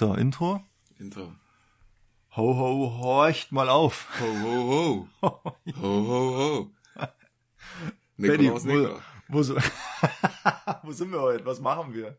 So, 0.00 0.14
Intro. 0.14 0.64
Intro. 0.98 1.34
Ho, 2.34 2.56
ho, 2.56 2.98
horcht 3.02 3.52
mal 3.52 3.68
auf. 3.68 4.08
Ho, 4.18 4.24
ho, 4.24 4.62
ho. 4.70 5.08
ho, 5.22 5.82
ho, 5.82 6.38
ho. 6.38 6.72
Benny, 8.16 8.44
Nikolaus, 8.44 8.64
wo, 8.64 8.68
Nikolaus. 8.70 9.02
wo, 9.28 9.42
so, 9.42 9.56
wo 10.84 10.92
sind 10.92 11.12
wir 11.12 11.20
heute? 11.20 11.44
Was 11.44 11.60
machen 11.60 11.92
wir? 11.92 12.16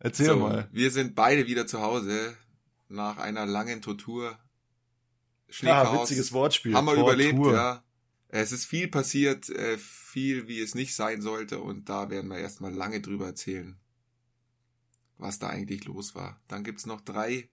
Erzähl 0.00 0.26
So, 0.26 0.36
mal. 0.38 0.68
wir 0.72 0.90
sind 0.90 1.14
beide 1.14 1.46
wieder 1.46 1.68
zu 1.68 1.80
Hause 1.82 2.36
nach 2.88 3.18
einer 3.18 3.46
langen 3.46 3.80
Tortur. 3.80 4.32
Ah, 4.32 4.38
Schneechaos. 5.50 6.00
witziges 6.00 6.32
Wortspiel. 6.32 6.74
Haben 6.74 6.86
wir 6.86 6.94
Tortur. 6.96 7.12
überlebt, 7.12 7.46
ja. 7.46 7.84
Es 8.26 8.50
ist 8.50 8.64
viel 8.64 8.88
passiert, 8.88 9.48
äh, 9.50 9.78
viel 9.78 10.48
wie 10.48 10.58
es 10.60 10.74
nicht 10.74 10.96
sein 10.96 11.22
sollte 11.22 11.60
und 11.60 11.88
da 11.88 12.10
werden 12.10 12.28
wir 12.28 12.38
erstmal 12.38 12.72
lange 12.74 13.00
drüber 13.00 13.26
erzählen, 13.26 13.78
was 15.24 15.38
da 15.40 15.48
eigentlich 15.48 15.84
los 15.86 16.14
war. 16.14 16.40
Dann 16.46 16.62
gibt's 16.62 16.86
noch 16.86 17.00
drei 17.00 17.48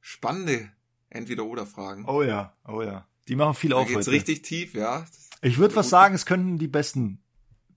spannende 0.00 0.70
Entweder-Oder-Fragen. 1.10 2.04
Oh 2.06 2.22
ja, 2.22 2.54
oh 2.68 2.82
ja. 2.82 3.06
Die 3.26 3.36
machen 3.36 3.54
viel 3.54 3.70
da 3.70 3.76
auf 3.76 3.86
geht's 3.88 4.06
heute. 4.06 4.10
richtig 4.12 4.42
tief, 4.42 4.74
ja. 4.74 5.06
Ich 5.40 5.58
würde 5.58 5.74
Gut. 5.74 5.84
sagen, 5.84 6.14
es 6.14 6.26
könnten 6.26 6.58
die 6.58 6.68
besten, 6.68 7.22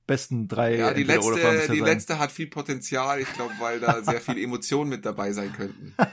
besten 0.05 0.48
drei 0.48 0.75
Ja, 0.75 0.93
die 0.93 1.01
Entweder-Oder-Fragen 1.01 1.55
letzte, 1.57 1.71
die 1.73 1.79
sein. 1.79 1.88
letzte 1.88 2.20
hat 2.20 2.31
viel 2.31 2.48
Potenzial, 2.48 3.20
ich 3.21 3.31
glaube, 3.34 3.53
weil 3.59 3.79
da 3.79 4.03
sehr 4.03 4.21
viele 4.21 4.41
Emotionen 4.43 4.89
mit 4.89 5.05
dabei 5.05 5.31
sein 5.31 5.53
könnten. 5.53 5.93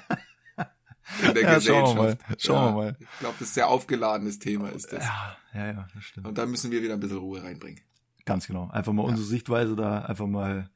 In 1.22 1.34
der 1.34 1.42
Ja, 1.42 1.60
schauen 1.60 1.96
wir 1.96 2.02
mal. 2.02 2.14
Gesellschaft. 2.16 2.42
Schauen 2.42 2.64
wir 2.64 2.72
mal. 2.82 2.96
Ich 2.98 3.18
glaube, 3.18 3.34
das 3.38 3.48
ist 3.48 3.52
ein 3.52 3.54
sehr 3.54 3.68
aufgeladenes 3.68 4.38
Thema 4.38 4.68
ist 4.70 4.90
das. 4.92 5.04
Ja, 5.04 5.36
ja, 5.52 5.66
ja, 5.72 5.88
das 5.94 6.04
stimmt. 6.04 6.26
Und 6.26 6.38
da 6.38 6.46
müssen 6.46 6.70
wir 6.70 6.82
wieder 6.82 6.94
ein 6.94 7.00
bisschen 7.00 7.18
Ruhe 7.18 7.42
reinbringen. 7.42 7.80
Ganz 8.24 8.46
genau. 8.46 8.68
Einfach 8.70 8.92
mal 8.94 9.02
unsere 9.02 9.26
Sichtweise 9.26 9.76
da 9.76 10.00
einfach 10.02 10.26
mal 10.26 10.70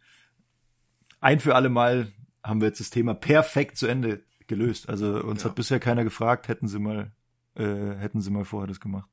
ein 1.21 1.41
für 1.41 1.55
alle 1.55 1.69
Mal 1.69 2.13
haben 2.45 2.61
wir 2.61 2.69
jetzt 2.69 2.81
das 2.81 2.91
Thema 2.91 3.15
perfekt 3.15 3.77
zu 3.77 3.87
Ende 3.87 4.23
gelöst. 4.47 4.89
Also 4.89 5.23
uns 5.23 5.43
Ja. 5.43 5.49
hat 5.51 5.57
bisher 5.57 5.81
keiner 5.81 6.05
gefragt, 6.05 6.49
hätten 6.49 6.69
sie 6.69 6.79
mal, 6.79 7.13
äh, 7.55 7.65
hätten 7.65 8.21
sie 8.21 8.31
mal 8.31 8.45
vorher 8.45 8.67
das 8.67 8.81
gemacht. 8.81 9.09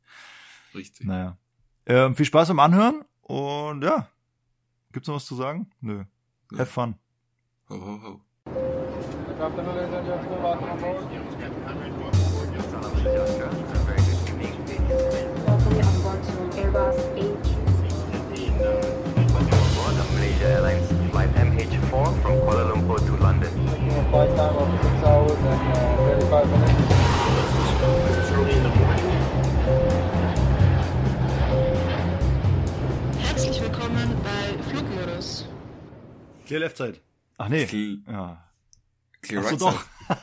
Richtig. 0.74 1.06
Naja. 1.06 1.38
Ähm, 1.86 2.16
viel 2.16 2.26
Spaß 2.26 2.48
beim 2.50 2.60
Anhören 2.60 3.04
und 3.22 3.84
ja. 3.84 4.10
Gibt's 4.92 5.08
noch 5.08 5.16
was 5.16 5.26
zu 5.26 5.36
sagen? 5.36 5.70
Nö. 5.82 6.04
Nö. 6.52 6.58
Have 6.60 6.72
fun. 6.72 6.96
Ho, 7.70 7.76
ho, 7.76 8.02
ho. 8.04 8.22
Good 16.76 17.15
flight 21.66 21.82
MH4 21.82 22.22
from 22.22 22.32
Kuala 22.42 22.72
Lumpur 22.72 22.98
to 23.06 23.16
London. 23.24 23.50
A 23.68 24.10
flight 24.10 24.30
time 24.36 24.56
of 24.56 24.82
6 24.82 25.04
hours 25.04 25.32
and 25.32 25.74
uh, 25.74 26.20
35 26.20 26.50
minutes. 26.50 27.96
Herzlich 33.20 33.62
willkommen 33.62 34.16
bei 34.24 34.64
Flugmodus. 34.70 35.46
Clear 36.48 36.60
Left 36.62 36.78
Side. 36.78 37.00
Ach 37.38 37.50
nee. 37.50 37.66
Cl- 37.66 38.00
Ja. 38.08 38.44
Clear 39.22 39.42
Ach 39.46 39.50
so, 39.60 39.66
right 39.68 39.76
doch. 39.76 39.86
side. 40.08 40.20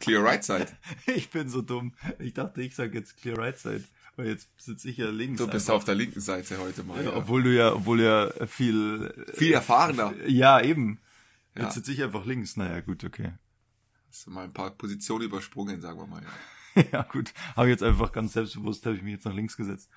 Clear 0.00 0.22
right 0.24 0.44
side. 0.44 0.66
Ich 1.06 1.30
bin 1.30 1.48
so 1.48 1.62
dumm. 1.62 1.92
Ich 2.18 2.34
dachte, 2.34 2.62
ich 2.62 2.74
sag 2.74 2.94
jetzt 2.94 3.16
Clear 3.20 3.38
Right 3.38 3.58
Side. 3.58 3.84
Weil 4.16 4.26
jetzt 4.28 4.48
sitze 4.58 4.90
ich 4.90 4.98
ja 4.98 5.08
links. 5.08 5.38
Du 5.38 5.46
bist 5.46 5.68
einfach. 5.68 5.76
auf 5.78 5.84
der 5.84 5.94
linken 5.94 6.20
Seite 6.20 6.58
heute 6.58 6.82
mal. 6.84 7.02
Ja, 7.02 7.10
Ja. 7.10 7.16
Obwohl 7.16 7.42
du 7.42 7.54
ja, 7.54 7.72
obwohl 7.72 7.98
du 7.98 8.04
ja 8.04 8.46
viel, 8.46 9.26
Viel 9.34 9.52
erfahrener. 9.52 10.12
ja, 10.26 10.60
eben. 10.60 11.00
Ja. 11.56 11.64
Jetzt 11.64 11.74
sitze 11.74 11.92
ich 11.92 12.02
einfach 12.02 12.24
links. 12.26 12.56
Naja, 12.56 12.80
gut, 12.80 13.04
okay. 13.04 13.32
Hast 14.08 14.26
du 14.26 14.30
mal 14.30 14.44
ein 14.44 14.52
paar 14.52 14.70
Positionen 14.70 15.24
übersprungen, 15.24 15.80
sagen 15.80 15.98
wir 15.98 16.06
mal. 16.06 16.22
Ja. 16.74 16.84
ja, 16.92 17.02
gut. 17.02 17.32
Habe 17.56 17.68
ich 17.68 17.72
jetzt 17.72 17.82
einfach 17.82 18.12
ganz 18.12 18.34
selbstbewusst, 18.34 18.84
habe 18.86 18.96
ich 18.96 19.02
mich 19.02 19.12
jetzt 19.12 19.24
nach 19.24 19.34
links 19.34 19.56
gesetzt. 19.56 19.88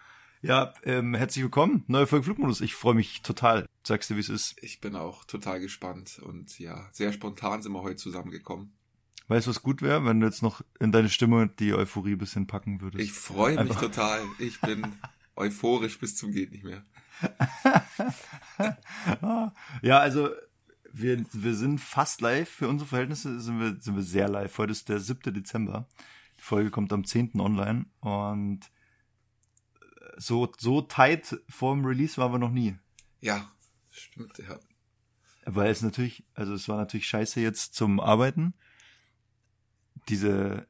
Ja, 0.42 0.74
ähm, 0.84 1.16
herzlich 1.16 1.44
willkommen. 1.44 1.84
Neue 1.88 2.06
Folge 2.06 2.26
Flugmodus. 2.26 2.62
Ich 2.62 2.76
freue 2.76 2.94
mich 2.94 3.22
total. 3.22 3.66
Sagst 3.84 4.10
du, 4.10 4.16
wie 4.16 4.20
es 4.20 4.30
ist. 4.30 4.56
Ich 4.62 4.80
bin 4.80 4.96
auch 4.96 5.26
total 5.26 5.60
gespannt 5.60 6.20
und 6.20 6.60
ja, 6.60 6.88
sehr 6.92 7.12
spontan 7.14 7.62
sind 7.64 7.72
wir 7.72 7.82
heute 7.82 7.96
zusammengekommen. 7.96 8.74
Weißt 9.28 9.48
du, 9.48 9.50
was 9.50 9.64
gut 9.64 9.82
wäre, 9.82 10.06
wenn 10.06 10.20
du 10.20 10.28
jetzt 10.28 10.44
noch 10.44 10.62
in 10.80 10.92
deine 10.92 11.10
Stimme 11.10 11.48
die 11.48 11.74
Euphorie 11.74 12.14
ein 12.14 12.18
bisschen 12.20 12.46
packen 12.46 12.82
würdest? 12.82 13.04
Ich 13.04 13.12
freue 13.12 13.64
mich 13.64 13.76
total. 13.76 14.22
Ich 14.38 14.62
bin 14.62 14.86
euphorisch 15.36 15.98
bis 16.00 16.16
zum 16.16 16.32
geht 16.32 16.52
nicht 16.52 16.64
mehr. 16.64 16.84
ja, 19.82 20.00
also 20.00 20.30
wir, 20.94 21.26
wir 21.34 21.56
sind 21.56 21.80
fast 21.80 22.22
live. 22.22 22.50
Für 22.50 22.68
unsere 22.68 22.88
Verhältnisse 22.88 23.40
sind 23.40 23.60
wir, 23.60 23.78
sind 23.80 23.96
wir 23.96 24.04
sehr 24.04 24.30
live. 24.30 24.56
Heute 24.58 24.72
ist 24.72 24.90
der 24.90 25.00
7. 25.00 25.34
Dezember. 25.34 25.88
Die 26.38 26.44
Folge 26.44 26.70
kommt 26.70 26.94
am 26.94 27.04
10. 27.04 27.40
online 27.40 27.86
und 28.02 28.70
so, 30.18 30.52
so 30.58 30.82
tight 30.82 31.40
vorm 31.50 31.84
Release 31.86 32.18
waren 32.18 32.32
wir 32.32 32.40
noch 32.40 32.52
nie. 32.52 32.78
Ja, 33.22 33.52
stimmt, 33.92 34.38
ja. 34.38 34.60
Weil 35.46 35.72
es 35.72 35.82
natürlich, 35.82 36.24
also 36.34 36.54
es 36.54 36.68
war 36.68 36.78
natürlich 36.78 37.08
scheiße 37.08 37.42
jetzt 37.42 37.74
zum 37.74 38.00
Arbeiten. 38.00 38.54
Diese 40.08 40.68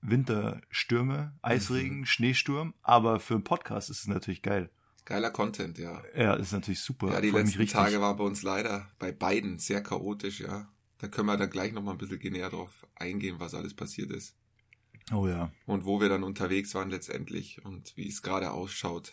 Winterstürme, 0.00 1.38
Eisregen, 1.42 2.06
Schneesturm, 2.06 2.74
aber 2.82 3.20
für 3.20 3.34
einen 3.34 3.44
Podcast 3.44 3.90
ist 3.90 4.00
es 4.00 4.06
natürlich 4.06 4.42
geil. 4.42 4.70
Geiler 5.04 5.30
Content, 5.30 5.78
ja. 5.78 6.02
Ja, 6.16 6.34
ist 6.34 6.52
natürlich 6.52 6.80
super. 6.80 7.12
Ja, 7.12 7.20
die 7.20 7.30
Freut 7.30 7.46
letzten 7.46 7.66
Tage 7.66 8.00
war 8.00 8.16
bei 8.16 8.24
uns 8.24 8.42
leider 8.42 8.90
bei 8.98 9.12
beiden 9.12 9.58
sehr 9.58 9.82
chaotisch, 9.82 10.40
ja. 10.40 10.68
Da 10.98 11.08
können 11.08 11.26
wir 11.26 11.36
dann 11.36 11.50
gleich 11.50 11.72
nochmal 11.72 11.94
ein 11.94 11.98
bisschen 11.98 12.32
näher 12.32 12.50
drauf 12.50 12.86
eingehen, 12.94 13.40
was 13.40 13.54
alles 13.54 13.74
passiert 13.74 14.10
ist. 14.10 14.36
Oh 15.12 15.26
ja. 15.26 15.50
Und 15.66 15.84
wo 15.84 16.00
wir 16.00 16.08
dann 16.08 16.22
unterwegs 16.22 16.74
waren 16.74 16.90
letztendlich 16.90 17.64
und 17.64 17.96
wie 17.96 18.08
es 18.08 18.22
gerade 18.22 18.50
ausschaut. 18.52 19.12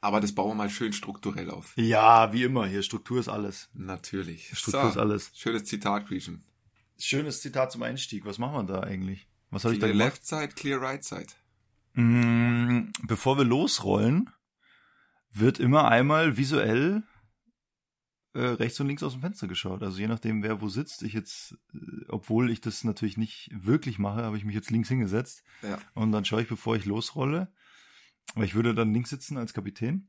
Aber 0.00 0.20
das 0.20 0.34
bauen 0.34 0.50
wir 0.50 0.54
mal 0.56 0.70
schön 0.70 0.92
strukturell 0.92 1.48
auf. 1.48 1.72
Ja, 1.76 2.32
wie 2.32 2.42
immer, 2.42 2.66
hier 2.66 2.82
Struktur 2.82 3.20
ist 3.20 3.28
alles. 3.28 3.70
Natürlich. 3.72 4.50
Struktur 4.58 4.90
ist 4.90 4.98
alles. 4.98 5.30
Schönes 5.34 5.64
Zitat, 5.64 6.08
Griechen. 6.08 6.44
Schönes 6.98 7.40
Zitat 7.40 7.72
zum 7.72 7.82
Einstieg. 7.82 8.24
Was 8.24 8.38
machen 8.38 8.54
wir 8.54 8.74
da 8.74 8.80
eigentlich? 8.80 9.28
Was 9.50 9.64
habe 9.64 9.74
ich 9.74 9.80
da 9.80 9.86
Clear 9.86 9.98
gemacht? 9.98 10.14
left 10.14 10.26
side, 10.26 10.48
clear 10.54 10.80
right 10.80 11.04
side. 11.04 11.26
Mm, 11.94 12.92
Bevor 13.06 13.36
wir 13.36 13.44
losrollen, 13.44 14.30
wird 15.30 15.58
immer 15.58 15.88
einmal 15.88 16.36
visuell 16.36 17.02
äh, 18.34 18.40
rechts 18.40 18.80
und 18.80 18.86
links 18.86 19.02
aus 19.02 19.12
dem 19.12 19.20
Fenster 19.20 19.46
geschaut. 19.46 19.82
Also 19.82 19.98
je 19.98 20.08
nachdem, 20.08 20.42
wer 20.42 20.60
wo 20.62 20.68
sitzt. 20.68 21.02
Ich 21.02 21.12
jetzt, 21.12 21.56
äh, 21.74 21.78
obwohl 22.08 22.50
ich 22.50 22.60
das 22.60 22.84
natürlich 22.84 23.18
nicht 23.18 23.50
wirklich 23.52 23.98
mache, 23.98 24.22
habe 24.22 24.38
ich 24.38 24.44
mich 24.44 24.54
jetzt 24.54 24.70
links 24.70 24.88
hingesetzt. 24.88 25.42
Ja. 25.62 25.78
Und 25.94 26.12
dann 26.12 26.24
schaue 26.24 26.42
ich, 26.42 26.48
bevor 26.48 26.76
ich 26.76 26.86
losrolle. 26.86 27.52
Aber 28.34 28.44
ich 28.44 28.54
würde 28.54 28.74
dann 28.74 28.94
links 28.94 29.10
sitzen 29.10 29.36
als 29.36 29.52
Kapitän. 29.52 30.08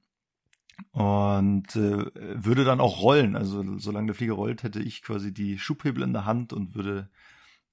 Und 0.91 1.75
äh, 1.75 2.05
würde 2.15 2.63
dann 2.65 2.79
auch 2.81 3.01
rollen. 3.01 3.35
Also 3.35 3.77
solange 3.79 4.07
der 4.07 4.15
Flieger 4.15 4.33
rollt, 4.33 4.63
hätte 4.63 4.79
ich 4.81 5.01
quasi 5.01 5.33
die 5.33 5.57
Schubhebel 5.59 6.03
in 6.03 6.13
der 6.13 6.25
Hand 6.25 6.53
und 6.53 6.75
würde 6.75 7.09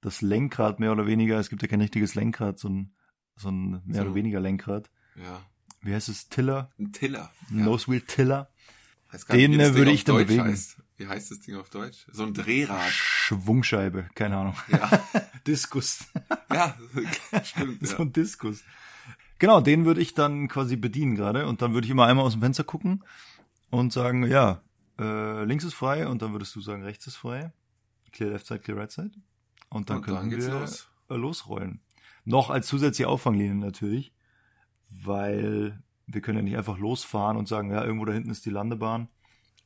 das 0.01 0.23
Lenkrad 0.23 0.81
mehr 0.81 0.93
oder 0.93 1.07
weniger, 1.07 1.39
es 1.39 1.51
gibt 1.51 1.61
ja 1.63 1.69
kein 1.69 1.81
richtiges 1.83 2.15
Lenkrad, 2.15 2.59
so 2.59 2.69
ein, 2.69 2.95
so 3.37 3.51
ein 3.51 3.83
mehr 3.85 3.97
So. 3.97 4.03
oder 4.03 4.15
weniger 4.15 4.41
Lenkrad. 4.41 4.91
Ja. 5.17 5.43
Wie 5.83 5.95
heißt 5.95 6.09
es? 6.09 6.29
Tiller? 6.29 6.71
Ein 6.79 6.93
Tiller. 6.93 7.31
Ja. 7.51 7.57
Nose 7.65 7.89
Wheel 7.91 8.01
Tiller? 8.03 8.49
Nicht, 9.13 9.31
Den, 9.33 9.53
äh, 9.61 9.65
Ding 9.65 9.75
würde 9.75 9.91
ich 9.91 10.05
dann 10.05 10.17
Deutsch 10.17 10.29
bewegen. 10.29 10.45
Heißt. 10.45 10.77
Wie 10.97 11.07
heißt 11.07 11.31
das 11.31 11.41
Ding 11.41 11.57
auf 11.57 11.69
Deutsch? 11.71 12.07
So 12.13 12.23
ein 12.25 12.35
Drehrad. 12.35 12.91
Schwungscheibe, 12.91 14.09
keine 14.15 14.37
Ahnung. 14.37 14.55
Ja. 14.69 14.89
Diskus. 15.47 16.05
ja, 16.53 16.77
stimmt. 17.45 17.87
so 17.87 17.95
Ja. 17.97 18.01
ein 18.01 18.13
Diskus. 18.13 18.63
Genau, 19.41 19.61
den 19.61 19.87
würde 19.87 20.01
ich 20.01 20.15
dann 20.15 20.49
quasi 20.49 20.77
bedienen 20.77 21.17
gerade 21.17 21.47
und 21.47 21.63
dann 21.63 21.73
würde 21.75 21.87
ich 21.87 21.91
immer 21.91 22.07
einmal 22.07 22.27
aus 22.27 22.33
dem 22.35 22.43
Fenster 22.43 22.63
gucken 22.63 23.03
und 23.71 23.93
sagen, 23.93 24.27
ja, 24.27 24.61
äh, 24.99 25.45
links 25.45 25.65
ist 25.65 25.75
frei 25.75 26.07
und 26.07 26.21
dann 26.23 26.33
würdest 26.33 26.55
du 26.55 26.61
sagen, 26.61 26.83
rechts 26.83 27.07
ist 27.07 27.17
frei. 27.17 27.53
Clear 28.13 28.31
left 28.31 28.47
side, 28.47 28.61
clear 28.61 28.79
right 28.79 28.91
side. 28.93 29.13
Und 29.71 29.89
dann 29.89 29.97
Und 29.99 30.09
dann 30.09 30.17
können 30.17 30.31
geht's 30.31 30.47
wir 30.47 30.61
los. 30.61 30.89
äh, 31.09 31.15
losrollen. 31.15 31.81
Noch 32.27 32.51
als 32.51 32.67
zusätzliche 32.67 33.09
Auffanglinie 33.09 33.55
natürlich, 33.55 34.13
weil 34.91 35.83
wir 36.07 36.21
können 36.21 36.39
ja 36.39 36.45
nicht 36.45 36.57
einfach 36.59 36.77
losfahren 36.79 37.37
und 37.39 37.49
sagen, 37.49 37.71
ja, 37.71 37.83
irgendwo 37.83 38.05
da 38.05 38.13
hinten 38.13 38.31
ist 38.31 38.45
die 38.45 38.51
Landebahn, 38.51 39.09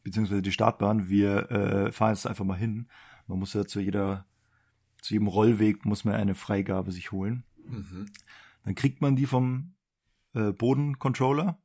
beziehungsweise 0.04 0.42
die 0.42 0.52
Startbahn. 0.52 1.08
Wir 1.08 1.50
äh, 1.50 1.92
fahren 1.92 2.10
jetzt 2.14 2.26
einfach 2.26 2.44
mal 2.44 2.56
hin. 2.58 2.86
Man 3.26 3.40
muss 3.40 3.54
ja 3.54 3.64
zu 3.64 3.80
jeder, 3.80 4.24
zu 5.02 5.14
jedem 5.14 5.26
Rollweg 5.26 5.84
muss 5.84 6.04
man 6.04 6.14
eine 6.14 6.36
Freigabe 6.36 6.92
sich 6.92 7.10
holen. 7.10 7.42
Mhm. 7.66 8.06
Dann 8.64 8.74
kriegt 8.74 9.00
man 9.00 9.16
die 9.16 9.26
vom 9.26 9.74
äh, 10.34 10.52
Bodencontroller. 10.52 11.60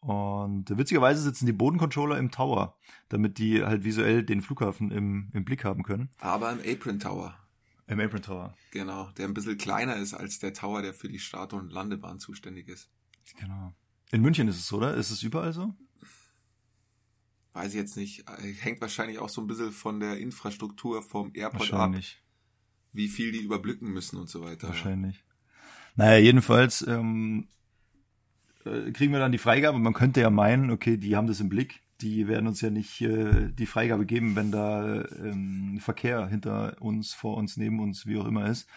Und 0.00 0.66
witzigerweise 0.76 1.22
sitzen 1.22 1.46
die 1.46 1.52
Bodencontroller 1.52 2.18
im 2.18 2.30
Tower, 2.30 2.78
damit 3.08 3.38
die 3.38 3.62
halt 3.62 3.84
visuell 3.84 4.22
den 4.22 4.42
Flughafen 4.42 4.90
im, 4.90 5.30
im 5.32 5.44
Blick 5.46 5.64
haben 5.64 5.82
können. 5.82 6.10
Aber 6.18 6.52
im 6.52 6.60
Apron 6.60 7.00
Tower. 7.00 7.34
Im 7.86 8.00
Apron 8.00 8.20
Tower. 8.22 8.54
Genau. 8.70 9.10
Der 9.12 9.26
ein 9.26 9.34
bisschen 9.34 9.56
kleiner 9.56 9.96
ist 9.96 10.12
als 10.12 10.38
der 10.38 10.52
Tower, 10.52 10.82
der 10.82 10.92
für 10.92 11.08
die 11.08 11.18
Start- 11.18 11.54
und 11.54 11.72
Landebahn 11.72 12.18
zuständig 12.18 12.68
ist. 12.68 12.90
Genau. 13.40 13.74
In 14.12 14.20
München 14.20 14.46
ist 14.48 14.56
es 14.56 14.68
so, 14.68 14.76
oder? 14.76 14.94
Ist 14.94 15.10
es 15.10 15.22
überall 15.22 15.52
so? 15.54 15.74
Weiß 17.52 17.68
ich 17.68 17.76
jetzt 17.76 17.96
nicht. 17.96 18.28
Äh, 18.28 18.52
Hängt 18.52 18.80
wahrscheinlich 18.80 19.18
auch 19.18 19.28
so 19.28 19.40
ein 19.40 19.46
bisschen 19.46 19.72
von 19.72 20.00
der 20.00 20.18
Infrastruktur 20.18 21.02
vom 21.02 21.30
Airport 21.34 21.72
ab. 21.72 21.78
Wahrscheinlich. 21.78 22.22
wie 22.92 23.08
viel 23.08 23.32
die 23.32 23.42
überblicken 23.42 23.90
müssen 23.90 24.18
und 24.18 24.28
so 24.28 24.42
weiter. 24.42 24.68
Wahrscheinlich. 24.68 25.24
Naja, 25.96 26.18
jedenfalls 26.18 26.86
ähm, 26.86 27.48
äh, 28.64 28.90
kriegen 28.92 29.12
wir 29.12 29.20
dann 29.20 29.32
die 29.32 29.38
Freigabe. 29.38 29.78
Man 29.78 29.94
könnte 29.94 30.20
ja 30.20 30.30
meinen, 30.30 30.70
okay, 30.70 30.96
die 30.96 31.16
haben 31.16 31.26
das 31.26 31.40
im 31.40 31.48
Blick. 31.48 31.82
Die 32.00 32.26
werden 32.26 32.48
uns 32.48 32.60
ja 32.60 32.70
nicht 32.70 33.00
äh, 33.00 33.52
die 33.52 33.66
Freigabe 33.66 34.04
geben, 34.04 34.34
wenn 34.34 34.50
da 34.50 35.04
ähm, 35.04 35.78
Verkehr 35.80 36.26
hinter 36.26 36.76
uns, 36.80 37.14
vor 37.14 37.36
uns, 37.36 37.56
neben 37.56 37.80
uns, 37.80 38.06
wie 38.06 38.18
auch 38.18 38.26
immer 38.26 38.46
ist. 38.46 38.68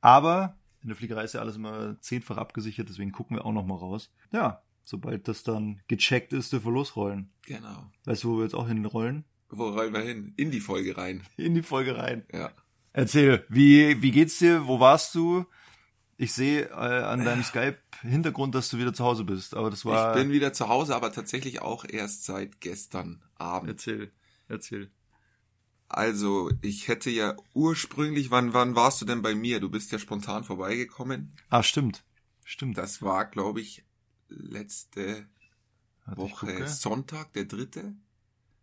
Aber 0.00 0.56
in 0.82 0.88
der 0.88 0.96
Fliegerei 0.96 1.24
ist 1.24 1.34
ja 1.34 1.40
alles 1.40 1.56
immer 1.56 2.00
zehnfach 2.00 2.36
abgesichert, 2.36 2.88
deswegen 2.88 3.12
gucken 3.12 3.36
wir 3.36 3.44
auch 3.44 3.52
noch 3.52 3.66
mal 3.66 3.76
raus. 3.76 4.12
Ja, 4.32 4.62
sobald 4.82 5.28
das 5.28 5.42
dann 5.42 5.80
gecheckt 5.88 6.32
ist, 6.32 6.52
dürfen 6.52 6.66
wir 6.66 6.72
losrollen. 6.72 7.32
Genau. 7.46 7.90
Weißt 8.04 8.24
du, 8.24 8.32
wo 8.32 8.36
wir 8.38 8.44
jetzt 8.44 8.54
auch 8.54 8.68
hinrollen? 8.68 9.24
Wo 9.48 9.68
rollen 9.68 9.92
wir 9.92 10.00
hin? 10.00 10.32
In 10.36 10.50
die 10.50 10.60
Folge 10.60 10.96
rein. 10.96 11.22
In 11.36 11.54
die 11.54 11.62
Folge 11.62 11.96
rein. 11.96 12.24
Ja. 12.32 12.50
Erzähl, 12.92 13.44
wie, 13.48 14.02
wie 14.02 14.10
geht's 14.10 14.38
dir? 14.38 14.66
Wo 14.66 14.80
warst 14.80 15.14
du? 15.14 15.46
Ich 16.22 16.34
sehe 16.34 16.68
äh, 16.68 16.72
an 17.02 17.24
deinem 17.24 17.42
Skype-Hintergrund, 17.42 18.54
dass 18.54 18.68
du 18.68 18.78
wieder 18.78 18.94
zu 18.94 19.02
Hause 19.02 19.24
bist, 19.24 19.56
aber 19.56 19.70
das 19.70 19.84
war... 19.84 20.16
Ich 20.16 20.22
bin 20.22 20.30
wieder 20.30 20.52
zu 20.52 20.68
Hause, 20.68 20.94
aber 20.94 21.10
tatsächlich 21.10 21.62
auch 21.62 21.84
erst 21.84 22.26
seit 22.26 22.60
gestern 22.60 23.24
Abend. 23.34 23.70
Erzähl, 23.70 24.12
erzähl. 24.46 24.92
Also, 25.88 26.52
ich 26.60 26.86
hätte 26.86 27.10
ja 27.10 27.34
ursprünglich, 27.54 28.30
wann, 28.30 28.54
wann 28.54 28.76
warst 28.76 29.00
du 29.00 29.04
denn 29.04 29.20
bei 29.20 29.34
mir? 29.34 29.58
Du 29.58 29.68
bist 29.68 29.90
ja 29.90 29.98
spontan 29.98 30.44
vorbeigekommen. 30.44 31.34
Ah, 31.50 31.64
stimmt. 31.64 32.04
Stimmt. 32.44 32.78
Das 32.78 33.02
war, 33.02 33.24
glaube 33.24 33.60
ich, 33.60 33.84
letzte 34.28 35.26
Warte, 36.04 36.22
ich 36.22 36.30
Woche 36.30 36.46
gucke. 36.46 36.68
Sonntag, 36.68 37.32
der 37.32 37.46
dritte. 37.46 37.96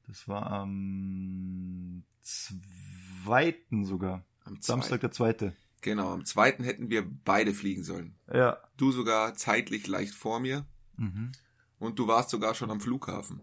Das 0.07 0.29
war 0.29 0.50
am 0.50 2.05
zweiten 2.21 3.83
sogar. 3.83 4.25
Am 4.45 4.62
Samstag 4.62 5.01
zweiten. 5.01 5.01
der 5.01 5.12
zweite. 5.12 5.57
Genau, 5.81 6.11
am 6.11 6.25
zweiten 6.25 6.63
hätten 6.63 6.89
wir 6.89 7.03
beide 7.23 7.53
fliegen 7.53 7.83
sollen. 7.83 8.15
Ja. 8.31 8.57
Du 8.77 8.91
sogar 8.91 9.35
zeitlich 9.35 9.87
leicht 9.87 10.13
vor 10.13 10.39
mir 10.39 10.65
Mhm. 10.97 11.31
und 11.79 11.97
du 11.97 12.07
warst 12.07 12.29
sogar 12.29 12.53
schon 12.55 12.71
am 12.71 12.81
Flughafen. 12.81 13.39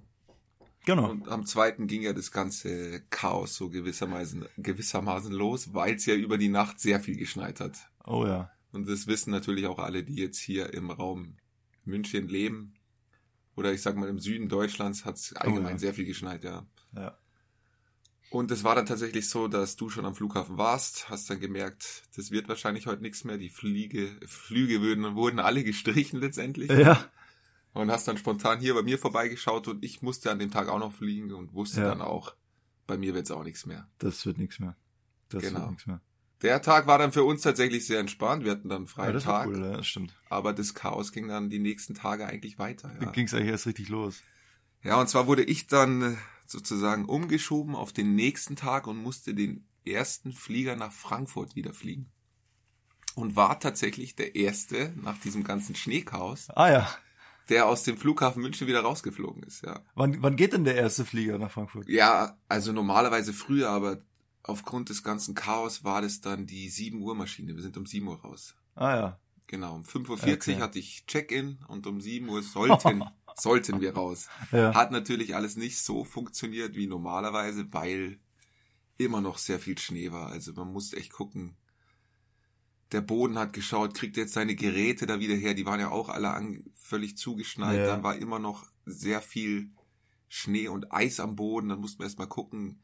Genau. 0.85 1.11
Und 1.11 1.29
am 1.29 1.47
zweiten 1.47 1.87
ging 1.89 2.03
ja 2.03 2.13
das 2.13 2.31
ganze 2.31 3.03
Chaos 3.11 3.57
so 3.57 3.71
gewissermaßen, 3.71 4.47
gewissermaßen 4.59 5.33
los, 5.33 5.75
weil 5.75 5.97
es 5.97 6.07
ja 6.07 6.15
über 6.15 6.39
die 6.39 6.49
Nacht 6.49 6.79
sehr 6.79 7.01
viel 7.01 7.17
geschneit 7.17 7.59
hat. 7.61 7.91
Oh 8.05 8.25
ja. 8.25 8.51
Und 8.73 8.89
das 8.89 9.07
wissen 9.07 9.31
natürlich 9.31 9.67
auch 9.67 9.79
alle, 9.79 10.05
die 10.05 10.17
jetzt 10.17 10.39
hier 10.39 10.73
im 10.75 10.91
Raum 10.91 11.39
München 11.85 12.29
leben. 12.29 12.75
Oder 13.57 13.73
ich 13.73 13.83
sag 13.83 13.97
mal 13.97 14.09
im 14.09 14.19
Süden 14.21 14.49
Deutschlands 14.49 15.05
hat 15.05 15.17
es 15.17 15.33
allgemein 15.35 15.73
ja. 15.73 15.79
sehr 15.79 15.95
viel 15.95 16.05
geschneit, 16.05 16.45
ja. 16.45 16.67
Ja. 16.95 17.17
Und 18.31 18.51
es 18.51 18.65
war 18.65 18.75
dann 18.75 18.87
tatsächlich 18.87 19.29
so, 19.29 19.47
dass 19.49 19.77
du 19.77 19.89
schon 19.89 20.05
am 20.05 20.15
Flughafen 20.15 20.59
warst, 20.59 21.09
hast 21.09 21.31
dann 21.31 21.39
gemerkt, 21.41 22.03
das 22.17 22.31
wird 22.33 22.49
wahrscheinlich 22.49 22.87
heute 22.87 23.03
nichts 23.03 23.25
mehr. 23.25 23.39
Die 23.39 23.49
Fliege, 23.51 24.09
Flüge 24.27 24.81
würden, 24.83 25.15
wurden 25.15 25.39
alle 25.39 25.63
gestrichen 25.65 26.21
letztendlich. 26.21 26.71
Ja. 26.71 27.09
Und 27.73 27.91
hast 27.91 28.09
dann 28.09 28.17
spontan 28.19 28.59
hier 28.59 28.75
bei 28.75 28.83
mir 28.83 28.99
vorbeigeschaut 28.99 29.69
und 29.69 29.85
ich 29.85 30.03
musste 30.03 30.31
an 30.31 30.39
dem 30.39 30.51
Tag 30.51 30.69
auch 30.69 30.79
noch 30.79 30.93
fliegen 30.93 31.33
und 31.33 31.53
wusste 31.55 31.83
Ja. 31.83 31.89
dann 31.89 32.01
auch, 32.01 32.35
bei 32.87 32.97
mir 32.99 33.15
wird's 33.15 33.31
auch 33.31 33.45
nichts 33.45 33.67
mehr. 33.67 33.87
Das 33.99 34.25
wird 34.27 34.39
nichts 34.39 34.59
mehr. 34.59 34.77
Das 35.29 35.43
Genau. 35.43 35.61
wird 35.61 35.71
nichts 35.71 35.87
mehr. 35.87 36.01
Der 36.43 36.61
Tag 36.63 36.87
war 36.87 36.99
dann 36.99 37.13
für 37.13 37.25
uns 37.25 37.43
tatsächlich 37.43 37.87
sehr 37.87 38.01
entspannt. 38.01 38.45
Wir 38.45 38.53
hatten 38.53 38.69
dann 38.69 38.79
einen 38.79 38.87
Ja, 38.87 38.93
freien 38.93 39.13
das 39.15 39.27
war 39.27 39.41
Tag, 39.45 39.49
cool, 39.49 39.61
ja, 39.65 39.77
das 39.77 39.87
stimmt. 39.87 40.15
aber 40.29 40.53
das 40.53 40.75
Chaos 40.75 41.13
ging 41.13 41.29
dann 41.29 41.49
die 41.49 41.59
nächsten 41.59 41.95
Tage 41.95 42.27
eigentlich 42.27 42.59
weiter. 42.59 42.95
Ja. 43.01 43.11
ging's 43.11 43.33
eigentlich 43.35 43.51
erst 43.51 43.67
richtig 43.67 43.89
los. 43.89 44.23
Ja, 44.83 45.01
und 45.01 45.09
zwar 45.09 45.27
wurde 45.27 45.43
ich 45.45 45.67
dann 45.67 46.19
sozusagen 46.47 47.05
umgeschoben 47.07 47.75
auf 47.75 47.93
den 47.93 48.15
nächsten 48.15 48.57
Tag 48.57 48.87
und 48.87 48.97
musste 49.03 49.35
den 49.35 49.67
ersten 49.85 50.33
Flieger 50.33 50.77
nach 50.77 50.93
Frankfurt 50.93 51.55
wieder 51.57 51.73
fliegen. 51.73 52.11
Und 53.15 53.35
war 53.37 53.59
tatsächlich 53.61 54.15
der 54.15 54.35
erste 54.37 54.93
nach 55.01 55.19
diesem 55.19 55.43
ganzen 55.43 55.75
Schneechaos, 55.75 56.51
Ah 56.51 56.71
ja. 56.71 56.91
der 57.49 57.67
aus 57.67 57.83
dem 57.83 57.97
Flughafen 57.97 58.43
München 58.43 58.67
wieder 58.67 58.81
rausgeflogen 58.83 59.43
ist, 59.45 59.63
ja. 59.65 59.81
Wann, 59.95 60.23
wann 60.23 60.37
geht 60.37 60.53
denn 60.53 60.65
der 60.65 60.75
erste 60.77 61.05
Flieger 61.07 61.39
nach 61.39 61.51
Frankfurt? 61.51 61.89
Ja, 61.89 62.37
also 62.49 62.73
normalerweise 62.73 63.33
früher, 63.33 63.71
aber 63.71 63.99
aufgrund 64.43 64.91
des 64.91 65.03
ganzen 65.03 65.35
Chaos 65.35 65.83
war 65.83 66.03
das 66.03 66.21
dann 66.21 66.47
die 66.47 66.69
7 66.69 67.01
Uhr 67.01 67.15
Maschine. 67.15 67.55
Wir 67.57 67.63
sind 67.63 67.77
um 67.79 67.87
7 67.87 68.07
Uhr 68.07 68.21
raus. 68.21 68.55
Ah 68.75 68.95
ja. 68.95 69.21
Genau, 69.47 69.77
um 69.77 69.83
5.40 69.83 70.09
Uhr 70.11 70.33
Okay. 70.35 70.57
hatte 70.57 70.79
ich 70.79 71.07
Check-in 71.07 71.59
und 71.69 71.87
um 71.87 72.01
7 72.01 72.29
Uhr 72.29 72.43
sollten, 72.43 73.03
sollten 73.39 73.81
wir 73.81 73.95
raus. 73.95 74.29
Ja. 74.53 74.75
Hat 74.75 74.91
natürlich 74.91 75.35
alles 75.37 75.57
nicht 75.57 75.79
so 75.79 76.05
funktioniert 76.05 76.75
wie 76.75 76.87
normalerweise, 76.87 77.67
weil 77.73 78.19
immer 78.99 79.21
noch 79.21 79.39
sehr 79.39 79.59
viel 79.61 79.79
Schnee 79.79 80.13
war. 80.13 80.29
Also 80.29 80.53
man 80.55 80.73
musste 80.73 80.97
echt 80.97 81.13
gucken. 81.13 81.57
Der 82.93 83.01
Boden 83.01 83.39
hat 83.39 83.53
geschaut, 83.53 83.95
kriegt 83.95 84.17
jetzt 84.17 84.33
seine 84.33 84.55
Geräte 84.55 85.07
da 85.07 85.19
wieder 85.19 85.35
her. 85.35 85.55
Die 85.55 85.67
waren 85.67 85.81
ja 85.81 85.91
auch 85.91 86.09
alle 86.09 86.31
an, 86.31 86.65
völlig 86.75 87.17
zugeschneit. 87.19 87.79
Ja. 87.79 87.87
Dann 87.87 88.03
war 88.03 88.17
immer 88.17 88.39
noch 88.39 88.65
sehr 88.85 89.21
viel 89.21 89.71
Schnee 90.29 90.69
und 90.69 90.93
Eis 90.93 91.21
am 91.21 91.37
Boden. 91.37 91.69
Dann 91.69 91.81
mussten 91.81 91.99
wir 91.99 92.05
erst 92.05 92.19
mal 92.19 92.27
gucken, 92.27 92.81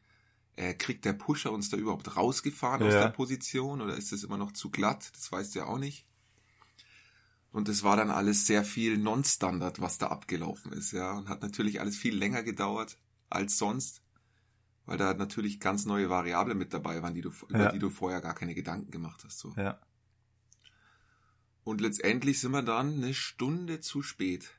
äh, 0.56 0.74
kriegt 0.74 1.04
der 1.04 1.12
Pusher 1.12 1.52
uns 1.52 1.70
da 1.70 1.76
überhaupt 1.76 2.16
rausgefahren 2.16 2.82
aus 2.82 2.92
Ja. 2.92 3.02
der 3.04 3.10
Position 3.10 3.80
oder 3.80 3.96
ist 3.96 4.12
es 4.12 4.24
immer 4.24 4.36
noch 4.38 4.52
zu 4.52 4.70
glatt? 4.70 5.10
Das 5.14 5.30
weißt 5.30 5.54
du 5.54 5.60
ja 5.60 5.66
auch 5.66 5.78
nicht. 5.78 6.04
Und 7.52 7.68
es 7.68 7.82
war 7.82 7.96
dann 7.96 8.10
alles 8.10 8.46
sehr 8.46 8.64
viel 8.64 8.96
Non-Standard, 8.98 9.80
was 9.80 9.98
da 9.98 10.06
abgelaufen 10.08 10.72
ist, 10.72 10.92
ja. 10.92 11.12
Und 11.12 11.28
hat 11.28 11.42
natürlich 11.42 11.80
alles 11.80 11.96
viel 11.96 12.16
länger 12.16 12.42
gedauert 12.42 12.98
als 13.28 13.58
sonst, 13.58 14.02
weil 14.86 14.96
da 14.98 15.12
natürlich 15.14 15.60
ganz 15.60 15.84
neue 15.84 16.08
Variablen 16.10 16.56
mit 16.58 16.72
dabei 16.72 17.02
waren, 17.02 17.14
die 17.14 17.20
du, 17.20 17.30
über 17.48 17.64
Ja. 17.64 17.72
die 17.72 17.78
du 17.78 17.90
vorher 17.90 18.20
gar 18.22 18.34
keine 18.34 18.54
Gedanken 18.54 18.90
gemacht 18.90 19.22
hast. 19.24 19.38
So. 19.38 19.52
Ja. 19.56 19.78
Und 21.64 21.80
letztendlich 21.80 22.40
sind 22.40 22.52
wir 22.52 22.62
dann 22.62 22.94
eine 22.94 23.14
Stunde 23.14 23.80
zu 23.80 24.02
spät 24.02 24.50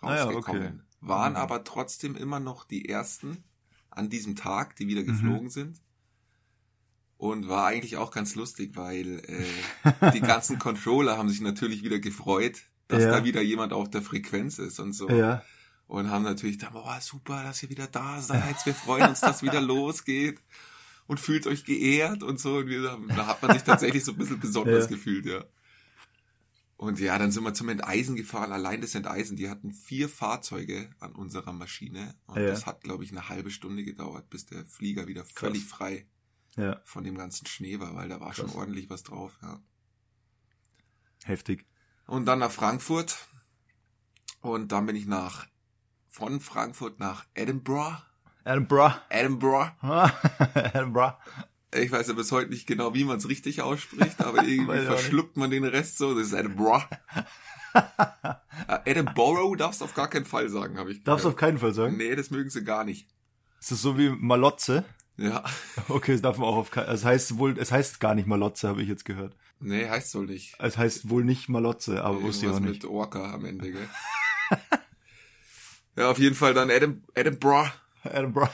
Ah 0.00 0.16
ja, 0.16 0.24
rausgekommen. 0.24 0.80
okay. 0.80 0.80
Waren 1.00 1.32
Mhm. 1.32 1.38
aber 1.38 1.64
trotzdem 1.64 2.16
immer 2.16 2.40
noch 2.40 2.64
die 2.64 2.88
ersten 2.88 3.44
an 3.90 4.08
diesem 4.08 4.36
Tag, 4.36 4.76
die 4.76 4.86
wieder 4.86 5.02
Mhm. 5.02 5.06
geflogen 5.06 5.50
sind. 5.50 5.80
Und 7.22 7.46
war 7.48 7.66
eigentlich 7.66 7.96
auch 7.98 8.10
ganz 8.10 8.34
lustig, 8.34 8.72
weil 8.74 9.20
äh, 9.28 10.10
die 10.10 10.18
ganzen 10.32 10.58
Controller 10.58 11.16
haben 11.18 11.28
sich 11.28 11.40
natürlich 11.40 11.84
wieder 11.84 12.00
gefreut, 12.00 12.62
dass 12.88 13.04
Ja. 13.04 13.12
da 13.12 13.24
wieder 13.24 13.40
jemand 13.40 13.72
auf 13.72 13.88
der 13.88 14.02
Frequenz 14.02 14.58
ist 14.58 14.80
und 14.80 14.92
so. 14.92 15.08
Ja. 15.08 15.40
Und 15.86 16.10
haben 16.10 16.24
natürlich 16.24 16.58
gedacht, 16.58 16.72
oh, 16.74 17.00
super, 17.00 17.44
dass 17.44 17.62
ihr 17.62 17.70
wieder 17.70 17.86
da 17.86 18.20
seid. 18.20 18.66
Wir 18.66 18.74
freuen 18.74 19.10
uns, 19.10 19.20
dass 19.20 19.42
wieder 19.44 19.60
losgeht. 19.74 20.40
Und 21.06 21.20
fühlt 21.20 21.46
euch 21.46 21.64
geehrt 21.64 22.24
und 22.24 22.40
so. 22.40 22.56
Und 22.56 22.66
wir, 22.66 22.82
da 23.06 23.26
hat 23.28 23.40
man 23.40 23.52
sich 23.52 23.62
tatsächlich 23.62 24.02
so 24.04 24.10
ein 24.10 24.18
bisschen 24.18 24.40
besonders 24.40 24.84
Ja. 24.86 24.90
gefühlt, 24.90 25.24
ja. 25.26 25.44
Und 26.76 26.98
ja, 26.98 27.16
dann 27.20 27.30
sind 27.30 27.44
wir 27.44 27.54
zum 27.54 27.68
Enteisen 27.68 28.16
gefahren. 28.16 28.50
Allein 28.50 28.80
das 28.80 28.96
Enteisen, 28.96 29.36
die 29.36 29.48
hatten 29.48 29.70
vier 29.70 30.08
Fahrzeuge 30.08 30.90
an 30.98 31.12
unserer 31.12 31.52
Maschine. 31.52 32.16
Und 32.26 32.40
Ja. 32.40 32.48
das 32.48 32.66
hat, 32.66 32.80
glaube 32.82 33.04
ich, 33.04 33.12
eine 33.12 33.28
halbe 33.28 33.52
Stunde 33.52 33.84
gedauert, 33.84 34.28
bis 34.28 34.44
der 34.46 34.64
Flieger 34.66 35.06
wieder 35.06 35.24
völlig 35.24 35.64
frei 35.64 36.06
Ja. 36.56 36.80
von 36.84 37.02
dem 37.04 37.16
ganzen 37.16 37.46
Schnee 37.46 37.80
war, 37.80 37.94
weil 37.94 38.08
da 38.08 38.20
war 38.20 38.34
schon 38.34 38.46
Krass. 38.46 38.56
ordentlich 38.56 38.90
was 38.90 39.02
drauf, 39.02 39.32
ja. 39.42 39.58
Heftig. 41.24 41.66
Und 42.06 42.26
dann 42.26 42.40
nach 42.40 42.50
Frankfurt. 42.50 43.16
Und 44.40 44.72
dann 44.72 44.86
bin 44.86 44.96
ich 44.96 45.06
nach, 45.06 45.46
von 46.08 46.40
Frankfurt 46.40 46.98
nach 46.98 47.24
Edinburgh. 47.34 47.96
Edinburgh. 48.44 48.94
Edinburgh. 49.08 49.72
Edinburgh. 50.74 51.16
Ich 51.74 51.90
weiß 51.90 52.08
ja 52.08 52.12
bis 52.14 52.32
heute 52.32 52.50
nicht 52.50 52.66
genau, 52.66 52.92
wie 52.92 53.04
man 53.04 53.16
es 53.18 53.28
richtig 53.28 53.62
ausspricht, 53.62 54.20
aber 54.20 54.42
irgendwie 54.46 54.84
verschluckt 54.84 55.36
man 55.38 55.50
den 55.50 55.64
Rest 55.64 55.96
so. 55.98 56.14
Das 56.14 56.28
ist 56.28 56.32
Edinburgh. 56.34 56.84
Äh, 58.68 58.78
Edinburgh 58.84 59.56
darfst 59.56 59.80
du 59.80 59.86
auf 59.86 59.94
gar 59.94 60.08
keinen 60.08 60.26
Fall 60.26 60.50
sagen, 60.50 60.76
habe 60.78 60.92
ich 60.92 61.02
Darfst 61.02 61.24
du 61.24 61.30
auf 61.30 61.36
gehört. 61.36 61.52
keinen 61.52 61.58
Fall 61.58 61.72
sagen? 61.72 61.96
Nee, 61.96 62.14
das 62.14 62.30
mögen 62.30 62.50
sie 62.50 62.62
gar 62.62 62.84
nicht. 62.84 63.08
Ist 63.60 63.70
das 63.70 63.80
so 63.80 63.96
wie 63.96 64.10
Malotze? 64.10 64.84
Ja. 65.22 65.44
Okay, 65.88 66.12
das 66.12 66.22
darf 66.22 66.38
man 66.38 66.48
auch 66.48 66.56
auf 66.56 66.70
keinen 66.70 66.88
Es 66.88 67.04
heißt 67.04 67.38
wohl, 67.38 67.56
es 67.58 67.70
heißt 67.70 68.00
gar 68.00 68.14
nicht 68.14 68.26
Malotze, 68.26 68.68
habe 68.68 68.82
ich 68.82 68.88
jetzt 68.88 69.04
gehört. 69.04 69.36
Nee, 69.60 69.88
heißt 69.88 70.10
soll 70.10 70.26
nicht. 70.26 70.54
Es 70.58 70.76
heißt 70.76 71.08
wohl 71.08 71.24
nicht 71.24 71.48
Malotze, 71.48 72.02
aber 72.02 72.22
wusste 72.22 72.46
ich 72.46 72.52
auch 72.52 72.60
nicht. 72.60 72.82
mit 72.82 72.84
Orca 72.84 73.32
am 73.32 73.44
Ende, 73.44 73.70
gell? 73.72 73.88
ja, 75.96 76.10
auf 76.10 76.18
jeden 76.18 76.34
Fall 76.34 76.54
dann 76.54 76.70
Edim 76.70 77.04
Edinburgh. 77.14 77.70
Edinburgh. 78.04 78.50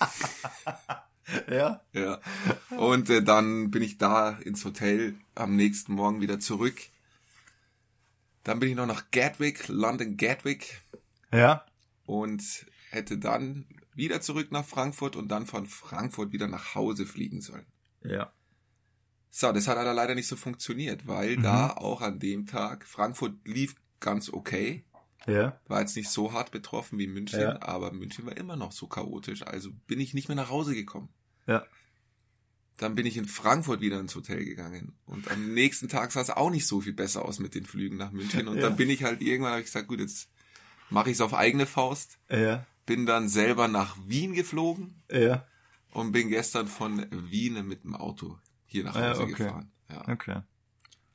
ja? 1.50 1.80
Ja. 1.92 2.20
Und 2.76 3.10
äh, 3.10 3.22
dann 3.22 3.70
bin 3.70 3.82
ich 3.82 3.98
da 3.98 4.30
ins 4.44 4.64
Hotel 4.64 5.14
am 5.34 5.56
nächsten 5.56 5.94
Morgen 5.94 6.20
wieder 6.20 6.38
zurück. 6.40 6.78
Dann 8.44 8.60
bin 8.60 8.68
ich 8.70 8.76
noch 8.76 8.86
nach 8.86 9.10
Gatwick, 9.10 9.68
London 9.68 10.16
Gatwick 10.16 10.80
Ja? 11.32 11.64
und 12.06 12.42
hätte 12.90 13.18
dann 13.18 13.66
wieder 14.00 14.20
zurück 14.20 14.50
nach 14.50 14.64
Frankfurt 14.64 15.14
und 15.14 15.28
dann 15.28 15.46
von 15.46 15.66
Frankfurt 15.66 16.32
wieder 16.32 16.48
nach 16.48 16.74
Hause 16.74 17.06
fliegen 17.06 17.40
sollen. 17.40 17.66
Ja. 18.02 18.32
So, 19.30 19.52
das 19.52 19.68
hat 19.68 19.78
aber 19.78 19.94
leider 19.94 20.16
nicht 20.16 20.26
so 20.26 20.34
funktioniert, 20.34 21.06
weil 21.06 21.36
Mhm. 21.36 21.42
da 21.42 21.70
auch 21.70 22.00
an 22.00 22.18
dem 22.18 22.46
Tag 22.46 22.84
Frankfurt 22.86 23.34
lief 23.44 23.76
ganz 24.00 24.28
okay. 24.32 24.84
Ja? 25.26 25.60
War 25.68 25.80
jetzt 25.82 25.94
nicht 25.96 26.08
so 26.08 26.32
hart 26.32 26.50
betroffen 26.50 26.98
wie 26.98 27.06
München, 27.06 27.40
Ja. 27.40 27.62
aber 27.62 27.92
München 27.92 28.26
war 28.26 28.36
immer 28.36 28.56
noch 28.56 28.72
so 28.72 28.88
chaotisch. 28.88 29.42
Also 29.42 29.70
bin 29.86 30.00
ich 30.00 30.14
nicht 30.14 30.26
mehr 30.28 30.34
nach 30.36 30.48
Hause 30.50 30.74
gekommen. 30.74 31.10
Ja. 31.46 31.64
Dann 32.78 32.94
bin 32.94 33.04
ich 33.04 33.18
in 33.18 33.26
Frankfurt 33.26 33.82
wieder 33.82 34.00
ins 34.00 34.14
Hotel 34.16 34.42
gegangen. 34.44 34.96
Und 35.04 35.30
am 35.30 35.52
nächsten 35.52 35.88
Tag 35.90 36.10
sah 36.12 36.22
es 36.22 36.30
auch 36.30 36.48
nicht 36.50 36.66
so 36.66 36.80
viel 36.80 36.94
besser 36.94 37.24
aus 37.26 37.38
mit 37.38 37.54
den 37.54 37.66
Flügen 37.66 37.98
nach 37.98 38.10
München. 38.12 38.48
Und 38.48 38.56
Ja. 38.56 38.62
dann 38.62 38.76
bin 38.76 38.88
ich 38.88 39.04
halt 39.04 39.20
irgendwann, 39.20 39.52
habe 39.52 39.60
ich 39.60 39.66
gesagt, 39.66 39.88
gut, 39.88 40.00
jetzt 40.00 40.30
mache 40.88 41.10
ich 41.10 41.16
es 41.16 41.20
auf 41.20 41.34
eigene 41.34 41.66
Faust. 41.66 42.18
Ja, 42.30 42.66
Bin 42.86 43.06
dann 43.06 43.28
selber 43.28 43.68
nach 43.68 43.96
Wien 44.06 44.34
geflogen 44.34 45.02
ja, 45.10 45.46
und 45.92 46.12
bin 46.12 46.28
gestern 46.28 46.66
von 46.66 47.06
Wien 47.30 47.66
mit 47.66 47.84
dem 47.84 47.94
Auto 47.94 48.38
hier 48.66 48.84
nach 48.84 48.96
Ja, 48.96 49.10
Hause 49.10 49.22
okay. 49.22 49.32
gefahren. 49.32 49.72
Ja. 49.90 50.08
okay. 50.08 50.42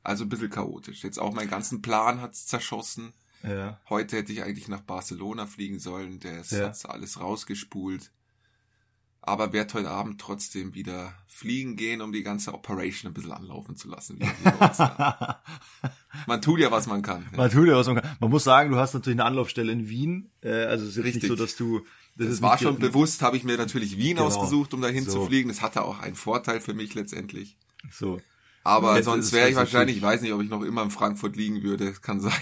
Also 0.02 0.24
ein 0.24 0.28
bisschen 0.28 0.50
chaotisch. 0.50 1.02
Jetzt 1.02 1.18
auch 1.18 1.34
meinen 1.34 1.50
ganzen 1.50 1.82
Plan 1.82 2.20
hat's 2.20 2.46
zerschossen. 2.46 3.12
Ja, 3.42 3.80
Heute 3.88 4.16
hätte 4.16 4.32
ich 4.32 4.42
eigentlich 4.42 4.68
nach 4.68 4.80
Barcelona 4.82 5.46
fliegen 5.46 5.78
sollen. 5.78 6.20
Der 6.20 6.42
Ja. 6.42 6.66
hat's 6.68 6.86
alles 6.86 7.20
rausgespult. 7.20 8.10
Aber 9.26 9.52
werd 9.52 9.74
heute 9.74 9.90
Abend 9.90 10.20
trotzdem 10.20 10.74
wieder 10.74 11.12
fliegen 11.26 11.74
gehen, 11.76 12.00
um 12.00 12.12
die 12.12 12.22
ganze 12.22 12.54
Operation 12.54 13.10
ein 13.10 13.14
bisschen 13.14 13.32
anlaufen 13.32 13.76
zu 13.76 13.88
lassen. 13.88 14.18
Uns, 14.60 14.78
ja. 14.78 15.42
Man 16.26 16.40
tut 16.40 16.60
ja, 16.60 16.70
was 16.70 16.86
man 16.86 17.02
kann. 17.02 17.26
man 17.36 17.50
tut 17.50 17.66
ja 17.68 17.76
was 17.76 17.86
man 17.88 17.96
kann. 17.96 18.16
Man 18.20 18.30
muss 18.30 18.44
sagen, 18.44 18.70
du 18.70 18.76
hast 18.78 18.94
natürlich 18.94 19.18
eine 19.18 19.24
Anlaufstelle 19.26 19.70
in 19.72 19.88
Wien. 19.88 20.30
Äh, 20.42 20.64
also 20.64 20.86
es 20.86 20.96
ist 20.96 21.04
Richtig. 21.04 21.24
nicht 21.24 21.28
so, 21.30 21.36
dass 21.36 21.56
du... 21.56 21.84
Das 22.16 22.28
ist 22.28 22.40
war 22.40 22.56
schon 22.56 22.78
bewusst, 22.78 23.20
habe 23.20 23.36
ich 23.36 23.44
mir 23.44 23.58
natürlich 23.58 23.98
Wien 23.98 24.16
Genau. 24.16 24.28
ausgesucht, 24.28 24.72
um 24.72 24.80
dahin 24.80 25.04
So. 25.04 25.10
zu 25.12 25.26
fliegen. 25.26 25.48
Das 25.50 25.60
hatte 25.60 25.82
auch 25.82 25.98
einen 26.00 26.14
Vorteil 26.16 26.60
für 26.60 26.72
mich 26.72 26.94
letztendlich. 26.94 27.58
So. 27.90 28.20
Aber 28.64 28.96
Jetzt 28.96 29.04
sonst 29.04 29.32
wäre 29.32 29.50
ich 29.50 29.56
wahrscheinlich, 29.56 29.96
ich 29.98 30.02
weiß 30.02 30.22
nicht, 30.22 30.32
ob 30.32 30.40
ich 30.42 30.48
noch 30.48 30.62
immer 30.62 30.82
in 30.82 30.90
Frankfurt 30.90 31.36
liegen 31.36 31.62
würde. 31.62 31.92
Kann 31.92 32.20
sein. 32.20 32.32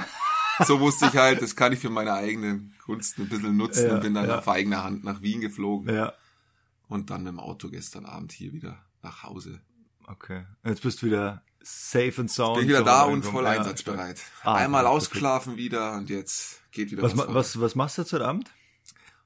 so 0.66 0.80
wusste 0.80 1.06
ich 1.06 1.16
halt, 1.16 1.42
das 1.42 1.54
kann 1.56 1.72
ich 1.72 1.80
für 1.80 1.90
meine 1.90 2.12
eigenen 2.14 2.72
Gunsten 2.86 3.22
ein 3.22 3.28
bisschen 3.28 3.56
nutzen 3.56 3.88
Ja, 3.88 3.94
und 3.94 4.00
bin 4.02 4.14
dann 4.14 4.28
ja. 4.28 4.38
auf 4.38 4.48
eigene 4.48 4.82
Hand 4.82 5.04
nach 5.04 5.20
Wien 5.22 5.40
geflogen 5.40 5.94
Ja, 5.94 6.12
und 6.90 7.08
dann 7.08 7.22
mit 7.22 7.32
dem 7.32 7.40
Auto 7.40 7.70
gestern 7.70 8.04
Abend 8.04 8.32
hier 8.32 8.52
wieder 8.52 8.84
nach 9.02 9.22
Hause. 9.22 9.60
okay. 10.06 10.44
Jetzt 10.64 10.82
bist 10.82 11.00
du 11.00 11.06
wieder 11.06 11.42
safe 11.62 12.14
and 12.20 12.30
sound. 12.30 12.58
Bin 12.58 12.68
wieder 12.68 12.82
da 12.84 13.04
und 13.04 13.22
voll 13.24 13.44
Ja, 13.44 13.50
einsatzbereit. 13.50 14.20
Ah, 14.42 14.54
Einmal 14.56 14.84
ja, 14.84 14.90
perfekt. 14.90 15.12
ausschlafen 15.14 15.56
wieder 15.56 15.94
und 15.94 16.10
jetzt 16.10 16.60
geht 16.72 16.90
wieder 16.90 17.02
Was, 17.02 17.16
was, 17.16 17.32
was, 17.34 17.60
was 17.60 17.74
machst 17.74 17.96
du 17.98 18.02
jetzt 18.02 18.12
heute 18.12 18.26
Abend? 18.26 18.50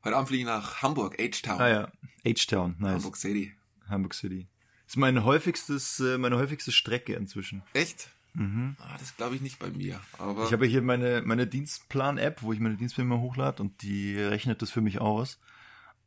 Heute 0.04 0.16
Abend 0.16 0.28
fliege 0.28 0.42
ich 0.42 0.47
nach 0.47 0.83
Hamburg, 0.83 1.16
H-Town. 1.18 1.61
Ah 1.61 1.68
ja, 1.68 1.92
H-Town, 2.26 2.76
nice. 2.78 2.94
Hamburg 2.94 3.16
City. 3.16 3.54
Hamburg 3.88 4.14
City. 4.14 4.47
ist 4.87 4.97
mein 4.97 5.25
häufigstes, 5.25 6.00
äh, 6.00 6.18
meine 6.18 6.37
häufigste 6.37 6.73
Strecke 6.73 7.14
inzwischen. 7.14 7.62
Echt? 7.73 8.09
Ah, 8.37 8.97
das 8.99 9.16
glaube 9.16 9.37
ich 9.37 9.40
nicht 9.42 9.61
bei 9.61 9.71
mir. 9.71 10.00
Aber 10.18 10.40
Mhm. 10.40 10.47
Ich 10.47 10.52
habe 10.52 10.66
hier 10.66 10.83
meine, 10.83 11.23
meine 11.25 11.47
Dienstplan-App, 11.47 12.42
wo 12.42 12.52
ich 12.52 12.59
meine 12.59 12.75
Dienstpläne 12.76 13.06
immer 13.09 13.21
hochlade 13.21 13.62
und 13.62 13.80
die 13.83 14.18
rechnet 14.18 14.61
das 14.61 14.73
für 14.73 14.80
mich 14.80 15.00
aus. 15.00 15.38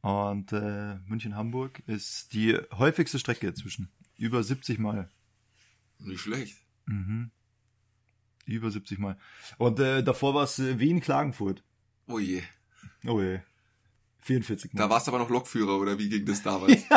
Und 0.07 0.53
äh, 0.53 0.95
München-Hamburg 1.05 1.83
ist 1.85 2.31
die 2.31 2.57
häufigste 2.71 3.19
Strecke 3.19 3.47
inzwischen. 3.47 3.91
Über 4.15 4.41
70 4.41 4.79
Mal. 4.79 5.09
nicht 5.99 6.21
schlecht. 6.21 6.57
Über 8.45 8.71
70 8.71 8.99
Mal. 8.99 9.17
Und 9.57 9.81
äh, 9.81 10.03
davor 10.03 10.33
war 10.33 10.45
es 10.45 10.59
äh, 10.59 10.79
Wien-Klagenfurt. 10.79 11.61
Oh 12.07 12.19
je. 12.19 12.41
Oh 13.05 13.21
je. 13.21 13.41
44 14.19 14.73
Mal. 14.73 14.79
Da 14.79 14.89
warst 14.89 15.07
du 15.07 15.11
aber 15.11 15.19
noch 15.19 15.29
Lokführer, 15.29 15.77
oder 15.77 15.99
wie 15.99 16.07
ging 16.07 16.25
das 16.25 16.41
damals? 16.41 16.83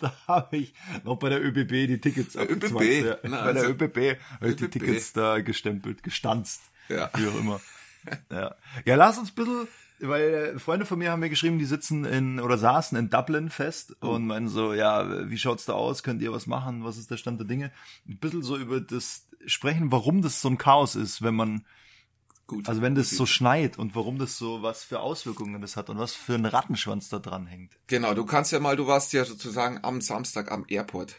Da 0.00 0.12
habe 0.26 0.56
ich 0.58 0.74
noch 1.04 1.18
bei 1.18 1.28
der 1.28 1.42
ÖBB 1.42 1.70
die 1.86 2.00
Tickets 2.00 2.34
Bei 2.34 2.42
abgezwackt, 2.42 2.84
ÖBB? 2.84 3.06
Ja. 3.06 3.18
Na, 3.22 3.44
bei 3.44 3.52
der 3.52 3.62
also- 3.62 3.72
ÖBB 3.74 4.20
habe 4.40 4.50
ich 4.50 4.56
die. 4.56 4.68
Tickets 4.68 5.12
da 5.12 5.40
gestempelt, 5.40 6.02
gestanzt. 6.02 6.62
Ja. 6.88 7.10
Wie 7.14 7.26
auch 7.26 7.38
immer. 7.38 7.60
Ja, 8.30 8.54
ja 8.86 8.94
lass 8.94 9.18
uns 9.18 9.30
ein 9.30 9.34
bisschen, 9.34 9.68
weil 10.00 10.54
äh, 10.54 10.58
Freunde 10.58 10.86
von 10.86 10.98
mir 10.98 11.10
haben 11.10 11.20
mir 11.20 11.28
geschrieben, 11.30 11.58
die 11.58 11.64
sitzen 11.64 12.04
in 12.04 12.40
oder 12.40 12.58
saßen 12.58 12.96
in 12.98 13.10
Dublin 13.10 13.50
fest 13.50 13.96
Oh. 14.00 14.10
und 14.10 14.26
meinen 14.26 14.48
so, 14.48 14.72
ja, 14.74 15.28
wie 15.30 15.38
schaut's 15.38 15.64
da 15.64 15.72
aus? 15.74 16.02
Könnt 16.02 16.22
ihr 16.22 16.32
was 16.32 16.46
machen? 16.46 16.84
Was 16.84 16.96
ist 16.98 17.10
der 17.10 17.16
Stand 17.16 17.40
der 17.40 17.46
Dinge? 17.46 17.72
Ein 18.08 18.18
bisschen 18.18 18.42
so 18.42 18.56
über 18.56 18.80
das 18.80 19.26
sprechen, 19.46 19.90
warum 19.92 20.22
das 20.22 20.40
so 20.40 20.48
ein 20.48 20.58
Chaos 20.58 20.94
ist, 20.96 21.22
wenn 21.22 21.34
man 21.34 21.64
Gut. 22.46 22.68
also 22.68 22.80
wenn 22.80 22.94
das 22.94 23.10
so 23.10 23.26
schneit 23.26 23.78
und 23.78 23.94
warum 23.94 24.18
das 24.18 24.38
so, 24.38 24.62
was 24.62 24.82
für 24.82 25.00
Auswirkungen 25.00 25.60
das 25.60 25.76
hat 25.76 25.90
und 25.90 25.98
was 25.98 26.14
für 26.14 26.34
ein 26.34 26.46
Rattenschwanz 26.46 27.08
da 27.10 27.18
dran 27.18 27.46
hängt. 27.46 27.72
Genau, 27.88 28.14
du 28.14 28.24
kannst 28.24 28.52
ja 28.52 28.58
mal, 28.60 28.74
du 28.76 28.86
warst 28.86 29.12
ja 29.12 29.24
sozusagen 29.26 29.80
am 29.84 30.00
Samstag 30.00 30.50
am 30.50 30.64
Airport. 30.68 31.16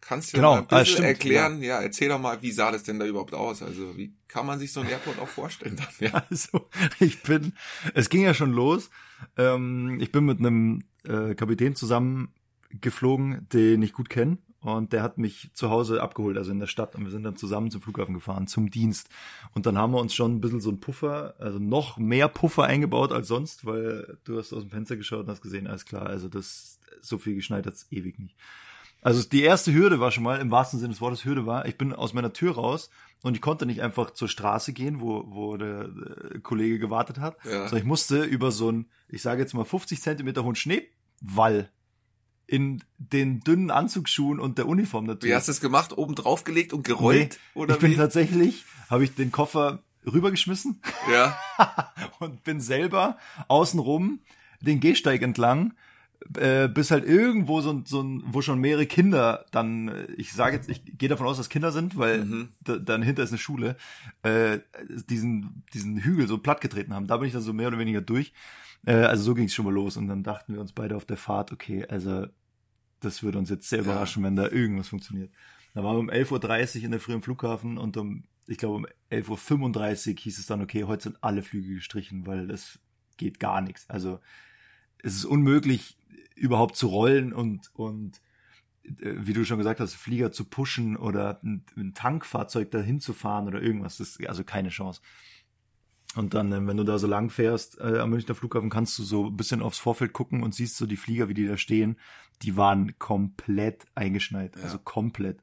Kannst 0.00 0.32
du 0.32 0.38
Genau, 0.38 0.54
mal 0.54 0.58
ein 0.60 0.66
ah, 0.70 0.78
bisschen 0.78 0.92
stimmt, 0.94 1.08
erklären? 1.08 1.62
Ja. 1.62 1.80
erzähl 1.80 2.08
doch 2.08 2.20
mal, 2.20 2.40
wie 2.42 2.52
sah 2.52 2.70
das 2.70 2.82
denn 2.82 2.98
da 2.98 3.06
überhaupt 3.06 3.34
aus? 3.34 3.62
Also, 3.62 3.96
wie 3.96 4.14
kann 4.28 4.46
man 4.46 4.58
sich 4.58 4.72
so 4.72 4.80
ein 4.80 4.88
Airport 4.88 5.18
auch 5.18 5.28
vorstellen 5.28 5.76
dann? 5.76 5.88
Ja. 6.00 6.24
Also, 6.30 6.68
ich 6.98 7.22
bin, 7.22 7.52
es 7.94 8.08
ging 8.08 8.22
ja 8.22 8.34
schon 8.34 8.52
los. 8.52 8.90
Ähm, 9.36 9.98
ich 10.00 10.10
bin 10.10 10.24
mit 10.24 10.38
einem 10.38 10.84
äh, 11.04 11.34
Kapitän 11.34 11.74
zusammen 11.74 12.32
geflogen, 12.80 13.46
den 13.52 13.82
ich 13.82 13.92
gut 13.92 14.08
kenne. 14.08 14.38
Und 14.60 14.92
der 14.92 15.02
hat 15.02 15.16
mich 15.16 15.50
zu 15.54 15.70
Hause 15.70 16.02
abgeholt, 16.02 16.36
also 16.36 16.52
in 16.52 16.60
der 16.60 16.66
Stadt. 16.66 16.94
Und 16.94 17.04
wir 17.04 17.10
sind 17.10 17.22
dann 17.22 17.36
zusammen 17.36 17.70
zum 17.70 17.80
Flughafen 17.80 18.14
gefahren, 18.14 18.46
zum 18.46 18.70
Dienst. 18.70 19.08
Und 19.54 19.64
dann 19.64 19.78
haben 19.78 19.92
wir 19.92 20.00
uns 20.00 20.14
schon 20.14 20.36
ein 20.36 20.40
bisschen 20.42 20.60
so 20.60 20.70
ein 20.70 20.80
Puffer, 20.80 21.34
also 21.38 21.58
noch 21.58 21.96
mehr 21.96 22.28
Puffer 22.28 22.64
eingebaut 22.64 23.10
als 23.10 23.28
sonst, 23.28 23.64
weil 23.64 24.18
du 24.24 24.38
hast 24.38 24.52
aus 24.52 24.62
dem 24.62 24.70
Fenster 24.70 24.98
geschaut 24.98 25.20
und 25.20 25.30
hast 25.30 25.40
gesehen, 25.40 25.66
alles 25.66 25.86
klar, 25.86 26.06
also 26.06 26.28
das, 26.28 26.78
so 27.00 27.16
viel 27.16 27.34
geschneit 27.36 27.66
hat's 27.66 27.86
ewig 27.90 28.18
nicht. 28.18 28.36
Also 29.02 29.22
die 29.28 29.42
erste 29.42 29.72
Hürde 29.72 29.98
war 30.00 30.10
schon 30.10 30.24
mal, 30.24 30.40
im 30.40 30.50
wahrsten 30.50 30.78
Sinne 30.78 30.90
des 30.92 31.00
Wortes 31.00 31.24
Hürde 31.24 31.46
war, 31.46 31.66
ich 31.66 31.78
bin 31.78 31.92
aus 31.94 32.12
meiner 32.12 32.32
Tür 32.32 32.54
raus 32.56 32.90
und 33.22 33.34
ich 33.34 33.40
konnte 33.40 33.64
nicht 33.66 33.80
einfach 33.82 34.10
zur 34.10 34.28
Straße 34.28 34.72
gehen, 34.74 35.00
wo, 35.00 35.24
wo 35.28 35.56
der 35.56 35.88
äh, 36.34 36.38
Kollege 36.40 36.78
gewartet 36.78 37.18
hat, 37.18 37.36
Ja. 37.44 37.62
sondern 37.62 37.78
ich 37.78 37.84
musste 37.84 38.22
über 38.24 38.50
so 38.52 38.68
einen, 38.68 38.90
ich 39.08 39.22
sage 39.22 39.40
jetzt 39.40 39.54
mal 39.54 39.64
50 39.64 40.00
Zentimeter 40.02 40.44
hohen 40.44 40.54
Schneewall 40.54 41.70
in 42.46 42.82
den 42.98 43.40
dünnen 43.40 43.70
Anzugsschuhen 43.70 44.40
und 44.40 44.58
der 44.58 44.66
Uniform 44.66 45.06
natürlich. 45.06 45.30
Wie 45.32 45.36
hast 45.36 45.48
du 45.48 45.52
es 45.52 45.60
gemacht? 45.60 45.96
Oben 45.96 46.14
drauf 46.16 46.44
gelegt 46.44 46.72
und 46.72 46.82
gerollt? 46.84 47.38
Nee, 47.54 47.60
oder 47.60 47.74
ich 47.74 47.80
bin 47.80 47.92
wie? 47.92 47.96
tatsächlich, 47.96 48.64
habe 48.90 49.04
ich 49.04 49.14
den 49.14 49.30
Koffer 49.30 49.82
rübergeschmissen 50.04 50.80
Ja. 51.10 51.38
und 52.18 52.42
bin 52.42 52.60
selber 52.60 53.16
außenrum 53.48 54.20
den 54.60 54.80
Gehsteig 54.80 55.22
entlang, 55.22 55.74
äh, 56.36 56.68
bis 56.68 56.90
halt 56.90 57.04
irgendwo 57.04 57.60
so, 57.60 57.70
ein- 57.72 57.84
so 57.86 58.02
ein, 58.02 58.22
wo 58.26 58.42
schon 58.42 58.60
mehrere 58.60 58.86
Kinder 58.86 59.46
dann, 59.52 59.88
äh, 59.88 60.04
ich 60.16 60.32
sage 60.32 60.56
jetzt, 60.56 60.68
ich 60.68 60.82
gehe 60.98 61.08
davon 61.08 61.26
aus, 61.26 61.36
dass 61.38 61.48
Kinder 61.48 61.72
sind, 61.72 61.96
weil 61.96 62.24
Mhm. 62.24 62.48
da, 62.62 62.76
dann 62.76 63.02
hinter 63.02 63.22
ist 63.22 63.30
eine 63.30 63.38
Schule, 63.38 63.76
äh, 64.22 64.58
diesen, 65.08 65.64
diesen 65.72 65.98
Hügel 65.98 66.26
so 66.28 66.38
plattgetreten 66.38 66.94
haben. 66.94 67.06
Da 67.06 67.16
bin 67.16 67.26
ich 67.26 67.32
dann 67.32 67.42
so 67.42 67.52
mehr 67.52 67.68
oder 67.68 67.78
weniger 67.78 68.00
durch. 68.02 68.32
Äh, 68.86 68.92
also 68.94 69.22
so 69.24 69.34
ging 69.34 69.46
es 69.46 69.54
schon 69.54 69.64
mal 69.64 69.74
los 69.74 69.96
und 69.96 70.08
dann 70.08 70.22
dachten 70.22 70.54
wir 70.54 70.60
uns 70.60 70.72
beide 70.72 70.96
auf 70.96 71.04
der 71.04 71.16
Fahrt, 71.16 71.52
okay, 71.52 71.86
also 71.88 72.26
das 73.00 73.22
würde 73.22 73.38
uns 73.38 73.48
jetzt 73.50 73.68
sehr 73.68 73.78
Ja. 73.80 73.84
überraschen, 73.86 74.22
wenn 74.22 74.36
da 74.36 74.48
irgendwas 74.48 74.88
funktioniert. 74.88 75.30
Da 75.74 75.82
waren 75.82 75.96
wir 75.96 76.00
um 76.00 76.10
11.30 76.10 76.78
Uhr 76.80 76.84
in 76.84 76.90
der 76.90 77.00
Früh 77.00 77.14
im 77.14 77.22
Flughafen 77.22 77.78
und 77.78 77.96
um, 77.96 78.24
ich 78.46 78.58
glaube 78.58 78.74
um 78.76 78.86
11.35 79.10 80.10
Uhr 80.10 80.16
hieß 80.20 80.38
es 80.38 80.46
dann, 80.46 80.60
okay, 80.60 80.84
heute 80.84 81.04
sind 81.04 81.18
alle 81.22 81.42
Flüge 81.42 81.74
gestrichen, 81.76 82.26
weil 82.26 82.50
es 82.50 82.78
geht 83.16 83.38
gar 83.40 83.60
nichts. 83.62 83.88
Also 83.88 84.20
es 85.02 85.14
ist 85.14 85.24
unmöglich, 85.24 85.96
überhaupt 86.40 86.76
zu 86.76 86.88
rollen 86.88 87.32
und, 87.32 87.70
und 87.74 88.20
äh, 88.84 89.14
wie 89.18 89.32
du 89.34 89.44
schon 89.44 89.58
gesagt 89.58 89.78
hast, 89.80 89.94
Flieger 89.94 90.32
zu 90.32 90.44
pushen 90.44 90.96
oder 90.96 91.38
ein, 91.44 91.64
ein 91.76 91.94
Tankfahrzeug 91.94 92.70
dahin 92.70 93.00
zu 93.00 93.12
fahren 93.12 93.46
oder 93.46 93.62
irgendwas. 93.62 93.98
Das 93.98 94.16
ist 94.16 94.26
also 94.28 94.42
keine 94.44 94.70
Chance. 94.70 95.00
Und 96.16 96.34
dann, 96.34 96.50
äh, 96.52 96.66
wenn 96.66 96.76
du 96.76 96.84
da 96.84 96.98
so 96.98 97.06
lang 97.06 97.30
fährst 97.30 97.78
äh, 97.78 97.98
am 97.98 98.10
Münchner 98.10 98.34
Flughafen, 98.34 98.70
kannst 98.70 98.98
du 98.98 99.02
so 99.04 99.26
ein 99.26 99.36
bisschen 99.36 99.62
aufs 99.62 99.78
Vorfeld 99.78 100.12
gucken 100.12 100.42
und 100.42 100.54
siehst 100.54 100.76
so 100.76 100.86
die 100.86 100.96
Flieger, 100.96 101.28
wie 101.28 101.34
die 101.34 101.46
da 101.46 101.56
stehen. 101.56 101.96
Die 102.42 102.56
waren 102.56 102.98
komplett 102.98 103.84
eingeschneit, 103.94 104.56
Ja. 104.56 104.62
also 104.62 104.78
komplett. 104.78 105.42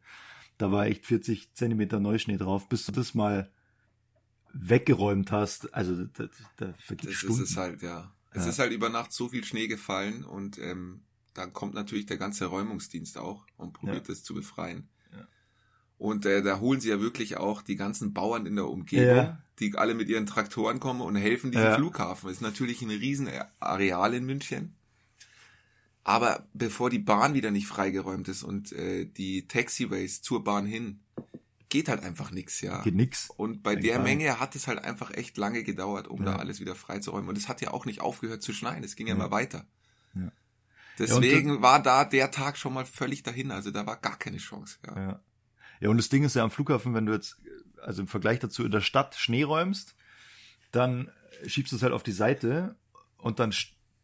Da 0.58 0.72
war 0.72 0.88
echt 0.88 1.06
40 1.06 1.54
Zentimeter 1.54 2.00
Neuschnee 2.00 2.38
drauf, 2.38 2.68
bis 2.68 2.86
du 2.88 2.92
das 2.92 3.14
mal 3.14 3.52
weggeräumt 4.54 5.32
hast. 5.32 5.74
Also 5.74 6.06
da, 6.06 6.24
da, 6.26 6.30
da 6.58 6.74
Das 6.96 7.06
ist 7.06 7.14
Stunden. 7.14 7.44
es 7.44 7.56
halt, 7.56 7.82
ja. 7.84 8.12
Es 8.38 8.44
Ja. 8.46 8.50
ist 8.52 8.60
halt 8.60 8.72
über 8.72 8.90
Nacht 8.90 9.12
so 9.12 9.30
viel 9.30 9.44
Schnee 9.44 9.68
gefallen 9.68 10.24
und 10.24 10.58
ähm, 10.60 11.02
dann 11.34 11.54
kommt 11.54 11.74
natürlich 11.74 12.06
der 12.06 12.18
ganze 12.18 12.46
Räumungsdienst 12.46 13.18
auch 13.18 13.46
und 13.58 13.74
probiert 13.74 14.08
Ja. 14.08 14.14
das 14.14 14.24
zu 14.24 14.34
befreien. 14.34 14.90
Ja. 15.14 15.28
Und 15.98 16.26
äh, 16.26 16.42
da 16.42 16.60
holen 16.60 16.80
sie 16.80 16.90
ja 16.90 17.00
wirklich 17.00 17.38
auch 17.38 17.62
die 17.62 17.76
ganzen 17.76 18.14
Bauern 18.14 18.46
in 18.46 18.56
der 18.56 18.68
Umgebung, 18.68 19.16
Ja. 19.16 19.42
die 19.60 19.76
alle 19.76 19.94
mit 19.94 20.10
ihren 20.10 20.26
Traktoren 20.26 20.80
kommen 20.80 21.02
und 21.02 21.16
helfen 21.16 21.52
diesem 21.52 21.68
Ja. 21.68 21.76
Flughafen. 21.76 22.28
Das 22.28 22.38
ist 22.38 22.42
natürlich 22.42 22.82
ein 22.82 22.90
riesen 22.90 23.30
Areal 23.60 24.14
in 24.14 24.26
München. 24.26 24.76
Aber 26.04 26.48
bevor 26.54 26.90
die 26.90 27.00
Bahn 27.00 27.34
wieder 27.34 27.52
nicht 27.52 27.68
freigeräumt 27.68 28.28
ist 28.30 28.44
und 28.44 28.72
äh, 28.72 29.06
die 29.06 29.48
Taxiways 29.48 30.22
zur 30.22 30.44
Bahn 30.44 30.66
hin, 30.66 31.02
geht 31.70 31.90
halt 31.90 32.04
einfach 32.04 32.32
nix, 32.32 32.62
ja. 32.62 32.82
Geht 32.84 32.96
nix. 32.96 33.30
Und 33.36 33.62
bei 33.64 33.76
der. 33.76 34.00
Menge 34.00 34.40
hat 34.40 34.56
es 34.56 34.68
halt 34.68 34.80
einfach 34.84 35.12
echt 35.12 35.38
lange 35.38 35.64
gedauert, 35.64 36.08
um 36.08 36.24
da 36.24 36.32
Ja. 36.34 36.38
alles 36.40 36.60
wieder 36.60 36.76
freizuräumen. 36.76 37.30
Und 37.30 37.38
es 37.38 37.48
hat 37.50 37.62
ja 37.62 37.72
auch 37.72 37.86
nicht 37.86 38.02
aufgehört 38.02 38.42
zu 38.42 38.54
schneien. 38.54 38.84
Es 38.84 38.96
ging 38.96 39.08
ja, 39.08 39.16
Ja. 39.16 39.20
immer 39.20 39.32
weiter. 39.32 39.66
Ja. 40.16 40.32
Deswegen 41.00 41.62
war 41.62 41.82
da 41.82 42.06
der 42.06 42.32
Tag 42.32 42.58
schon 42.58 42.74
mal 42.74 42.86
völlig 42.86 43.24
dahin. 43.24 43.52
Also 43.52 43.72
da 43.72 43.86
war 43.86 43.98
gar 43.98 44.18
keine 44.18 44.38
Chance. 44.38 44.78
Ja. 44.86 45.00
Ja. 45.00 45.22
Ja, 45.80 45.90
und 45.90 45.98
das 45.98 46.10
Ding 46.10 46.24
ist 46.24 46.36
ja 46.36 46.44
am 46.44 46.50
Flughafen, 46.50 46.96
wenn 46.96 47.06
du 47.06 47.14
jetzt, 47.14 47.38
also 47.84 48.02
im 48.02 48.08
Vergleich 48.08 48.40
dazu 48.40 48.66
in 48.66 48.72
der 48.72 48.82
Stadt 48.82 49.14
Schnee 49.16 49.44
räumst, 49.44 49.96
dann 50.72 51.12
schiebst 51.46 51.72
du 51.72 51.76
es 51.76 51.84
halt 51.84 51.94
auf 51.94 52.02
die 52.02 52.12
Seite 52.14 52.76
und 53.18 53.40
dann 53.40 53.52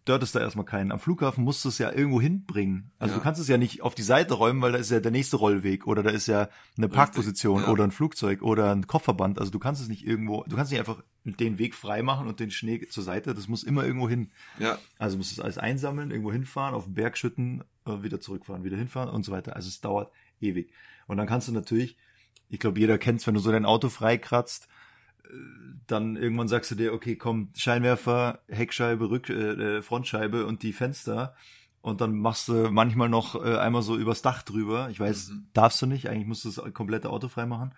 stört 0.03 0.21
es 0.21 0.33
da 0.33 0.41
erstmal 0.41 0.65
keinen. 0.65 0.91
Am 0.91 0.99
Flughafen 0.99 1.45
musst 1.45 1.63
du 1.63 1.69
es 1.69 1.77
ja 1.77 1.89
irgendwo 1.89 2.19
hinbringen. 2.19 2.91
Also 2.99 3.13
Ja. 3.13 3.17
du 3.19 3.23
kannst 3.23 3.39
es 3.39 3.47
ja 3.47 3.57
nicht 3.57 3.81
auf 3.81 3.95
die 3.95 4.01
Seite 4.03 4.33
räumen, 4.33 4.61
weil 4.61 4.73
da 4.73 4.77
ist 4.77 4.91
ja 4.91 4.99
der 4.99 5.11
nächste 5.11 5.37
Rollweg 5.37 5.87
oder 5.87 6.03
da 6.03 6.09
ist 6.09 6.27
ja 6.27 6.49
eine 6.77 6.89
Parkposition 6.89 7.61
ja. 7.61 7.69
oder 7.69 7.85
ein 7.85 7.91
Flugzeug 7.91 8.41
oder 8.41 8.71
ein 8.75 8.85
Kofferband. 8.85 9.39
Also 9.39 9.49
du 9.51 9.59
kannst 9.59 9.81
es 9.81 9.87
nicht 9.87 10.05
irgendwo, 10.05 10.43
du 10.45 10.57
kannst 10.57 10.71
nicht 10.73 10.79
einfach 10.81 11.01
den 11.23 11.57
Weg 11.57 11.73
frei 11.73 12.03
machen 12.03 12.27
und 12.27 12.41
den 12.41 12.51
Schnee 12.51 12.85
zur 12.85 13.01
Seite. 13.03 13.33
Das 13.33 13.47
muss 13.47 13.63
immer 13.63 13.85
irgendwo 13.85 14.09
hin. 14.09 14.29
Ja, 14.59 14.77
Also 14.99 15.15
musst 15.15 15.31
du 15.31 15.35
es 15.35 15.39
alles 15.39 15.57
einsammeln, 15.57 16.11
irgendwo 16.11 16.33
hinfahren, 16.33 16.75
auf 16.75 16.83
den 16.83 16.95
Berg 16.95 17.17
schütten, 17.17 17.63
äh, 17.85 18.03
wieder 18.03 18.19
zurückfahren, 18.19 18.65
wieder 18.65 18.75
hinfahren 18.75 19.09
und 19.09 19.23
so 19.23 19.31
weiter. 19.31 19.55
Also 19.55 19.69
es 19.69 19.79
dauert 19.79 20.11
ewig. 20.41 20.73
Und 21.07 21.15
dann 21.15 21.27
kannst 21.27 21.47
du 21.47 21.53
natürlich, 21.53 21.95
ich 22.49 22.59
glaube, 22.59 22.77
jeder 22.77 22.97
kennt's, 22.97 23.25
wenn 23.25 23.35
du 23.35 23.39
so 23.39 23.53
dein 23.53 23.65
Auto 23.65 23.87
freikratzt, 23.87 24.67
dann 25.87 26.15
irgendwann 26.15 26.47
sagst 26.47 26.71
du 26.71 26.75
dir, 26.75 26.93
okay, 26.93 27.15
komm, 27.15 27.49
Scheinwerfer, 27.55 28.39
Heckscheibe, 28.47 29.09
Rück, 29.09 29.29
äh, 29.29 29.77
äh, 29.77 29.81
Frontscheibe 29.81 30.45
und 30.45 30.63
die 30.63 30.73
Fenster. 30.73 31.35
Und 31.81 31.99
dann 31.99 32.17
machst 32.17 32.47
du 32.47 32.69
manchmal 32.71 33.09
noch 33.09 33.35
äh, 33.43 33.57
einmal 33.57 33.81
so 33.81 33.97
übers 33.97 34.21
Dach 34.21 34.41
drüber. 34.43 34.89
Ich 34.89 34.99
weiß, 34.99 35.29
Mhm. 35.29 35.47
darfst 35.53 35.81
du 35.81 35.85
nicht. 35.85 36.07
Eigentlich 36.09 36.27
musst 36.27 36.45
du 36.45 36.51
das 36.51 36.73
komplette 36.73 37.09
Auto 37.09 37.27
frei 37.27 37.45
machen. 37.45 37.73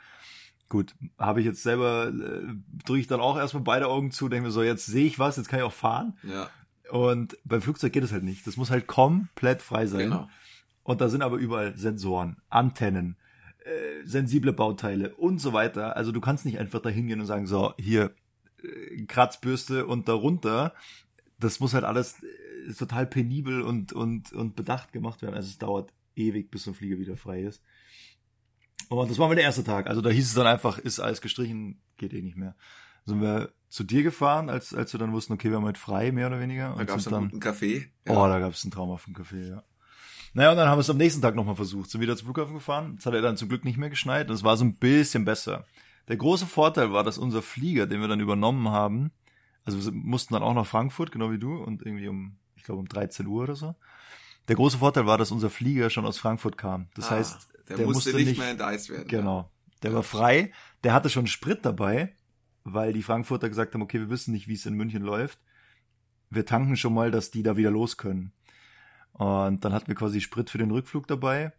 Gut, 0.70 0.94
habe 1.18 1.40
ich 1.40 1.46
jetzt 1.46 1.64
selber, 1.64 2.08
äh, 2.10 2.54
drücke 2.86 3.00
ich 3.00 3.08
dann 3.08 3.20
auch 3.20 3.38
erstmal 3.38 3.64
beide 3.64 3.88
Augen 3.88 4.12
zu, 4.12 4.30
denke 4.30 4.48
mir 4.48 4.52
so, 4.52 4.62
jetzt 4.64 4.86
sehe 4.86 5.06
ich 5.08 5.18
was, 5.20 5.38
jetzt 5.38 5.48
kann 5.50 5.60
ich 5.60 5.66
auch 5.66 5.74
fahren. 5.74 6.18
ja, 6.24 6.50
Und 6.92 7.38
beim 7.46 7.62
Flugzeug 7.62 7.94
geht 7.94 8.04
es 8.04 8.12
halt 8.12 8.24
nicht. 8.24 8.46
Das 8.48 8.58
muss 8.58 8.70
halt 8.72 8.86
komplett 8.88 9.62
frei 9.62 9.88
sein. 9.88 10.02
genau. 10.10 10.30
Und 10.84 11.02
da 11.02 11.10
sind 11.10 11.24
aber 11.24 11.38
überall 11.38 11.76
Sensoren, 11.78 12.38
Antennen, 12.50 13.16
äh, 13.66 14.06
sensible 14.06 14.54
Bauteile 14.54 15.16
und 15.16 15.40
so 15.40 15.52
weiter. 15.54 15.96
Also 15.96 16.12
du 16.12 16.22
kannst 16.22 16.46
nicht 16.46 16.60
einfach 16.60 16.80
da 16.82 16.90
hingehen 16.90 17.20
und 17.20 17.26
sagen, 17.26 17.48
so, 17.48 17.74
hier, 17.78 18.12
äh, 18.64 19.06
Kratzbürste 19.06 19.86
und 19.88 20.08
darunter. 20.08 20.74
Das 21.40 21.60
muss 21.60 21.74
halt 21.74 21.84
alles 21.84 22.22
äh, 22.24 22.74
total 22.74 23.08
penibel 23.08 23.62
und, 23.62 23.92
und, 23.92 24.32
und 24.34 24.56
bedacht 24.56 24.94
gemacht 24.94 25.22
werden. 25.22 25.36
Also 25.36 25.50
es 25.50 25.58
dauert 25.58 25.92
ewig, 26.16 26.52
bis 26.52 26.64
so 26.64 26.72
ein 26.72 26.76
Flieger 26.76 27.00
wieder 27.00 27.18
frei 27.18 27.42
ist. 27.42 27.62
Und 28.90 29.10
das 29.10 29.18
war 29.18 29.28
mal 29.28 29.36
der 29.36 29.46
erste 29.46 29.64
Tag. 29.64 29.88
Also 29.88 30.02
da 30.02 30.10
hieß 30.10 30.28
es 30.28 30.34
dann 30.36 30.48
einfach, 30.48 30.78
ist 30.78 31.00
alles 31.00 31.22
gestrichen, 31.22 31.82
geht 31.98 32.14
eh 32.14 32.22
nicht 32.22 32.38
mehr. 32.38 32.56
Sind 33.06 33.22
wir 33.22 33.52
zu 33.70 33.84
dir 33.84 34.04
gefahren, 34.04 34.50
als, 34.50 34.74
als 34.74 34.94
wir 34.94 35.00
dann 35.00 35.12
wussten, 35.12 35.34
okay, 35.34 35.50
wir 35.50 35.58
haben 35.58 35.66
heute 35.66 35.80
frei, 35.80 36.12
mehr 36.12 36.28
oder 36.28 36.40
weniger. 36.40 36.70
Da 36.70 36.74
und 36.74 36.86
gab 36.86 36.98
es 36.98 37.04
sind 37.04 37.14
einen 37.14 37.24
dann 37.24 37.30
guten 37.32 37.40
Kaffee. 37.42 37.88
Oh, 38.08 38.28
da 38.28 38.40
gab 38.40 38.54
es 38.54 38.64
einen 38.64 38.72
traumhaften 38.72 39.14
Kaffee, 39.14 39.50
ja. 39.50 39.64
Naja, 40.36 40.52
und 40.52 40.58
dann 40.58 40.68
haben 40.68 40.78
wir 40.78 40.82
es 40.82 40.90
am 40.90 40.98
nächsten 40.98 41.22
Tag 41.22 41.34
nochmal 41.34 41.56
versucht. 41.56 41.90
Sind 41.90 42.02
wieder 42.02 42.16
zum 42.18 42.26
Flughafen 42.28 42.54
gefahren. 42.56 42.98
Es 43.00 43.06
hat 43.06 43.14
ja 43.14 43.22
dann 43.22 43.38
zum 43.38 43.48
Glück 43.48 43.64
nicht 43.64 43.78
mehr 43.78 43.90
geschneit. 43.90 44.28
und 44.30 44.36
Es 44.36 44.44
war 44.44 44.58
so 44.58 44.66
ein 44.66 44.76
bisschen 44.76 45.24
besser. 45.24 45.66
Der 46.10 46.18
große 46.18 46.46
Vorteil 46.46 46.92
war, 46.92 47.04
dass 47.06 47.18
unser 47.18 47.42
Flieger, 47.42 47.88
den 47.88 48.02
wir 48.02 48.10
dann 48.10 48.20
übernommen 48.20 48.68
haben, 48.70 49.12
also 49.64 49.84
wir 49.84 49.92
mussten 49.94 50.34
dann 50.34 50.44
auch 50.44 50.54
nach 50.54 50.68
Frankfurt, 50.68 51.12
genau 51.12 51.32
wie 51.32 51.40
du, 51.40 51.56
und 51.56 51.82
irgendwie 51.82 52.10
um, 52.10 52.36
ich 52.58 52.64
glaube 52.64 52.82
um 52.82 52.88
13 52.88 53.26
Uhr 53.26 53.44
oder 53.44 53.56
so. 53.56 53.76
Der 54.50 54.56
große 54.58 54.78
Vorteil 54.78 55.08
war, 55.08 55.18
dass 55.18 55.32
unser 55.32 55.50
Flieger 55.50 55.90
schon 55.90 56.06
aus 56.06 56.20
Frankfurt 56.20 56.58
kam. 56.58 56.90
Das 56.96 57.08
Ah, 57.08 57.12
heißt, 57.16 57.48
der, 57.70 57.78
der 57.78 57.86
musste, 57.88 58.12
musste 58.12 58.24
nicht 58.24 58.38
mehr 58.38 58.50
enteist 58.50 58.90
werden. 58.90 59.08
Genau. 59.08 59.50
Der 59.84 59.94
war 59.94 60.04
frei. 60.04 60.52
Der 60.84 60.94
hatte 60.94 61.10
schon 61.10 61.28
Sprit 61.28 61.66
dabei, 61.66 62.14
weil 62.64 62.92
die 62.94 63.02
Frankfurter 63.02 63.50
gesagt 63.50 63.74
haben, 63.74 63.82
okay, 63.82 64.00
wir 64.00 64.10
wissen 64.10 64.34
nicht, 64.34 64.48
wie 64.48 64.54
es 64.54 64.66
in 64.66 64.76
München 64.76 65.02
läuft. 65.02 65.40
Wir 66.30 66.46
tanken 66.46 66.76
schon 66.76 66.94
mal, 66.94 67.10
dass 67.10 67.32
die 67.32 67.42
da 67.42 67.58
wieder 67.58 67.72
los 67.72 67.98
können. 67.98 68.34
Und 69.18 69.64
dann 69.64 69.74
hatten 69.74 69.88
wir 69.88 69.96
quasi 69.96 70.20
Sprit 70.22 70.50
für 70.50 70.58
den 70.58 70.72
Rückflug 70.72 71.08
dabei. 71.08 71.54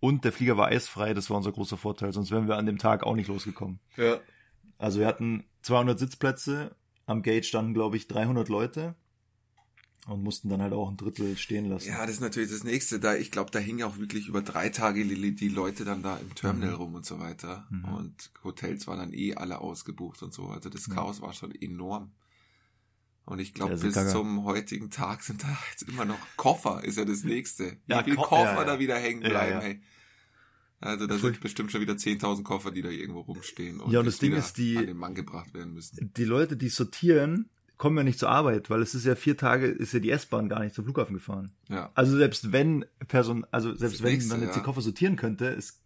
Und 0.00 0.24
der 0.24 0.32
Flieger 0.32 0.56
war 0.56 0.68
eisfrei, 0.68 1.14
das 1.14 1.30
war 1.30 1.36
unser 1.36 1.52
großer 1.52 1.76
Vorteil, 1.76 2.12
sonst 2.12 2.30
wären 2.30 2.48
wir 2.48 2.56
an 2.56 2.66
dem 2.66 2.78
Tag 2.78 3.04
auch 3.04 3.14
nicht 3.14 3.28
losgekommen. 3.28 3.78
Ja. 3.96 4.18
Also 4.76 4.98
wir 4.98 5.06
hatten 5.06 5.44
200 5.62 5.96
Sitzplätze, 5.98 6.74
am 7.06 7.22
Gate 7.22 7.46
standen, 7.46 7.72
glaube 7.72 7.96
ich, 7.96 8.08
300 8.08 8.48
Leute 8.48 8.96
und 10.08 10.24
mussten 10.24 10.48
dann 10.48 10.60
halt 10.60 10.72
auch 10.72 10.90
ein 10.90 10.96
Drittel 10.96 11.36
stehen 11.36 11.66
lassen. 11.66 11.88
Ja, 11.88 12.00
das 12.04 12.16
ist 12.16 12.20
natürlich 12.20 12.50
das 12.50 12.64
nächste. 12.64 12.98
Da, 12.98 13.14
ich 13.14 13.30
glaube, 13.30 13.52
da 13.52 13.60
hingen 13.60 13.84
auch 13.84 13.98
wirklich 13.98 14.26
über 14.26 14.42
drei 14.42 14.68
Tage 14.70 15.04
die, 15.04 15.34
die 15.36 15.48
Leute 15.48 15.84
dann 15.84 16.02
da 16.02 16.16
im 16.16 16.34
Terminal 16.34 16.70
Mhm. 16.70 16.76
rum 16.76 16.94
und 16.96 17.06
so 17.06 17.20
weiter. 17.20 17.66
Mhm. 17.70 17.84
Und 17.84 18.30
Hotels 18.42 18.88
waren 18.88 18.98
dann 18.98 19.12
eh 19.14 19.34
alle 19.36 19.60
ausgebucht 19.60 20.22
und 20.24 20.34
so. 20.34 20.48
Also 20.48 20.68
das. 20.68 20.90
Chaos 20.90 21.20
war 21.20 21.32
schon 21.32 21.54
enorm. 21.54 22.10
Und 23.24 23.38
ich 23.38 23.54
glaube, 23.54 23.76
bis 23.76 23.94
gaga. 23.94 24.10
zum 24.10 24.44
heutigen 24.44 24.90
Tag 24.90 25.22
sind 25.22 25.42
da 25.44 25.48
jetzt 25.70 25.82
immer 25.88 26.04
noch 26.04 26.18
Koffer, 26.36 26.82
ist 26.84 26.98
ja 26.98 27.04
das 27.04 27.22
nächste. 27.24 27.78
Wie 27.86 27.92
Ja, 27.92 28.02
viele 28.02 28.16
Ko- 28.16 28.22
Koffer 28.22 28.54
ja, 28.54 28.64
da 28.64 28.78
wieder 28.78 28.96
hängen 28.96 29.20
bleiben, 29.22 29.60
hey. 29.60 29.80
Also 30.80 31.06
da 31.06 31.16
sind 31.16 31.40
bestimmt 31.40 31.70
schon 31.70 31.80
wieder 31.80 31.92
10.000 31.94 32.42
Koffer, 32.42 32.72
die 32.72 32.82
da 32.82 32.88
irgendwo 32.88 33.20
rumstehen 33.20 33.78
und, 33.80 33.92
Ja, 33.92 34.00
und 34.00 34.06
das 34.06 34.18
Ding 34.18 34.32
ist, 34.32 34.54
die- 34.58 34.76
an 34.76 34.86
den 34.86 34.96
Mann 34.96 35.14
gebracht 35.14 35.54
werden 35.54 35.72
müssen. 35.74 36.12
die 36.16 36.24
Leute, 36.24 36.56
die 36.56 36.68
sortieren, 36.68 37.48
kommen 37.76 37.96
ja 37.96 38.02
nicht 38.02 38.18
zur 38.18 38.30
Arbeit, 38.30 38.68
weil 38.70 38.82
es 38.82 38.92
ist 38.94 39.04
ja 39.06 39.14
vier 39.14 39.36
Tage, 39.36 39.66
ist 39.66 39.92
ja 39.92 40.00
die 40.00 40.10
S-Bahn 40.10 40.48
gar 40.48 40.58
nicht 40.60 40.74
zum 40.74 40.84
Flughafen 40.84 41.14
gefahren. 41.14 41.52
Ja. 41.68 41.92
Also 41.94 42.16
selbst 42.16 42.50
wenn 42.50 42.84
Person, 43.06 43.46
also 43.52 43.74
selbst 43.74 43.98
Das 43.98 44.02
wenn 44.02 44.12
nächste, 44.14 44.30
man 44.34 44.40
jetzt 44.42 44.54
ja. 44.56 44.60
die 44.60 44.64
Koffer 44.64 44.80
sortieren 44.80 45.14
könnte, 45.14 45.46
es 45.50 45.80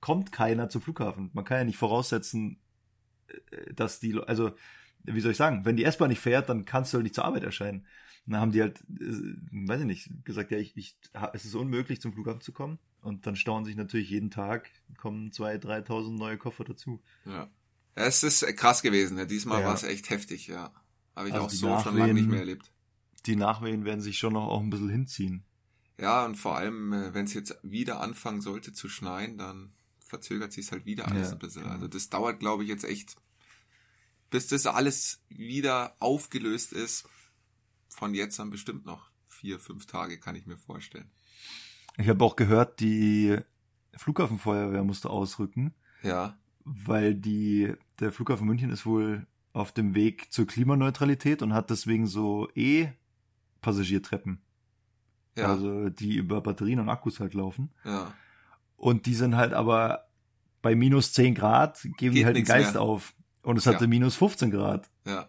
kommt 0.00 0.32
keiner 0.32 0.70
zum 0.70 0.80
Flughafen. 0.80 1.28
Man 1.34 1.44
kann 1.44 1.58
ja 1.58 1.64
nicht 1.64 1.76
voraussetzen, 1.78 2.58
äh, 3.50 3.74
dass 3.74 4.00
die, 4.00 4.18
also 4.18 4.52
wie 5.04 5.20
soll 5.20 5.32
ich 5.32 5.36
sagen, 5.36 5.64
wenn 5.64 5.76
die 5.76 5.84
S-Bahn 5.84 6.08
nicht 6.10 6.20
fährt, 6.20 6.48
dann 6.48 6.64
kannst 6.64 6.92
du 6.92 6.96
halt 6.96 7.04
nicht 7.04 7.14
zur 7.14 7.24
Arbeit 7.24 7.42
erscheinen. 7.44 7.86
Und 8.26 8.32
dann 8.32 8.40
haben 8.40 8.52
die 8.52 8.60
halt, 8.60 8.80
äh, 9.00 9.36
weiß 9.66 9.80
ich 9.80 9.86
nicht, 9.86 10.10
gesagt, 10.24 10.50
ja, 10.50 10.58
ich, 10.58 10.76
ich, 10.76 10.96
es 11.32 11.44
ist 11.44 11.54
unmöglich 11.54 12.00
zum 12.00 12.12
Flughafen 12.12 12.40
zu 12.42 12.52
kommen. 12.52 12.78
Und 13.00 13.26
dann 13.26 13.36
stauen 13.36 13.64
sich 13.64 13.76
natürlich 13.76 14.10
jeden 14.10 14.30
Tag, 14.30 14.68
kommen 14.98 15.32
zwei, 15.32 15.56
dreitausend 15.56 16.18
neue 16.18 16.36
Koffer 16.36 16.64
dazu. 16.64 17.00
Ja. 17.24 17.48
es 17.94 18.22
ist 18.22 18.44
krass 18.56 18.82
gewesen. 18.82 19.16
Ja. 19.18 19.24
Diesmal 19.24 19.60
Ja. 19.62 19.68
war 19.68 19.74
es 19.74 19.82
echt 19.84 20.10
heftig, 20.10 20.46
ja. 20.48 20.72
Habe 21.16 21.28
ich 21.28 21.34
Also 21.34 21.46
auch 21.46 21.50
so 21.50 21.80
schon 21.80 21.96
lange 21.96 22.14
nicht 22.14 22.24
Nachwehen- 22.24 22.30
mehr 22.30 22.40
erlebt. 22.40 22.72
Die 23.26 23.36
Nachwehen 23.36 23.84
werden 23.84 24.00
sich 24.00 24.18
schon 24.18 24.32
noch 24.34 24.46
auch 24.48 24.60
ein 24.60 24.70
bisschen 24.70 24.88
hinziehen. 24.90 25.44
Ja, 26.00 26.24
und 26.24 26.36
vor 26.36 26.56
allem, 26.56 26.92
äh, 26.92 27.12
wenn 27.14 27.24
es 27.24 27.34
jetzt 27.34 27.58
wieder 27.62 28.00
anfangen 28.00 28.40
sollte 28.40 28.72
zu 28.72 28.88
schneien, 28.88 29.36
dann 29.38 29.72
verzögert 29.98 30.52
sich 30.52 30.70
halt 30.70 30.86
wieder 30.86 31.08
alles 31.08 31.28
Ja, 31.28 31.32
ein 31.34 31.38
bisschen. 31.38 31.62
genau. 31.62 31.74
Also 31.74 31.88
das 31.88 32.08
dauert, 32.08 32.38
glaube 32.40 32.62
ich, 32.62 32.68
jetzt 32.68 32.84
echt, 32.84 33.16
bis 34.30 34.46
das 34.48 34.66
alles 34.66 35.22
wieder 35.28 35.96
aufgelöst 36.00 36.72
ist. 36.72 37.08
Von 37.88 38.14
jetzt 38.14 38.38
an 38.40 38.50
bestimmt 38.50 38.84
noch 38.86 39.10
vier, 39.26 39.58
fünf 39.58 39.86
Tage, 39.86 40.18
kann 40.18 40.36
ich 40.36 40.46
mir 40.46 40.56
vorstellen. 40.56 41.10
Ich 41.96 42.08
habe 42.08 42.24
auch 42.24 42.36
gehört, 42.36 42.80
die 42.80 43.38
Flughafenfeuerwehr 43.96 44.84
musste 44.84 45.10
ausrücken, 45.10 45.74
Ja, 46.02 46.38
weil 46.64 47.14
die, 47.14 47.72
der 47.98 48.12
Flughafen 48.12 48.46
München 48.46 48.70
ist 48.70 48.86
wohl 48.86 49.26
auf 49.52 49.72
dem 49.72 49.94
Weg 49.94 50.30
zur 50.32 50.46
Klimaneutralität 50.46 51.42
und 51.42 51.52
hat 51.54 51.70
deswegen 51.70 52.06
so 52.06 52.48
E-Passagiertreppen. 52.54 54.40
ja, 55.36 55.46
Also 55.48 55.88
die 55.88 56.16
über 56.16 56.40
Batterien 56.40 56.80
und 56.80 56.88
Akkus 56.88 57.20
halt 57.20 57.34
laufen. 57.34 57.70
ja. 57.84 58.12
Und 58.76 59.06
die 59.06 59.14
sind 59.14 59.34
halt 59.34 59.54
aber 59.54 60.06
bei 60.62 60.76
minus 60.76 61.12
10 61.12 61.34
Grad, 61.34 61.82
geben 61.96 62.14
die 62.14 62.20
Geht 62.20 62.26
halt 62.26 62.36
den 62.36 62.44
Geist 62.44 62.74
mehr. 62.74 62.82
auf. 62.82 63.12
Und 63.48 63.56
es 63.56 63.66
hatte 63.66 63.84
Ja. 63.84 63.88
minus 63.88 64.14
15 64.16 64.50
Grad 64.50 64.90
Ja, 65.06 65.26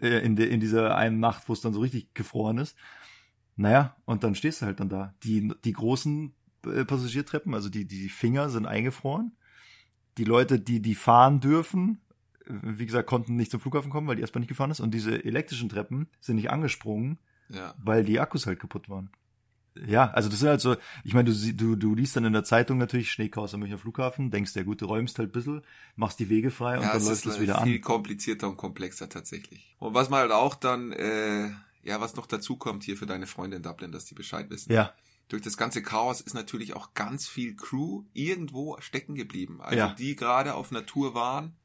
äh, 0.00 0.24
in, 0.24 0.36
de, 0.36 0.48
in 0.48 0.60
dieser 0.60 0.96
einen 0.96 1.18
Nacht, 1.18 1.48
wo 1.48 1.52
es 1.52 1.60
dann 1.60 1.72
so 1.72 1.80
richtig 1.80 2.14
gefroren 2.14 2.58
ist. 2.58 2.76
Naja, 3.56 3.96
und 4.04 4.22
dann 4.22 4.36
stehst 4.36 4.62
du 4.62 4.66
halt 4.66 4.78
dann 4.78 4.88
da. 4.88 5.14
Die, 5.24 5.52
die 5.64 5.72
großen 5.72 6.32
äh, 6.64 6.84
Passagiertreppen, 6.84 7.54
also 7.54 7.68
die, 7.68 7.84
die 7.84 8.08
Finger 8.08 8.50
sind 8.50 8.66
eingefroren. 8.66 9.32
Die 10.16 10.22
Leute, 10.22 10.60
die 10.60 10.80
die 10.80 10.94
fahren 10.94 11.40
dürfen, 11.40 12.00
äh, 12.46 12.52
wie 12.62 12.86
gesagt, 12.86 13.08
konnten 13.08 13.34
nicht 13.34 13.50
zum 13.50 13.58
Flughafen 13.58 13.90
kommen, 13.90 14.06
weil 14.06 14.14
die 14.14 14.22
erstmal 14.22 14.42
nicht 14.42 14.48
gefahren 14.48 14.70
ist. 14.70 14.78
Und 14.78 14.94
diese 14.94 15.24
elektrischen 15.24 15.68
Treppen 15.68 16.06
sind 16.20 16.36
nicht 16.36 16.50
angesprungen, 16.50 17.18
ja. 17.48 17.74
weil 17.82 18.04
die 18.04 18.20
Akkus 18.20 18.46
halt 18.46 18.60
kaputt 18.60 18.88
waren. 18.88 19.10
Ja, 19.86 20.10
also 20.10 20.28
das 20.28 20.38
sind 20.40 20.48
halt 20.48 20.60
so, 20.60 20.76
ich 21.04 21.14
meine, 21.14 21.30
du, 21.32 21.52
du, 21.54 21.76
du 21.76 21.94
liest 21.94 22.16
dann 22.16 22.24
in 22.24 22.32
der 22.32 22.44
Zeitung 22.44 22.78
natürlich 22.78 23.10
Schneechaos 23.10 23.52
am 23.54 23.60
Münchner 23.60 23.78
Flughafen, 23.78 24.30
denkst, 24.30 24.54
ja 24.54 24.62
gut, 24.62 24.80
du 24.80 24.86
räumst 24.86 25.18
halt 25.18 25.30
ein 25.30 25.32
bisschen, 25.32 25.62
machst 25.96 26.18
die 26.18 26.28
Wege 26.28 26.50
frei 26.50 26.76
und 26.76 26.84
ja, 26.84 26.92
dann 26.92 27.02
es 27.02 27.08
läuft 27.08 27.26
ist 27.26 27.32
es 27.34 27.40
wieder 27.40 27.62
viel 27.62 27.76
an. 27.76 27.82
komplizierter 27.82 28.48
und 28.48 28.56
komplexer 28.56 29.08
tatsächlich. 29.08 29.74
Und 29.78 29.94
was 29.94 30.08
mal 30.10 30.20
halt 30.22 30.32
auch 30.32 30.54
dann, 30.54 30.92
äh, 30.92 31.50
ja, 31.82 32.00
was 32.00 32.16
noch 32.16 32.26
dazu 32.26 32.56
kommt 32.56 32.84
hier 32.84 32.96
für 32.96 33.06
deine 33.06 33.26
Freunde 33.26 33.56
in 33.58 33.62
Dublin, 33.62 33.92
dass 33.92 34.06
die 34.06 34.14
Bescheid 34.14 34.50
wissen. 34.50 34.72
Ja, 34.72 34.92
durch 35.28 35.42
das 35.42 35.56
ganze 35.56 35.82
Chaos 35.82 36.20
ist 36.20 36.34
natürlich 36.34 36.74
auch 36.74 36.94
ganz 36.94 37.26
viel 37.26 37.56
Crew 37.56 38.04
irgendwo 38.12 38.76
stecken 38.80 39.14
geblieben. 39.14 39.60
Also 39.60 39.76
Ja. 39.78 39.94
die 39.94 40.14
gerade 40.14 40.54
auf 40.54 40.70
Natur 40.70 41.14
waren 41.14 41.56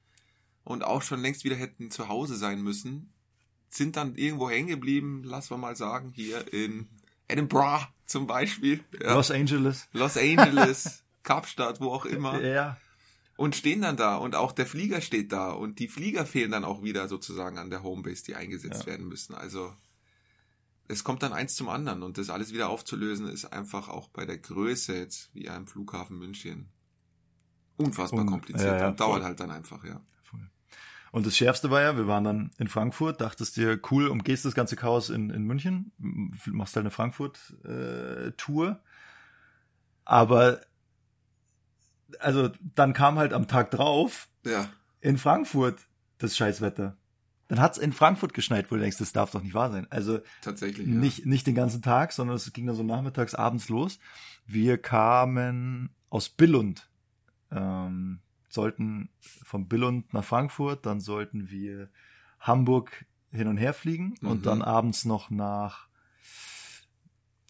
und 0.63 0.83
auch 0.83 1.01
schon 1.01 1.21
längst 1.21 1.43
wieder 1.43 1.55
hätten 1.55 1.91
zu 1.91 2.07
Hause 2.07 2.35
sein 2.35 2.61
müssen, 2.61 3.13
sind 3.69 3.95
dann 3.95 4.15
irgendwo 4.15 4.49
hängen 4.49 4.67
geblieben, 4.67 5.21
lass 5.23 5.49
wir 5.51 5.57
mal 5.57 5.75
sagen, 5.75 6.09
hier 6.09 6.51
in 6.53 6.89
Edinburgh 7.27 7.87
zum 8.11 8.27
Beispiel, 8.27 8.83
ja, 9.01 9.13
Los, 9.15 9.29
Los 9.29 9.31
Angeles. 9.31 9.87
Angeles, 9.93 11.03
Kapstadt, 11.23 11.79
wo 11.81 11.91
auch 11.91 12.05
immer, 12.05 12.41
Ja, 12.41 12.77
und 13.37 13.55
stehen 13.55 13.81
dann 13.81 13.97
da 13.97 14.17
und 14.17 14.35
auch 14.35 14.51
der 14.51 14.67
Flieger 14.67 15.01
steht 15.01 15.31
da 15.31 15.51
und 15.51 15.79
die 15.79 15.87
Flieger 15.87 16.25
fehlen 16.27 16.51
dann 16.51 16.63
auch 16.65 16.83
wieder 16.83 17.07
sozusagen 17.07 17.57
an 17.57 17.69
der 17.71 17.81
Homebase, 17.81 18.23
die 18.25 18.35
eingesetzt 18.35 18.81
Ja. 18.81 18.85
werden 18.87 19.07
müssen. 19.07 19.33
Also 19.33 19.73
es 20.87 21.03
kommt 21.03 21.23
dann 21.23 21.33
eins 21.33 21.55
zum 21.55 21.69
anderen 21.69 22.03
und 22.03 22.17
das 22.17 22.29
alles 22.29 22.53
wieder 22.53 22.69
aufzulösen 22.69 23.27
ist 23.29 23.45
einfach 23.45 23.87
auch 23.87 24.09
bei 24.09 24.25
der 24.25 24.37
Größe 24.37 24.93
jetzt 24.95 25.29
wie 25.33 25.49
einem 25.49 25.65
Flughafen 25.65 26.19
München 26.19 26.69
unfassbar 27.77 28.21
Un- 28.21 28.27
kompliziert 28.27 28.67
ja, 28.73 28.77
ja, 28.79 28.87
und 28.89 28.99
dauert 28.99 29.19
voll. 29.19 29.23
halt 29.23 29.39
dann 29.39 29.49
einfach, 29.51 29.83
ja. 29.85 29.99
Und 31.11 31.25
das 31.25 31.35
Schärfste 31.35 31.69
war 31.69 31.81
ja, 31.81 31.97
wir 31.97 32.07
waren 32.07 32.23
dann 32.23 32.51
in 32.57 32.69
Frankfurt, 32.69 33.19
dachtest 33.19 33.57
dir, 33.57 33.79
cool, 33.91 34.07
umgehst 34.07 34.45
das 34.45 34.55
ganze 34.55 34.77
Chaos 34.77 35.09
in, 35.09 35.29
in 35.29 35.43
München, 35.43 35.91
machst 35.97 36.75
halt 36.75 36.83
eine 36.83 36.91
Frankfurt-Tour. 36.91 38.79
Aber, 40.05 40.61
also, 42.19 42.49
dann 42.75 42.93
kam 42.93 43.17
halt 43.17 43.33
am 43.33 43.47
Tag 43.47 43.71
drauf 43.71 44.29
Ja, 44.45 44.69
in 45.01 45.17
Frankfurt 45.17 45.85
das 46.17 46.37
Scheißwetter. 46.37 46.95
Dann 47.49 47.59
hat's 47.59 47.77
in 47.77 47.91
Frankfurt 47.91 48.33
geschneit, 48.33 48.71
wo 48.71 48.75
du 48.75 48.81
denkst, 48.81 48.97
das 48.97 49.11
darf 49.11 49.31
doch 49.31 49.43
nicht 49.43 49.53
wahr 49.53 49.71
sein. 49.71 49.85
Also, 49.89 50.19
tatsächlich. 50.41 50.87
Ja. 50.87 50.93
nicht, 50.93 51.25
nicht 51.25 51.45
den 51.45 51.55
ganzen 51.55 51.81
Tag, 51.81 52.13
sondern 52.13 52.37
es 52.37 52.53
ging 52.53 52.65
dann 52.65 52.77
so 52.77 52.83
nachmittags, 52.83 53.35
abends 53.35 53.67
los. 53.67 53.99
Wir 54.45 54.77
kamen 54.77 55.89
aus 56.09 56.29
Billund, 56.29 56.89
ähm, 57.51 58.21
sollten 58.53 59.09
von 59.19 59.67
Billund 59.67 60.13
nach 60.13 60.23
Frankfurt, 60.23 60.85
dann 60.85 60.99
sollten 60.99 61.49
wir 61.49 61.89
Hamburg 62.39 63.05
hin 63.31 63.47
und 63.47 63.57
her 63.57 63.73
fliegen 63.73 64.15
Mhm. 64.21 64.27
und 64.27 64.45
dann 64.45 64.61
abends 64.61 65.05
noch 65.05 65.29
nach 65.29 65.87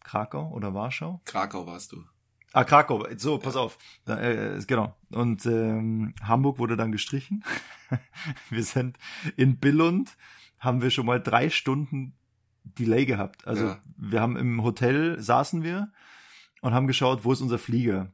Krakau 0.04 0.50
oder 0.52 0.74
Warschau. 0.74 1.22
Krakau 1.26 1.66
warst 1.66 1.92
du. 1.92 2.04
Ah, 2.54 2.66
Krakau, 2.66 3.06
so, 3.16 3.38
pass 3.38 3.56
auf. 3.56 3.78
Da, 4.04 4.20
äh, 4.20 4.60
genau. 4.68 4.94
Und 5.12 5.46
ähm, 5.46 6.14
Hamburg 6.22 6.60
wurde 6.60 6.76
dann 6.76 6.92
gestrichen. 6.92 7.44
wir 8.50 8.64
sind 8.64 8.98
in 9.38 9.58
Billund, 9.58 10.18
haben 10.60 10.82
wir 10.82 10.90
schon 10.90 11.06
mal 11.06 11.22
drei 11.22 11.50
Stunden 11.50 12.14
Delay 12.64 13.06
gehabt. 13.06 13.48
Also 13.48 13.66
Ja. 13.68 13.82
wir 13.96 14.20
haben 14.22 14.36
im 14.36 14.62
Hotel, 14.64 15.20
saßen 15.22 15.64
wir 15.64 15.92
und 16.62 16.74
haben 16.74 16.88
geschaut, 16.88 17.24
wo 17.24 17.32
ist 17.32 17.42
unser 17.42 17.58
Flieger? 17.58 18.12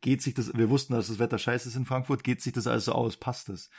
Geht 0.00 0.22
sich 0.22 0.34
das, 0.34 0.54
wir 0.54 0.70
wussten, 0.70 0.92
dass 0.92 1.08
das 1.08 1.18
Wetter 1.18 1.38
scheiße 1.38 1.68
ist 1.68 1.76
in 1.76 1.84
Frankfurt, 1.84 2.24
geht 2.24 2.40
sich 2.40 2.52
das 2.52 2.66
alles 2.66 2.86
so 2.86 2.92
aus, 2.92 3.16
passt 3.16 3.48
es? 3.48 3.70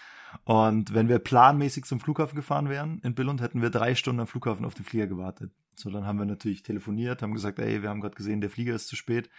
Und 0.43 0.93
wenn 0.93 1.10
wir 1.10 1.19
planmäßig 1.19 1.86
zum 1.86 1.99
Flughafen 1.99 2.36
gefahren 2.36 2.69
wären 2.69 2.99
in 2.99 3.15
Billund, 3.15 3.41
hätten 3.41 3.62
wir 3.62 3.69
drei 3.69 3.95
Stunden 3.95 4.21
am 4.21 4.27
Flughafen 4.27 4.65
auf 4.65 4.73
den 4.73 4.86
Flieger 4.86 5.08
gewartet. 5.08 5.51
So, 5.75 5.89
dann 5.89 6.05
haben 6.05 6.19
wir 6.19 6.25
natürlich 6.25 6.63
telefoniert, 6.63 7.21
haben 7.21 7.34
gesagt, 7.34 7.60
ey, 7.60 7.82
wir 7.82 7.89
haben 7.89 8.01
gerade 8.01 8.15
gesehen, 8.15 8.41
der 8.41 8.49
Flieger 8.49 8.75
ist 8.75 8.88
zu 8.88 8.95
spät. 8.95 9.29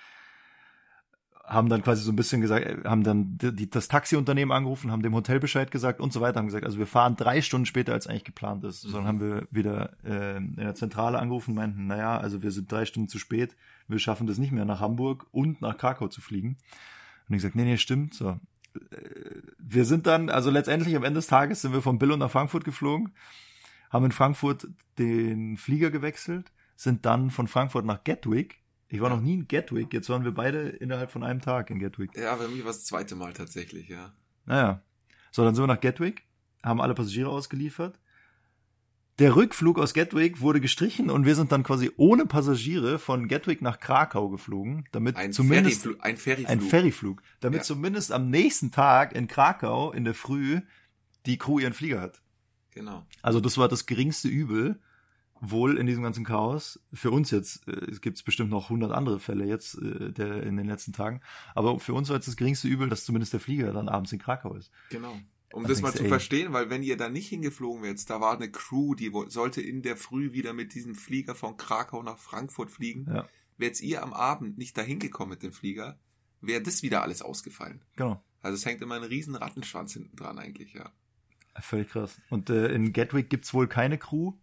Haben 1.50 1.68
dann 1.68 1.82
quasi 1.82 2.04
so 2.04 2.12
ein 2.12 2.16
bisschen 2.16 2.40
gesagt, 2.40 2.64
äh, 2.64 2.88
haben 2.88 3.02
dann 3.02 3.36
die, 3.36 3.68
das 3.68 3.88
Taxiunternehmen 3.88 4.52
angerufen, 4.52 4.92
haben 4.92 5.02
dem 5.02 5.14
Hotel 5.14 5.40
Bescheid 5.40 5.72
gesagt 5.72 6.00
und 6.00 6.12
so 6.12 6.20
weiter, 6.20 6.38
haben 6.38 6.46
gesagt, 6.46 6.64
also 6.64 6.78
wir 6.78 6.86
fahren 6.86 7.16
drei 7.16 7.42
Stunden 7.42 7.66
später, 7.66 7.92
als 7.92 8.06
eigentlich 8.06 8.22
geplant 8.24 8.62
ist. 8.62 8.82
So, 8.82 8.92
dann 8.92 9.06
haben 9.08 9.20
wir 9.20 9.48
wieder 9.50 9.90
äh, 10.04 10.36
in 10.36 10.54
der 10.54 10.76
Zentrale 10.76 11.18
angerufen, 11.18 11.54
meinten, 11.54 11.88
naja, 11.88 12.16
also 12.16 12.42
wir 12.42 12.52
sind 12.52 12.70
drei 12.70 12.84
Stunden 12.84 13.08
zu 13.08 13.18
spät, 13.18 13.56
wir 13.88 13.98
schaffen 13.98 14.28
das 14.28 14.38
nicht 14.38 14.52
mehr 14.52 14.64
nach 14.64 14.78
Hamburg 14.78 15.26
und 15.32 15.60
nach 15.60 15.76
Krakau 15.76 16.06
zu 16.06 16.20
fliegen. 16.20 16.56
Und 17.28 17.34
ich 17.34 17.42
gesagt, 17.42 17.56
nee, 17.56 17.64
nee, 17.64 17.78
stimmt. 17.78 18.14
So. 18.14 18.38
Äh, 18.74 19.42
Wir 19.58 19.84
sind 19.84 20.06
dann, 20.06 20.30
also 20.30 20.50
letztendlich 20.50 20.94
am 20.94 21.02
Ende 21.02 21.18
des 21.18 21.26
Tages 21.26 21.62
sind 21.62 21.72
wir 21.72 21.82
von 21.82 21.98
Billund 21.98 22.20
nach 22.20 22.30
Frankfurt 22.30 22.64
geflogen, 22.64 23.12
haben 23.90 24.04
in 24.04 24.12
Frankfurt 24.12 24.68
den 24.98 25.56
Flieger 25.56 25.90
gewechselt, 25.90 26.52
sind 26.76 27.04
dann 27.04 27.30
von 27.30 27.48
Frankfurt 27.48 27.84
nach 27.84 28.04
Gatwick. 28.04 28.60
Ich 28.92 29.00
war 29.00 29.08
noch 29.08 29.20
nie 29.20 29.34
in 29.34 29.46
Gatwick, 29.48 29.92
jetzt 29.94 30.08
waren 30.08 30.24
wir 30.24 30.32
beide 30.32 30.68
innerhalb 30.68 31.12
von 31.12 31.22
einem 31.22 31.40
Tag 31.40 31.70
in 31.70 31.78
Gatwick. 31.78 32.10
Ja, 32.16 32.34
bei 32.34 32.48
mir 32.48 32.64
war 32.64 32.70
es 32.72 32.78
das 32.78 32.86
zweite 32.86 33.14
Mal 33.14 33.32
tatsächlich, 33.32 33.88
ja. 33.88 34.12
Naja. 34.46 34.82
So, 35.30 35.44
dann 35.44 35.54
sind 35.54 35.62
wir 35.62 35.68
nach 35.68 35.80
Gatwick, 35.80 36.24
haben 36.64 36.80
alle 36.80 36.94
Passagiere 36.94 37.30
ausgeliefert. 37.30 38.00
Der 39.20 39.36
Rückflug 39.36 39.78
aus 39.78 39.92
Gatwick 39.94 40.40
wurde 40.40 40.60
gestrichen 40.60 41.08
und 41.10 41.24
wir 41.26 41.34
sind 41.36 41.52
dann 41.52 41.62
quasi 41.62 41.92
ohne 41.96 42.24
Passagiere 42.26 42.98
von 42.98 43.28
Gatwick 43.28 43.60
nach 43.62 43.78
Krakau 43.78 44.28
geflogen, 44.30 44.86
damit 44.92 45.14
Ein 45.16 45.32
zumindest 45.32 45.82
Ferryflug, 45.82 46.04
ein 46.04 46.16
Ferryflug. 46.16 46.50
ein 46.50 46.60
Ferryflug, 46.60 47.22
damit 47.40 47.58
Ja. 47.60 47.64
zumindest 47.64 48.12
am 48.12 48.30
nächsten 48.30 48.70
Tag 48.72 49.14
in 49.14 49.28
Krakau 49.28 49.92
in 49.92 50.04
der 50.04 50.14
Früh 50.14 50.62
die 51.26 51.36
Crew 51.38 51.58
ihren 51.60 51.74
Flieger 51.74 52.00
hat. 52.00 52.22
Genau. 52.72 53.04
Also 53.22 53.40
das 53.40 53.58
war 53.58 53.68
das 53.68 53.84
geringste 53.86 54.28
Übel, 54.28 54.80
wohl 55.40 55.78
in 55.78 55.86
diesem 55.86 56.02
ganzen 56.02 56.24
Chaos. 56.24 56.80
Für 56.92 57.10
uns 57.10 57.30
jetzt, 57.30 57.66
äh, 57.66 57.90
es 57.90 58.00
gibt 58.00 58.22
bestimmt 58.24 58.50
noch 58.50 58.68
hundert 58.68 58.92
andere 58.92 59.20
Fälle 59.20 59.46
jetzt 59.46 59.76
äh, 59.76 60.12
der, 60.12 60.42
in 60.42 60.56
den 60.56 60.66
letzten 60.66 60.92
Tagen, 60.92 61.20
aber 61.54 61.80
für 61.80 61.94
uns 61.94 62.08
war 62.08 62.16
jetzt 62.16 62.28
das 62.28 62.36
geringste 62.36 62.68
Übel, 62.68 62.88
dass 62.88 63.04
zumindest 63.04 63.32
der 63.32 63.40
Flieger 63.40 63.72
dann 63.72 63.88
abends 63.88 64.12
in 64.12 64.18
Krakau 64.18 64.54
ist. 64.54 64.70
Genau. 64.90 65.18
Um 65.52 65.64
Da 65.64 65.70
das 65.70 65.82
mal 65.82 65.90
du, 65.90 65.98
zu 65.98 66.04
ey. 66.04 66.08
verstehen, 66.08 66.52
weil 66.52 66.70
wenn 66.70 66.82
ihr 66.82 66.96
da 66.96 67.08
nicht 67.08 67.28
hingeflogen 67.28 67.82
wärt, 67.82 68.08
da 68.08 68.20
war 68.20 68.36
eine 68.36 68.50
Crew, 68.50 68.94
die 68.94 69.10
sollte 69.26 69.60
in 69.60 69.82
der 69.82 69.96
Früh 69.96 70.32
wieder 70.32 70.52
mit 70.52 70.74
diesem 70.74 70.94
Flieger 70.94 71.34
von 71.34 71.56
Krakau 71.56 72.02
nach 72.02 72.18
Frankfurt 72.18 72.70
fliegen. 72.70 73.06
Ja. 73.12 73.26
Wärt 73.58 73.80
ihr 73.80 74.02
am 74.02 74.12
Abend 74.12 74.58
nicht 74.58 74.78
dahin 74.78 75.00
gekommen 75.00 75.30
mit 75.30 75.42
dem 75.42 75.52
Flieger, 75.52 75.98
wäre 76.40 76.62
das 76.62 76.82
wieder 76.82 77.02
alles 77.02 77.20
ausgefallen. 77.20 77.82
Genau. 77.96 78.22
Also 78.42 78.54
es 78.54 78.64
hängt 78.64 78.80
immer 78.80 78.94
ein 78.94 79.02
riesen 79.02 79.34
Rattenschwanz 79.34 79.92
hinten 79.92 80.16
dran 80.16 80.38
eigentlich, 80.38 80.72
ja. 80.72 80.90
Völlig 81.60 81.88
krass. 81.88 82.20
Und 82.30 82.48
äh, 82.48 82.72
in 82.72 82.92
Gatwick 82.92 83.28
gibt's 83.28 83.52
wohl 83.52 83.66
keine 83.66 83.98
Crew. 83.98 84.34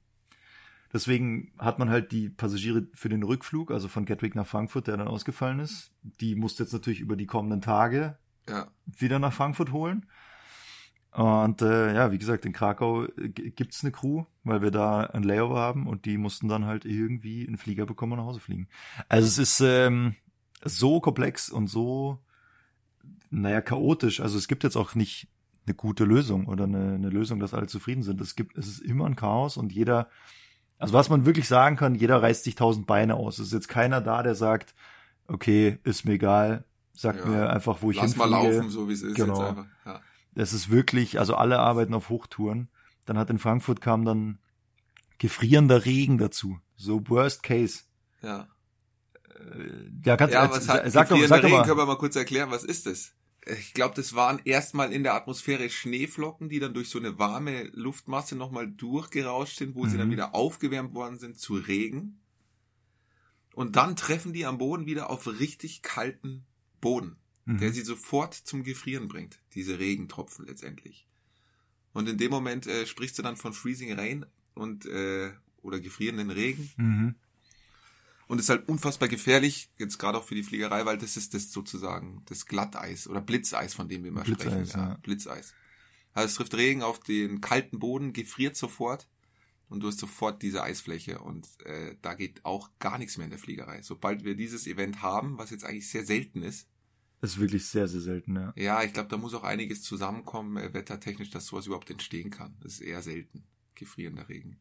Deswegen 0.94 1.52
hat 1.58 1.80
man 1.80 1.90
halt 1.90 2.12
die 2.12 2.30
Passagiere 2.30 2.88
für 2.94 3.10
den 3.10 3.24
Rückflug, 3.24 3.72
also 3.72 3.88
von 3.88 4.06
Gatwick 4.06 4.36
nach 4.36 4.48
Frankfurt, 4.48 4.88
der 4.88 4.98
dann 4.98 5.08
ausgefallen 5.08 5.60
ist. 5.60 5.92
Die 6.02 6.36
musste 6.36 6.64
jetzt 6.64 6.74
natürlich 6.74 7.02
über 7.02 7.16
die 7.16 7.26
kommenden 7.26 7.62
Tage 7.62 8.18
Ja, 8.48 8.68
wieder 8.86 9.20
nach 9.20 9.34
Frankfurt 9.34 9.72
holen. 9.72 10.06
Und 11.12 11.62
äh, 11.62 11.96
ja, 11.96 12.12
wie 12.12 12.20
gesagt, 12.20 12.46
in 12.46 12.54
Krakau 12.54 13.08
gibt's 13.16 13.84
eine 13.84 13.92
Crew, 13.92 14.26
weil 14.44 14.62
wir 14.62 14.72
da 14.72 15.02
ein 15.02 15.24
Layover 15.24 15.60
haben 15.60 15.88
und 15.88 16.06
die 16.06 16.18
mussten 16.18 16.48
dann 16.48 16.66
halt 16.66 16.86
irgendwie 16.86 17.48
einen 17.48 17.58
Flieger 17.58 17.86
bekommen 17.86 18.14
und 18.14 18.20
nach 18.20 18.26
Hause 18.26 18.40
fliegen. 18.40 18.68
Also 19.10 19.28
es 19.28 19.38
ist 19.40 19.62
ähm, 19.62 20.16
so 20.64 21.00
komplex 21.00 21.50
und 21.50 21.68
so, 21.68 22.20
naja, 23.30 23.62
chaotisch. 23.62 24.20
Also 24.20 24.38
es 24.38 24.48
gibt 24.48 24.64
jetzt 24.64 24.76
auch 24.76 24.96
nicht 24.96 25.28
eine 25.66 25.76
gute 25.76 26.06
Lösung 26.06 26.46
oder 26.46 26.66
eine, 26.66 26.94
eine 26.94 27.10
Lösung, 27.10 27.40
dass 27.40 27.54
alle 27.54 27.68
zufrieden 27.68 28.04
sind. 28.04 28.22
Es 28.22 28.36
gibt, 28.36 28.58
es 28.58 28.68
ist 28.68 28.80
immer 28.80 29.06
ein 29.06 29.16
Chaos 29.16 29.58
und 29.58 29.74
jeder, 29.74 30.10
also 30.78 30.94
was 30.94 31.10
man 31.10 31.26
wirklich 31.26 31.48
sagen 31.48 31.76
kann, 31.76 31.96
jeder 31.96 32.22
reißt 32.22 32.44
sich 32.44 32.56
tausend 32.56 32.88
Beine 32.88 33.16
aus. 33.16 33.40
Es 33.40 33.48
ist 33.48 33.54
jetzt 33.54 33.68
keiner 33.70 34.02
da, 34.02 34.24
der 34.24 34.36
sagt, 34.36 34.76
okay, 35.28 35.80
ist 35.84 36.06
mir 36.06 36.14
egal, 36.14 36.66
sag 36.94 37.18
Ja. 37.18 37.26
mir 37.26 37.50
einfach, 37.50 37.82
wo 37.82 37.92
ich 37.92 37.98
lass 37.98 38.16
mal 38.16 38.30
hinfliege. 38.30 38.56
laufen, 38.58 38.70
so 38.70 38.88
wie 38.90 38.94
es 38.94 39.02
ist 39.02 39.16
Genau. 39.16 39.40
jetzt 39.40 39.50
einfach. 39.50 39.66
Ja. 39.86 40.02
Es 40.36 40.54
ist 40.54 40.70
wirklich, 40.70 41.20
also 41.20 41.36
alle 41.36 41.60
arbeiten 41.60 41.94
auf 41.94 42.10
Hochtouren. 42.10 42.70
Dann 43.06 43.18
hat 43.18 43.30
in 43.30 43.40
Frankfurt 43.40 43.82
kam 43.82 44.06
dann 44.06 44.38
gefrierender 45.18 45.86
Regen 45.86 46.18
dazu. 46.18 46.60
So 46.76 47.08
Worst 47.10 47.42
Case. 47.44 47.82
ja. 48.22 48.48
Ja, 50.04 50.18
kannst 50.18 50.34
Ja, 50.34 50.48
du, 50.48 50.54
was 50.56 50.66
sag, 50.66 50.84
hat 50.84 50.92
sag 50.92 51.10
doch, 51.10 51.16
Regen, 51.18 51.30
mal. 51.52 51.64
können 51.64 51.78
wir 51.78 51.86
mal 51.86 51.98
kurz 51.98 52.16
erklären, 52.16 52.50
was 52.50 52.64
ist 52.64 52.86
das? 52.88 53.14
Ich 53.60 53.74
glaube, 53.74 53.96
das 53.96 54.14
waren 54.14 54.42
erstmal 54.44 54.92
in 54.92 55.04
der 55.04 55.14
Atmosphäre 55.14 55.70
Schneeflocken, 55.70 56.50
die 56.50 56.60
dann 56.60 56.74
durch 56.74 56.90
so 56.90 57.00
eine 57.00 57.18
warme 57.18 57.64
Luftmasse 57.74 58.36
nochmal 58.36 58.68
durchgerauscht 58.68 59.58
sind, 59.58 59.76
wo 59.76 59.86
sie 59.88 59.98
dann 59.98 60.08
Mhm. 60.08 60.12
wieder 60.14 60.36
aufgewärmt 60.36 60.94
worden 60.94 61.18
sind 61.18 61.40
zu 61.40 61.56
Regen. 61.56 62.20
Und 63.54 63.76
dann 63.76 63.96
treffen 63.96 64.34
die 64.34 64.46
am 64.46 64.58
Boden 64.58 64.86
wieder 64.86 65.10
auf 65.10 65.28
richtig 65.40 65.82
kalten 65.82 66.46
Boden, 66.82 67.16
der 67.46 67.70
Mhm. 67.70 67.74
sie 67.74 67.82
sofort 67.82 68.34
zum 68.34 68.64
Gefrieren 68.64 69.08
bringt, 69.08 69.40
diese 69.56 69.80
Regentropfen 69.80 70.46
letztendlich. 70.46 71.08
Und 71.94 72.08
in 72.10 72.18
dem 72.18 72.30
Moment 72.32 72.68
äh, 72.68 72.86
sprichst 72.86 73.18
du 73.18 73.24
dann 73.24 73.38
von 73.38 73.54
Freezing 73.54 73.94
Rain 73.94 74.26
und 74.54 74.86
äh, 74.86 75.32
oder 75.64 75.80
gefrierenden 75.80 76.30
Regen. 76.30 76.70
Mhm. 76.78 77.16
Und 78.28 78.40
ist 78.40 78.50
halt 78.50 78.68
unfassbar 78.68 79.08
gefährlich, 79.08 79.70
jetzt 79.78 79.98
gerade 80.00 80.18
auch 80.18 80.26
für 80.26 80.36
die 80.36 80.44
Fliegerei, 80.44 80.86
weil 80.86 80.98
das 80.98 81.16
ist 81.16 81.34
das 81.34 81.52
sozusagen 81.52 82.24
das 82.26 82.46
Glatteis 82.46 83.08
oder 83.08 83.22
Blitzeis, 83.22 83.74
von 83.74 83.88
dem 83.88 84.04
wir 84.04 84.10
immer 84.10 84.24
Blitzeis, 84.24 84.70
sprechen. 84.70 84.80
ja. 84.90 84.98
Blitzeis. 85.02 85.54
Also 86.14 86.28
es 86.28 86.36
trifft 86.36 86.54
Regen 86.56 86.84
auf 86.84 87.00
den 87.00 87.40
kalten 87.42 87.80
Boden, 87.80 88.12
gefriert 88.12 88.58
sofort 88.58 89.08
und 89.70 89.82
du 89.82 89.88
hast 89.88 90.00
sofort 90.00 90.42
diese 90.42 90.62
Eisfläche 90.64 91.20
und 91.20 91.48
äh, 91.66 91.96
da 92.02 92.16
geht 92.16 92.44
auch 92.44 92.70
gar 92.80 92.98
nichts 92.98 93.18
mehr 93.18 93.26
in 93.26 93.32
der 93.32 93.40
Fliegerei. 93.40 93.82
Sobald 93.82 94.26
wir 94.26 94.36
dieses 94.36 94.68
Event 94.68 95.02
haben, 95.02 95.38
was 95.38 95.52
jetzt 95.52 95.64
eigentlich 95.64 95.90
sehr 95.90 96.06
selten 96.06 96.42
ist, 96.42 96.68
Das 97.22 97.32
ist 97.32 97.40
wirklich 97.40 97.66
sehr, 97.66 97.88
sehr 97.88 98.02
selten, 98.02 98.36
ja. 98.36 98.54
ja, 98.56 98.84
ich 98.84 98.94
glaube, 98.94 99.10
da 99.10 99.18
muss 99.18 99.34
auch 99.34 99.44
einiges 99.44 99.84
zusammenkommen, 99.84 100.58
äh, 100.58 100.74
wettertechnisch, 100.74 101.30
dass 101.30 101.48
sowas 101.48 101.66
überhaupt 101.66 101.90
entstehen 101.90 102.30
kann. 102.30 102.58
Das 102.62 102.74
ist 102.74 102.82
eher 102.82 103.02
selten, 103.02 103.44
gefrierender 103.76 104.28
Regen. 104.28 104.60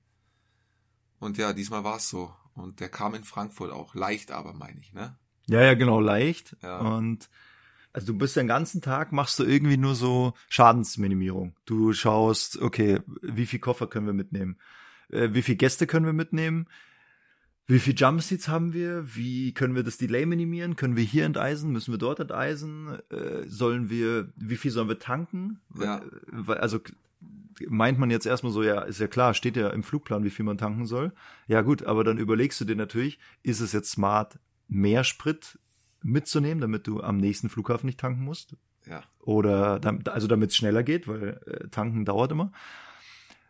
Und 1.18 1.36
ja, 1.38 1.52
diesmal 1.52 1.82
war 1.84 1.96
es 1.96 2.08
so. 2.08 2.32
Und 2.56 2.80
der 2.80 2.88
kam 2.88 3.14
in 3.14 3.22
Frankfurt 3.24 3.70
auch. 3.70 3.94
Leicht 3.94 4.30
aber, 4.32 4.52
meine 4.52 4.80
ich, 4.80 4.92
ne? 4.92 5.16
Ja, 5.48 5.62
ja, 5.62 5.74
genau, 5.74 6.00
leicht. 6.00 6.56
Ja. 6.62 6.78
Und 6.80 7.28
also 7.92 8.08
du 8.08 8.18
bist 8.18 8.36
den 8.36 8.48
ganzen 8.48 8.82
Tag, 8.82 9.12
machst 9.12 9.38
du 9.38 9.44
irgendwie 9.44 9.76
nur 9.76 9.94
so 9.94 10.34
Schadensminimierung. 10.48 11.54
Du 11.64 11.92
schaust, 11.92 12.60
okay, 12.60 13.00
wie 13.22 13.46
viel 13.46 13.58
Koffer 13.60 13.86
können 13.86 14.06
wir 14.06 14.12
mitnehmen? 14.12 14.58
Äh, 15.08 15.28
wie 15.32 15.42
viel 15.42 15.56
Gäste 15.56 15.86
können 15.86 16.04
wir 16.06 16.12
mitnehmen? 16.12 16.66
Wie 17.68 17.78
viel 17.80 17.94
Jumpseats 17.96 18.48
haben 18.48 18.72
wir? 18.74 19.16
Wie 19.16 19.52
können 19.52 19.74
wir 19.74 19.82
das 19.82 19.96
Delay 19.98 20.24
minimieren? 20.26 20.76
Können 20.76 20.96
wir 20.96 21.02
hier 21.04 21.24
enteisen? 21.24 21.72
Müssen 21.72 21.92
wir 21.92 21.98
dort 21.98 22.20
enteisen? 22.20 22.98
Äh, 23.10 23.44
sollen 23.48 23.90
wir, 23.90 24.32
wie 24.36 24.56
viel 24.56 24.70
sollen 24.70 24.88
wir 24.88 24.98
tanken? 24.98 25.60
Ja. 25.78 26.00
Weil- 26.26 26.58
Also 26.58 26.80
meint 27.68 27.98
man 27.98 28.10
jetzt 28.10 28.26
erstmal 28.26 28.52
so, 28.52 28.62
ja, 28.62 28.82
ist 28.82 29.00
ja 29.00 29.06
klar, 29.06 29.34
steht 29.34 29.56
ja 29.56 29.70
im 29.70 29.82
Flugplan, 29.82 30.24
wie 30.24 30.30
viel 30.30 30.44
man 30.44 30.58
tanken 30.58 30.86
soll. 30.86 31.12
Ja 31.46 31.62
gut, 31.62 31.84
aber 31.84 32.04
dann 32.04 32.18
überlegst 32.18 32.60
du 32.60 32.64
dir 32.64 32.76
natürlich, 32.76 33.18
ist 33.42 33.60
es 33.60 33.72
jetzt 33.72 33.90
smart, 33.90 34.38
mehr 34.68 35.04
Sprit 35.04 35.58
mitzunehmen, 36.02 36.60
damit 36.60 36.86
du 36.86 37.02
am 37.02 37.16
nächsten 37.16 37.48
Flughafen 37.48 37.86
nicht 37.86 38.00
tanken 38.00 38.22
musst? 38.22 38.56
Ja. 38.86 39.02
Oder 39.20 39.80
also 40.06 40.26
damit 40.28 40.50
es 40.50 40.56
schneller 40.56 40.82
geht, 40.82 41.08
weil 41.08 41.40
äh, 41.46 41.68
tanken 41.68 42.04
dauert 42.04 42.30
immer. 42.32 42.52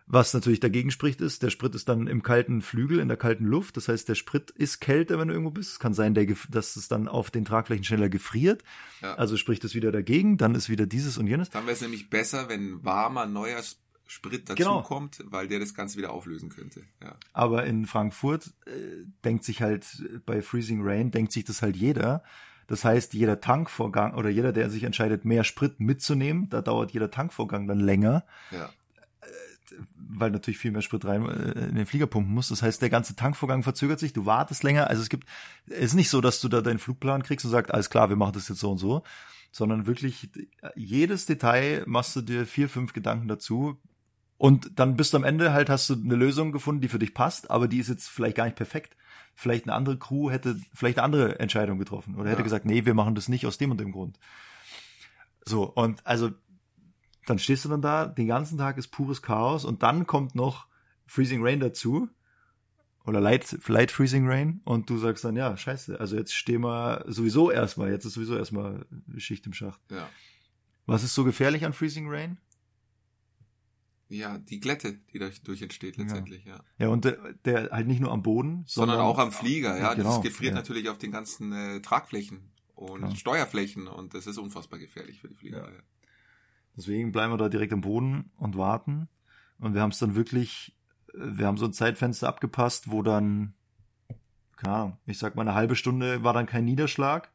Was 0.08 0.32
natürlich 0.32 0.60
dagegen 0.60 0.92
spricht, 0.92 1.20
ist, 1.20 1.42
der 1.42 1.50
Sprit 1.50 1.74
ist 1.74 1.88
dann 1.88 2.06
im 2.06 2.22
kalten 2.22 2.62
Flügel, 2.62 3.00
in 3.00 3.08
der 3.08 3.16
kalten 3.16 3.44
Luft. 3.44 3.76
Das 3.76 3.88
heißt, 3.88 4.08
der 4.08 4.14
Sprit 4.14 4.52
ist 4.52 4.78
kälter, 4.80 5.18
wenn 5.18 5.26
du 5.26 5.34
irgendwo 5.34 5.50
bist. 5.50 5.72
Es 5.72 5.78
kann 5.80 5.94
sein, 5.94 6.14
der, 6.14 6.26
dass 6.48 6.76
es 6.76 6.86
dann 6.86 7.08
auf 7.08 7.32
den 7.32 7.44
Tragflächen 7.44 7.82
schneller 7.82 8.08
gefriert. 8.08 8.62
Ja. 9.02 9.16
Also 9.16 9.36
spricht 9.36 9.64
es 9.64 9.74
wieder 9.74 9.90
dagegen. 9.90 10.36
Dann 10.38 10.54
ist 10.54 10.68
wieder 10.68 10.86
dieses 10.86 11.18
und 11.18 11.26
jenes. 11.26 11.50
Dann 11.50 11.64
wäre 11.64 11.74
es 11.74 11.80
nämlich 11.80 12.08
besser, 12.08 12.48
wenn 12.48 12.84
warmer, 12.84 13.26
neuer 13.26 13.58
S- 13.58 13.82
Sprit 14.06 14.46
Genau. 14.54 14.76
dazukommt, 14.78 15.22
weil 15.26 15.48
der 15.48 15.58
das 15.58 15.74
Ganze 15.74 15.98
wieder 15.98 16.12
auflösen 16.12 16.48
könnte. 16.48 16.82
Ja. 17.02 17.16
Aber 17.32 17.64
in 17.66 17.86
Frankfurt 17.86 18.52
äh, 18.66 18.70
denkt 19.24 19.44
sich 19.44 19.62
halt 19.62 19.84
äh, 20.00 20.18
bei 20.24 20.42
Freezing 20.42 20.80
Rain, 20.82 21.10
denkt 21.10 21.32
sich 21.32 21.44
das 21.44 21.62
halt 21.62 21.76
jeder. 21.76 22.22
Das 22.68 22.84
heißt, 22.84 23.14
jeder 23.14 23.40
Tankvorgang 23.40 24.14
oder 24.14 24.28
jeder, 24.28 24.52
der 24.52 24.70
sich 24.70 24.82
entscheidet, 24.84 25.24
mehr 25.24 25.44
Sprit 25.44 25.78
mitzunehmen, 25.80 26.48
da 26.50 26.62
dauert 26.62 26.90
jeder 26.92 27.10
Tankvorgang 27.10 27.66
dann 27.68 27.78
länger, 27.80 28.24
Ja. 28.50 28.70
weil 29.96 30.30
natürlich 30.30 30.58
viel 30.58 30.70
mehr 30.70 30.82
Sprit 30.82 31.04
rein 31.04 31.26
äh, 31.28 31.68
in 31.68 31.74
den 31.74 31.86
Flieger 31.86 32.06
pumpen 32.06 32.32
muss. 32.32 32.48
Das 32.48 32.62
heißt, 32.62 32.80
der 32.82 32.90
ganze 32.90 33.16
Tankvorgang 33.16 33.62
verzögert 33.62 33.98
sich, 33.98 34.12
du 34.12 34.24
wartest 34.26 34.62
länger. 34.62 34.88
Also 34.88 35.02
es 35.02 35.08
gibt, 35.08 35.28
es 35.66 35.78
ist 35.86 35.94
nicht 35.94 36.10
so, 36.10 36.20
dass 36.20 36.40
du 36.40 36.48
da 36.48 36.60
deinen 36.60 36.78
Flugplan 36.78 37.22
kriegst 37.22 37.44
und 37.44 37.50
sagst, 37.50 37.72
alles 37.74 37.90
klar, 37.90 38.08
wir 38.08 38.16
machen 38.16 38.32
das 38.34 38.48
jetzt 38.48 38.60
so 38.60 38.70
und 38.70 38.78
so, 38.78 39.02
sondern 39.52 39.86
wirklich 39.86 40.28
jedes 40.74 41.26
Detail 41.26 41.82
machst 41.86 42.14
du 42.16 42.20
dir 42.20 42.46
vier, 42.46 42.68
fünf 42.68 42.92
Gedanken 42.92 43.26
dazu. 43.28 43.78
Und 44.38 44.78
dann 44.78 44.96
bist 44.96 45.12
du 45.12 45.16
am 45.16 45.24
Ende 45.24 45.52
halt, 45.52 45.70
hast 45.70 45.88
du 45.88 45.94
eine 45.94 46.14
Lösung 46.14 46.52
gefunden, 46.52 46.82
die 46.82 46.88
für 46.88 46.98
dich 46.98 47.14
passt, 47.14 47.50
aber 47.50 47.68
die 47.68 47.78
ist 47.78 47.88
jetzt 47.88 48.08
vielleicht 48.08 48.36
gar 48.36 48.44
nicht 48.44 48.56
perfekt. 48.56 48.96
Vielleicht 49.34 49.64
eine 49.64 49.74
andere 49.74 49.98
Crew 49.98 50.30
hätte 50.30 50.58
vielleicht 50.74 50.98
eine 50.98 51.04
andere 51.04 51.38
Entscheidung 51.40 51.78
getroffen 51.78 52.14
oder 52.16 52.28
hätte 52.30 52.40
Ja. 52.40 52.44
gesagt, 52.44 52.64
nee, 52.66 52.84
wir 52.84 52.94
machen 52.94 53.14
das 53.14 53.28
nicht 53.28 53.46
aus 53.46 53.58
dem 53.58 53.70
und 53.70 53.78
dem 53.80 53.92
Grund. 53.92 54.18
So, 55.44 55.64
und 55.64 56.06
also 56.06 56.30
dann 57.26 57.38
stehst 57.38 57.64
du 57.64 57.68
dann 57.68 57.82
da, 57.82 58.06
den 58.06 58.26
ganzen 58.28 58.58
Tag 58.58 58.78
ist 58.78 58.88
pures 58.88 59.22
Chaos 59.22 59.64
und 59.64 59.82
dann 59.82 60.06
kommt 60.06 60.34
noch 60.34 60.66
Freezing 61.06 61.42
Rain 61.44 61.60
dazu 61.60 62.08
oder 63.04 63.20
Light, 63.20 63.56
Light 63.68 63.90
Freezing 63.90 64.28
Rain 64.28 64.60
und 64.64 64.90
du 64.90 64.98
sagst 64.98 65.24
dann, 65.24 65.36
ja, 65.36 65.56
scheiße, 65.56 65.98
also 65.98 66.16
jetzt 66.16 66.34
stehen 66.34 66.62
wir 66.62 67.04
sowieso 67.06 67.50
erstmal, 67.50 67.90
jetzt 67.90 68.04
ist 68.04 68.14
sowieso 68.14 68.36
erstmal 68.36 68.86
Schicht 69.16 69.46
im 69.46 69.52
Schacht. 69.52 69.80
Ja. 69.90 70.08
Was 70.86 71.02
ist 71.04 71.14
so 71.14 71.24
gefährlich 71.24 71.64
an 71.64 71.72
Freezing 71.72 72.08
Rain? 72.08 72.38
Ja, 74.08 74.38
die 74.38 74.60
Glätte, 74.60 74.92
die 75.12 75.18
durch 75.18 75.62
entsteht 75.62 75.96
letztendlich, 75.96 76.44
ja. 76.44 76.60
Ja, 76.78 76.88
und 76.88 77.04
der, 77.04 77.32
der 77.44 77.70
halt 77.72 77.88
nicht 77.88 78.00
nur 78.00 78.12
am 78.12 78.22
Boden, 78.22 78.62
Sondern, 78.66 79.00
auch 79.00 79.18
am 79.18 79.32
Flieger, 79.32 79.76
ja. 79.76 79.94
genau, 79.94 80.14
das 80.16 80.22
gefriert 80.22 80.52
ja. 80.52 80.56
natürlich 80.56 80.88
auf 80.88 80.98
den 80.98 81.10
ganzen 81.10 81.52
äh, 81.52 81.80
Tragflächen 81.80 82.52
und 82.76 83.00
Klar. 83.00 83.16
Steuerflächen 83.16 83.88
und 83.88 84.14
das 84.14 84.28
ist 84.28 84.38
unfassbar 84.38 84.78
gefährlich 84.78 85.20
für 85.20 85.28
die 85.28 85.34
Flieger. 85.34 85.64
Ja. 85.64 85.70
Ja. 85.70 85.80
Deswegen 86.76 87.10
bleiben 87.10 87.32
wir 87.32 87.38
da 87.38 87.48
direkt 87.48 87.72
am 87.72 87.80
Boden 87.80 88.30
und 88.36 88.56
warten. 88.56 89.08
Und 89.58 89.74
wir 89.74 89.80
haben 89.80 89.90
es 89.90 89.98
dann 89.98 90.14
wirklich, 90.14 90.76
äh, 91.14 91.18
wir 91.18 91.46
haben 91.46 91.56
so 91.56 91.64
ein 91.64 91.72
Zeitfenster 91.72 92.28
abgepasst, 92.28 92.90
wo 92.90 93.02
dann, 93.02 93.54
keine 94.56 94.74
Ahnung, 94.74 94.98
ich 95.06 95.18
sag 95.18 95.34
mal 95.34 95.42
eine 95.42 95.54
halbe 95.54 95.74
Stunde 95.74 96.22
war 96.22 96.32
dann 96.34 96.46
kein 96.46 96.64
Niederschlag. 96.64 97.32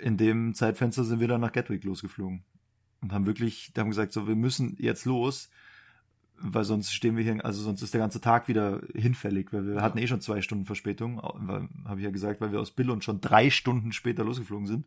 In 0.00 0.16
dem 0.16 0.54
Zeitfenster 0.54 1.04
sind 1.04 1.20
wir 1.20 1.28
dann 1.28 1.42
nach 1.42 1.52
Gatwick 1.52 1.84
losgeflogen. 1.84 2.42
Und 3.02 3.12
haben 3.12 3.26
wirklich, 3.26 3.72
da 3.74 3.82
haben 3.82 3.88
gesagt, 3.90 4.12
so, 4.12 4.28
wir 4.28 4.36
müssen 4.36 4.76
jetzt 4.78 5.04
los, 5.06 5.48
weil 6.36 6.64
sonst 6.64 6.92
stehen 6.92 7.16
wir 7.16 7.24
hier, 7.24 7.44
also 7.44 7.62
sonst 7.62 7.82
ist 7.82 7.94
der 7.94 8.00
ganze 8.00 8.20
Tag 8.20 8.48
wieder 8.48 8.80
hinfällig, 8.94 9.52
weil 9.52 9.66
wir 9.66 9.82
hatten 9.82 9.98
eh 9.98 10.06
schon 10.06 10.20
zwei 10.20 10.40
Stunden 10.42 10.66
Verspätung, 10.66 11.20
habe 11.20 11.98
ich 11.98 12.04
ja 12.04 12.10
gesagt, 12.10 12.40
weil 12.40 12.52
wir 12.52 12.60
aus 12.60 12.70
Billund 12.70 13.04
schon 13.04 13.20
drei 13.20 13.50
Stunden 13.50 13.92
später 13.92 14.24
losgeflogen 14.24 14.66
sind. 14.66 14.86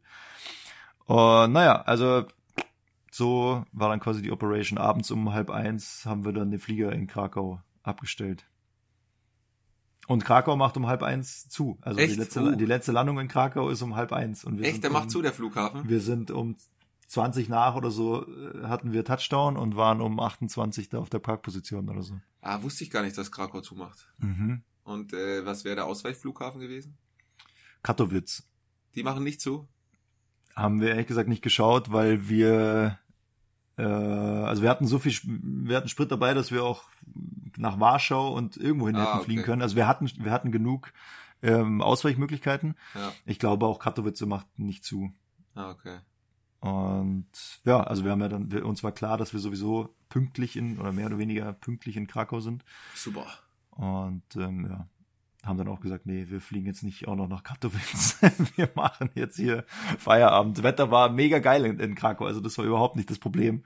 Und 1.06 1.52
naja, 1.52 1.82
also 1.82 2.26
so 3.12 3.66
war 3.72 3.90
dann 3.90 4.00
quasi 4.00 4.22
die 4.22 4.32
Operation. 4.32 4.78
Abends 4.80 5.12
um 5.12 5.34
halb 5.34 5.50
eins 5.52 6.06
haben 6.06 6.26
wir 6.26 6.34
dann 6.34 6.50
den 6.50 6.60
Flieger 6.60 6.92
in 6.92 7.06
Krakau 7.08 7.62
abgestellt. 7.84 8.46
Und 10.08 10.26
Krakau 10.26 10.56
macht 10.56 10.76
um 10.76 10.88
halb 10.88 11.04
eins 11.04 11.48
zu. 11.50 11.78
Also 11.82 11.98
die 11.98 12.06
Echt? 12.06 12.18
letzte, 12.18 12.42
Oh. 12.42 12.56
die 12.56 12.66
letzte 12.66 12.92
Landung 12.92 13.20
in 13.20 13.28
Krakau 13.28 13.70
ist 13.70 13.82
um 13.82 13.96
halb 13.96 14.12
eins. 14.12 14.44
Und 14.44 14.58
wir 14.60 14.66
Echt, 14.66 14.84
der 14.84 14.90
um, 14.90 14.94
macht 14.96 15.12
zu, 15.12 15.22
der 15.22 15.32
Flughafen? 15.32 15.88
Wir 15.88 16.02
sind 16.02 16.32
um 16.32 16.56
20 17.14 17.48
nach 17.50 17.76
oder 17.76 17.92
so 17.92 18.26
äh, 18.28 18.64
hatten 18.68 18.92
wir 18.92 19.06
Touchdown 19.06 19.56
und 19.58 19.76
waren 19.76 20.02
um 20.02 20.20
28 20.20 20.90
da 20.90 21.00
auf 21.00 21.10
der 21.10 21.20
Parkposition 21.20 21.90
oder 21.90 22.02
so. 22.02 22.20
Ah, 22.42 22.62
wusste 22.62 22.84
ich 22.84 22.90
gar 22.90 23.04
nicht, 23.04 23.18
dass 23.18 23.32
Krakau 23.32 23.62
zumacht. 23.62 24.08
Mhm. 24.18 24.64
Und 24.84 25.14
äh, 25.14 25.46
was 25.46 25.64
wäre 25.64 25.76
der 25.78 25.86
Ausweichflughafen 25.86 26.60
gewesen? 26.60 26.98
Katowice. 27.84 28.44
Die 28.96 29.04
machen 29.04 29.24
nicht 29.24 29.42
zu? 29.42 29.68
haben 30.56 30.82
wir 30.82 30.90
ehrlich 30.90 31.08
gesagt 31.08 31.30
nicht 31.30 31.42
geschaut, 31.42 31.92
weil 31.92 32.30
wir 32.30 33.00
äh, 33.76 33.84
also 33.84 34.62
wir 34.62 34.70
hatten 34.70 34.86
so 34.86 35.00
viel 35.00 35.14
wir 35.26 35.78
hatten 35.78 35.88
Sprit 35.90 36.12
dabei, 36.12 36.36
dass 36.36 36.52
wir 36.52 36.64
auch 36.64 36.84
nach 37.58 37.80
Warschau 37.80 38.34
und 38.34 38.58
irgendwohin 38.58 38.96
Ah, 38.96 39.02
hätten 39.02 39.16
okay. 39.16 39.26
fliegen 39.26 39.42
können. 39.44 39.62
Also 39.64 39.76
wir 39.76 39.88
hatten 39.88 40.12
wir 40.16 40.32
hatten 40.32 40.52
genug 40.52 40.94
ähm, 41.42 41.82
Ausweichmöglichkeiten. 41.82 42.76
Ja. 42.94 43.12
Ich 43.26 43.40
glaube 43.40 43.66
auch 43.66 43.80
Katowice 43.80 44.22
macht 44.28 44.48
nicht 44.60 44.84
zu. 44.84 45.12
Ah, 45.56 45.72
okay. 45.72 46.00
Und 46.64 47.28
ja, 47.66 47.84
also 47.84 48.06
wir 48.06 48.12
haben 48.12 48.22
ja 48.22 48.30
dann 48.30 48.50
wir, 48.50 48.66
uns 48.66 48.84
war 48.84 48.94
klar, 48.94 49.18
dass 49.18 49.34
wir 49.34 49.42
sowieso 49.42 49.94
pünktlich 50.08 50.56
in 50.56 50.80
oder 50.80 50.94
mehr 50.94 51.08
oder 51.08 51.18
weniger 51.18 51.52
pünktlich 51.52 51.98
in 51.98 52.08
Krakau 52.08 52.40
sind 52.40 52.64
Super. 52.96 53.28
und 53.72 54.24
ähm, 54.38 54.68
ja 54.68 54.88
haben 55.46 55.58
dann 55.58 55.68
auch 55.68 55.82
gesagt, 55.82 56.06
nee, 56.06 56.28
wir 56.30 56.40
fliegen 56.40 56.66
jetzt 56.66 56.84
nicht 56.84 57.06
auch 57.10 57.18
noch 57.18 57.28
nach 57.28 57.44
Katowice. 57.44 58.16
wir 58.56 58.72
machen 58.76 59.10
jetzt 59.14 59.36
hier 59.36 59.66
Feierabend. 60.00 60.58
Das 60.58 60.64
Wetter 60.64 60.90
war 60.90 61.10
mega 61.10 61.40
geil 61.40 61.66
in, 61.66 61.82
in 61.82 61.96
Krakau, 61.96 62.26
also 62.26 62.40
das 62.40 62.58
war 62.58 62.64
überhaupt 62.64 62.96
nicht 62.96 63.10
das 63.10 63.20
Problem. 63.20 63.66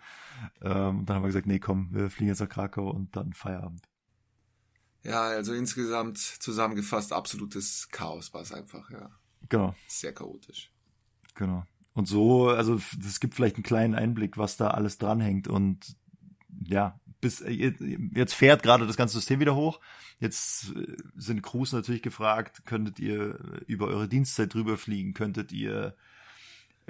Ähm, 0.61 1.05
dann 1.05 1.17
haben 1.17 1.21
wir 1.21 1.27
gesagt, 1.27 1.45
nee, 1.45 1.59
komm, 1.59 1.89
wir 1.91 2.09
fliegen 2.09 2.29
jetzt 2.29 2.41
nach 2.41 2.49
Krakau 2.49 2.89
und 2.89 3.15
dann 3.15 3.33
Feierabend. 3.33 3.87
Ja, 5.03 5.21
also 5.21 5.53
insgesamt 5.53 6.17
zusammengefasst 6.17 7.13
absolutes 7.13 7.89
Chaos 7.89 8.33
war 8.33 8.41
es 8.41 8.51
einfach, 8.51 8.89
ja. 8.89 9.11
Genau, 9.47 9.75
Sehr 9.87 10.13
chaotisch. 10.13 10.71
genau. 11.35 11.63
Und 11.97 12.07
so, 12.07 12.49
also 12.49 12.75
es 12.75 13.19
gibt 13.19 13.33
vielleicht 13.33 13.55
einen 13.55 13.63
kleinen 13.63 13.95
Einblick, 13.95 14.37
was 14.37 14.55
da 14.55 14.67
alles 14.67 14.99
dranhängt 14.99 15.47
und 15.47 15.95
ja, 16.63 16.99
bis 17.21 17.43
jetzt 17.43 18.35
fährt 18.35 18.61
gerade 18.61 18.85
das 18.85 18.97
ganze 18.97 19.15
System 19.15 19.39
wieder 19.39 19.55
hoch. 19.55 19.79
Jetzt 20.19 20.75
äh, 20.75 20.95
sind 21.15 21.41
Crews 21.41 21.71
natürlich 21.71 22.03
gefragt, 22.03 22.67
könntet 22.67 22.99
ihr 22.99 23.39
über 23.65 23.87
eure 23.87 24.07
Dienstzeit 24.07 24.53
drüber 24.53 24.77
fliegen, 24.77 25.15
könntet 25.15 25.51
ihr 25.51 25.85
äh, 25.85 25.91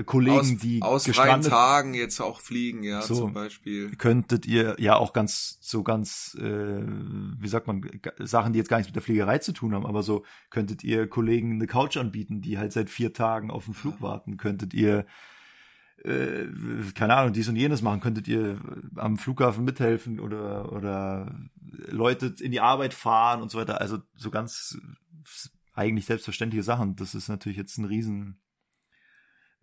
Kollegen, 0.06 0.38
aus, 0.38 0.58
die 0.58 0.82
aus 0.82 1.04
freien 1.04 1.16
gestrandet 1.16 1.50
Tagen 1.50 1.94
jetzt 1.96 2.20
auch 2.22 2.40
fliegen, 2.40 2.84
ja, 2.84 3.02
So. 3.02 3.16
zum 3.16 3.34
Beispiel. 3.34 3.96
könntet 3.96 4.46
ihr 4.46 4.76
ja 4.80 4.96
auch 4.96 5.12
ganz 5.12 5.58
so 5.62 5.82
ganz 5.84 6.38
äh, 6.40 6.84
wie 6.84 7.48
sagt 7.48 7.68
man 7.68 7.90
Sachen, 8.20 8.54
die 8.54 8.60
jetzt 8.60 8.70
gar 8.70 8.78
nichts 8.78 8.90
mit 8.90 8.96
der 8.96 9.02
Fliegerei 9.02 9.40
zu 9.40 9.54
tun 9.54 9.74
haben, 9.74 9.86
aber 9.86 10.04
so 10.04 10.24
könntet 10.50 10.84
ihr 10.84 11.08
Kollegen 11.08 11.54
eine 11.54 11.68
Couch 11.68 11.98
anbieten, 11.98 12.42
die 12.42 12.60
halt 12.60 12.74
seit 12.74 12.90
vier 12.90 13.14
Tagen 13.14 13.50
auf 13.50 13.66
den 13.66 13.74
Flug 13.74 14.02
warten, 14.02 14.38
könntet 14.38 14.74
ihr 14.76 15.06
äh, 16.04 16.46
keine 16.94 17.16
Ahnung 17.16 17.34
dies 17.34 17.50
und 17.50 17.56
jenes 17.56 17.82
machen, 17.82 18.00
könntet 18.00 18.28
ihr 18.28 18.60
am 18.96 19.18
Flughafen 19.18 19.66
mithelfen 19.66 20.20
oder 20.20 20.72
oder 20.72 21.36
Leute 21.90 22.36
in 22.40 22.52
die 22.52 22.60
Arbeit 22.60 22.94
fahren 22.94 23.42
und 23.42 23.50
so 23.50 23.58
weiter, 23.58 23.82
also 23.82 23.98
so 24.16 24.30
ganz 24.30 24.78
eigentlich 25.74 26.06
selbstverständliche 26.06 26.64
Sachen. 26.64 26.96
Das 26.96 27.16
ist 27.16 27.30
natürlich 27.30 27.58
jetzt 27.58 27.78
ein 27.78 27.86
riesen 27.86 28.40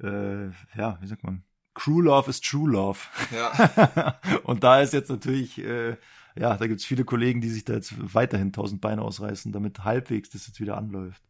äh, 0.01 0.47
ja 0.77 0.99
wie 1.01 1.07
sagt 1.07 1.25
man 1.25 1.45
Crew 1.75 2.01
Love 2.03 2.31
ist 2.31 2.45
True 2.45 2.71
Love. 2.71 3.01
Ja, 3.35 4.21
und 4.45 4.63
da 4.63 4.81
ist 4.81 4.93
jetzt 4.93 5.11
natürlich, 5.11 5.59
äh, 5.59 5.97
ja, 6.37 6.57
da 6.57 6.67
gibt's 6.69 6.85
viele 6.85 7.05
Kollegen, 7.05 7.41
die 7.41 7.49
sich 7.51 7.65
da 7.65 7.73
jetzt 7.75 7.95
weiterhin 8.15 8.53
tausend 8.53 8.81
Beine 8.81 9.03
ausreißen, 9.03 9.51
damit 9.51 9.83
halbwegs 9.83 10.31
das 10.31 10.47
jetzt 10.47 10.61
wieder 10.61 10.77
anläuft. 10.77 11.21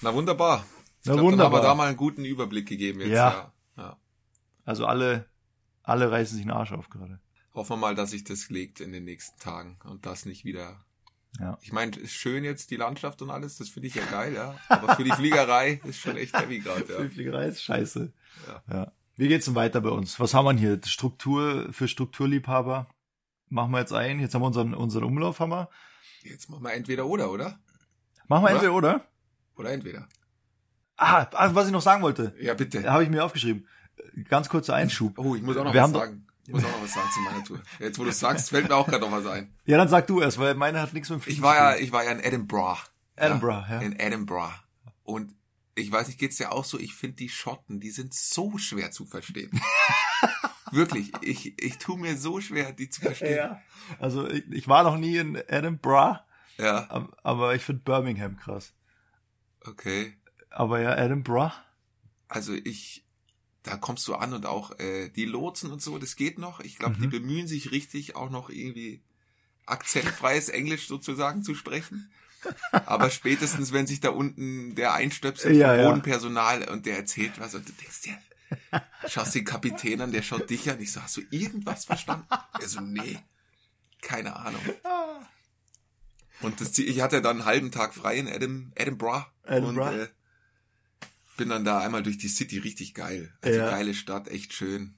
na 0.00 0.14
wunderbar. 0.14 0.64
Ich 1.02 1.06
Na 1.06 1.12
glaub, 1.12 1.16
Dann 1.16 1.18
haben 1.18 1.32
wunderbar. 1.32 1.60
wir 1.62 1.66
da 1.68 1.74
mal 1.74 1.88
einen 1.88 1.96
guten 1.98 2.24
Überblick 2.24 2.68
gegeben 2.68 3.00
jetzt, 3.00 3.10
Ja. 3.10 3.52
ja. 3.76 3.82
ja. 3.82 3.96
Also 4.64 4.86
alle, 4.86 5.26
alle 5.82 6.10
reißen 6.10 6.36
sich 6.38 6.46
den 6.46 6.52
Arsch 6.52 6.72
auf 6.72 6.88
gerade. 6.88 7.20
Hoffen 7.52 7.72
wir 7.72 7.76
mal, 7.76 7.94
dass 7.94 8.12
sich 8.12 8.24
das 8.24 8.48
legt 8.48 8.80
in 8.80 8.92
den 8.92 9.04
nächsten 9.04 9.38
Tagen 9.40 9.78
und 9.84 10.06
das 10.06 10.24
nicht 10.24 10.44
wieder. 10.46 10.84
Ja. 11.38 11.58
Ich 11.62 11.72
meine, 11.72 11.96
ist 11.96 12.12
schön 12.12 12.44
jetzt 12.44 12.70
die 12.70 12.76
Landschaft 12.76 13.22
und 13.22 13.30
alles, 13.30 13.56
das 13.56 13.68
finde 13.68 13.88
ich 13.88 13.94
ja 13.94 14.04
geil, 14.10 14.34
ja. 14.34 14.56
Aber 14.68 14.96
für 14.96 15.04
die 15.04 15.12
Fliegerei 15.12 15.80
ist 15.84 16.00
schon 16.00 16.16
echt 16.16 16.36
heavy 16.36 16.58
gerade, 16.58 16.84
ja. 16.88 17.08
Fliegerei 17.08 17.46
ist 17.46 17.62
scheiße. 17.62 18.12
Ja. 18.48 18.62
ja. 18.74 18.92
Wie 19.16 19.28
geht's 19.28 19.44
denn 19.44 19.54
weiter 19.54 19.80
bei 19.80 19.90
uns? 19.90 20.18
Was 20.18 20.34
haben 20.34 20.46
wir 20.46 20.58
hier? 20.58 20.80
Struktur 20.84 21.72
für 21.72 21.88
Strukturliebhaber. 21.88 22.88
Machen 23.48 23.72
wir 23.72 23.80
jetzt 23.80 23.92
ein. 23.92 24.20
Jetzt 24.20 24.34
haben 24.34 24.42
wir 24.42 24.46
unseren, 24.46 24.74
unseren 24.74 25.04
Umlauf, 25.04 25.40
haben 25.40 25.50
wir. 25.50 25.68
Jetzt 26.22 26.48
machen 26.50 26.64
wir 26.64 26.72
entweder 26.72 27.06
oder, 27.06 27.30
oder? 27.30 27.58
Machen 28.28 28.44
wir 28.44 28.50
Oder? 28.50 28.52
entweder, 28.52 28.74
oder? 28.74 29.04
Oder 29.56 29.72
entweder. 29.72 30.08
Ah, 30.96 31.26
ah, 31.32 31.54
was 31.54 31.66
ich 31.66 31.72
noch 31.72 31.82
sagen 31.82 32.02
wollte. 32.02 32.34
Ja, 32.40 32.54
bitte. 32.54 32.90
Habe 32.90 33.02
ich 33.02 33.10
mir 33.10 33.24
aufgeschrieben. 33.24 33.66
Ganz 34.28 34.48
kurzer 34.48 34.74
Einschub. 34.74 35.18
Oh, 35.18 35.34
ich 35.34 35.42
muss 35.42 35.56
auch 35.56 35.64
noch 35.64 35.74
Wir 35.74 35.82
was 35.82 35.90
sagen. 35.90 36.26
Ich 36.50 36.54
muss 36.56 36.64
auch 36.64 36.72
noch 36.72 36.82
was 36.82 36.92
sagen 36.94 37.08
zu 37.14 37.20
meiner 37.20 37.44
Tour. 37.44 37.62
Jetzt, 37.78 37.98
wo 37.98 38.02
du 38.02 38.10
es 38.10 38.18
sagst, 38.18 38.50
fällt 38.50 38.68
mir 38.68 38.74
auch 38.74 38.86
gerade 38.88 39.04
noch 39.04 39.12
was 39.12 39.24
ein. 39.26 39.54
Ja, 39.66 39.76
dann 39.78 39.88
sag 39.88 40.08
du 40.08 40.20
erst, 40.20 40.38
weil 40.38 40.54
meine 40.56 40.80
hat 40.80 40.92
nichts 40.92 41.08
mit 41.10 41.20
dem 41.20 41.22
Fliegen 41.22 41.36
Ich 41.38 41.42
war 41.42 41.54
ja, 41.54 41.76
ich 41.76 41.92
war 41.92 42.02
ja 42.04 42.10
in 42.10 42.18
Edinburgh. 42.20 42.80
Edinburgh, 43.14 43.64
ja. 43.70 43.80
In 43.80 43.92
Edinburgh. 43.98 44.52
Und 45.04 45.34
ich 45.76 45.92
weiß 45.92 46.08
nicht, 46.08 46.18
geht's 46.18 46.36
dir 46.38 46.50
auch 46.50 46.64
so? 46.64 46.78
Ich 46.78 46.94
finde 46.94 47.16
die 47.16 47.28
Schotten, 47.28 47.78
die 47.78 47.90
sind 47.90 48.14
so 48.14 48.58
schwer 48.58 48.90
zu 48.90 49.04
verstehen. 49.06 49.50
Wirklich, 50.72 51.12
ich, 51.20 51.60
ich 51.62 51.78
tu 51.78 51.96
mir 51.96 52.16
so 52.16 52.40
schwer, 52.40 52.72
die 52.72 52.88
zu 52.90 53.00
verstehen. 53.00 53.36
Ja. 53.36 53.60
Also 53.98 54.28
ich, 54.28 54.44
ich 54.50 54.68
war 54.68 54.82
noch 54.84 54.96
nie 54.96 55.16
in 55.16 55.34
Edinburgh, 55.36 56.18
ja 56.58 56.84
ab- 56.86 57.16
aber 57.22 57.54
ich 57.54 57.62
finde 57.62 57.82
Birmingham 57.82 58.36
krass. 58.36 58.72
okay. 59.64 60.16
Aber 60.50 60.80
ja, 60.80 60.96
Edinburgh. 60.96 61.52
Also 62.28 62.52
ich, 62.54 63.04
da 63.62 63.76
kommst 63.76 64.06
du 64.08 64.14
an 64.14 64.32
und 64.32 64.46
auch 64.46 64.78
äh, 64.78 65.08
die 65.10 65.26
Lotsen 65.26 65.70
und 65.70 65.82
so, 65.82 65.98
das 65.98 66.16
geht 66.16 66.38
noch. 66.38 66.60
Ich 66.60 66.78
glaube, 66.78 66.96
die 66.96 67.06
Mhm. 67.06 67.10
bemühen 67.10 67.46
sich 67.48 67.70
richtig, 67.72 68.16
auch 68.16 68.30
noch 68.30 68.48
irgendwie 68.50 69.02
akzentfreies 69.66 70.48
Englisch 70.50 70.86
sozusagen 70.88 71.42
zu 71.42 71.54
sprechen. 71.54 72.10
Aber 72.72 73.10
spätestens, 73.10 73.72
wenn 73.72 73.86
sich 73.86 74.00
da 74.00 74.08
unten 74.10 74.74
der 74.74 74.94
einstöpselt 74.94 75.56
Ja, 75.56 75.68
vom 75.72 75.78
ja. 75.78 75.86
Bodenpersonal 75.86 76.68
und 76.70 76.86
der 76.86 76.96
erzählt 76.96 77.38
was 77.38 77.54
und 77.54 77.68
du 77.68 77.72
denkst 77.72 78.00
dir, 78.02 78.18
schaust 79.08 79.34
den 79.34 79.44
Kapitän 79.44 80.00
an, 80.00 80.10
der 80.10 80.22
schaut 80.22 80.48
dich 80.48 80.70
an. 80.70 80.80
Ich 80.80 80.90
so, 80.92 81.02
hast 81.02 81.18
du 81.18 81.22
irgendwas 81.30 81.84
verstanden? 81.84 82.26
Er 82.58 82.66
so, 82.66 82.80
nee, 82.80 83.18
keine 84.00 84.36
Ahnung. 84.36 84.62
Und 86.40 86.60
das, 86.62 86.76
ich 86.78 87.00
hatte 87.02 87.20
dann 87.20 87.36
einen 87.38 87.44
halben 87.44 87.70
Tag 87.70 87.92
frei 87.94 88.16
in 88.16 88.26
Edim, 88.26 88.72
Edinburgh. 88.74 89.26
Edinburgh. 89.44 89.90
Und 89.90 90.00
äh, 90.00 90.08
bin 91.40 91.48
dann 91.48 91.64
da 91.64 91.80
einmal 91.80 92.02
durch 92.02 92.18
die 92.18 92.28
City 92.28 92.58
richtig 92.58 92.92
geil. 92.92 93.32
Also 93.40 93.60
Ja. 93.60 93.70
geile 93.70 93.94
Stadt, 93.94 94.28
echt 94.28 94.52
schön. 94.52 94.94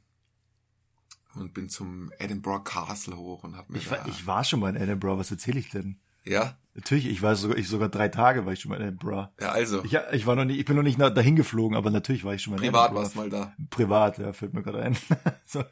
Und 1.35 1.55
bin 1.55 1.68
zum 1.68 2.11
Edinburgh 2.18 2.64
Castle 2.64 3.16
hoch 3.16 3.44
und 3.44 3.57
hab 3.57 3.70
mir 3.70 3.78
Ich, 3.78 3.88
war, 3.88 4.07
ich 4.09 4.26
war 4.26 4.42
schon 4.42 4.59
mal 4.59 4.74
in 4.74 4.83
Edinburgh, 4.83 5.18
was 5.20 5.31
erzähle 5.31 5.61
ich 5.61 5.70
denn? 5.70 6.00
Ja, 6.24 6.56
Natürlich, 6.74 7.04
ich 7.06 7.20
war 7.20 7.37
sogar, 7.37 7.58
ich 7.58 7.68
sogar 7.68 7.90
drei 7.90 8.08
Tage 8.08 8.46
war 8.46 8.54
ich 8.54 8.61
schon 8.61 8.70
mal 8.70 8.80
in 8.80 8.88
Edinburgh. 8.88 9.28
ja, 9.38 9.50
also, 9.50 9.85
Ich, 9.85 9.92
ich 10.12 10.24
war 10.24 10.37
noch 10.37 10.46
nie, 10.46 10.56
ich 10.56 10.64
bin 10.64 10.74
noch 10.74 10.82
nicht 10.82 10.96
nach, 10.96 11.12
dahin 11.12 11.37
geflogen, 11.37 11.76
aber 11.76 11.90
natürlich 11.90 12.24
war 12.24 12.32
ich 12.32 12.40
schon 12.40 12.52
mal 12.54 12.56
in 12.56 12.62
privat 12.72 12.94
warst 12.94 13.14
mal 13.14 13.28
da. 13.28 13.54
Privat, 13.68 14.16
ja, 14.16 14.32
fällt 14.32 14.54
mir 14.54 14.62
gerade 14.62 14.80
ein. 14.80 14.96
so. 15.44 15.62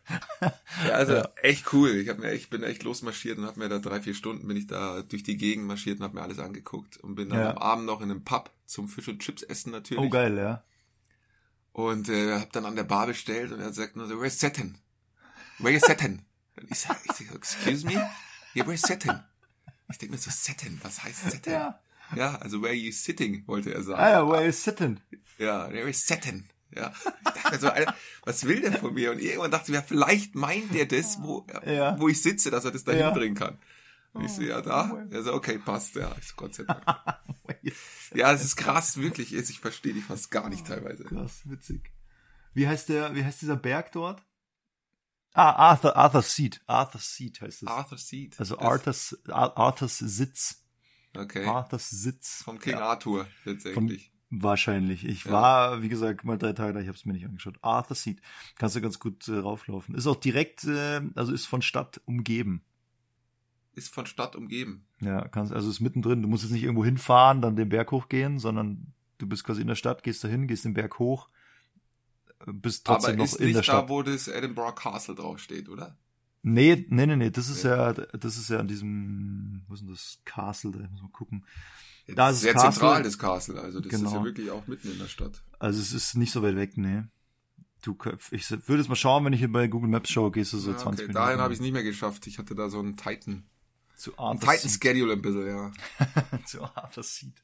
Ja, 0.87 0.93
also 0.93 1.15
Ja. 1.15 1.29
echt 1.41 1.73
cool. 1.73 1.89
Ich 1.97 2.11
hab 2.11 2.19
mir 2.19 2.29
echt, 2.31 2.51
bin 2.51 2.63
echt 2.63 2.83
losmarschiert 2.83 3.39
und 3.39 3.47
hab 3.47 3.57
mir 3.57 3.71
da 3.71 3.79
drei, 3.79 4.03
vier 4.03 4.13
Stunden 4.13 4.47
bin 4.47 4.59
ich 4.59 4.67
da 4.67 5.01
durch 5.01 5.23
die 5.23 5.39
Gegend 5.39 5.65
marschiert 5.65 6.01
und 6.01 6.05
hab 6.05 6.13
mir 6.13 6.21
alles 6.21 6.39
angeguckt 6.39 6.99
und 6.99 7.15
bin 7.15 7.31
dann 7.31 7.41
Ja. 7.41 7.51
am 7.53 7.59
Abend 7.59 7.87
noch 7.87 8.03
in 8.03 8.11
einem 8.11 8.23
Pub 8.25 8.51
zum 8.67 8.87
Fisch 8.87 9.09
und 9.09 9.21
Chips 9.21 9.43
essen 9.43 9.73
natürlich. 9.73 10.05
Oh, 10.05 10.11
geil, 10.11 10.37
ja. 10.37 10.65
Und 11.73 12.11
äh, 12.11 12.35
hab 12.41 12.53
dann 12.53 12.67
an 12.67 12.77
der 12.77 12.85
Bar 12.85 13.07
bestellt 13.07 13.53
und 13.53 13.61
er 13.61 13.73
sagt 13.73 13.97
nur 13.97 14.07
so, 14.07 14.21
where's 14.21 14.39
Setten? 14.39 14.77
Where's 15.59 15.83
Setten? 15.87 16.27
Und 16.61 16.71
ich 16.71 16.79
sag, 16.79 16.99
ich 17.07 17.13
sag, 17.13 17.35
excuse 17.35 17.87
me? 17.87 17.95
Yeah, 18.55 18.67
where's 18.67 18.83
Setten? 18.83 19.23
Ich 19.91 19.99
denk 19.99 20.13
mir 20.13 20.19
so, 20.19 20.31
Setten, 20.31 20.79
was 20.83 21.03
heißt 21.03 21.31
Setten? 21.31 21.53
Ja. 21.53 21.81
Ja, 22.17 22.37
also 22.37 22.61
where 22.61 22.71
are 22.71 22.77
you 22.77 22.91
sitting, 22.93 23.47
wollte 23.47 23.73
er 23.73 23.83
sagen. 23.83 24.01
Ah 24.01 24.11
ja, 24.11 24.29
where 24.29 24.45
is 24.47 24.63
sitting? 24.63 25.01
Ja, 25.39 25.71
where 25.73 25.89
is 25.89 26.07
Setten? 26.07 26.49
Ja. 26.75 26.93
Ich 27.27 27.33
dachte 27.33 27.51
mir 27.53 27.59
so, 27.59 27.69
Alter, 27.69 27.95
was 28.25 28.45
will 28.45 28.61
der 28.61 28.73
von 28.73 28.95
mir? 28.95 29.13
Und 29.13 29.21
irgendwann 29.21 29.51
dachte 29.51 29.71
ich 29.73 29.77
mir, 29.79 29.83
vielleicht 29.85 30.35
meint 30.35 30.75
der 30.75 30.87
das, 30.87 31.19
wo, 31.23 31.47
Ja. 31.65 31.99
wo 32.01 32.09
ich 32.09 32.21
sitze, 32.23 32.51
dass 32.51 32.65
er 32.65 32.71
das 32.73 32.85
da 32.85 32.93
Ja. 32.95 33.07
hinbringen 33.07 33.37
kann. 33.37 33.59
Und 34.13 34.25
ich 34.25 34.33
so, 34.33 34.43
ja, 34.43 34.61
da. 34.61 35.07
Er 35.11 35.23
so, 35.23 35.33
okay, 35.35 35.59
passt, 35.59 35.95
ja. 35.95 36.13
Ich 36.19 36.27
so, 36.29 36.35
Gott 36.37 36.55
sei 36.55 36.65
Dank. 36.65 36.83
Ja, 38.15 38.33
es 38.33 38.43
ist 38.43 38.57
krass, 38.57 38.97
wirklich. 38.97 39.33
Ich 39.35 39.61
verstehe 39.61 39.93
die 39.93 40.01
fast 40.01 40.31
gar 40.33 40.49
nicht 40.49 40.67
teilweise. 40.67 41.05
Krass, 41.05 41.43
witzig. 41.45 41.93
Wie 42.55 42.67
heißt 42.67 42.89
der, 42.89 43.15
wie 43.15 43.25
heißt 43.25 43.41
dieser 43.43 43.57
Berg 43.57 43.93
dort? 43.93 44.23
Ah, 45.33 45.51
Arthur, 45.53 45.97
Arthur's 45.97 46.35
Seat. 46.35 46.61
Arthur's 46.67 47.15
Seat 47.15 47.41
heißt 47.41 47.63
es. 47.63 47.69
Arthur 47.69 47.99
Seat. 47.99 48.39
also 48.41 48.59
Arthur's, 48.59 49.19
Ar- 49.29 49.57
Arthur's 49.57 49.99
Sitz. 49.99 50.65
Okay. 51.17 51.45
Arthur's 51.45 51.89
Sitz. 51.91 52.43
Vom 52.43 52.59
King 52.59 52.75
Ja, 52.75 52.81
Arthur, 52.81 53.27
letztendlich. 53.45 54.13
wahrscheinlich. 54.31 55.05
Ich 55.05 55.25
Ja. 55.25 55.33
war, 55.33 55.83
wie 55.83 55.89
gesagt, 55.89 56.25
mal 56.25 56.37
drei 56.39 56.53
Tage 56.53 56.73
da, 56.73 56.81
ich 56.81 56.89
habe 56.89 56.97
es 56.97 57.05
mir 57.05 57.13
nicht 57.13 57.25
angeschaut. 57.27 57.59
Arthur's 57.63 58.03
Seat. 58.03 58.21
Kannst 58.57 58.75
du 58.77 58.81
ganz 58.81 58.99
gut 58.99 59.27
äh, 59.29 59.37
rauflaufen. 59.39 59.95
Ist 59.95 60.07
auch 60.07 60.17
direkt, 60.17 60.65
äh, 60.65 61.01
also 61.15 61.33
ist 61.33 61.47
von 61.47 61.63
Stadt 61.63 62.01
umgeben. 62.07 62.63
Ist 63.75 63.95
von 63.95 64.07
Stadt 64.07 64.35
umgeben. 64.35 64.85
Ja, 65.01 65.27
kannst, 65.29 65.53
also 65.53 65.71
ist 65.71 65.81
mittendrin. 65.81 66.23
Du 66.23 66.29
musst 66.29 66.43
jetzt 66.43 66.53
nicht 66.53 66.65
irgendwo 66.65 66.85
hinfahren, 66.85 67.41
dann 67.41 67.55
den 67.57 67.69
Berg 67.69 67.93
hochgehen, 67.93 68.39
sondern 68.41 68.93
du 69.19 69.29
bist 69.29 69.45
quasi 69.45 69.61
in 69.63 69.69
der 69.69 69.77
Stadt, 69.77 70.03
gehst 70.03 70.25
da 70.25 70.29
hin, 70.29 70.49
gehst 70.49 70.65
den 70.65 70.75
Berg 70.75 70.99
hoch, 70.99 71.29
bist 72.47 72.87
trotzdem 72.87 73.11
Aber 73.11 73.19
noch 73.19 73.25
ist 73.25 73.35
in 73.37 73.47
nicht 73.47 73.57
der 73.59 73.63
Stadt. 73.63 73.85
da, 73.85 73.89
wo 73.89 74.03
das 74.03 74.29
Edinburgh 74.29 74.75
Castle 74.75 75.15
draufsteht, 75.15 75.69
oder? 75.69 75.97
Nee, 76.43 76.87
nee, 76.89 77.07
nee, 77.07 77.17
nee, 77.17 77.31
das 77.31 77.49
ist 77.51 77.65
ja, 77.65 77.93
das 77.93 78.39
ist 78.39 78.49
ja 78.49 78.59
an 78.61 78.69
diesem, 78.69 79.63
was 79.69 79.81
ist 79.81 79.87
denn 79.87 79.93
das, 79.95 80.19
Castle, 80.25 80.71
da 80.73 80.79
muss 80.89 81.03
man 81.03 81.13
gucken. 81.13 81.45
Ja, 82.07 82.15
Da 82.15 82.27
das 82.29 82.37
ist 82.37 82.39
ist 82.39 82.43
sehr 82.45 82.53
Castle. 82.55 82.71
zentral, 82.73 83.03
das 83.03 83.19
Castle. 83.19 83.61
Also 83.61 83.81
das 83.81 83.93
ist 83.93 83.99
Genau. 83.99 84.15
ja 84.17 84.25
wirklich 84.25 84.51
auch 84.51 84.67
mitten 84.67 84.91
in 84.91 84.99
der 84.99 85.07
Stadt. 85.09 85.43
Also 85.59 85.81
es 85.81 85.93
ist 85.93 86.15
nicht 86.17 86.33
so 86.33 86.43
weit 86.43 86.57
weg, 86.57 86.77
nee. 86.79 87.03
Du, 87.83 87.97
ich 88.31 88.51
würde 88.51 88.77
jetzt 88.83 88.89
mal 88.89 88.97
schauen, 88.97 89.25
wenn 89.25 89.33
ich 89.33 89.39
hier 89.41 89.53
bei 89.53 89.67
Google 89.67 89.89
Maps 89.91 90.11
schaue, 90.11 90.31
gehst 90.31 90.53
du 90.55 90.59
so 90.59 90.71
Ja, 90.73 90.77
20 90.79 90.87
okay. 91.05 91.13
Minuten. 91.13 91.15
Dahin 91.27 91.41
habe 91.41 91.53
ich 91.53 91.59
es 91.59 91.63
nicht 91.63 91.73
mehr 91.73 91.83
geschafft. 91.83 92.27
Ich 92.27 92.39
hatte 92.39 92.55
da 92.55 92.69
so 92.71 92.79
einen 92.79 92.97
Titan. 92.97 93.45
zu 93.97 94.13
Ein 94.13 94.19
Arthur 94.39 94.53
Titan 94.55 94.71
Schedule 94.71 95.13
ein 95.15 95.23
bisschen, 95.23 95.47
ja. 95.47 95.73
Zu 96.47 96.63
Arthur 96.63 97.03
Seat. 97.03 97.35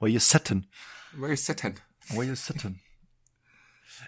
Where 0.00 0.10
you 0.10 0.18
sitting? 0.18 0.66
Where 1.12 1.32
is 1.32 1.44
Setten? 1.44 1.74
Where 2.08 2.24
you 2.24 2.34
sitting? 2.34 2.80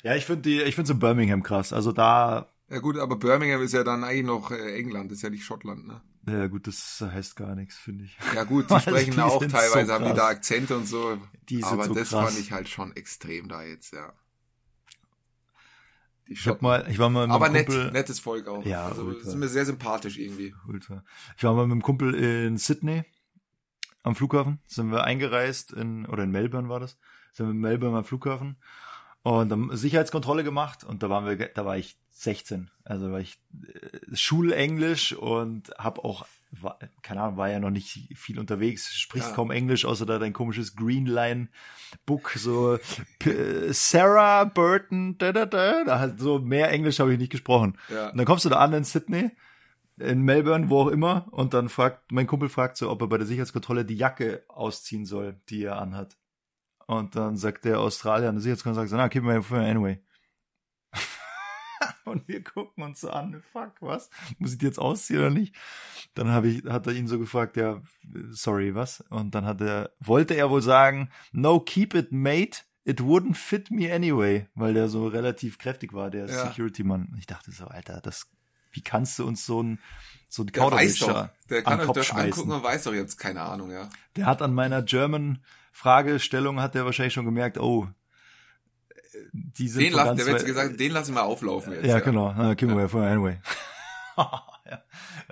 Ja, 0.02 0.14
ich 0.14 0.26
finde 0.26 0.42
die, 0.42 0.62
ich 0.62 0.74
finde 0.74 0.88
so 0.88 0.94
Birmingham 0.94 1.42
krass. 1.42 1.72
Also 1.72 1.92
da, 1.92 2.48
Ja 2.68 2.78
gut, 2.80 2.98
aber 2.98 3.16
Birmingham 3.16 3.62
ist 3.62 3.72
ja 3.72 3.84
dann 3.84 4.04
eigentlich 4.04 4.26
noch 4.26 4.50
äh, 4.50 4.78
England, 4.78 5.12
ist 5.12 5.22
ja 5.22 5.30
nicht 5.30 5.44
Schottland, 5.44 5.86
ne? 5.86 6.00
ja 6.26 6.46
gut, 6.46 6.66
das 6.66 7.00
heißt 7.00 7.36
gar 7.36 7.54
nichts, 7.54 7.76
finde 7.76 8.04
ich. 8.04 8.16
Ja 8.34 8.44
gut, 8.44 8.66
die 8.66 8.70
Weil 8.70 8.80
sprechen 8.82 9.12
die 9.12 9.20
auch 9.20 9.38
teilweise, 9.46 9.86
so 9.86 9.92
haben 9.92 10.04
die 10.04 10.14
da 10.14 10.28
Akzente 10.28 10.76
und 10.76 10.86
so. 10.86 11.18
Die 11.48 11.64
aber 11.64 11.84
so 11.84 11.94
das 11.94 12.10
krass. 12.10 12.26
fand 12.26 12.38
ich 12.38 12.52
halt 12.52 12.68
schon 12.68 12.94
extrem 12.94 13.48
da 13.48 13.62
jetzt, 13.62 13.92
ja. 13.94 14.12
Ich 16.26 16.46
hab 16.46 16.60
mal, 16.60 16.86
ich 16.90 16.98
war 16.98 17.08
mal 17.08 17.26
mit 17.26 17.34
aber 17.34 17.48
nett, 17.48 17.66
Kumpel, 17.68 17.90
nettes 17.90 18.20
Volk 18.20 18.48
auch. 18.48 18.64
Ja, 18.66 18.86
also 18.86 19.02
ultra. 19.02 19.30
sind 19.30 19.38
mir 19.38 19.48
sehr 19.48 19.64
sympathisch 19.64 20.18
irgendwie. 20.18 20.54
Ultra. 20.66 21.02
Ich 21.38 21.44
war 21.44 21.54
mal 21.54 21.66
mit 21.66 21.72
einem 21.72 21.82
Kumpel 21.82 22.14
in 22.14 22.58
Sydney 22.58 23.04
am 24.02 24.14
Flughafen. 24.14 24.60
Sind 24.66 24.90
wir 24.90 25.04
eingereist 25.04 25.72
in, 25.72 26.04
oder 26.04 26.24
in 26.24 26.30
Melbourne 26.30 26.68
war 26.68 26.80
das. 26.80 26.98
Sind 27.32 27.46
wir 27.46 27.52
in 27.52 27.60
Melbourne 27.60 27.96
am 27.96 28.04
Flughafen 28.04 28.58
und 29.22 29.48
dann 29.48 29.76
Sicherheitskontrolle 29.76 30.44
gemacht 30.44 30.84
und 30.84 31.02
da 31.02 31.10
waren 31.10 31.26
wir, 31.26 31.36
da 31.48 31.64
war 31.64 31.76
ich 31.76 31.98
16. 32.10 32.70
Also 32.84 33.12
war 33.12 33.20
ich 33.20 33.38
äh, 33.62 34.16
Schulenglisch 34.16 35.12
und 35.12 35.70
hab 35.78 36.00
auch, 36.04 36.26
war, 36.50 36.78
keine 37.02 37.20
Ahnung, 37.22 37.36
war 37.36 37.48
ja 37.48 37.60
noch 37.60 37.70
nicht 37.70 38.08
viel 38.16 38.38
unterwegs, 38.40 38.92
sprichst 38.94 39.30
Ja. 39.30 39.34
kaum 39.34 39.50
Englisch, 39.50 39.84
außer 39.84 40.06
da 40.06 40.18
dein 40.18 40.32
komisches 40.32 40.74
Greenline 40.74 41.48
Book, 42.06 42.30
so 42.36 42.78
Sarah 43.70 44.44
Burton, 44.44 45.16
da, 45.18 45.32
da, 45.32 45.46
da, 45.46 45.84
da 45.84 45.98
halt 45.98 46.18
so 46.20 46.38
mehr 46.38 46.70
Englisch 46.70 46.98
habe 47.00 47.12
ich 47.12 47.18
nicht 47.18 47.32
gesprochen. 47.32 47.78
Ja. 47.88 48.10
Und 48.10 48.18
dann 48.18 48.26
kommst 48.26 48.44
du 48.44 48.48
da 48.48 48.58
an 48.58 48.72
in 48.72 48.84
Sydney, 48.84 49.30
in 49.98 50.22
Melbourne, 50.22 50.70
wo 50.70 50.82
auch 50.82 50.88
immer, 50.88 51.28
und 51.30 51.54
dann 51.54 51.68
fragt, 51.68 52.10
mein 52.12 52.26
Kumpel 52.26 52.48
fragt 52.48 52.76
so, 52.76 52.90
ob 52.90 53.00
er 53.02 53.08
bei 53.08 53.18
der 53.18 53.26
Sicherheitskontrolle 53.26 53.84
die 53.84 53.96
Jacke 53.96 54.44
ausziehen 54.48 55.04
soll, 55.06 55.36
die 55.50 55.64
er 55.64 55.80
anhat. 55.80 56.16
Und 56.88 57.16
dann 57.16 57.36
sagt 57.36 57.66
der 57.66 57.80
Australier 57.80 58.30
an 58.30 58.36
der 58.36 58.42
Sicherheitskontrolle, 58.42 58.88
sagt 58.88 58.90
so, 58.90 58.96
na, 58.96 59.10
keep 59.10 59.22
my 59.22 59.42
phone 59.42 59.60
anyway. 59.60 60.00
und 62.06 62.26
wir 62.26 62.42
gucken 62.42 62.82
uns 62.82 63.02
so 63.02 63.10
an, 63.10 63.42
fuck, 63.52 63.74
was? 63.80 64.08
Muss 64.38 64.52
ich 64.52 64.58
die 64.58 64.64
jetzt 64.64 64.78
ausziehen 64.78 65.20
oder 65.20 65.28
nicht? 65.28 65.54
Dann 66.14 66.28
habe 66.30 66.48
ich, 66.48 66.64
hat 66.64 66.86
er 66.86 66.94
ihn 66.94 67.06
so 67.06 67.18
gefragt, 67.18 67.58
ja, 67.58 67.82
sorry, 68.30 68.74
was? 68.74 69.02
Und 69.10 69.34
dann 69.34 69.44
hat 69.44 69.60
er, 69.60 69.92
wollte 70.00 70.32
er 70.32 70.48
wohl 70.48 70.62
sagen, 70.62 71.10
no, 71.30 71.60
keep 71.60 71.92
it 71.92 72.10
mate, 72.10 72.62
it 72.84 73.00
wouldn't 73.00 73.34
fit 73.36 73.70
me 73.70 73.92
anyway, 73.92 74.48
weil 74.54 74.72
der 74.72 74.88
so 74.88 75.08
relativ 75.08 75.58
kräftig 75.58 75.92
war, 75.92 76.08
der 76.08 76.26
Ja. 76.26 76.46
Security-Mann. 76.46 77.14
Ich 77.18 77.26
dachte 77.26 77.52
so, 77.52 77.66
Alter, 77.66 78.00
das, 78.00 78.30
wie 78.70 78.80
kannst 78.80 79.18
du 79.18 79.26
uns 79.26 79.44
so 79.44 79.62
ein, 79.62 79.78
so 80.30 80.42
ein 80.42 80.50
Kauderwelsch 80.52 81.00
Der 81.00 81.66
an 81.66 81.80
kann 81.80 81.80
euch 81.80 81.92
das 81.92 82.12
angucken 82.12 82.52
und 82.52 82.62
weiß 82.62 82.84
doch 82.84 82.94
jetzt 82.94 83.18
keine 83.18 83.42
Ahnung, 83.42 83.70
ja. 83.72 83.90
Der 84.16 84.24
hat 84.24 84.40
an 84.40 84.54
meiner 84.54 84.80
German 84.80 85.44
Fragestellung 85.78 86.60
hat 86.60 86.74
er 86.74 86.84
wahrscheinlich 86.84 87.14
schon 87.14 87.24
gemerkt, 87.24 87.56
oh, 87.58 87.86
die 89.32 89.68
sind 89.68 89.82
Den 89.84 89.92
lassen, 89.92 90.16
der 90.16 90.26
wird 90.26 90.44
gesagt, 90.44 90.80
den 90.80 90.90
lassen 90.92 91.14
wir 91.14 91.22
auflaufen 91.22 91.72
jetzt. 91.72 91.86
ja, 91.86 92.00
genau. 92.00 92.34
Na, 92.36 92.54
keep 92.56 92.68
away 92.70 92.88
from 92.88 93.02
anyway. 93.02 93.38
ja. 94.16 94.42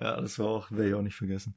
ja, 0.00 0.20
das 0.20 0.38
war 0.38 0.46
auch, 0.46 0.70
werde 0.70 0.88
ich 0.88 0.94
auch 0.94 1.02
nicht 1.02 1.16
vergessen. 1.16 1.56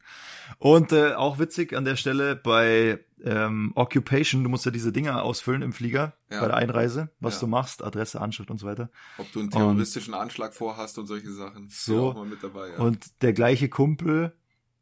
Und 0.57 0.91
äh, 0.91 1.13
auch 1.13 1.37
witzig 1.37 1.73
an 1.75 1.85
der 1.85 1.97
Stelle 1.97 2.35
bei 2.35 2.99
ähm, 3.23 3.73
Occupation, 3.75 4.43
du 4.43 4.49
musst 4.49 4.65
ja 4.65 4.71
diese 4.71 4.91
Dinger 4.91 5.21
ausfüllen 5.23 5.61
im 5.61 5.71
Flieger 5.73 6.13
Ja. 6.31 6.41
bei 6.41 6.47
der 6.47 6.57
Einreise, 6.57 7.09
was 7.19 7.35
Ja. 7.35 7.41
du 7.41 7.47
machst, 7.47 7.83
Adresse, 7.83 8.19
Anschrift 8.19 8.49
und 8.49 8.57
so 8.57 8.65
weiter. 8.65 8.89
Ob 9.19 9.31
du 9.31 9.39
einen 9.39 9.51
terroristischen 9.51 10.15
Anschlag 10.15 10.55
vorhast 10.55 10.97
und 10.97 11.05
solche 11.05 11.31
Sachen. 11.31 11.69
So. 11.69 11.93
Steht 11.93 11.97
auch 11.99 12.15
mal 12.15 12.25
mit 12.25 12.41
dabei, 12.43 12.69
ja. 12.69 12.77
Und 12.77 13.21
der 13.21 13.33
gleiche 13.33 13.69
Kumpel, 13.69 14.35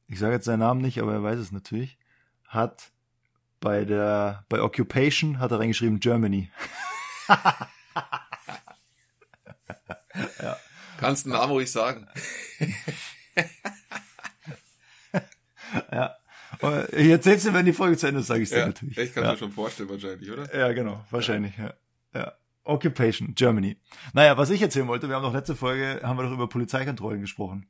ich 0.08 0.18
sage 0.20 0.34
jetzt 0.36 0.46
seinen 0.46 0.60
Namen 0.60 0.80
nicht, 0.82 1.02
aber 1.02 1.12
er 1.14 1.24
weiß 1.24 1.40
es 1.40 1.52
natürlich, 1.52 1.98
hat 2.48 2.94
bei 3.60 3.86
der 3.86 4.46
bei 4.50 4.62
Occupation 4.62 5.40
hat 5.40 5.52
er 5.52 5.60
reingeschrieben 5.60 6.00
Germany. 6.00 6.52
Kannst 11.00 11.26
einen 11.26 11.34
Namen 11.34 11.52
ruhig 11.52 11.72
sagen. 11.72 12.08
Ja. 15.92 16.16
Ich 16.92 17.10
erzähl's 17.10 17.44
dir, 17.44 17.54
wenn 17.54 17.66
die 17.66 17.74
Folge 17.74 17.98
zu 17.98 18.08
Ende 18.08 18.22
ist, 18.22 18.28
sage 18.28 18.42
ich 18.42 18.50
dir 18.50 18.60
Ja, 18.60 18.68
natürlich. 18.68 18.98
ich 18.98 19.14
kann 19.14 19.26
ja. 19.26 19.32
mir 19.32 19.38
schon 19.38 19.52
vorstellen 19.52 19.90
wahrscheinlich, 19.90 20.32
oder? 20.32 20.58
Ja, 20.58 20.72
genau, 20.72 21.04
wahrscheinlich, 21.12 21.58
ja. 21.58 21.74
ja. 22.14 22.34
Occupation, 22.64 23.36
Germany. 23.36 23.78
Naja, 24.14 24.38
was 24.38 24.50
ich 24.50 24.62
erzählen 24.62 24.88
wollte, 24.88 25.08
wir 25.10 25.16
haben 25.16 25.24
noch 25.24 25.34
letzte 25.34 25.56
Folge, 25.56 26.00
haben 26.04 26.18
wir 26.18 26.24
doch 26.24 26.32
über 26.32 26.48
Polizeikontrollen 26.48 27.22
gesprochen. 27.22 27.70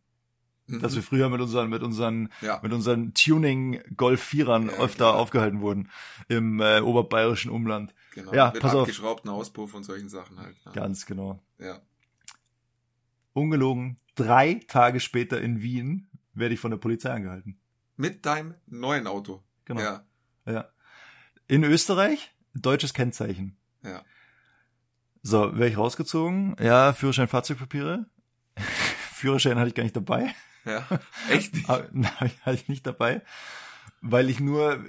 Mhm. 0.67 0.81
Dass 0.81 0.95
wir 0.95 1.01
früher 1.03 1.29
mit 1.29 1.39
unseren, 1.41 1.69
mit 1.69 1.81
unseren, 1.81 2.29
Ja. 2.41 2.59
mit 2.61 2.73
unseren 2.73 3.13
Tuning-Golf-Vierern 3.13 4.67
Ja, 4.67 4.73
öfter 4.73 5.05
klar. 5.05 5.15
aufgehalten 5.15 5.61
wurden 5.61 5.89
im 6.27 6.59
äh, 6.59 6.81
oberbayerischen 6.81 7.49
Umland. 7.51 7.93
Genau. 8.13 8.33
Ja, 8.33 8.51
mit 8.51 8.61
pass 8.61 8.73
auf. 8.73 8.81
abgeschraubten 8.81 9.29
Auspuff 9.29 9.73
und 9.73 9.83
solchen 9.83 10.09
Sachen 10.09 10.39
halt. 10.39 10.55
Ja. 10.65 10.71
Ganz 10.73 11.05
genau. 11.05 11.41
ja. 11.59 11.79
Ungelogen, 13.33 13.99
drei 14.15 14.55
Tage 14.67 14.99
später 14.99 15.39
in 15.41 15.61
Wien 15.61 16.07
werde 16.33 16.53
ich 16.55 16.59
von 16.59 16.71
der 16.71 16.77
Polizei 16.77 17.11
angehalten. 17.11 17.59
Mit 17.95 18.25
deinem 18.25 18.55
neuen 18.65 19.07
Auto. 19.07 19.43
Genau. 19.65 19.81
Ja. 19.81 20.03
Ja. 20.45 20.69
In 21.47 21.63
Österreich, 21.63 22.33
deutsches 22.53 22.93
Kennzeichen. 22.93 23.57
Ja. 23.83 24.01
So, 25.21 25.55
wäre 25.57 25.69
ich 25.69 25.77
rausgezogen. 25.77 26.55
Ja, 26.59 26.93
Führerschein, 26.93 27.27
Fahrzeugpapiere. 27.27 28.05
Führerschein 29.13 29.57
hatte 29.57 29.69
ich 29.69 29.75
gar 29.75 29.83
nicht 29.83 29.95
dabei. 29.95 30.33
Ja. 30.67 30.87
Echt 31.29 31.53
nicht? 31.55 31.69
Aber- 31.69 31.87
Nein, 31.91 32.31
hatte 32.41 32.55
ich 32.55 32.67
nicht 32.67 32.85
dabei. 32.85 33.21
Weil 34.01 34.29
ich 34.29 34.39
nur, 34.39 34.83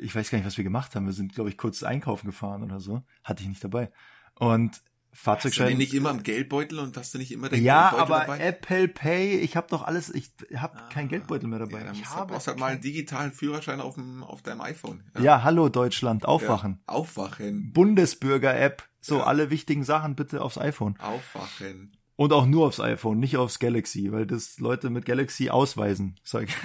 ich 0.00 0.14
weiß 0.14 0.30
gar 0.30 0.38
nicht, 0.38 0.46
was 0.46 0.56
wir 0.56 0.64
gemacht 0.64 0.96
haben. 0.96 1.06
Wir 1.06 1.12
sind, 1.12 1.32
glaube 1.34 1.48
ich, 1.50 1.56
kurz 1.56 1.82
einkaufen 1.84 2.26
gefahren 2.26 2.64
oder 2.64 2.80
so. 2.80 3.02
Hatte 3.22 3.42
ich 3.44 3.48
nicht 3.48 3.62
dabei. 3.62 3.92
Und 4.34 4.72
Hast 4.72 4.82
du 4.84 5.18
Fahrzeugschein. 5.24 5.76
nicht 5.76 5.92
immer 5.94 6.08
am 6.10 6.22
Geldbeutel 6.22 6.78
und 6.80 6.96
hast 6.96 7.12
du 7.14 7.18
nicht 7.18 7.30
immer 7.32 7.50
den 7.50 7.62
ja, 7.62 7.90
Geldbeutel 7.90 8.14
aber 8.14 8.20
dabei? 8.26 8.38
Apple 8.44 8.88
Pay, 8.88 9.36
ich 9.40 9.56
habe 9.56 9.66
doch 9.68 9.82
alles, 9.82 10.08
ich 10.12 10.32
habe 10.56 10.76
Ah. 10.78 10.88
keinen 10.88 11.08
Geldbeutel 11.08 11.48
mehr 11.50 11.58
dabei. 11.60 11.80
Ja, 11.80 11.84
dann 11.84 11.94
ich 11.94 12.00
musst 12.00 12.16
brauchst 12.28 12.46
halt 12.48 12.58
mal 12.58 12.72
einen 12.72 12.80
digitalen 12.80 13.30
Führerschein 13.30 13.80
auf, 13.82 13.94
dem, 13.96 14.24
auf 14.24 14.40
deinem 14.42 14.62
iPhone. 14.62 15.04
ja. 15.20 15.44
hallo 15.44 15.68
Deutschland, 15.68 16.24
aufwachen. 16.24 16.80
Ja. 16.88 16.94
Aufwachen. 16.94 17.72
Bundesbürger-App, 17.74 18.88
so 19.02 19.18
Ja. 19.18 19.24
alle 19.24 19.50
wichtigen 19.50 19.84
Sachen 19.84 20.16
bitte 20.16 20.40
aufs 20.42 20.56
iPhone. 20.58 20.98
Aufwachen. 20.98 21.94
Und 22.16 22.32
auch 22.32 22.46
nur 22.46 22.66
aufs 22.66 22.80
iPhone, 22.80 23.18
nicht 23.18 23.36
aufs 23.36 23.58
Galaxy, 23.58 24.12
weil 24.12 24.26
das 24.26 24.58
Leute 24.58 24.90
mit 24.90 25.06
Galaxy 25.06 25.50
ausweisen. 25.50 26.20
Sag 26.22 26.44
ich. 26.44 26.56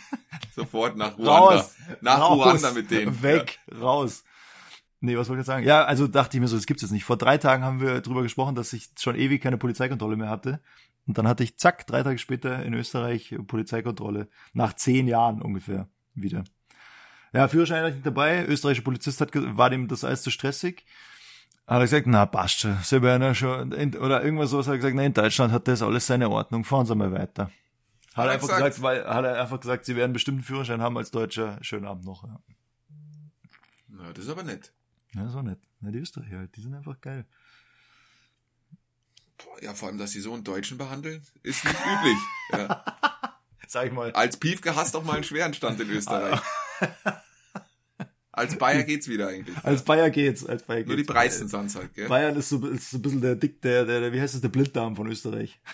Sofort 0.54 0.96
nach 0.96 1.18
Ruanda. 1.18 1.68
Nach 2.00 2.20
raus, 2.20 2.46
Ruanda 2.46 2.72
mit 2.72 2.90
denen. 2.90 3.22
Weg, 3.22 3.58
raus. 3.80 4.24
Nee, 5.00 5.18
was 5.18 5.28
wollte 5.28 5.40
ich 5.40 5.42
jetzt 5.42 5.48
sagen? 5.48 5.66
Ja, 5.66 5.84
also 5.84 6.06
dachte 6.06 6.36
ich 6.36 6.40
mir 6.40 6.48
so, 6.48 6.56
das 6.56 6.66
gibt's 6.66 6.82
jetzt 6.82 6.92
nicht. 6.92 7.04
Vor 7.04 7.18
drei 7.18 7.36
Tagen 7.36 7.62
haben 7.62 7.80
wir 7.80 8.00
drüber 8.00 8.22
gesprochen, 8.22 8.54
dass 8.54 8.72
ich 8.72 8.88
schon 8.98 9.16
ewig 9.16 9.42
keine 9.42 9.58
Polizeikontrolle 9.58 10.16
mehr 10.16 10.30
hatte. 10.30 10.60
Und 11.06 11.18
dann 11.18 11.28
hatte 11.28 11.44
ich, 11.44 11.58
zack, 11.58 11.86
drei 11.86 12.02
Tage 12.02 12.18
später 12.18 12.62
in 12.64 12.72
Österreich 12.72 13.34
Polizeikontrolle. 13.46 14.28
Nach 14.54 14.72
zehn 14.72 15.06
Jahren 15.06 15.42
ungefähr 15.42 15.88
wieder. 16.14 16.44
Ja, 17.34 17.48
Führerschein 17.48 17.92
nicht 17.92 18.06
dabei. 18.06 18.46
Österreichischer 18.46 18.84
Polizist 18.84 19.20
hat, 19.20 19.30
war 19.34 19.68
dem 19.68 19.88
das 19.88 20.04
alles 20.04 20.22
zu 20.22 20.30
stressig. 20.30 20.86
Hat 21.66 21.78
er 21.78 21.80
gesagt, 21.80 22.06
na, 22.06 22.26
passt 22.26 22.60
schon. 22.60 22.76
Sie 22.82 23.00
werden 23.00 23.22
ja 23.22 23.34
schon, 23.34 23.72
in, 23.72 23.96
oder 23.96 24.22
irgendwas 24.22 24.50
sowas 24.50 24.66
hat 24.66 24.74
er 24.74 24.78
gesagt, 24.78 24.96
na, 24.96 25.02
in 25.04 25.14
Deutschland 25.14 25.52
hat 25.52 25.66
das 25.66 25.80
alles 25.80 26.06
seine 26.06 26.28
Ordnung. 26.28 26.64
Fahren 26.64 26.84
Sie 26.84 26.94
mal 26.94 27.10
weiter. 27.12 27.50
Hat 28.14 28.16
Hat 28.16 28.26
er 28.26 28.32
einfach 28.32 28.48
gesagt? 28.48 28.64
gesagt, 28.76 28.82
weil, 28.82 29.06
hat 29.06 29.24
er 29.24 29.40
einfach 29.40 29.60
gesagt, 29.60 29.84
sie 29.86 29.96
werden 29.96 30.12
bestimmt 30.12 30.36
einen 30.38 30.44
Führerschein 30.44 30.82
haben 30.82 30.96
als 30.98 31.10
Deutscher. 31.10 31.58
Schönen 31.62 31.86
Abend 31.86 32.04
noch, 32.04 32.24
ja. 32.24 32.38
Na, 33.88 34.12
das 34.12 34.24
ist 34.24 34.30
aber 34.30 34.42
nett. 34.42 34.72
Ja, 35.14 35.28
so 35.28 35.42
nett. 35.42 35.58
Ja, 35.80 35.90
die 35.90 35.98
Österreicher 35.98 36.38
halt, 36.38 36.54
die 36.56 36.60
sind 36.60 36.74
einfach 36.74 37.00
geil. 37.00 37.24
Boah, 39.38 39.62
ja, 39.62 39.74
vor 39.74 39.88
allem, 39.88 39.98
dass 39.98 40.10
sie 40.10 40.20
so 40.20 40.32
einen 40.32 40.44
Deutschen 40.44 40.78
behandeln, 40.78 41.22
ist 41.42 41.64
nicht 41.64 41.76
üblich. 41.86 42.18
Ja. 42.52 42.84
Sag 43.66 43.86
ich 43.86 43.92
mal. 43.92 44.12
Als 44.12 44.36
Piefke 44.36 44.76
hast 44.76 44.94
doch 44.94 45.02
mal 45.02 45.14
einen 45.14 45.24
schweren 45.24 45.54
Stand 45.54 45.80
in 45.80 45.90
Österreich. 45.90 46.40
Als 48.36 48.56
Bayer 48.58 48.82
geht's 48.82 49.06
wieder 49.08 49.28
eigentlich. 49.28 49.56
Als 49.64 49.84
Bayer 49.84 50.10
geht's, 50.10 50.44
als 50.44 50.62
Bayer 50.64 50.78
geht's. 50.78 50.88
Nur 50.88 50.96
die 50.96 51.04
Preisen 51.04 51.48
sind's 51.48 51.76
halt, 51.76 51.94
gell? 51.94 52.08
Bayern 52.08 52.34
ist 52.36 52.48
so, 52.48 52.66
ist 52.66 52.90
so 52.90 52.98
ein 52.98 53.02
bisschen 53.02 53.20
der 53.20 53.36
Dick, 53.36 53.60
der, 53.62 53.84
der, 53.84 54.00
der, 54.00 54.12
wie 54.12 54.20
heißt 54.20 54.34
es, 54.34 54.40
der 54.40 54.48
Blinddarm 54.48 54.96
von 54.96 55.06
Österreich. 55.08 55.60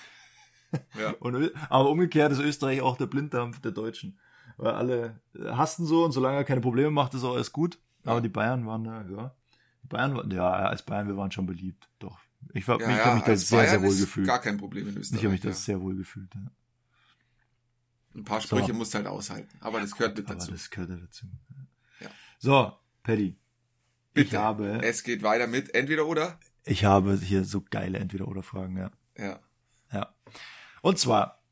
Ja. 0.97 1.11
Und, 1.19 1.51
aber 1.69 1.91
umgekehrt 1.91 2.31
ist 2.31 2.39
Österreich 2.39 2.81
auch 2.81 2.97
der 2.97 3.07
Blinddarm 3.07 3.61
der 3.61 3.73
Deutschen. 3.73 4.21
Weil 4.57 4.73
alle 4.75 5.21
hassten 5.45 5.85
so 5.85 6.05
und 6.05 6.13
solange 6.13 6.37
er 6.37 6.45
keine 6.45 6.61
Probleme 6.61 6.93
macht, 6.93 7.13
ist 7.15 7.25
auch 7.25 7.35
alles 7.35 7.51
gut. 7.51 7.81
Aber 8.05 8.17
Ja. 8.17 8.21
die 8.21 8.29
Bayern 8.29 8.65
waren 8.67 8.85
da, 8.85 9.05
ja. 9.11 9.35
Die 9.83 9.89
Bayern 9.89 10.15
waren, 10.15 10.31
ja, 10.31 10.49
als 10.49 10.83
Bayern, 10.85 11.09
wir 11.09 11.17
waren 11.17 11.33
schon 11.33 11.47
beliebt. 11.47 11.89
Doch. 11.99 12.21
Ich, 12.53 12.69
war, 12.69 12.81
Ja, 12.81 12.89
ich 12.89 12.97
ja, 12.99 13.05
habe 13.07 13.17
mich 13.17 13.25
da 13.25 13.35
sehr, 13.37 13.67
sehr 13.69 13.83
wohl 13.83 13.89
ist 13.89 13.99
gefühlt. 14.01 14.29
Gar 14.29 14.39
kein 14.41 14.59
Problem 14.59 14.85
in 14.87 14.93
Ich 14.93 14.99
Österreich. 15.01 15.23
habe 15.25 15.33
mich 15.33 15.41
da 15.41 15.49
ja. 15.49 15.55
sehr 15.55 15.81
wohl 15.81 15.97
gefühlt. 15.97 16.33
Ja. 16.37 16.41
Ein 18.15 18.25
paar 18.25 18.41
Sprüche 18.41 18.69
So. 18.69 18.75
musst 18.75 18.95
du 18.95 18.99
halt 18.99 19.07
aushalten. 19.09 19.59
Aber 19.61 19.81
das 19.81 19.91
gehört 19.97 20.17
mit 20.17 20.27
Aber 20.27 20.35
dazu. 20.37 20.53
das 20.53 20.71
gehört 20.71 20.91
ja 20.91 20.97
dazu. 20.99 21.27
So, 22.43 22.73
Paddy. 23.03 23.37
Ich 24.15 24.15
Bitte. 24.15 24.39
habe, 24.41 24.81
Es 24.83 25.03
geht 25.05 25.23
weiter 25.23 25.47
mit 25.47 25.75
entweder 25.75 26.07
oder. 26.07 26.41
ich 26.65 26.85
habe 26.87 27.17
hier 27.17 27.45
so 27.45 27.63
geile 27.71 27.99
Entweder-Oder-Fragen, 27.99 28.77
ja. 28.79 28.91
Ja, 29.17 29.41
Ja. 29.93 30.15
Und 30.83 30.99
zwar, 30.99 31.43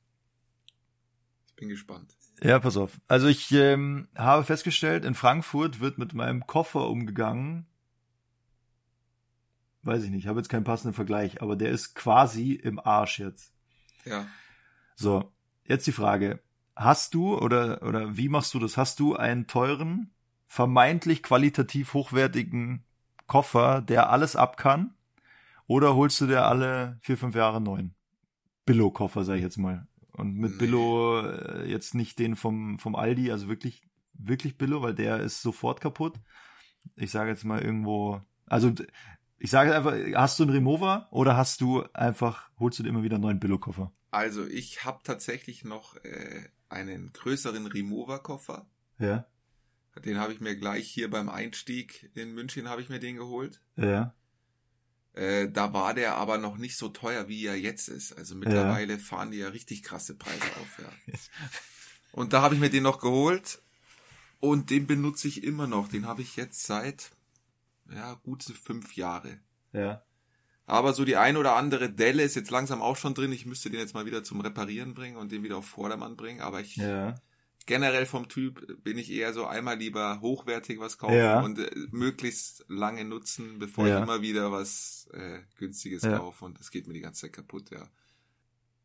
ich 1.46 1.54
bin 1.56 1.68
gespannt. 1.68 2.16
ja, 2.42 2.58
pass 2.58 2.78
auf. 2.78 2.98
Also 3.06 3.26
ich 3.26 3.52
ähm, 3.52 4.08
habe 4.16 4.44
festgestellt, 4.44 5.04
in 5.04 5.14
Frankfurt 5.14 5.80
wird 5.80 5.98
mit 5.98 6.14
meinem 6.14 6.46
Koffer 6.46 6.88
umgegangen. 6.88 7.66
Weiß 9.82 10.02
ich 10.04 10.10
nicht, 10.10 10.26
habe 10.26 10.40
jetzt 10.40 10.48
keinen 10.48 10.64
passenden 10.64 10.94
Vergleich, 10.94 11.42
aber 11.42 11.54
der 11.54 11.70
ist 11.70 11.94
quasi 11.94 12.52
im 12.54 12.78
Arsch 12.78 13.18
jetzt. 13.18 13.52
Ja. 14.06 14.26
So, 14.96 15.30
jetzt 15.64 15.86
die 15.86 15.92
Frage. 15.92 16.40
Hast 16.74 17.12
du 17.12 17.36
oder, 17.38 17.82
oder 17.82 18.16
wie 18.16 18.28
machst 18.30 18.54
du 18.54 18.58
das? 18.58 18.76
Hast 18.78 18.98
du 19.00 19.14
einen 19.16 19.46
teuren, 19.46 20.10
vermeintlich 20.48 21.22
qualitativ 21.22 21.94
hochwertigen 21.94 22.84
Koffer, 23.26 23.82
der 23.82 24.10
alles 24.10 24.34
ab 24.36 24.56
kann? 24.56 24.94
Oder 25.66 25.94
holst 25.94 26.20
du 26.20 26.26
dir 26.26 26.44
alle 26.46 26.98
vier, 27.02 27.18
fünf 27.18 27.34
Jahre 27.34 27.60
neuen? 27.60 27.94
Billo-Koffer, 28.64 29.24
sag 29.24 29.36
ich 29.36 29.42
jetzt 29.42 29.58
mal. 29.58 29.86
Und 30.12 30.34
mit 30.34 30.52
Nee. 30.52 30.58
Billo 30.58 31.20
äh, 31.20 31.70
jetzt 31.70 31.94
nicht 31.94 32.18
den 32.18 32.36
vom, 32.36 32.78
vom 32.78 32.96
Aldi, 32.96 33.30
also 33.30 33.48
wirklich, 33.48 33.82
wirklich 34.14 34.58
Billo, 34.58 34.82
weil 34.82 34.94
der 34.94 35.20
ist 35.20 35.42
sofort 35.42 35.80
kaputt. 35.80 36.18
Ich 36.96 37.10
sage 37.10 37.30
jetzt 37.30 37.44
mal 37.44 37.60
irgendwo, 37.60 38.20
also 38.46 38.72
ich 39.38 39.50
sage 39.50 39.74
einfach, 39.74 39.94
hast 40.14 40.38
du 40.38 40.44
einen 40.44 40.52
Remover 40.52 41.06
oder 41.10 41.36
hast 41.36 41.60
du 41.60 41.84
einfach, 41.92 42.50
holst 42.58 42.78
du 42.78 42.82
dir 42.82 42.88
immer 42.88 43.02
wieder 43.02 43.16
einen 43.16 43.22
neuen 43.22 43.40
Billo-Koffer? 43.40 43.92
Also 44.10 44.46
ich 44.46 44.84
habe 44.84 45.00
tatsächlich 45.04 45.64
noch 45.64 45.96
äh, 45.96 46.48
einen 46.68 47.12
größeren 47.12 47.66
Remover-Koffer. 47.66 48.66
Ja, 48.98 49.26
Den 50.04 50.18
habe 50.18 50.32
ich 50.32 50.40
mir 50.40 50.56
gleich 50.56 50.88
hier 50.88 51.10
beim 51.10 51.28
Einstieg 51.28 52.10
in 52.14 52.34
München 52.34 52.68
habe 52.68 52.82
ich 52.82 52.88
mir 52.88 53.00
den 53.00 53.16
geholt. 53.16 53.60
ja. 53.76 54.14
Äh, 55.14 55.50
da 55.50 55.72
war 55.72 55.94
der 55.94 56.14
aber 56.14 56.38
noch 56.38 56.58
nicht 56.58 56.76
so 56.76 56.90
teuer, 56.90 57.26
wie 57.26 57.44
er 57.44 57.58
jetzt 57.58 57.88
ist. 57.88 58.12
Also 58.12 58.36
mittlerweile 58.36 59.00
fahren 59.00 59.32
die 59.32 59.38
ja 59.38 59.48
richtig 59.48 59.82
krasse 59.82 60.14
Preise 60.14 60.44
auf. 60.60 60.78
Ja. 60.78 61.14
Und 62.12 62.32
da 62.32 62.42
habe 62.42 62.54
ich 62.54 62.60
mir 62.60 62.70
den 62.70 62.84
noch 62.84 63.00
geholt 63.00 63.60
und 64.40 64.70
den 64.70 64.86
benutze 64.86 65.28
ich 65.28 65.42
immer 65.44 65.66
noch. 65.66 65.88
Den 65.88 66.06
habe 66.06 66.22
ich 66.22 66.36
jetzt 66.36 66.64
seit 66.64 67.10
ja 67.92 68.14
gute 68.14 68.54
fünf 68.54 68.96
Jahre. 68.96 69.38
Ja. 69.72 70.02
Aber 70.66 70.92
so 70.92 71.04
die 71.04 71.16
ein 71.16 71.36
oder 71.36 71.56
andere 71.56 71.90
Delle 71.90 72.22
ist 72.22 72.36
jetzt 72.36 72.50
langsam 72.50 72.82
auch 72.82 72.96
schon 72.96 73.14
drin. 73.14 73.32
Ich 73.32 73.46
müsste 73.46 73.70
den 73.70 73.80
jetzt 73.80 73.94
mal 73.94 74.06
wieder 74.06 74.22
zum 74.22 74.40
Reparieren 74.40 74.94
bringen 74.94 75.16
und 75.16 75.32
den 75.32 75.42
wieder 75.42 75.56
auf 75.56 75.66
Vordermann 75.66 76.16
bringen. 76.16 76.40
Aber 76.40 76.60
ich 76.60 76.76
Ja. 76.76 77.14
Generell 77.68 78.06
vom 78.06 78.28
Typ 78.28 78.82
bin 78.82 78.96
ich 78.98 79.12
eher 79.12 79.32
so 79.34 79.46
einmal 79.46 79.76
lieber 79.78 80.20
hochwertig 80.22 80.80
was 80.80 80.96
kaufen 80.98 81.14
Ja. 81.16 81.40
und 81.40 81.58
äh, 81.58 81.70
möglichst 81.92 82.64
lange 82.68 83.04
nutzen, 83.04 83.58
bevor 83.58 83.86
Ja. 83.86 83.98
ich 83.98 84.02
immer 84.02 84.22
wieder 84.22 84.50
was 84.50 85.06
äh, 85.12 85.40
günstiges 85.58 86.02
Ja. 86.02 86.18
kaufe 86.18 86.44
und 86.46 86.58
das 86.58 86.70
geht 86.70 86.88
mir 86.88 86.94
die 86.94 87.00
ganze 87.02 87.20
Zeit 87.22 87.34
kaputt, 87.34 87.70
ja. 87.70 87.86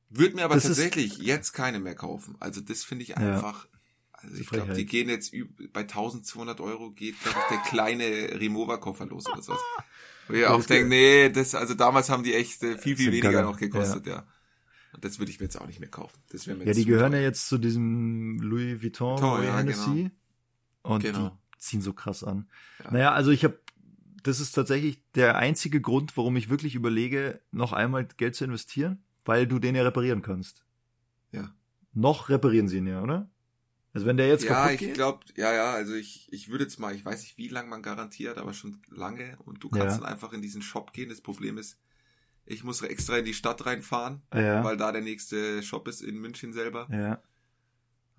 Würde 0.09 0.35
mir 0.35 0.43
aber 0.45 0.55
Das 0.55 0.65
tatsächlich 0.65 1.17
jetzt 1.17 1.53
keine 1.53 1.79
mehr 1.79 1.95
kaufen. 1.95 2.35
Also 2.39 2.61
das 2.61 2.83
finde 2.83 3.03
ich 3.03 3.17
einfach, 3.17 3.67
also 4.11 4.35
ich 4.37 4.47
glaube, 4.49 4.73
die 4.73 4.85
gehen 4.85 5.09
jetzt 5.09 5.33
bei 5.71 5.81
1200 5.81 6.59
Euro 6.59 6.91
geht 6.91 7.15
glaub 7.23 7.47
der 7.49 7.57
kleine 7.69 8.39
Remover-Koffer 8.39 9.05
los 9.07 9.25
oder 9.27 9.41
sowas. 9.41 9.61
Wo 10.27 10.33
ich 10.35 10.45
auch 10.45 10.63
denke, 10.65 10.89
nee, 10.89 11.29
das, 11.29 11.55
also 11.55 11.73
damals 11.73 12.09
haben 12.09 12.23
die 12.23 12.33
echt 12.33 12.61
äh, 12.63 12.77
viel, 12.77 12.95
viel 12.97 13.11
weniger 13.11 13.41
noch 13.43 13.57
gekostet, 13.57 14.05
ja. 14.07 14.27
Das 15.01 15.19
würde 15.19 15.31
ich 15.31 15.39
mir 15.39 15.45
jetzt 15.45 15.59
auch 15.59 15.67
nicht 15.67 15.79
mehr 15.79 15.89
kaufen. 15.89 16.19
Das 16.29 16.45
mir 16.47 16.55
Ja, 16.65 16.73
die 16.73 16.85
gehören 16.85 17.11
teuer. 17.11 17.21
ja 17.21 17.27
jetzt 17.27 17.47
zu 17.47 17.57
diesem 17.57 18.37
Louis 18.39 18.81
Vuitton, 18.81 19.13
Vuitton, 19.21 19.37
Louis 19.37 19.47
ja, 19.47 19.57
Hennessy. 19.57 20.11
Und 20.83 21.01
Genau. 21.03 21.29
die 21.55 21.59
ziehen 21.59 21.81
so 21.81 21.93
krass 21.93 22.23
an. 22.23 22.49
Ja. 22.83 22.91
Naja, 22.91 23.11
also 23.13 23.31
ich 23.31 23.43
habe, 23.43 23.59
das 24.23 24.39
ist 24.39 24.51
tatsächlich 24.53 25.01
der 25.15 25.37
einzige 25.37 25.81
Grund, 25.81 26.15
warum 26.17 26.35
ich 26.35 26.49
wirklich 26.49 26.75
überlege, 26.75 27.41
noch 27.51 27.73
einmal 27.73 28.05
Geld 28.05 28.35
zu 28.35 28.45
investieren, 28.45 29.03
weil 29.25 29.47
du 29.47 29.59
den 29.59 29.75
ja 29.75 29.83
reparieren 29.83 30.21
kannst. 30.21 30.65
Ja. 31.31 31.53
Noch 31.93 32.29
reparieren 32.29 32.67
sie 32.67 32.77
ihn 32.77 32.87
ja, 32.87 33.01
oder? 33.01 33.29
Also 33.93 34.07
wenn 34.07 34.17
der 34.17 34.27
jetzt 34.27 34.43
ja, 34.43 34.53
kaputt 34.55 34.71
ich 34.73 34.79
geht. 34.79 34.93
glaube, 34.95 35.19
ja, 35.35 35.53
ja, 35.53 35.71
also 35.73 35.93
ich, 35.93 36.27
ich 36.33 36.49
würde 36.49 36.63
jetzt 36.63 36.79
mal, 36.79 36.95
ich 36.95 37.05
weiß 37.05 37.21
nicht, 37.21 37.37
wie 37.37 37.47
lange 37.47 37.69
man 37.69 37.83
garantiert, 37.83 38.37
aber 38.39 38.53
schon 38.53 38.81
lange 38.89 39.37
und 39.45 39.63
du 39.63 39.69
kannst 39.69 39.97
Ja. 39.97 40.03
dann 40.03 40.11
einfach 40.13 40.33
in 40.33 40.41
diesen 40.41 40.63
Shop 40.63 40.93
gehen. 40.93 41.09
Das 41.09 41.21
Problem 41.21 41.57
ist, 41.59 41.77
ich 42.45 42.63
muss 42.63 42.81
extra 42.81 43.17
in 43.17 43.25
die 43.25 43.33
Stadt 43.33 43.65
reinfahren, 43.65 44.21
ja, 44.33 44.63
weil 44.63 44.77
da 44.77 44.91
der 44.91 45.01
nächste 45.01 45.63
Shop 45.63 45.87
ist 45.87 46.01
in 46.01 46.17
München 46.19 46.53
selber. 46.53 46.87
ja. 46.91 47.21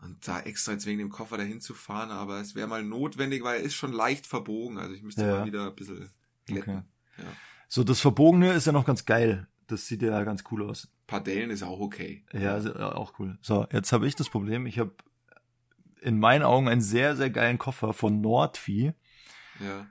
Und 0.02 0.28
da 0.28 0.40
extra 0.40 0.72
jetzt 0.72 0.84
wegen 0.84 0.98
dem 0.98 1.08
Koffer 1.08 1.38
dahin 1.38 1.62
zu 1.62 1.72
fahren, 1.72 2.10
aber 2.10 2.38
es 2.38 2.54
wäre 2.54 2.68
mal 2.68 2.82
notwendig, 2.82 3.42
weil 3.42 3.60
er 3.60 3.62
ist 3.64 3.72
schon 3.74 3.90
leicht 3.92 4.26
verbogen. 4.26 4.76
Also 4.76 4.92
ich 4.94 5.02
müsste 5.02 5.22
Ja. 5.24 5.38
mal 5.38 5.46
wieder 5.46 5.68
ein 5.68 5.74
bisschen 5.74 6.10
glätten. 6.44 6.78
Okay. 6.78 7.22
Ja. 7.22 7.32
So, 7.68 7.84
das 7.84 8.00
Verbogene 8.00 8.52
ist 8.52 8.66
ja 8.66 8.72
noch 8.72 8.84
ganz 8.84 9.06
geil. 9.06 9.46
Das 9.66 9.86
sieht 9.86 10.02
ja 10.02 10.22
ganz 10.24 10.44
cool 10.50 10.68
aus. 10.68 10.84
Ein 10.92 11.06
paar 11.06 11.22
Dellen 11.22 11.48
ist 11.48 11.62
auch 11.62 11.80
okay. 11.80 12.22
Ja, 12.34 12.58
ist 12.58 12.66
ja 12.66 12.92
auch 12.94 13.18
cool. 13.18 13.38
So, 13.40 13.66
jetzt 13.72 13.94
habe 13.94 14.06
ich 14.06 14.14
das 14.14 14.28
Problem, 14.28 14.66
ich 14.66 14.78
habe 14.78 14.92
in 16.02 16.18
meinen 16.20 16.42
Augen 16.42 16.68
einen 16.68 16.82
sehr, 16.82 17.16
sehr 17.16 17.30
geilen 17.30 17.56
Koffer 17.56 17.94
von 17.94 18.20
Nordvieh. 18.20 18.92
Ja. 19.58 19.86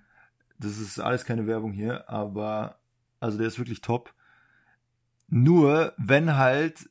Das 0.59 0.77
ist 0.77 0.99
alles 0.99 1.25
keine 1.25 1.47
Werbung 1.47 1.71
hier, 1.71 2.07
aber 2.07 2.77
also 3.19 3.39
der 3.39 3.47
ist 3.47 3.57
wirklich 3.57 3.81
top. 3.81 4.13
Nur 5.27 5.93
wenn 5.97 6.35
halt 6.35 6.89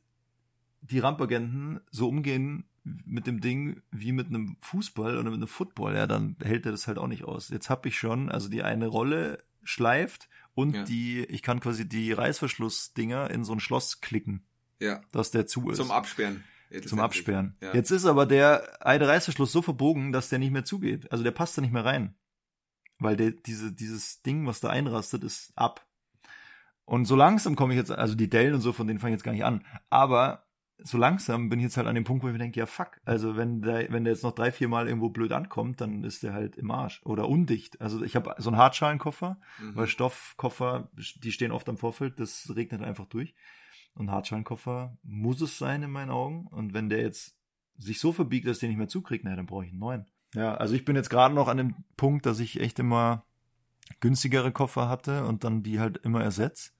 die 0.80 0.98
Rampagenten 0.98 1.80
so 1.90 2.08
umgehen 2.08 2.64
mit 2.84 3.26
dem 3.26 3.40
Ding 3.40 3.80
wie 3.92 4.12
mit 4.12 4.26
einem 4.26 4.56
Fußball 4.60 5.14
oder 5.16 5.30
mit 5.30 5.34
einem 5.38 5.46
Football, 5.48 5.94
ja, 5.94 6.06
dann 6.06 6.36
hält 6.42 6.66
er 6.66 6.72
das 6.72 6.88
halt 6.88 6.98
auch 6.98 7.06
nicht 7.06 7.24
aus. 7.24 7.48
Jetzt 7.48 7.70
habe 7.70 7.88
ich 7.88 7.96
schon, 7.96 8.28
also 8.28 8.48
die 8.48 8.62
eine 8.62 8.88
Rolle 8.88 9.38
schleift 9.62 10.28
und 10.54 10.74
Ja. 10.74 10.82
die, 10.84 11.20
ich 11.24 11.42
kann 11.42 11.60
quasi 11.60 11.88
die 11.88 12.10
Reißverschlussdinger 12.12 13.30
in 13.30 13.44
so 13.44 13.52
ein 13.52 13.60
Schloss 13.60 14.00
klicken, 14.00 14.42
Ja. 14.80 15.00
dass 15.12 15.30
der 15.30 15.46
zu 15.46 15.70
ist. 15.70 15.76
Zum 15.76 15.92
Absperren. 15.92 16.42
Zum. 16.86 17.00
Absperren. 17.00 17.54
Ja. 17.60 17.74
Jetzt 17.74 17.90
ist 17.90 18.06
aber 18.06 18.24
der 18.26 18.84
eine 18.84 19.06
Reißverschluss 19.06 19.52
so 19.52 19.60
verbogen, 19.62 20.10
dass 20.10 20.30
der 20.30 20.38
nicht 20.38 20.52
mehr 20.52 20.64
zugeht. 20.64 21.12
Also 21.12 21.22
der 21.22 21.30
passt 21.30 21.56
da 21.56 21.60
nicht 21.62 21.72
mehr 21.72 21.84
rein. 21.84 22.14
Weil 22.98 23.16
der, 23.16 23.30
diese, 23.32 23.72
dieses 23.72 24.22
Ding, 24.22 24.46
was 24.46 24.60
da 24.60 24.70
einrastet, 24.70 25.22
ist 25.22 25.52
ab. 25.54 25.86
Und 26.84 27.04
so 27.06 27.16
langsam 27.16 27.56
komme 27.56 27.72
ich 27.74 27.78
jetzt, 27.78 27.90
also 27.90 28.14
die 28.14 28.28
Dellen 28.28 28.54
und 28.54 28.60
so, 28.60 28.72
von 28.72 28.86
denen 28.86 28.98
fange 28.98 29.12
ich 29.12 29.18
jetzt 29.18 29.24
gar 29.24 29.32
nicht 29.32 29.44
an. 29.44 29.64
Aber 29.90 30.46
so 30.84 30.98
langsam 30.98 31.48
bin 31.48 31.60
ich 31.60 31.64
jetzt 31.64 31.76
halt 31.76 31.86
an 31.86 31.94
dem 31.94 32.02
Punkt, 32.02 32.24
wo 32.24 32.26
ich 32.26 32.32
mir 32.32 32.40
denke, 32.40 32.58
ja 32.58 32.66
fuck, 32.66 33.00
also 33.04 33.36
wenn 33.36 33.62
der, 33.62 33.92
wenn 33.92 34.02
der 34.04 34.12
jetzt 34.14 34.24
noch 34.24 34.32
drei, 34.32 34.50
vier 34.50 34.66
Mal 34.68 34.88
irgendwo 34.88 35.10
blöd 35.10 35.30
ankommt, 35.30 35.80
dann 35.80 36.02
ist 36.02 36.24
der 36.24 36.32
halt 36.32 36.56
im 36.56 36.72
Arsch. 36.72 37.00
Oder 37.04 37.28
undicht. 37.28 37.80
Also 37.80 38.02
ich 38.02 38.16
habe 38.16 38.34
so 38.38 38.50
einen 38.50 38.56
Hartschalenkoffer, 38.58 39.38
Mhm. 39.60 39.76
weil 39.76 39.86
Stoffkoffer, 39.86 40.90
die 41.16 41.30
stehen 41.32 41.52
oft 41.52 41.68
am 41.68 41.76
Vorfeld, 41.76 42.18
das 42.18 42.52
regnet 42.56 42.82
einfach 42.82 43.06
durch. 43.06 43.34
Und 43.94 44.10
Hartschalenkoffer 44.10 44.96
muss 45.04 45.40
es 45.40 45.58
sein 45.58 45.82
in 45.84 45.90
meinen 45.90 46.10
Augen. 46.10 46.46
Und 46.48 46.74
wenn 46.74 46.88
der 46.88 47.00
jetzt 47.02 47.36
sich 47.78 48.00
so 48.00 48.12
verbiegt, 48.12 48.46
dass 48.48 48.58
der 48.58 48.68
nicht 48.68 48.78
mehr 48.78 48.88
zukriegt, 48.88 49.24
naja, 49.24 49.36
dann 49.36 49.46
brauche 49.46 49.64
ich 49.64 49.70
einen 49.70 49.80
neuen. 49.80 50.06
Ja, 50.34 50.54
also 50.54 50.74
ich 50.74 50.84
bin 50.84 50.96
jetzt 50.96 51.10
gerade 51.10 51.34
noch 51.34 51.46
an 51.48 51.58
dem 51.58 51.74
Punkt, 51.96 52.26
dass 52.26 52.40
ich 52.40 52.58
echt 52.60 52.78
immer 52.78 53.24
günstigere 54.00 54.52
Koffer 54.52 54.88
hatte 54.88 55.24
und 55.26 55.44
dann 55.44 55.62
die 55.62 55.80
halt 55.80 55.98
immer 55.98 56.22
ersetzt. 56.22 56.72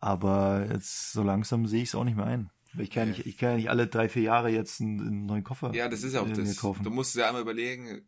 Aber 0.00 0.66
jetzt 0.70 1.12
so 1.12 1.22
langsam 1.22 1.66
sehe 1.66 1.82
ich 1.82 1.90
es 1.90 1.94
auch 1.94 2.04
nicht 2.04 2.16
mehr 2.16 2.26
ein. 2.26 2.50
Ich 2.78 2.90
kann, 2.90 3.10
Nee. 3.10 3.16
nicht, 3.16 3.26
ich 3.26 3.36
kann 3.36 3.50
ja 3.50 3.56
nicht 3.56 3.70
alle 3.70 3.86
drei, 3.86 4.08
vier 4.08 4.22
Jahre 4.22 4.48
jetzt 4.48 4.80
einen, 4.80 5.00
einen 5.00 5.26
neuen 5.26 5.44
Koffer 5.44 5.74
Ja, 5.74 5.88
das 5.88 6.02
ist 6.02 6.14
ja 6.14 6.22
auch 6.22 6.28
das. 6.30 6.56
kaufen. 6.56 6.82
Du 6.84 6.90
musst 6.90 7.14
ja 7.14 7.26
einmal 7.28 7.42
überlegen, 7.42 8.02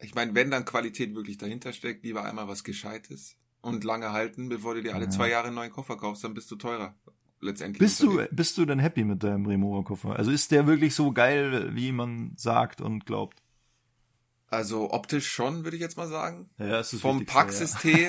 ich 0.00 0.14
meine, 0.14 0.34
wenn 0.34 0.50
dann 0.50 0.64
Qualität 0.64 1.14
wirklich 1.14 1.38
dahinter 1.38 1.72
steckt, 1.72 2.04
lieber 2.04 2.24
einmal 2.24 2.48
was 2.48 2.64
Gescheites 2.64 3.36
und 3.60 3.84
lange 3.84 4.12
halten, 4.12 4.48
bevor 4.48 4.74
du 4.74 4.82
dir 4.82 4.94
alle 4.94 5.04
Ja. 5.04 5.10
zwei 5.10 5.30
Jahre 5.30 5.46
einen 5.46 5.56
neuen 5.56 5.70
Koffer 5.70 5.96
kaufst, 5.96 6.24
dann 6.24 6.34
bist 6.34 6.50
du 6.50 6.56
teurer. 6.56 6.96
Letztendlich. 7.40 7.78
Bist 7.78 8.02
du, 8.02 8.20
bist 8.32 8.58
du 8.58 8.64
denn 8.64 8.80
happy 8.80 9.04
mit 9.04 9.22
deinem 9.22 9.46
Remover-Koffer? 9.46 10.16
Also 10.16 10.32
ist 10.32 10.50
der 10.50 10.66
wirklich 10.66 10.96
so 10.96 11.12
geil, 11.12 11.70
wie 11.76 11.92
man 11.92 12.32
sagt 12.36 12.80
und 12.80 13.06
glaubt? 13.06 13.40
Also 14.48 14.90
optisch 14.92 15.28
schon, 15.30 15.64
würde 15.64 15.76
ich 15.76 15.80
jetzt 15.82 15.96
mal 15.96 16.08
sagen. 16.08 16.48
Ja, 16.58 16.68
das 16.68 16.92
ist 16.94 17.02
Vom 17.02 17.26
Packsystem, 17.26 18.08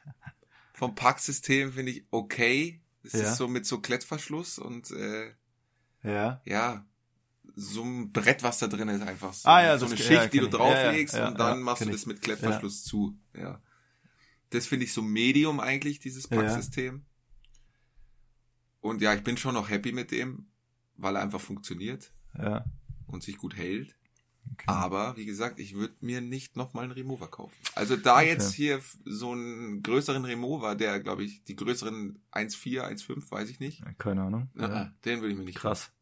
vom 0.72 0.94
Packsystem 0.94 1.72
finde 1.72 1.92
ich 1.92 2.06
okay. 2.10 2.82
Es 3.02 3.12
Ja. 3.12 3.20
ist 3.30 3.36
so 3.36 3.46
mit 3.48 3.66
so 3.66 3.80
Klettverschluss 3.80 4.58
und 4.58 4.90
äh, 4.90 5.34
Ja. 6.02 6.40
ja, 6.44 6.86
so 7.54 7.82
ein 7.82 8.10
Brett, 8.12 8.42
was 8.42 8.58
da 8.58 8.68
drin 8.68 8.88
ist, 8.88 9.02
einfach 9.02 9.34
so, 9.34 9.48
Ah, 9.48 9.62
ja, 9.62 9.78
so 9.78 9.86
eine 9.86 9.96
ja, 9.96 10.00
Schicht, 10.02 10.10
ja, 10.10 10.26
die 10.28 10.38
du. 10.38 10.44
Ja, 10.46 10.50
ja, 10.50 10.56
drauflegst 10.84 11.14
ja, 11.14 11.28
und 11.28 11.38
dann 11.38 11.58
ja, 11.58 11.64
machst 11.64 11.84
du 11.84 11.90
das 11.90 12.06
mit 12.06 12.22
Klettverschluss 12.22 12.84
zu. 12.84 13.18
Ja. 13.34 13.60
Das 14.50 14.66
finde 14.66 14.84
ich 14.86 14.92
so 14.94 15.02
Medium 15.02 15.60
eigentlich, 15.60 15.98
dieses 16.00 16.28
Ja. 16.30 16.38
Packsystem. 16.40 17.04
Und 18.80 19.02
ja, 19.02 19.12
ich 19.14 19.22
bin 19.22 19.36
schon 19.36 19.54
noch 19.54 19.68
happy 19.68 19.92
mit 19.92 20.10
dem, 20.10 20.46
weil 20.96 21.16
er 21.16 21.22
einfach 21.22 21.40
funktioniert 21.40 22.12
Ja. 22.38 22.64
und 23.06 23.22
sich 23.22 23.36
gut 23.36 23.56
hält. 23.56 23.94
Okay. 24.52 24.64
Aber 24.66 25.16
wie 25.16 25.26
gesagt, 25.26 25.60
ich 25.60 25.74
würde 25.74 25.94
mir 26.00 26.20
nicht 26.20 26.56
nochmal 26.56 26.84
einen 26.84 26.92
Remover 26.92 27.28
kaufen. 27.28 27.56
Also 27.74 27.96
da 27.96 28.16
Okay. 28.16 28.28
jetzt 28.28 28.52
hier 28.52 28.80
so 29.04 29.32
einen 29.32 29.82
größeren 29.82 30.24
Remover, 30.24 30.74
der 30.74 31.00
glaube 31.00 31.24
ich 31.24 31.44
die 31.44 31.56
größeren 31.56 32.18
1,4, 32.32 32.82
1,5, 32.82 33.30
weiß 33.30 33.48
ich 33.48 33.60
nicht. 33.60 33.82
Keine 33.98 34.22
Ahnung. 34.22 34.50
Ja. 34.56 34.68
Ja. 34.68 34.92
Den 35.04 35.20
würde 35.20 35.32
ich 35.32 35.38
mir 35.38 35.44
nicht 35.44 35.58
Krass. 35.58 35.92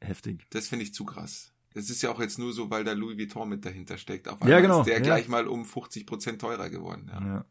Heftig. 0.00 0.46
Das 0.50 0.68
finde 0.68 0.84
ich 0.84 0.92
zu 0.94 1.04
krass. 1.04 1.52
Das 1.72 1.90
ist 1.90 2.02
ja 2.02 2.10
auch 2.10 2.20
jetzt 2.20 2.38
nur 2.38 2.52
so, 2.52 2.70
weil 2.70 2.84
da 2.84 2.92
Louis 2.92 3.16
Vuitton 3.18 3.48
mit 3.48 3.64
dahinter 3.64 3.98
steckt. 3.98 4.28
Auf 4.28 4.38
Ja, 4.40 4.44
einmal 4.46 4.62
genau, 4.62 4.80
ist 4.80 4.86
der 4.86 4.98
ja. 4.98 5.02
gleich 5.02 5.28
mal 5.28 5.48
um 5.48 5.64
50 5.64 6.06
Prozent 6.06 6.40
teurer 6.40 6.70
geworden. 6.70 7.10
Ja. 7.12 7.26
Ja. 7.26 7.44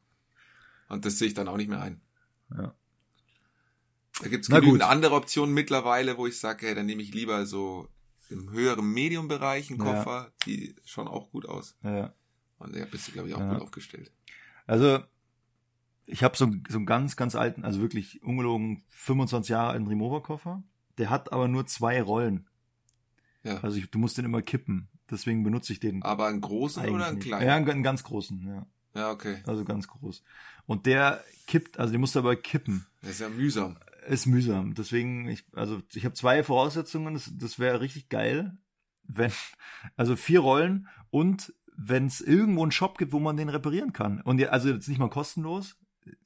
Und 0.90 1.06
das 1.06 1.18
sehe 1.18 1.28
ich 1.28 1.34
dann 1.34 1.48
auch 1.48 1.58
nicht 1.58 1.70
mehr 1.70 1.82
ein. 1.82 2.02
Ja. 2.56 2.74
Da 4.22 4.30
gibt's 4.30 4.48
Na 4.48 4.60
genügend 4.60 4.84
andere 4.84 5.16
Optionen 5.16 5.54
mittlerweile, 5.56 6.18
wo 6.18 6.28
ich 6.28 6.40
sage, 6.40 6.68
hey, 6.68 6.76
dann 6.76 6.86
nehme 6.86 7.02
ich 7.02 7.14
lieber 7.14 7.46
so 7.48 7.90
im 8.30 8.50
höheren 8.52 8.92
Medium-Bereich 8.94 9.70
einen 9.70 9.80
Ja. 9.80 9.86
Koffer, 9.86 10.32
die 10.46 10.76
schauen 10.86 11.08
auch 11.08 11.30
gut 11.32 11.46
aus. 11.48 11.76
ja. 11.84 12.14
Und 12.60 12.76
da 12.76 12.86
bist 12.86 13.08
du, 13.10 13.12
glaube 13.12 13.28
ich, 13.28 13.36
auch 13.36 13.40
Ja. 13.42 13.54
gut 13.54 13.62
aufgestellt. 13.64 14.10
Also, 14.68 15.00
ich 16.06 16.24
habe 16.24 16.38
so, 16.38 16.50
so 16.70 16.78
einen 16.78 16.86
ganz, 16.86 17.16
ganz 17.18 17.36
alten, 17.36 17.66
also 17.66 17.82
wirklich 17.82 18.24
ungelogen 18.24 18.84
25 18.90 19.50
Jahre 19.50 19.72
alten 19.72 19.88
Remover-Koffer. 19.88 20.64
Der 20.98 21.10
hat 21.10 21.34
aber 21.34 21.48
nur 21.50 21.66
zwei 21.66 22.02
Rollen. 22.02 22.48
Ja. 23.44 23.58
Also 23.62 23.78
ich, 23.78 23.90
du 23.92 24.00
musst 24.00 24.18
den 24.18 24.26
immer 24.26 24.42
kippen. 24.42 24.88
Deswegen 25.12 25.44
benutze 25.44 25.74
ich 25.74 25.80
den 25.82 26.02
Aber 26.04 26.28
einen 26.28 26.40
großen 26.40 26.88
oder 26.88 27.08
einen 27.08 27.18
nicht. 27.18 27.28
kleinen? 27.28 27.46
Ja, 27.48 27.56
einen, 27.56 27.70
einen 27.70 27.84
ganz 27.84 28.04
großen, 28.04 28.48
ja. 28.48 28.66
Ja, 28.96 29.12
okay. 29.12 29.42
Also 29.46 29.66
ganz 29.66 29.88
groß. 29.88 30.24
Und 30.66 30.86
der 30.86 31.22
kippt, 31.48 31.80
also 31.80 31.92
den 31.92 32.00
musst 32.00 32.16
du 32.16 32.20
aber 32.20 32.36
kippen. 32.38 32.86
Das 33.02 33.12
ist 33.12 33.20
ja 33.20 33.28
mühsam. 33.30 33.78
Ist 34.08 34.26
mühsam. 34.26 34.74
Deswegen, 34.74 35.28
ich, 35.28 35.46
also 35.54 35.82
ich 35.94 36.06
habe 36.06 36.16
zwei 36.16 36.44
Voraussetzungen. 36.44 37.14
Das, 37.14 37.32
das 37.36 37.60
wäre 37.60 37.82
richtig 37.82 38.10
geil, 38.10 38.58
wenn, 39.04 39.32
also 39.96 40.16
vier 40.16 40.40
Rollen 40.40 40.88
und 41.10 41.54
wenn 41.76 42.06
es 42.06 42.22
irgendwo 42.22 42.64
einen 42.64 42.72
Shop 42.72 42.98
gibt, 42.98 43.14
wo 43.14 43.20
man 43.20 43.38
den 43.38 43.50
reparieren 43.50 43.94
kann. 43.94 44.22
Und 44.22 44.40
ja, 44.40 44.50
also 44.50 44.70
jetzt 44.70 44.88
nicht 44.88 45.00
mal 45.00 45.10
kostenlos, 45.10 45.78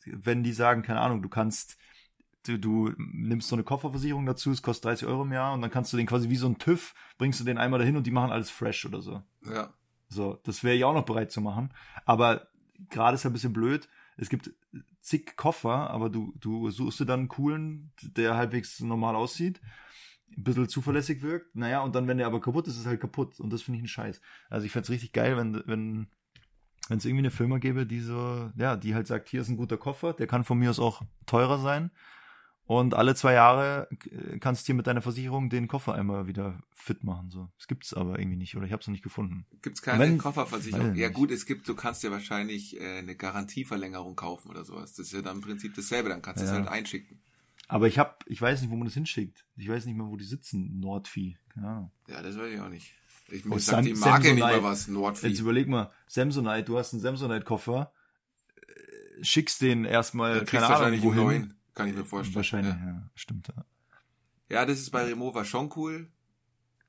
wenn 0.06 0.44
die 0.44 0.54
sagen, 0.54 0.82
keine 0.82 1.02
Ahnung, 1.02 1.22
du 1.22 1.30
kannst, 1.30 1.78
du, 2.46 2.58
du 2.58 2.94
nimmst 2.98 3.48
so 3.48 3.56
eine 3.56 3.64
Kofferversicherung 3.64 4.26
dazu, 4.26 4.52
es 4.52 4.62
kostet 4.62 4.86
30 4.86 5.08
Euro 5.08 5.24
im 5.24 5.32
Jahr 5.32 5.54
und 5.54 5.62
dann 5.62 5.72
kannst 5.72 5.94
du 5.94 5.98
den 5.98 6.06
quasi 6.06 6.30
wie 6.30 6.36
so 6.36 6.48
ein 6.48 6.58
TÜV, 6.58 6.94
bringst 7.18 7.40
du 7.40 7.44
den 7.44 7.58
einmal 7.58 7.80
dahin 7.80 7.98
und 7.98 8.08
die 8.08 8.12
machen 8.12 8.32
alles 8.32 8.50
fresh 8.50 8.86
oder 8.86 9.02
so. 9.02 9.24
Ja. 9.46 9.74
So, 10.10 10.40
das 10.44 10.64
wäre 10.64 10.76
ich 10.76 10.84
auch 10.84 10.94
noch 10.94 11.06
bereit 11.06 11.32
zu 11.32 11.42
machen. 11.42 11.74
Aber 12.06 12.48
gerade 12.90 13.16
ist 13.16 13.24
ja 13.24 13.30
ein 13.30 13.34
bisschen 13.34 13.54
blöd. 13.54 13.90
Es 14.18 14.30
gibt 14.30 14.52
zig 15.02 15.36
Koffer, 15.38 15.90
aber 15.90 16.10
du, 16.10 16.34
du 16.40 16.70
suchst 16.72 17.00
dir 17.00 17.06
dann 17.06 17.22
einen 17.22 17.30
coolen, 17.30 17.94
der 18.02 18.36
halbwegs 18.36 18.80
normal 18.80 19.16
aussieht, 19.16 19.62
ein 20.36 20.44
bisschen 20.44 20.68
zuverlässig 20.68 21.22
wirkt. 21.22 21.56
Naja, 21.56 21.82
und 21.82 21.96
dann, 21.96 22.08
wenn 22.08 22.18
der 22.18 22.28
aber 22.28 22.42
kaputt 22.42 22.68
ist, 22.68 22.74
ist 22.74 22.82
es 22.82 22.86
halt 22.88 23.00
kaputt. 23.00 23.40
Und 23.40 23.54
das 23.54 23.62
finde 23.62 23.78
ich 23.78 23.86
ein 23.86 23.88
Scheiß. 23.88 24.20
Also 24.50 24.66
ich 24.66 24.72
fände 24.72 24.90
richtig 24.90 25.14
geil, 25.14 25.38
wenn, 25.38 25.54
wenn, 25.68 26.08
wenn 26.90 26.98
es 26.98 27.06
irgendwie 27.06 27.22
eine 27.22 27.32
Firma 27.32 27.60
gäbe, 27.60 27.86
die 27.86 28.00
so, 28.00 28.52
ja, 28.58 28.76
die 28.76 28.96
halt 28.96 29.08
sagt, 29.08 29.30
hier 29.30 29.42
ist 29.42 29.50
ein 29.50 29.58
guter 29.58 29.78
Koffer, 29.78 30.14
der 30.14 30.28
kann 30.28 30.44
von 30.44 30.58
mir 30.58 30.70
aus 30.70 30.80
auch 30.80 31.04
teurer 31.26 31.60
sein. 31.60 31.92
Und 32.68 32.94
alle 32.96 33.16
zwei 33.16 33.32
Jahre 33.34 33.88
äh, 34.12 34.40
kannst 34.40 34.64
du 34.64 34.66
hier 34.68 34.76
mit 34.76 34.88
deiner 34.88 35.02
Versicherung 35.02 35.50
den 35.50 35.68
Koffer 35.70 35.96
einmal 35.96 36.28
wieder 36.28 36.60
fit 36.74 37.04
machen. 37.04 37.30
So. 37.32 37.50
Das 37.58 37.68
gibt's 37.68 37.94
aber 37.94 38.20
irgendwie 38.20 38.36
nicht, 38.38 38.56
oder 38.58 38.66
ich 38.66 38.74
habe 38.74 38.82
es 38.82 38.88
noch 38.88 38.92
nicht 38.92 39.04
gefunden. 39.04 39.46
Gibt's 39.62 39.82
keine 39.82 40.00
Wenn- 40.04 40.18
Kofferversicherung? 40.18 40.94
Ja 40.96 41.08
nicht. 41.08 41.14
gut, 41.16 41.32
es 41.32 41.46
gibt, 41.46 41.68
du 41.70 41.76
kannst 41.76 42.04
dir 42.04 42.12
wahrscheinlich 42.12 42.80
äh, 42.80 42.98
eine 43.00 43.16
Garantieverlängerung 43.16 44.16
kaufen 44.18 44.50
oder 44.50 44.66
sowas. 44.66 44.94
Das 44.96 45.08
ist 45.08 45.14
ja 45.14 45.22
dann 45.22 45.38
im 45.38 45.42
Prinzip 45.42 45.76
dasselbe, 45.76 46.10
dann 46.10 46.22
kannst 46.22 46.42
du 46.42 46.46
es 46.46 46.52
halt 46.52 46.68
einschicken. 46.68 47.22
Aber 47.70 47.88
ich 47.88 48.00
hab, 48.00 48.24
ich 48.28 48.42
weiß 48.42 48.62
nicht, 48.62 48.70
wo 48.70 48.76
man 48.76 48.86
das 48.86 48.94
hinschickt. 48.94 49.46
Ich 49.56 49.68
weiß 49.70 49.86
nicht 49.86 49.96
mal, 49.98 50.08
wo 50.08 50.16
die 50.18 50.24
sitzen, 50.26 50.80
Nordvieh. 50.80 51.38
Keine 51.54 51.68
Ahnung. 51.68 51.92
Ja, 52.08 52.22
das 52.22 52.38
weiß 52.38 52.54
ich 52.54 52.60
auch 52.60 52.70
nicht. 52.70 52.94
Ich 53.30 53.46
Oh, 53.46 53.50
muss 53.50 53.66
sagen, 53.66 53.86
die 53.86 53.94
Marke 53.94 54.30
nicht 54.34 54.40
Samsonite. 54.40 54.62
mal 54.62 54.64
was, 54.64 54.88
Nordvieh. 54.88 55.28
Jetzt 55.28 55.40
überleg 55.40 55.68
mal, 55.68 55.92
Samsonite, 56.08 56.64
du 56.64 56.78
hast 56.78 56.94
einen 56.94 57.02
Samsonite-Koffer, 57.02 57.92
äh, 58.56 59.24
schickst 59.24 59.62
den 59.62 59.86
erstmal, 59.86 60.46
keine 60.46 60.68
du 60.68 60.74
Ahnung, 60.74 61.02
wohin. 61.04 61.16
neuen, 61.24 61.57
kann 61.78 61.88
ich 61.88 61.96
mir 61.96 62.04
vorstellen. 62.06 62.36
Wahrscheinlich, 62.36 62.74
Ja. 62.74 62.86
ja. 62.86 63.10
stimmt. 63.16 63.48
Ja. 63.50 63.66
ja, 64.50 64.66
das 64.66 64.80
ist 64.80 64.90
bei 64.92 65.04
Remover 65.06 65.46
schon 65.46 65.72
cool. 65.76 66.10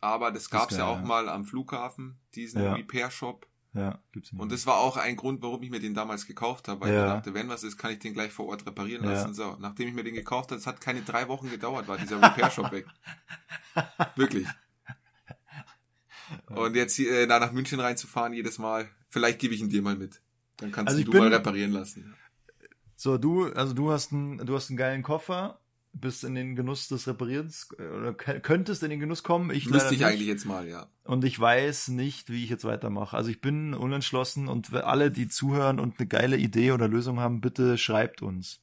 Aber 0.00 0.30
das 0.30 0.48
gab's 0.48 0.70
geil, 0.70 0.78
ja 0.80 0.86
auch 0.86 1.00
ja. 1.00 1.04
mal 1.04 1.28
am 1.28 1.44
Flughafen, 1.44 2.18
diesen 2.34 2.62
Ja. 2.62 2.74
Repair-Shop. 2.74 3.46
ja, 3.74 3.98
gibt's 4.12 4.32
nicht. 4.32 4.40
Und 4.40 4.52
das 4.52 4.64
war 4.66 4.76
auch 4.78 4.96
ein 4.96 5.16
Grund, 5.16 5.42
warum 5.42 5.60
ich 5.64 5.70
mir 5.70 5.80
den 5.80 5.92
damals 5.92 6.24
gekauft 6.26 6.68
habe, 6.68 6.80
weil 6.82 6.94
Ja. 6.94 7.06
ich 7.06 7.12
dachte, 7.14 7.34
wenn 7.34 7.48
was 7.48 7.64
ist, 7.64 7.76
kann 7.78 7.90
ich 7.92 7.98
den 7.98 8.14
gleich 8.14 8.32
vor 8.32 8.46
Ort 8.46 8.64
reparieren 8.64 9.04
lassen. 9.04 9.34
So, 9.34 9.56
nachdem 9.60 9.88
ich 9.88 9.94
mir 9.94 10.04
den 10.04 10.14
gekauft 10.14 10.50
habe, 10.52 10.58
es 10.60 10.66
hat 10.68 10.80
keine 10.80 11.02
drei 11.02 11.26
Wochen 11.28 11.50
gedauert, 11.50 11.88
war 11.88 11.98
dieser 11.98 12.22
Repair-Shop 12.22 12.70
weg. 12.72 12.86
Wirklich. 14.16 14.46
Und 16.46 16.76
jetzt 16.76 16.98
äh, 16.98 17.26
da 17.26 17.38
nach 17.40 17.52
München 17.52 17.80
reinzufahren 17.80 18.32
jedes 18.34 18.58
Mal, 18.58 18.88
vielleicht 19.08 19.38
gebe 19.38 19.54
ich 19.54 19.60
ihn 19.60 19.68
dir 19.70 19.82
mal 19.82 19.96
mit. 19.96 20.20
Dann 20.58 20.70
kannst 20.72 20.90
Also 20.92 21.04
du 21.04 21.10
bin- 21.10 21.20
mal 21.20 21.32
reparieren 21.34 21.72
lassen. 21.72 22.14
So, 23.00 23.16
du, 23.16 23.46
also 23.52 23.74
du 23.74 23.92
hast 23.92 24.12
einen, 24.12 24.38
du 24.44 24.56
hast 24.56 24.70
einen 24.70 24.76
geilen 24.76 25.02
Koffer. 25.04 25.60
bist 25.92 26.24
in 26.24 26.34
den 26.34 26.56
Genuss 26.56 26.88
des 26.88 27.06
Reparierens 27.06 27.68
äh, 27.78 27.82
oder 27.96 28.12
könntest 28.12 28.82
in 28.82 28.90
den 28.90 28.98
Genuss 28.98 29.22
kommen. 29.22 29.50
Ich 29.52 29.70
Müsste 29.70 29.94
ich 29.94 30.00
nicht. 30.00 30.06
eigentlich 30.08 30.26
jetzt 30.26 30.46
mal, 30.46 30.66
ja. 30.68 30.88
Und 31.04 31.24
ich 31.24 31.38
weiß 31.38 31.88
nicht, 31.88 32.28
wie 32.28 32.42
ich 32.42 32.50
jetzt 32.50 32.64
weitermache. 32.64 33.16
Also 33.16 33.30
ich 33.30 33.40
bin 33.40 33.72
unentschlossen 33.72 34.48
und 34.48 34.74
alle, 34.74 35.12
die 35.12 35.28
zuhören 35.28 35.78
und 35.78 35.98
eine 36.00 36.08
geile 36.08 36.36
Idee 36.36 36.72
oder 36.72 36.88
Lösung 36.88 37.20
haben, 37.20 37.40
bitte 37.40 37.78
schreibt 37.78 38.20
uns. 38.20 38.60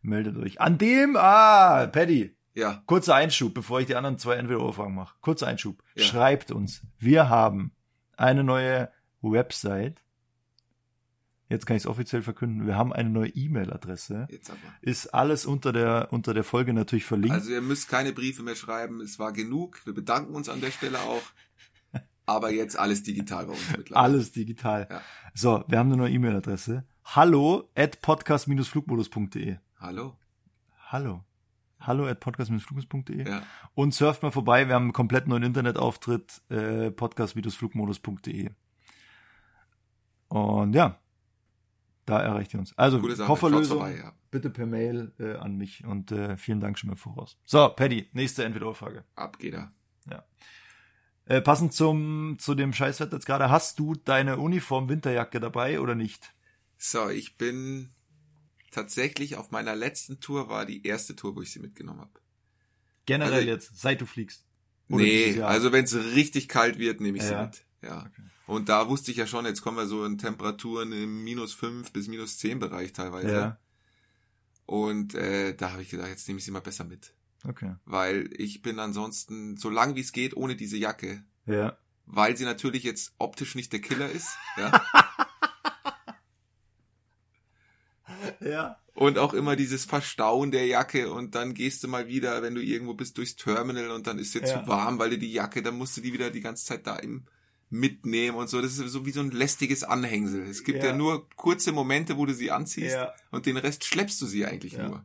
Meldet 0.00 0.36
euch. 0.36 0.60
An 0.60 0.78
dem, 0.78 1.16
ah, 1.16 1.86
Paddy, 1.88 2.34
Ja, 2.54 2.82
kurzer 2.86 3.16
Einschub, 3.16 3.52
bevor 3.52 3.80
ich 3.80 3.86
die 3.86 3.96
anderen 3.96 4.16
zwei 4.18 4.36
Entweder-Oder-Fragen 4.36 4.94
mache. 4.94 5.16
Kurzer 5.22 5.48
Einschub. 5.48 5.82
Ja. 5.96 6.04
Schreibt 6.04 6.52
uns. 6.52 6.82
Wir 6.98 7.28
haben 7.28 7.72
eine 8.16 8.44
neue 8.44 8.90
Website. 9.22 10.02
Jetzt 11.50 11.66
kann 11.66 11.76
ich 11.76 11.82
es 11.82 11.86
offiziell 11.88 12.22
verkünden. 12.22 12.64
Wir 12.68 12.76
haben 12.76 12.92
eine 12.92 13.10
neue 13.10 13.28
E-Mail-Adresse. 13.28 14.28
jetzt 14.30 14.50
aber. 14.50 14.60
Ist 14.82 15.08
alles 15.08 15.46
unter 15.46 15.72
der, 15.72 16.12
unter 16.12 16.32
der 16.32 16.44
Folge 16.44 16.72
natürlich 16.72 17.04
verlinkt. 17.04 17.34
Also 17.34 17.50
ihr 17.50 17.60
müsst 17.60 17.88
keine 17.88 18.12
Briefe 18.12 18.44
mehr 18.44 18.54
schreiben, 18.54 19.00
es 19.00 19.18
war 19.18 19.32
genug. 19.32 19.84
Wir 19.84 19.92
bedanken 19.92 20.36
uns 20.36 20.48
an 20.48 20.60
der 20.60 20.70
Stelle 20.70 21.00
auch. 21.00 21.22
Aber 22.26 22.52
jetzt 22.52 22.78
alles 22.78 23.02
digital 23.02 23.46
bei 23.46 23.52
uns 23.52 23.68
mittlerweile. 23.76 23.96
Alles 23.96 24.30
digital. 24.30 24.86
Ja. 24.88 25.00
So, 25.34 25.64
wir 25.66 25.80
haben 25.80 25.88
eine 25.88 25.96
neue 25.96 26.12
E-Mail-Adresse. 26.12 26.84
Hallo 27.04 27.68
at 27.74 28.00
podcast-flugmodus.de. 28.00 29.56
Hallo. 29.80 30.16
Hallo. 30.86 31.24
Hallo 31.80 32.06
at 32.06 32.20
podcast-flugmodus.de. 32.20 33.28
Ja. 33.28 33.42
Und 33.74 33.92
surft 33.92 34.22
mal 34.22 34.30
vorbei. 34.30 34.68
Wir 34.68 34.76
haben 34.76 34.84
einen 34.84 34.92
komplett 34.92 35.26
neuen 35.26 35.42
Internetauftritt. 35.42 36.42
Äh, 36.48 36.92
podcast-flugmodus.de. 36.92 38.50
Und 40.28 40.74
ja, 40.74 40.99
da 42.06 42.20
erreicht 42.20 42.54
ihr 42.54 42.60
uns. 42.60 42.76
Also. 42.76 43.00
Kofferlösung, 43.00 43.78
vorbei, 43.78 43.96
ja. 43.98 44.12
bitte 44.30 44.50
per 44.50 44.66
Mail 44.66 45.12
äh, 45.18 45.34
an 45.34 45.56
mich. 45.56 45.84
Und 45.84 46.12
äh, 46.12 46.36
vielen 46.36 46.60
Dank 46.60 46.78
schon 46.78 46.90
mal 46.90 46.96
voraus. 46.96 47.38
So, 47.44 47.68
Paddy, 47.68 48.08
nächste 48.12 48.44
Entweder-Frage. 48.44 49.04
Ab 49.14 49.38
geht 49.38 49.54
er. 49.54 49.72
Äh, 51.30 51.42
passend 51.42 51.72
zum, 51.72 52.38
zu 52.40 52.56
dem 52.56 52.72
Scheißwetter 52.72 53.12
jetzt 53.14 53.24
gerade, 53.26 53.50
hast 53.50 53.78
du 53.78 53.94
deine 53.94 54.38
Uniform 54.38 54.88
Winterjacke 54.88 55.38
dabei 55.38 55.78
oder 55.78 55.94
nicht? 55.94 56.34
So, 56.76 57.08
ich 57.08 57.36
bin 57.38 57.90
tatsächlich 58.72 59.36
auf 59.36 59.52
meiner 59.52 59.76
letzten 59.76 60.18
Tour 60.18 60.48
war 60.48 60.66
die 60.66 60.84
erste 60.84 61.14
Tour, 61.14 61.36
wo 61.36 61.42
ich 61.42 61.52
sie 61.52 61.60
mitgenommen 61.60 62.00
habe. 62.00 62.20
Generell 63.06 63.32
Also- 63.34 63.46
jetzt, 63.48 63.78
seit 63.78 64.00
du 64.00 64.06
fliegst. 64.06 64.44
Oder 64.88 65.04
Nee, 65.04 65.40
also 65.42 65.70
wenn 65.70 65.84
es 65.84 65.94
richtig 65.94 66.48
kalt 66.48 66.78
wird, 66.78 67.00
nehme 67.00 67.18
ich 67.18 67.22
sie 67.22 67.32
Ja. 67.32 67.42
mit. 67.44 67.64
Ja. 67.82 68.10
Und 68.50 68.68
da 68.68 68.88
wusste 68.88 69.10
ich 69.12 69.16
ja 69.16 69.26
schon, 69.28 69.44
jetzt 69.46 69.62
kommen 69.62 69.76
wir 69.76 69.86
so 69.86 70.04
in 70.04 70.18
Temperaturen 70.18 70.90
im 70.92 71.22
minus 71.22 71.54
5 71.54 71.92
bis 71.92 72.08
minus 72.08 72.38
10 72.38 72.58
Bereich 72.58 72.92
teilweise. 72.92 73.32
Ja, 73.32 73.58
Und 74.66 75.14
äh, 75.14 75.54
da 75.54 75.70
habe 75.72 75.82
ich 75.82 75.88
gedacht, 75.90 76.08
jetzt 76.08 76.26
nehme 76.26 76.38
ich 76.38 76.44
sie 76.44 76.50
mal 76.50 76.60
besser 76.60 76.84
mit. 76.84 77.14
okay. 77.48 77.76
Weil 77.84 78.28
ich 78.36 78.60
bin 78.62 78.78
ansonsten, 78.80 79.56
so 79.56 79.70
lang 79.70 79.94
wie 79.94 80.00
es 80.00 80.12
geht, 80.12 80.36
ohne 80.36 80.56
diese 80.56 80.76
Jacke. 80.76 81.22
Ja. 81.46 81.78
Weil 82.06 82.36
sie 82.36 82.44
natürlich 82.44 82.82
jetzt 82.82 83.14
optisch 83.18 83.54
nicht 83.54 83.72
der 83.72 83.80
Killer 83.80 84.10
ist. 84.10 84.28
Ja. 84.56 84.84
Ja. 88.40 88.76
Und 88.94 89.18
auch 89.18 89.32
immer 89.34 89.54
dieses 89.56 89.84
Verstauen 89.84 90.50
der 90.50 90.66
Jacke 90.66 91.12
und 91.12 91.34
dann 91.34 91.54
gehst 91.54 91.82
du 91.84 91.88
mal 91.88 92.08
wieder, 92.08 92.42
wenn 92.42 92.54
du 92.54 92.62
irgendwo 92.62 92.94
bist, 92.94 93.16
durchs 93.18 93.36
Terminal 93.36 93.90
und 93.90 94.06
dann 94.06 94.18
ist 94.18 94.34
dir 94.34 94.42
Ja. 94.42 94.62
zu 94.62 94.66
warm, 94.68 94.98
weil 94.98 95.10
du 95.10 95.18
die 95.18 95.32
Jacke, 95.32 95.62
dann 95.62 95.76
musst 95.78 95.96
du 95.96 96.00
die 96.00 96.12
wieder 96.12 96.30
die 96.30 96.40
ganze 96.40 96.64
Zeit 96.64 96.86
da 96.86 96.96
im 96.96 97.26
mitnehmen 97.70 98.36
und 98.36 98.48
so. 98.50 98.60
Das 98.60 98.76
ist 98.78 98.92
so 98.92 99.06
wie 99.06 99.12
so 99.12 99.20
ein 99.20 99.30
lästiges 99.30 99.84
Anhängsel. 99.84 100.42
Es 100.42 100.64
gibt 100.64 100.82
ja, 100.82 100.90
Ja. 100.90 100.96
nur 100.96 101.28
kurze 101.30 101.72
Momente, 101.72 102.16
wo 102.18 102.26
du 102.26 102.34
sie 102.34 102.50
anziehst 102.50 102.94
Ja. 102.96 103.12
und 103.30 103.46
den 103.46 103.56
Rest 103.56 103.84
schleppst 103.84 104.20
du 104.20 104.26
sie 104.26 104.44
eigentlich 104.44 104.72
Ja. 104.74 104.88
nur. 104.88 105.04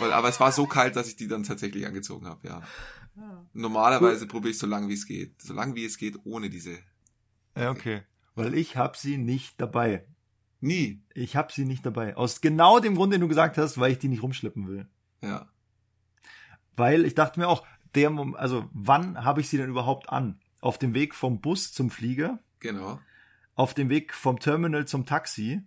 Weil, 0.00 0.12
aber 0.12 0.28
es 0.28 0.40
war 0.40 0.50
so 0.50 0.66
kalt, 0.66 0.96
dass 0.96 1.08
ich 1.08 1.16
die 1.16 1.28
dann 1.28 1.44
tatsächlich 1.44 1.86
angezogen 1.86 2.26
habe, 2.26 2.46
ja. 2.48 2.62
Normalerweise 3.52 4.26
probiere 4.26 4.50
ich 4.50 4.58
so 4.58 4.66
lange 4.66 4.88
wie 4.88 4.94
es 4.94 5.06
geht, 5.06 5.40
so 5.40 5.54
lange 5.54 5.76
wie 5.76 5.84
es 5.84 5.98
geht, 5.98 6.18
ohne 6.24 6.50
diese. 6.50 6.78
Ja, 7.56 7.70
okay. 7.70 8.02
Weil 8.34 8.54
ich 8.54 8.76
hab 8.76 8.96
sie 8.96 9.16
nicht 9.18 9.60
dabei. 9.60 10.04
Nie. 10.60 11.00
Ich 11.14 11.36
hab 11.36 11.52
sie 11.52 11.64
nicht 11.64 11.86
dabei. 11.86 12.16
Aus 12.16 12.40
genau 12.40 12.80
dem 12.80 12.96
Grund, 12.96 13.12
den 13.12 13.20
du 13.20 13.28
gesagt 13.28 13.56
hast, 13.56 13.78
weil 13.78 13.92
ich 13.92 14.00
die 14.00 14.08
nicht 14.08 14.24
rumschleppen 14.24 14.66
will. 14.66 14.88
Ja. 15.20 15.48
Weil 16.74 17.04
ich 17.04 17.14
dachte 17.14 17.38
mir 17.38 17.46
auch, 17.46 17.64
der, 17.94 18.10
also 18.34 18.68
wann 18.72 19.24
habe 19.24 19.40
ich 19.40 19.48
sie 19.48 19.58
denn 19.58 19.70
überhaupt 19.70 20.08
an? 20.08 20.40
Auf 20.64 20.78
dem 20.78 20.94
Weg 20.94 21.14
vom 21.14 21.40
Bus 21.42 21.72
zum 21.72 21.90
Flieger, 21.90 22.38
Genau. 22.60 22.98
auf 23.54 23.74
dem 23.74 23.90
Weg 23.90 24.14
vom 24.14 24.38
Terminal 24.40 24.86
zum 24.86 25.04
Taxi 25.04 25.62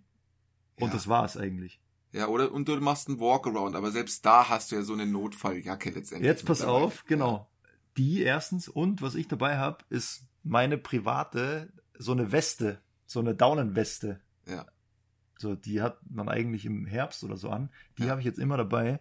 und 0.80 0.88
Ja. 0.88 0.92
das 0.92 1.06
war's 1.06 1.36
eigentlich. 1.36 1.80
Ja, 2.10 2.26
oder 2.26 2.50
und 2.50 2.66
du 2.68 2.76
machst 2.80 3.06
einen 3.08 3.20
Walkaround, 3.20 3.76
aber 3.76 3.92
selbst 3.92 4.26
da 4.26 4.48
hast 4.48 4.72
du 4.72 4.76
ja 4.76 4.82
so 4.82 4.94
eine 4.94 5.06
Notfalljacke 5.06 5.90
letztendlich. 5.90 6.26
Jetzt 6.28 6.44
pass 6.46 6.62
auf, 6.62 7.04
genau. 7.04 7.48
Die 7.96 8.22
erstens 8.22 8.66
und 8.68 9.00
was 9.00 9.14
ich 9.14 9.28
dabei 9.28 9.58
habe, 9.58 9.84
ist 9.88 10.24
meine 10.42 10.78
private, 10.78 11.72
so 11.96 12.10
eine 12.12 12.32
Weste, 12.32 12.80
so 13.06 13.20
eine 13.20 13.34
Daunenweste. 13.36 14.20
Ja. 14.46 14.66
So, 15.38 15.54
die 15.54 15.80
hat 15.80 15.98
man 16.10 16.28
eigentlich 16.28 16.64
im 16.66 16.86
Herbst 16.86 17.22
oder 17.22 17.36
so 17.36 17.50
an. 17.50 17.70
Die 17.98 18.02
Ja. 18.04 18.08
habe 18.10 18.20
ich 18.20 18.26
jetzt 18.26 18.40
immer 18.40 18.56
dabei. 18.56 18.98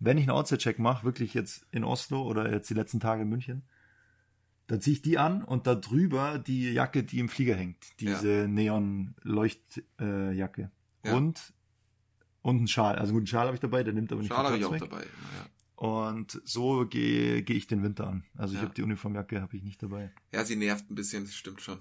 Wenn 0.00 0.18
ich 0.18 0.24
einen 0.24 0.36
Outside-Check 0.36 0.80
mache, 0.80 1.04
wirklich 1.04 1.34
jetzt 1.34 1.64
in 1.70 1.84
Oslo 1.84 2.22
oder 2.22 2.50
jetzt 2.50 2.68
die 2.68 2.74
letzten 2.74 2.98
Tage 2.98 3.22
in 3.22 3.28
München, 3.28 3.62
dann 4.68 4.80
ziehe 4.80 4.94
ich 4.96 5.02
die 5.02 5.18
an 5.18 5.44
und 5.44 5.66
da 5.66 5.74
drüber 5.74 6.38
die 6.38 6.72
Jacke, 6.72 7.04
die 7.04 7.18
im 7.20 7.28
Flieger 7.28 7.54
hängt. 7.54 8.00
Diese 8.00 8.46
Neon-Leuchtjacke. 8.48 10.62
Äh. 10.62 10.68
Ja. 11.08 11.14
Und, 11.14 11.52
und 12.42 12.56
einen 12.58 12.68
Schal. 12.68 12.96
Also 12.96 13.12
gut, 13.12 13.20
einen 13.20 13.26
Schal 13.28 13.46
habe 13.46 13.54
ich 13.56 13.60
dabei, 13.60 13.82
der 13.84 13.92
nimmt 13.94 14.10
aber 14.12 14.22
nicht 14.22 14.32
Schal 14.32 14.44
habe 14.44 14.58
ich 14.58 14.64
auch 14.64 14.72
weg. 14.72 14.80
dabei. 14.80 15.02
Ja. 15.02 15.46
Und 15.76 16.40
so 16.44 16.86
gehe 16.86 17.42
gehe 17.42 17.56
ich 17.56 17.66
den 17.66 17.82
Winter 17.82 18.06
an. 18.06 18.24
Also 18.36 18.54
ich 18.54 18.60
Ja. 18.60 18.64
habe 18.64 18.74
die 18.74 18.82
Uniformjacke 18.82 19.40
habe 19.42 19.56
ich 19.56 19.62
nicht 19.62 19.82
dabei. 19.82 20.12
ja, 20.32 20.44
sie 20.44 20.56
nervt 20.56 20.90
ein 20.90 20.94
bisschen, 20.94 21.24
das 21.24 21.34
stimmt 21.34 21.60
schon. 21.60 21.78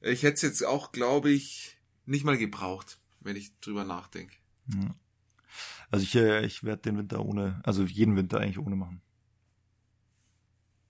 Ich 0.00 0.22
hätte 0.22 0.34
es 0.34 0.42
jetzt 0.42 0.64
auch, 0.64 0.92
glaube 0.92 1.30
ich, 1.30 1.76
nicht 2.06 2.24
mal 2.24 2.38
gebraucht, 2.38 3.00
wenn 3.20 3.36
ich 3.36 3.58
drüber 3.60 3.84
nachdenke. 3.84 4.34
Ja. 4.74 4.94
Also 5.90 6.02
ich, 6.02 6.14
äh, 6.16 6.44
ich 6.44 6.64
werde 6.64 6.82
den 6.82 6.98
Winter 6.98 7.24
ohne, 7.24 7.60
also 7.64 7.84
jeden 7.84 8.16
Winter 8.16 8.40
eigentlich 8.40 8.58
ohne 8.58 8.76
machen. 8.76 9.00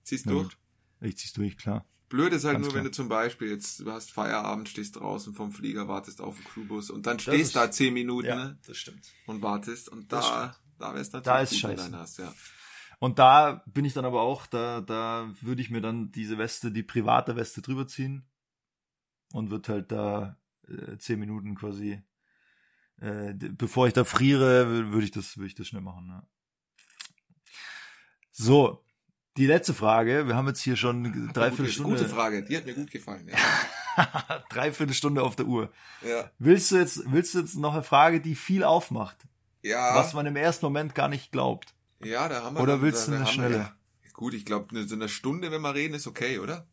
Ziehst 0.09 0.25
Na 0.25 0.31
durch. 0.33 0.57
Ich 1.01 1.17
zieh's 1.17 1.33
durch, 1.33 1.55
klar. 1.57 1.85
Blöd 2.09 2.33
ist 2.33 2.43
halt 2.43 2.55
Ganz 2.55 2.65
nur, 2.65 2.73
wenn 2.73 2.81
klar. 2.81 2.89
du 2.89 2.95
zum 2.95 3.07
Beispiel 3.09 3.49
jetzt, 3.49 3.81
du 3.81 3.91
hast 3.91 4.11
Feierabend, 4.11 4.67
stehst 4.67 4.95
draußen 4.95 5.35
vom 5.35 5.51
Flieger, 5.51 5.87
wartest 5.87 6.19
auf 6.21 6.35
den 6.35 6.43
Crewbus 6.45 6.89
und 6.89 7.05
dann 7.05 7.19
stehst 7.19 7.55
da 7.55 7.69
zehn 7.69 7.93
Minuten 7.93 8.27
ne, 8.29 8.57
das 8.65 8.77
stimmt. 8.77 9.13
und 9.27 9.43
wartest 9.43 9.89
und 9.89 10.11
Das 10.11 10.25
da, 10.25 10.55
da 10.79 10.95
wär's 10.95 11.11
natürlich 11.11 11.23
Da 11.25 11.41
ist 11.41 11.51
gut, 11.51 11.63
wenn 11.63 11.75
du 11.75 11.81
scheiße. 11.83 11.97
hast, 11.97 12.17
ja. 12.17 12.33
Und 12.97 13.19
da 13.19 13.63
bin 13.67 13.85
ich 13.85 13.93
dann 13.93 14.05
aber 14.05 14.21
auch, 14.21 14.47
da, 14.47 14.81
da 14.81 15.31
würde 15.41 15.61
ich 15.61 15.69
mir 15.69 15.81
dann 15.81 16.11
diese 16.11 16.39
Weste, 16.39 16.71
die 16.71 16.81
private 16.83 17.35
Weste 17.35 17.61
drüber 17.61 17.85
ziehen 17.87 18.27
und 19.31 19.51
wird 19.51 19.69
halt 19.69 19.91
da 19.91 20.37
äh, 20.67 20.97
zehn 20.97 21.19
Minuten 21.19 21.53
quasi, 21.55 22.01
äh, 22.99 23.33
bevor 23.35 23.85
ich 23.87 23.93
da 23.93 24.03
friere, 24.03 24.63
wür- 24.65 24.91
würde 24.91 25.05
ich 25.05 25.11
das, 25.11 25.37
würde 25.37 25.47
ich 25.47 25.55
das 25.55 25.67
schnell 25.67 25.83
machen. 25.83 26.07
Ja. 26.07 26.27
So, 28.31 28.83
die 29.37 29.45
letzte 29.45 29.73
Frage. 29.73 30.27
Wir 30.27 30.35
haben 30.35 30.47
jetzt 30.47 30.61
hier 30.61 30.75
schon 30.75 31.03
dreiviertel 31.33 31.65
gute, 31.65 31.71
Stunde, 31.71 31.97
gute 31.97 32.09
Frage, 32.09 32.43
die 32.43 32.57
hat 32.57 32.65
mir 32.65 32.73
gut 32.73 32.91
gefallen. 32.91 33.27
Ja. 33.29 34.43
dreiviertel 34.49 34.93
Stunde 34.93 35.23
auf 35.23 35.35
der 35.35 35.45
Uhr. 35.45 35.71
ja. 36.07 36.29
Willst 36.39 36.71
du 36.71 36.77
jetzt, 36.77 37.03
willst 37.11 37.33
du 37.33 37.39
jetzt 37.39 37.55
noch 37.55 37.73
eine 37.73 37.83
Frage, 37.83 38.21
die 38.21 38.35
viel 38.35 38.63
aufmacht, 38.63 39.17
ja. 39.61 39.95
was 39.95 40.13
man 40.13 40.25
im 40.25 40.35
ersten 40.35 40.65
Moment 40.65 40.95
gar 40.95 41.07
nicht 41.07 41.31
glaubt? 41.31 41.73
Ja, 42.03 42.29
da 42.29 42.43
haben 42.43 42.55
wir 42.55 42.61
Oder 42.63 42.73
dann- 42.73 42.81
willst 42.81 43.07
du 43.07 43.11
eine 43.13 43.21
wir- 43.25 43.27
schnelle? 43.27 43.57
Ja. 43.57 43.75
Gut, 44.13 44.33
ich 44.33 44.45
glaube, 44.45 44.77
in 44.77 44.87
so 44.87 44.95
einer 44.95 45.07
Stunde, 45.07 45.51
wenn 45.51 45.61
wir 45.61 45.73
reden, 45.73 45.93
ist 45.93 46.07
okay, 46.07 46.39
oder? 46.39 46.67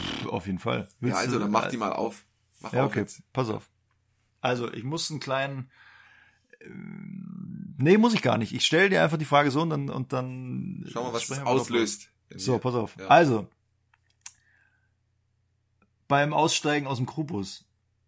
Pff, 0.00 0.26
auf 0.26 0.46
jeden 0.46 0.58
Fall. 0.60 0.80
Ja, 0.80 0.86
Willst 1.00 1.16
also 1.18 1.32
du- 1.34 1.38
dann 1.40 1.50
mach 1.50 1.68
die 1.68 1.76
mal 1.76 1.92
auf. 1.92 2.24
Mach 2.60 2.72
Ja, 2.72 2.84
auf 2.84 2.90
okay, 2.92 3.00
jetzt. 3.00 3.22
pass 3.32 3.48
auf. 3.50 3.68
Also, 4.40 4.72
ich 4.72 4.84
muss 4.84 5.10
einen 5.10 5.18
kleinen. 5.20 5.70
Nee, 7.78 7.98
muss 7.98 8.14
ich 8.14 8.22
gar 8.22 8.38
nicht. 8.38 8.52
Ich 8.54 8.64
stelle 8.64 8.88
dir 8.88 9.02
einfach 9.02 9.18
die 9.18 9.24
Frage 9.24 9.50
so 9.50 9.60
und 9.62 9.70
dann. 9.70 9.90
Und 9.90 10.12
dann 10.12 10.86
Schau 10.90 11.04
mal, 11.04 11.12
was 11.12 11.28
es 11.30 11.38
auslöst. 11.40 12.08
So, 12.34 12.58
pass 12.58 12.74
auf. 12.74 12.96
Ja. 12.98 13.06
Also, 13.08 13.48
beim 16.08 16.32
Aussteigen 16.32 16.86
aus 16.86 16.98
dem 16.98 17.06
Krubus, 17.06 17.64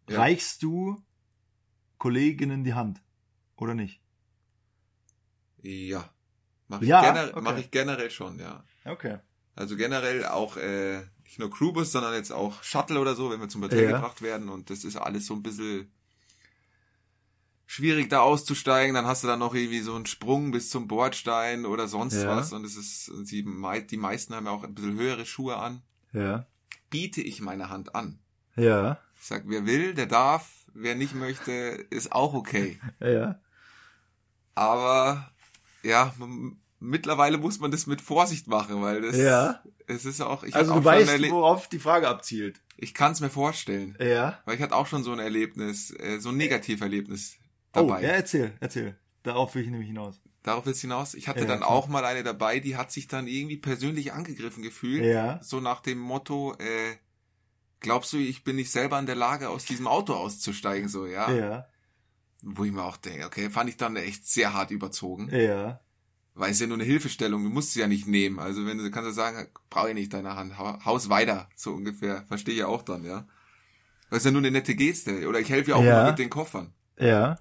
Ja. 0.08 0.18
reichst 0.20 0.62
du 0.62 1.02
Kolleginnen 1.98 2.64
die 2.64 2.74
Hand? 2.74 3.02
Oder 3.56 3.74
nicht? 3.74 4.00
Ja. 5.62 6.08
Mach 6.68 6.80
ich, 6.80 6.88
Ja, 6.88 7.00
generell, 7.02 7.30
okay. 7.30 7.40
mach 7.42 7.58
ich 7.58 7.70
generell 7.70 8.10
schon, 8.10 8.38
ja. 8.38 8.64
Okay. 8.84 9.18
Also 9.56 9.76
generell 9.76 10.24
auch 10.26 10.56
äh, 10.56 11.02
nicht 11.24 11.38
nur 11.38 11.50
Crewbus, 11.50 11.90
sondern 11.90 12.14
jetzt 12.14 12.30
auch 12.30 12.62
Shuttle 12.62 13.00
oder 13.00 13.16
so, 13.16 13.30
wenn 13.30 13.40
wir 13.40 13.48
zum 13.48 13.62
Hotel 13.62 13.84
Ja. 13.84 13.92
gebracht 13.96 14.22
werden. 14.22 14.48
Und 14.48 14.70
das 14.70 14.84
ist 14.84 14.96
alles 14.96 15.26
so 15.26 15.34
ein 15.34 15.42
bisschen 15.42 15.90
schwierig 17.70 18.08
da 18.08 18.20
auszusteigen. 18.20 18.94
Dann 18.94 19.06
hast 19.06 19.22
du 19.22 19.28
dann 19.28 19.38
noch 19.38 19.54
irgendwie 19.54 19.80
so 19.80 19.94
einen 19.94 20.06
Sprung 20.06 20.50
bis 20.52 20.70
zum 20.70 20.88
Bordstein 20.88 21.66
oder 21.66 21.86
sonst 21.86 22.14
Ja. 22.22 22.28
was. 22.34 22.52
Und 22.54 22.64
es 22.64 22.76
ist, 22.76 23.12
die, 23.30 23.44
die 23.86 23.96
meisten 23.98 24.34
haben 24.34 24.46
ja 24.46 24.52
auch 24.52 24.64
ein 24.64 24.74
bisschen 24.74 24.98
höhere 24.98 25.26
Schuhe 25.26 25.56
an. 25.58 25.82
Ja. 26.12 26.46
Biete 26.90 27.20
ich 27.20 27.42
meine 27.42 27.68
Hand 27.68 27.94
an. 27.94 28.18
Ja. 28.56 28.98
Ich 29.20 29.26
sag, 29.26 29.42
wer 29.46 29.66
will, 29.66 29.92
der 29.94 30.06
darf. 30.06 30.50
Wer 30.72 30.94
nicht 30.94 31.14
möchte, 31.14 31.52
ist 31.52 32.10
auch 32.12 32.32
okay. 32.34 32.80
Ja. 33.00 33.38
Aber 34.54 35.30
ja, 35.82 36.14
m- 36.20 36.58
mittlerweile 36.80 37.38
muss 37.38 37.60
man 37.60 37.70
das 37.70 37.86
mit 37.86 38.00
Vorsicht 38.00 38.46
machen, 38.48 38.82
weil 38.82 39.02
das 39.02 39.16
Ja. 39.16 39.62
es 39.86 40.04
ist 40.04 40.20
auch 40.20 40.42
ich 40.44 40.54
Also 40.54 40.72
du 40.74 40.80
auch 40.80 40.84
weißt, 40.84 41.30
worauf 41.30 41.68
die 41.68 41.78
Frage 41.78 42.08
abzielt. 42.08 42.60
ich 42.76 42.94
kann 42.94 43.12
es 43.12 43.20
mir 43.20 43.30
vorstellen, 43.30 43.96
Ja. 44.00 44.40
weil 44.44 44.56
ich 44.56 44.62
hatte 44.62 44.74
auch 44.74 44.86
schon 44.86 45.04
so 45.04 45.12
ein 45.12 45.18
Erlebnis, 45.18 45.90
äh, 45.98 46.18
so 46.18 46.30
ein 46.30 46.36
Negativerlebnis 46.36 47.36
Oh, 47.82 47.88
dabei. 47.88 48.02
ja, 48.02 48.08
erzähl, 48.10 48.52
erzähl. 48.60 48.96
Darauf 49.22 49.54
will 49.54 49.62
ich 49.62 49.70
nämlich 49.70 49.88
hinaus. 49.88 50.20
Darauf 50.42 50.64
willst 50.66 50.82
du 50.82 50.86
hinaus? 50.86 51.14
Ich 51.14 51.28
hatte 51.28 51.40
Ja, 51.40 51.46
dann 51.46 51.58
klar. 51.58 51.70
auch 51.70 51.88
mal 51.88 52.04
eine 52.04 52.22
dabei, 52.22 52.60
die 52.60 52.76
hat 52.76 52.90
sich 52.92 53.08
dann 53.08 53.26
irgendwie 53.26 53.56
persönlich 53.58 54.12
angegriffen 54.12 54.62
gefühlt. 54.62 55.04
Ja. 55.04 55.40
So 55.42 55.60
nach 55.60 55.80
dem 55.80 55.98
Motto, 55.98 56.54
äh, 56.58 56.96
glaubst 57.80 58.12
du, 58.12 58.16
ich 58.18 58.44
bin 58.44 58.56
nicht 58.56 58.70
selber 58.70 58.98
in 58.98 59.06
der 59.06 59.16
Lage, 59.16 59.48
aus 59.50 59.64
diesem 59.64 59.86
Auto 59.86 60.14
auszusteigen? 60.14 60.88
So, 60.88 61.06
ja. 61.06 61.30
Ja. 61.30 61.66
Wo 62.42 62.64
ich 62.64 62.72
mir 62.72 62.84
auch 62.84 62.96
denke, 62.96 63.26
okay, 63.26 63.50
fand 63.50 63.68
ich 63.68 63.76
dann 63.76 63.96
echt 63.96 64.24
sehr 64.26 64.54
hart 64.54 64.70
überzogen. 64.70 65.28
Ja. 65.34 65.80
Weil 66.34 66.50
es 66.50 66.56
ist 66.58 66.60
ja 66.60 66.66
nur 66.68 66.76
eine 66.76 66.84
Hilfestellung, 66.84 67.42
du 67.42 67.50
musst 67.50 67.72
sie 67.72 67.80
ja 67.80 67.88
nicht 67.88 68.06
nehmen. 68.06 68.38
Also 68.38 68.64
wenn 68.64 68.78
du 68.78 68.88
kannst 68.92 69.08
du 69.08 69.12
sagen, 69.12 69.48
brauche 69.70 69.88
ich 69.88 69.94
nicht 69.94 70.12
deine 70.14 70.36
Hand, 70.36 70.56
hau- 70.56 70.78
haus 70.84 71.08
weiter, 71.08 71.48
so 71.56 71.72
ungefähr. 71.72 72.24
Verstehe 72.28 72.54
ich 72.54 72.62
auch 72.64 72.82
dann, 72.82 73.04
ja. 73.04 73.26
Das 74.08 74.18
ist 74.18 74.24
ja 74.26 74.30
nur 74.30 74.40
eine 74.40 74.52
nette 74.52 74.76
Geste. 74.76 75.28
Oder 75.28 75.40
ich 75.40 75.50
helfe 75.50 75.70
ja 75.72 75.76
auch 75.76 75.82
Ja. 75.82 76.00
immer 76.02 76.10
mit 76.10 76.20
den 76.20 76.30
Koffern. 76.30 76.72
Ja. 76.96 77.38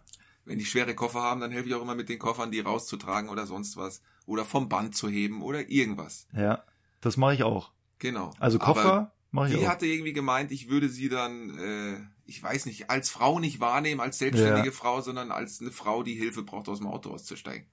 Wenn 0.48 0.60
die 0.60 0.66
schwere 0.66 0.96
Koffer 0.96 1.22
haben, 1.22 1.42
dann 1.42 1.52
helfe 1.52 1.68
ich 1.70 1.76
auch 1.76 1.82
immer 1.82 1.96
mit 1.96 2.10
den 2.10 2.20
Koffern, 2.20 2.52
die 2.52 2.60
rauszutragen 2.62 3.30
oder 3.30 3.46
sonst 3.46 3.78
was. 3.78 4.02
Oder 4.26 4.46
vom 4.46 4.70
Band 4.70 4.96
zu 4.96 5.08
heben 5.10 5.42
oder 5.42 5.70
irgendwas. 5.70 6.28
Ja. 6.34 6.64
Das 7.02 7.18
mache 7.18 7.34
ich 7.36 7.44
auch. 7.44 7.72
Genau. 8.00 8.32
Also 8.40 8.58
Koffer 8.60 9.12
mache 9.32 9.50
ich 9.50 9.56
Die 9.60 9.66
auch. 9.66 9.70
hatte 9.70 9.86
irgendwie 9.86 10.14
gemeint, 10.14 10.52
ich 10.52 10.70
würde 10.70 10.90
sie 10.90 11.10
dann, 11.10 11.58
äh, 11.60 11.98
ich 12.26 12.42
weiß 12.42 12.66
nicht, 12.66 12.90
als 12.90 13.10
Frau 13.10 13.40
nicht 13.40 13.60
wahrnehmen, 13.60 14.02
als 14.02 14.18
selbstständige 14.20 14.68
Ja. 14.68 14.72
Frau, 14.74 15.02
sondern 15.02 15.32
als 15.32 15.62
eine 15.62 15.72
Frau, 15.72 16.02
die 16.04 16.16
Hilfe 16.16 16.44
braucht, 16.44 16.70
aus 16.70 16.80
dem 16.80 16.88
Auto 16.88 17.12
auszusteigen. 17.12 17.68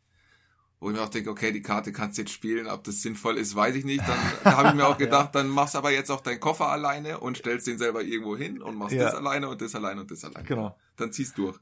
Wo 0.81 0.91
ich 0.91 0.97
mir 0.97 1.03
auch 1.03 1.09
denke, 1.09 1.31
okay, 1.31 1.51
die 1.53 1.63
Karte 1.63 1.93
kannst 1.93 2.19
du 2.19 2.23
jetzt 2.23 2.33
spielen, 2.33 2.67
ob 2.67 2.85
das 2.85 3.01
sinnvoll 3.01 3.39
ist, 3.39 3.55
weiß 3.55 3.75
ich 3.77 3.85
nicht. 3.85 4.01
Dann 4.07 4.19
da 4.43 4.57
habe 4.57 4.69
ich 4.69 4.75
mir 4.75 4.87
auch 4.87 4.99
gedacht, 4.99 5.35
dann 5.35 5.49
machst 5.49 5.77
aber 5.77 5.91
jetzt 5.93 6.11
auch 6.11 6.21
deinen 6.21 6.41
Koffer 6.41 6.69
alleine 6.69 7.21
und 7.21 7.39
stellst 7.39 7.67
den 7.67 7.79
selber 7.79 8.03
irgendwo 8.03 8.37
hin 8.37 8.61
und 8.61 8.75
machst 8.77 8.95
Ja. 8.97 9.05
das 9.05 9.15
alleine 9.15 9.49
und 9.49 9.63
das 9.63 9.75
alleine 9.75 10.01
und 10.03 10.11
das 10.11 10.25
alleine. 10.25 10.47
Genau. 10.47 10.77
Dann 10.97 11.13
ziehst 11.13 11.39
durch. 11.39 11.59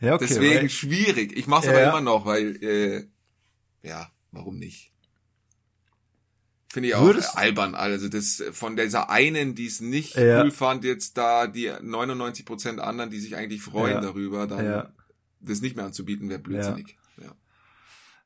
Ja, 0.00 0.14
okay. 0.14 0.26
Deswegen 0.28 0.60
weil- 0.62 0.70
schwierig. 0.70 1.36
Ich 1.36 1.46
mach's 1.46 1.66
Ja. 1.66 1.72
aber 1.72 1.82
immer 1.82 2.00
noch, 2.00 2.24
weil, 2.26 2.56
äh, 2.62 3.06
ja, 3.82 4.10
warum 4.30 4.58
nicht? 4.58 4.92
Finde 6.70 6.90
ich 6.90 6.94
auch 6.94 7.02
Würdest- 7.04 7.36
albern. 7.36 7.74
Also 7.74 8.08
das 8.08 8.42
von 8.52 8.76
dieser 8.76 9.10
einen, 9.10 9.54
die 9.54 9.66
es 9.66 9.80
nicht 9.80 10.16
Ja. 10.16 10.42
cool 10.42 10.50
fand, 10.50 10.84
jetzt 10.84 11.16
da 11.16 11.46
die 11.46 11.72
99% 11.80 12.78
anderen, 12.78 13.10
die 13.10 13.18
sich 13.20 13.36
eigentlich 13.36 13.62
freuen 13.62 13.94
Ja. 13.94 14.00
darüber, 14.00 14.46
dann 14.46 14.92
das 15.40 15.60
nicht 15.60 15.76
mehr 15.76 15.86
anzubieten, 15.86 16.28
wäre 16.28 16.40
blödsinnig. 16.40 16.96
Ja. 17.16 17.34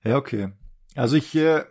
Ja, 0.04 0.16
okay. 0.16 0.50
Also 0.96 1.16
ich 1.16 1.34
äh, 1.36 1.64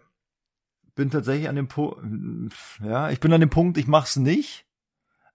bin 0.95 1.10
tatsächlich 1.12 1.49
an 1.49 1.56
dem 1.58 1.68
Punkt, 1.68 2.54
ja, 2.84 3.10
ich 3.12 3.20
bin 3.20 3.34
an 3.34 3.41
dem 3.41 3.49
Punkt, 3.49 3.78
ich 3.78 3.88
mach's 3.88 4.16
nicht, 4.16 4.66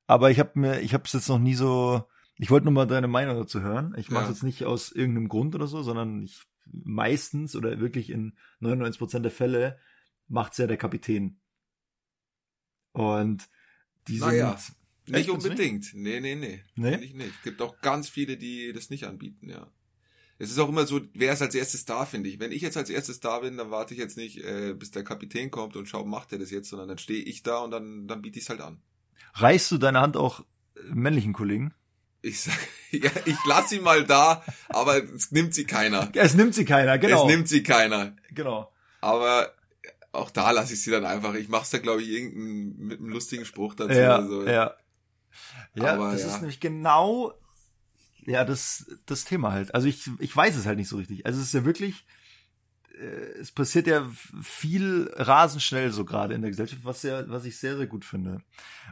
aber 0.07 0.31
ich 0.31 0.39
habe 0.41 0.59
mir, 0.59 0.81
ich 0.81 0.95
habe 0.95 1.05
es 1.05 1.13
jetzt 1.13 1.29
noch 1.29 1.39
nie 1.39 1.55
so, 1.55 2.05
ich 2.39 2.51
wollte 2.51 2.65
nur 2.65 2.73
mal 2.75 2.87
deine 2.87 3.09
Meinung 3.09 3.37
dazu 3.37 3.61
hören. 3.61 3.95
Ich 3.99 4.11
mache 4.11 4.25
Ja. 4.25 4.31
jetzt 4.31 4.43
nicht 4.43 4.65
aus 4.65 4.93
irgendeinem 4.93 5.29
Grund 5.29 5.55
oder 5.55 5.67
so, 5.67 5.83
sondern 5.83 6.23
ich 6.23 6.43
meistens 6.71 7.55
oder 7.57 7.79
wirklich 7.81 8.11
in 8.11 8.37
99% 8.61 9.23
der 9.23 9.31
Fälle 9.31 9.79
macht's 10.29 10.59
ja 10.59 10.67
der 10.67 10.77
Kapitän. 10.77 11.39
Und 12.93 13.49
die 14.09 14.19
sind, 14.19 14.29
Naja. 14.29 14.59
Nicht 15.09 15.31
unbedingt. 15.31 15.95
Nee, 15.95 16.19
nee, 16.21 16.35
nee. 16.35 16.65
Nee? 16.75 16.97
Ich 16.97 17.15
nicht. 17.15 17.43
Gibt 17.45 17.63
auch 17.63 17.81
ganz 17.81 18.09
viele, 18.09 18.37
die 18.37 18.73
das 18.73 18.91
nicht 18.91 19.05
anbieten, 19.05 19.49
ja. 19.49 19.71
Es 20.39 20.51
ist 20.51 20.59
auch 20.59 20.69
immer 20.69 20.85
so, 20.85 21.01
wer 21.15 21.33
ist 21.33 21.43
als 21.43 21.55
erstes 21.55 21.85
da, 21.85 22.05
finde 22.05 22.29
ich. 22.29 22.41
Wenn 22.41 22.51
ich 22.53 22.61
jetzt 22.61 22.77
als 22.77 22.91
erstes 22.91 23.21
da 23.21 23.39
bin, 23.39 23.57
dann 23.57 23.71
warte 23.71 23.95
ich 23.95 24.01
jetzt 24.01 24.17
nicht, 24.17 24.39
äh, 24.45 24.75
bis 24.75 24.91
der 24.91 25.05
Kapitän 25.05 25.51
kommt 25.53 25.77
und 25.77 25.87
schau, 25.89 26.05
macht 26.05 26.33
er 26.33 26.39
das 26.39 26.51
jetzt, 26.51 26.69
sondern 26.71 26.89
dann 26.89 26.99
stehe 26.99 27.23
ich 27.23 27.43
da 27.45 27.59
und 27.61 27.71
dann, 27.71 28.09
dann 28.09 28.21
biete 28.21 28.39
ich 28.39 28.45
es 28.47 28.51
halt 28.51 28.61
an. 28.61 28.83
reichst 29.35 29.71
du 29.71 29.79
deine 29.79 30.01
Hand 30.01 30.17
auch 30.17 30.45
männlichen 30.91 31.33
Kollegen? 31.33 31.73
Ich 32.27 32.41
sag, 32.41 32.55
ja, 32.91 33.11
ich 33.25 33.37
lass 33.47 33.69
sie 33.69 33.79
mal 33.81 34.05
da, 34.05 34.43
aber 34.69 35.03
es 35.15 35.31
nimmt 35.31 35.55
sie 35.55 35.65
keiner. 35.65 36.11
Es 36.15 36.35
nimmt 36.35 36.55
sie 36.55 36.65
keiner, 36.65 36.99
genau. 36.99 37.23
Es 37.25 37.31
nimmt 37.31 37.49
sie 37.49 37.63
keiner. 37.63 38.17
genau. 38.33 38.73
Aber 39.01 39.53
auch 40.13 40.31
da 40.31 40.51
lasse 40.51 40.73
ich 40.75 40.83
sie 40.83 40.91
dann 40.91 41.05
einfach. 41.05 41.35
Ich 41.35 41.49
mach's 41.49 41.71
da, 41.71 41.79
glaube 41.79 42.03
ich, 42.03 42.09
irgendeinen 42.09 42.77
mit 42.87 42.99
einem 42.99 43.11
lustigen 43.11 43.45
Spruch 43.45 43.75
dazu 43.75 43.93
Ja, 43.95 44.19
oder 44.19 44.27
so. 44.29 44.47
ja. 44.47 44.75
Ja, 45.75 45.95
Aber 45.95 46.13
das 46.13 46.23
ja. 46.23 46.29
ist 46.29 46.41
nämlich 46.41 46.61
genau 46.61 47.33
ja 48.25 48.45
das 48.45 48.87
das 49.05 49.25
Thema 49.25 49.53
halt. 49.53 49.75
Also 49.75 49.87
ich 49.87 50.11
ich 50.19 50.35
weiß 50.35 50.57
es 50.57 50.67
halt 50.67 50.79
nicht 50.79 50.89
so 50.89 50.97
richtig. 50.97 51.27
Also 51.27 51.39
es 51.41 51.47
ist 51.49 51.55
ja 51.55 51.65
wirklich 51.65 52.07
äh, 52.99 53.39
es 53.41 53.53
passiert 53.53 53.87
ja 53.87 54.11
viel 54.43 55.11
rasend 55.15 55.63
schnell 55.63 55.93
so 55.93 56.05
gerade 56.05 56.35
in 56.35 56.41
der 56.41 56.51
Gesellschaft, 56.51 56.85
was 56.85 57.03
ja 57.03 57.29
was 57.29 57.45
ich 57.45 57.59
sehr 57.59 57.77
sehr 57.77 57.87
gut 57.87 58.05
finde. 58.05 58.41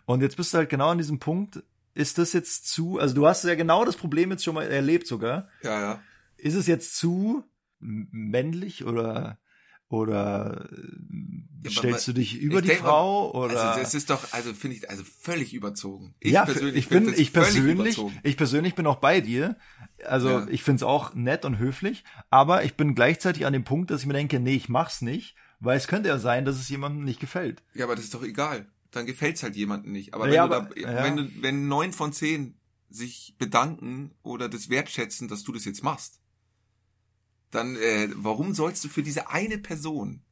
Und 0.04 0.20
jetzt 0.20 0.36
bist 0.36 0.52
du 0.52 0.58
halt 0.58 0.68
genau 0.68 0.90
an 0.90 0.98
diesem 0.98 1.18
Punkt, 1.18 1.62
ist 1.94 2.18
das 2.18 2.32
jetzt 2.32 2.66
zu, 2.68 2.98
also 2.98 3.14
du 3.14 3.26
hast 3.26 3.44
ja 3.44 3.54
genau 3.54 3.84
das 3.84 3.96
Problem 3.96 4.30
jetzt 4.30 4.44
schon 4.44 4.54
mal 4.54 4.66
erlebt 4.66 5.06
sogar. 5.06 5.48
Ja, 5.62 5.80
ja. 5.80 6.02
Ist 6.36 6.54
es 6.54 6.66
jetzt 6.66 6.96
zu 6.96 7.44
männlich 7.80 8.84
oder 8.84 9.38
oder 9.88 10.68
Ja, 11.62 11.70
stellst 11.70 12.08
man- 12.08 12.14
du 12.14 12.20
dich 12.20 12.38
über 12.40 12.62
die 12.62 12.68
denk 12.68 12.80
Frau 12.80 13.30
oder 13.32 13.60
Also 13.60 13.80
das 13.80 13.94
ist 13.94 14.10
doch, 14.10 14.32
also 14.32 14.52
finde 14.54 14.76
ich, 14.76 14.90
also 14.90 15.04
völlig 15.04 15.54
überzogen. 15.54 16.14
Ich 16.20 16.32
ja, 16.32 16.44
persönlich 16.44 16.76
ich 16.76 16.88
bin, 16.88 17.12
ich 17.14 17.32
persönlich, 17.32 17.74
überzogen. 17.96 18.18
ich 18.22 18.36
persönlich 18.36 18.74
bin 18.74 18.86
auch 18.86 18.96
bei 18.96 19.20
dir. 19.20 19.56
Also 20.04 20.30
Ja. 20.30 20.46
ich 20.48 20.62
find's 20.62 20.82
auch 20.82 21.14
nett 21.14 21.44
und 21.44 21.58
höflich, 21.58 22.02
aber 22.30 22.64
ich 22.64 22.74
bin 22.74 22.94
gleichzeitig 22.94 23.46
an 23.46 23.52
dem 23.52 23.64
Punkt, 23.64 23.90
dass 23.90 24.00
ich 24.00 24.06
mir 24.06 24.14
denke, 24.14 24.40
nee, 24.40 24.54
ich 24.56 24.68
mach's 24.68 25.00
nicht, 25.00 25.36
weil 25.60 25.76
es 25.76 25.86
könnte 25.86 26.08
ja 26.08 26.18
sein, 26.18 26.44
dass 26.44 26.56
es 26.56 26.68
jemandem 26.68 27.04
nicht 27.04 27.20
gefällt. 27.20 27.62
Ja, 27.74 27.84
aber 27.84 27.94
das 27.94 28.04
ist 28.06 28.14
doch 28.14 28.24
egal. 28.24 28.66
Dann 28.94 29.06
gefällt's 29.06 29.42
halt 29.42 29.56
jemandem 29.56 29.92
nicht. 29.92 30.14
Aber, 30.14 30.28
Ja, 30.32 30.44
wenn, 30.48 30.52
aber- 30.56 30.74
du 30.74 30.82
da, 30.82 30.92
ja. 30.92 31.04
wenn 31.04 31.16
du, 31.16 31.42
wenn 31.42 31.68
neun 31.68 31.92
von 31.92 32.12
zehn 32.12 32.56
sich 32.90 33.34
bedanken 33.38 34.12
oder 34.22 34.48
das 34.48 34.68
wertschätzen, 34.70 35.26
dass 35.28 35.42
du 35.42 35.52
das 35.52 35.64
jetzt 35.64 35.82
machst, 35.82 36.20
dann 37.50 37.76
äh, 37.76 38.08
warum 38.14 38.54
sollst 38.54 38.84
du 38.84 38.88
für 38.88 39.02
diese 39.02 39.30
eine 39.30 39.58
Person 39.58 40.22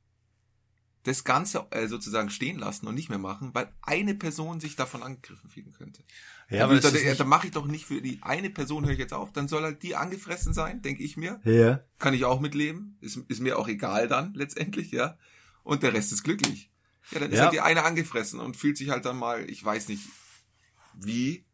das 1.04 1.24
Ganze 1.24 1.66
äh, 1.70 1.88
sozusagen 1.88 2.30
stehen 2.30 2.58
lassen 2.60 2.86
und 2.86 2.94
nicht 2.94 3.08
mehr 3.08 3.18
machen, 3.18 3.50
weil 3.54 3.72
eine 3.82 4.14
Person 4.14 4.60
sich 4.60 4.76
davon 4.76 5.02
angegriffen 5.02 5.50
fühlen 5.50 5.72
könnte. 5.72 6.04
Ja, 6.48 6.68
dann, 6.68 6.76
das 6.76 6.84
ist 6.84 6.94
dann, 6.94 7.08
nicht- 7.08 7.20
dann 7.20 7.28
mache 7.28 7.46
ich 7.48 7.52
doch 7.52 7.66
nicht 7.66 7.86
für 7.86 8.00
die 8.00 8.20
eine 8.22 8.50
Person 8.50 8.84
höre 8.84 8.92
ich 8.92 8.98
jetzt 9.00 9.12
auf, 9.12 9.32
dann 9.32 9.48
soll 9.48 9.62
halt 9.64 9.82
die 9.82 9.96
angefressen 9.96 10.52
sein, 10.54 10.82
denke 10.82 11.02
ich 11.02 11.16
mir. 11.16 11.40
ja, 11.44 11.80
Kann 11.98 12.14
ich 12.14 12.24
auch 12.24 12.38
mitleben. 12.40 12.96
Ist, 13.00 13.16
ist 13.28 13.40
mir 13.40 13.58
auch 13.58 13.66
egal 13.66 14.06
dann 14.06 14.34
letztendlich, 14.34 14.92
ja. 14.92 15.18
Und 15.64 15.82
der 15.82 15.92
Rest 15.92 16.12
ist 16.12 16.22
glücklich. 16.22 16.70
Ja, 17.10 17.18
dann 17.20 17.30
ist 17.30 17.36
Ja. 17.38 17.44
halt 17.44 17.52
die 17.54 17.60
eine 17.60 17.82
angefressen 17.84 18.40
und 18.40 18.56
fühlt 18.56 18.76
sich 18.76 18.90
halt 18.90 19.04
dann 19.04 19.16
mal, 19.16 19.48
ich 19.50 19.62
weiß 19.64 19.88
nicht 19.88 20.02
wie. 20.94 21.44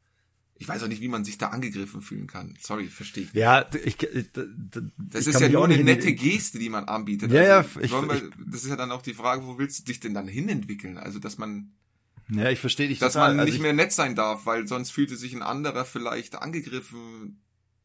Ich 0.61 0.67
weiß 0.67 0.83
auch 0.83 0.89
nicht, 0.89 1.01
wie 1.01 1.07
man 1.09 1.25
sich 1.25 1.39
da 1.39 1.51
angegriffen 1.51 2.03
fühlen 2.03 2.27
kann. 2.27 2.57
Sorry, 2.61 2.89
verstehe 2.89 3.25
ich. 3.25 3.33
ja, 3.33 3.65
ich, 3.85 4.03
ich, 4.03 4.33
Das 4.33 5.23
ich 5.23 5.29
ist 5.29 5.41
ja 5.41 5.49
nur 5.49 5.65
eine 5.67 5.85
nette 5.85 6.13
Geste, 6.13 6.59
die 6.59 6.69
man 6.69 6.85
anbietet. 6.87 7.31
Ja, 7.31 7.43
ja, 7.45 7.57
Also, 7.59 7.79
ich- 7.81 7.93
wollen 7.93 8.09
wir- 8.09 8.17
ich- 8.17 8.35
das 8.51 8.65
ist 8.65 8.69
ja 8.71 8.75
dann 8.75 8.91
auch 8.91 9.03
die 9.03 9.15
Frage, 9.15 9.47
wo 9.47 9.57
willst 9.57 9.79
du 9.79 9.85
dich 9.85 10.01
denn 10.01 10.15
dann 10.15 10.27
hinentwickeln? 10.27 10.99
Also, 10.99 11.21
dass 11.21 11.39
man, 11.39 11.75
Ja, 12.29 12.51
ich 12.51 12.59
verstehe 12.59 12.89
dich 12.89 12.99
dass 12.99 13.13
total. 13.13 13.29
man 13.31 13.39
Also 13.41 13.47
nicht 13.47 13.57
ich- 13.59 13.63
mehr 13.63 13.73
nett 13.73 13.93
sein 13.93 14.17
darf, 14.17 14.47
weil 14.47 14.67
sonst 14.67 14.91
fühlte 14.91 15.17
sich 15.17 15.33
ein 15.33 15.43
anderer 15.43 15.85
vielleicht 15.85 16.35
angegriffen 16.35 17.41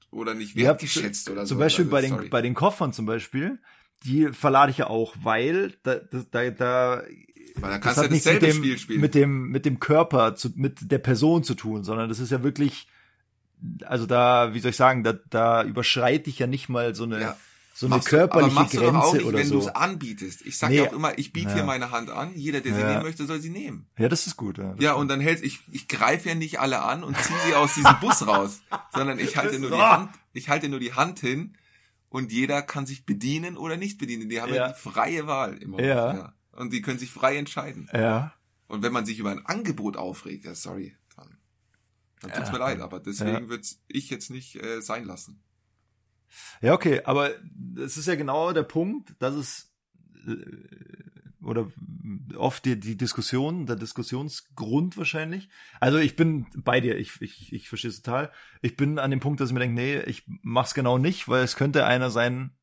oder 0.09 0.33
nicht 0.33 0.55
Ja, 0.55 0.69
wertgeschätzt 0.69 1.29
oder 1.29 1.45
so. 1.45 1.49
Zum 1.49 1.59
Beispiel 1.59 1.85
Also, 1.85 1.91
bei 1.91 2.01
den, 2.01 2.09
sorry. 2.09 2.29
bei 2.29 2.41
den 2.41 2.55
Koffern 2.55 2.91
zum 2.91 3.05
Beispiel, 3.05 3.59
die 4.03 4.29
verlade 4.33 4.71
ich 4.71 4.79
ja 4.79 4.87
auch, 4.87 5.15
weil 5.21 5.77
da, 5.83 5.95
da, 5.97 6.49
da 6.49 7.03
Weil 7.55 7.69
da 7.69 7.77
das 7.77 7.81
kannst 7.81 7.97
du 7.97 8.01
hat 8.01 8.05
ja 8.07 8.11
nichts 8.11 8.23
dasselbe 8.25 8.45
mit 8.47 8.55
dem, 8.55 8.63
Spiel 8.63 8.77
spielen. 8.77 9.01
mit 9.01 9.15
dem, 9.15 9.49
mit 9.49 9.65
dem 9.65 9.79
Körper, 9.79 10.35
zu, 10.35 10.49
mit 10.55 10.91
der 10.91 10.97
Person 10.99 11.43
zu 11.43 11.53
tun, 11.55 11.83
sondern 11.83 12.09
das 12.09 12.19
ist 12.19 12.31
ja 12.31 12.43
wirklich, 12.43 12.87
also 13.85 14.05
da, 14.05 14.53
wie 14.53 14.59
soll 14.59 14.71
ich 14.71 14.77
sagen, 14.77 15.03
da, 15.03 15.13
da 15.29 15.63
überschreite 15.63 16.29
ich 16.29 16.39
ja 16.39 16.47
nicht 16.47 16.67
mal 16.69 16.95
so 16.95 17.03
eine, 17.03 17.21
Ja. 17.21 17.37
so 17.75 17.85
eine 17.85 17.95
Machst 17.95 18.07
du- 18.07 18.09
körperliche 18.17 18.51
aber 18.51 18.61
machst 18.61 18.73
du 18.73 18.77
auch 18.79 18.91
Grenze 18.91 19.17
nicht, 19.17 19.25
oder 19.27 19.37
wenn 19.37 19.49
du 19.49 19.61
so. 19.61 19.67
es 19.69 19.75
anbietest. 19.75 20.41
Ich 20.45 20.57
sag 20.57 20.69
Nee. 20.71 20.77
ja 20.77 20.87
auch 20.89 20.93
immer, 20.93 21.17
ich 21.17 21.31
biete 21.31 21.49
Ja. 21.49 21.55
hier 21.55 21.63
meine 21.63 21.91
Hand 21.91 22.09
an. 22.09 22.31
Jeder, 22.35 22.59
der 22.61 22.73
sie 22.73 22.81
Ja. 22.81 22.89
nehmen 22.91 23.03
möchte, 23.03 23.25
soll 23.25 23.39
sie 23.39 23.49
nehmen. 23.49 23.87
Ja, 23.97 24.09
das 24.09 24.27
ist 24.27 24.35
gut. 24.37 24.57
Ja, 24.57 24.75
Ja, 24.79 24.93
und 24.93 25.07
dann 25.07 25.19
hält 25.21 25.43
ich 25.43 25.59
ich 25.71 25.87
greife 25.87 26.29
ja 26.29 26.35
nicht 26.35 26.59
alle 26.59 26.81
an 26.81 27.03
und 27.03 27.15
ziehe 27.17 27.39
sie 27.47 27.55
aus 27.55 27.75
diesem 27.75 27.95
Bus 28.01 28.25
raus, 28.27 28.61
sondern 28.93 29.19
ich 29.19 29.37
halte 29.37 29.59
nur 29.59 29.69
die. 29.71 29.77
Hand, 29.77 30.09
ich 30.33 30.49
halte 30.49 30.69
nur 30.69 30.79
die 30.79 30.93
Hand 30.93 31.19
hin 31.19 31.55
und 32.09 32.31
jeder 32.31 32.61
kann 32.61 32.85
sich 32.85 33.05
bedienen 33.05 33.57
oder 33.57 33.77
nicht 33.77 33.97
bedienen. 33.97 34.27
Die 34.29 34.41
haben 34.41 34.49
ja, 34.53 34.67
Ja. 34.67 34.73
die 34.73 34.79
freie 34.79 35.25
Wahl 35.27 35.57
immer. 35.57 35.77
noch, 35.77 35.83
Ja. 35.85 36.33
Und 36.53 36.71
die 36.73 36.81
können 36.81 36.99
sich 36.99 37.11
frei 37.11 37.37
entscheiden. 37.37 37.89
ja. 37.93 38.33
Und 38.67 38.81
wenn 38.81 38.93
man 38.93 39.05
sich 39.05 39.19
über 39.19 39.29
ein 39.31 39.45
Angebot 39.45 39.97
aufregt, 39.97 40.45
ja, 40.45 40.55
sorry, 40.55 40.95
dann, 41.15 41.37
dann 42.21 42.31
tut's 42.31 42.51
mir 42.51 42.57
leid, 42.57 42.79
aber 42.79 42.99
deswegen 42.99 43.43
Ja. 43.43 43.49
würd's 43.49 43.83
ich 43.87 44.09
jetzt 44.09 44.31
nicht 44.31 44.55
äh, 44.55 44.81
sein 44.81 45.05
lassen. 45.05 45.43
Ja, 46.61 46.73
okay, 46.73 47.01
aber 47.03 47.31
es 47.77 47.97
ist 47.97 48.07
ja 48.07 48.15
genau 48.15 48.51
der 48.53 48.63
Punkt, 48.63 49.13
dass 49.19 49.35
es, 49.35 49.71
äh, 50.25 51.43
oder 51.43 51.71
oft 52.35 52.65
die, 52.65 52.79
die 52.79 52.97
Diskussion, 52.97 53.65
der 53.67 53.75
Diskussionsgrund 53.75 54.97
wahrscheinlich. 54.97 55.49
Also 55.79 55.97
ich 55.99 56.15
bin 56.15 56.47
bei 56.55 56.79
dir, 56.79 56.97
ich, 56.97 57.21
ich, 57.21 57.53
ich 57.53 57.69
verstehe 57.69 57.91
es 57.91 58.01
total. 58.01 58.31
Ich 58.61 58.75
bin 58.75 58.97
an 58.97 59.11
dem 59.11 59.19
Punkt, 59.19 59.39
dass 59.41 59.49
ich 59.49 59.53
mir 59.53 59.59
denke, 59.59 59.75
nee, 59.75 59.99
ich 60.01 60.23
mach's 60.41 60.73
genau 60.73 60.97
nicht, 60.97 61.27
weil 61.27 61.43
es 61.43 61.55
könnte 61.57 61.85
einer 61.85 62.09
sein, 62.09 62.55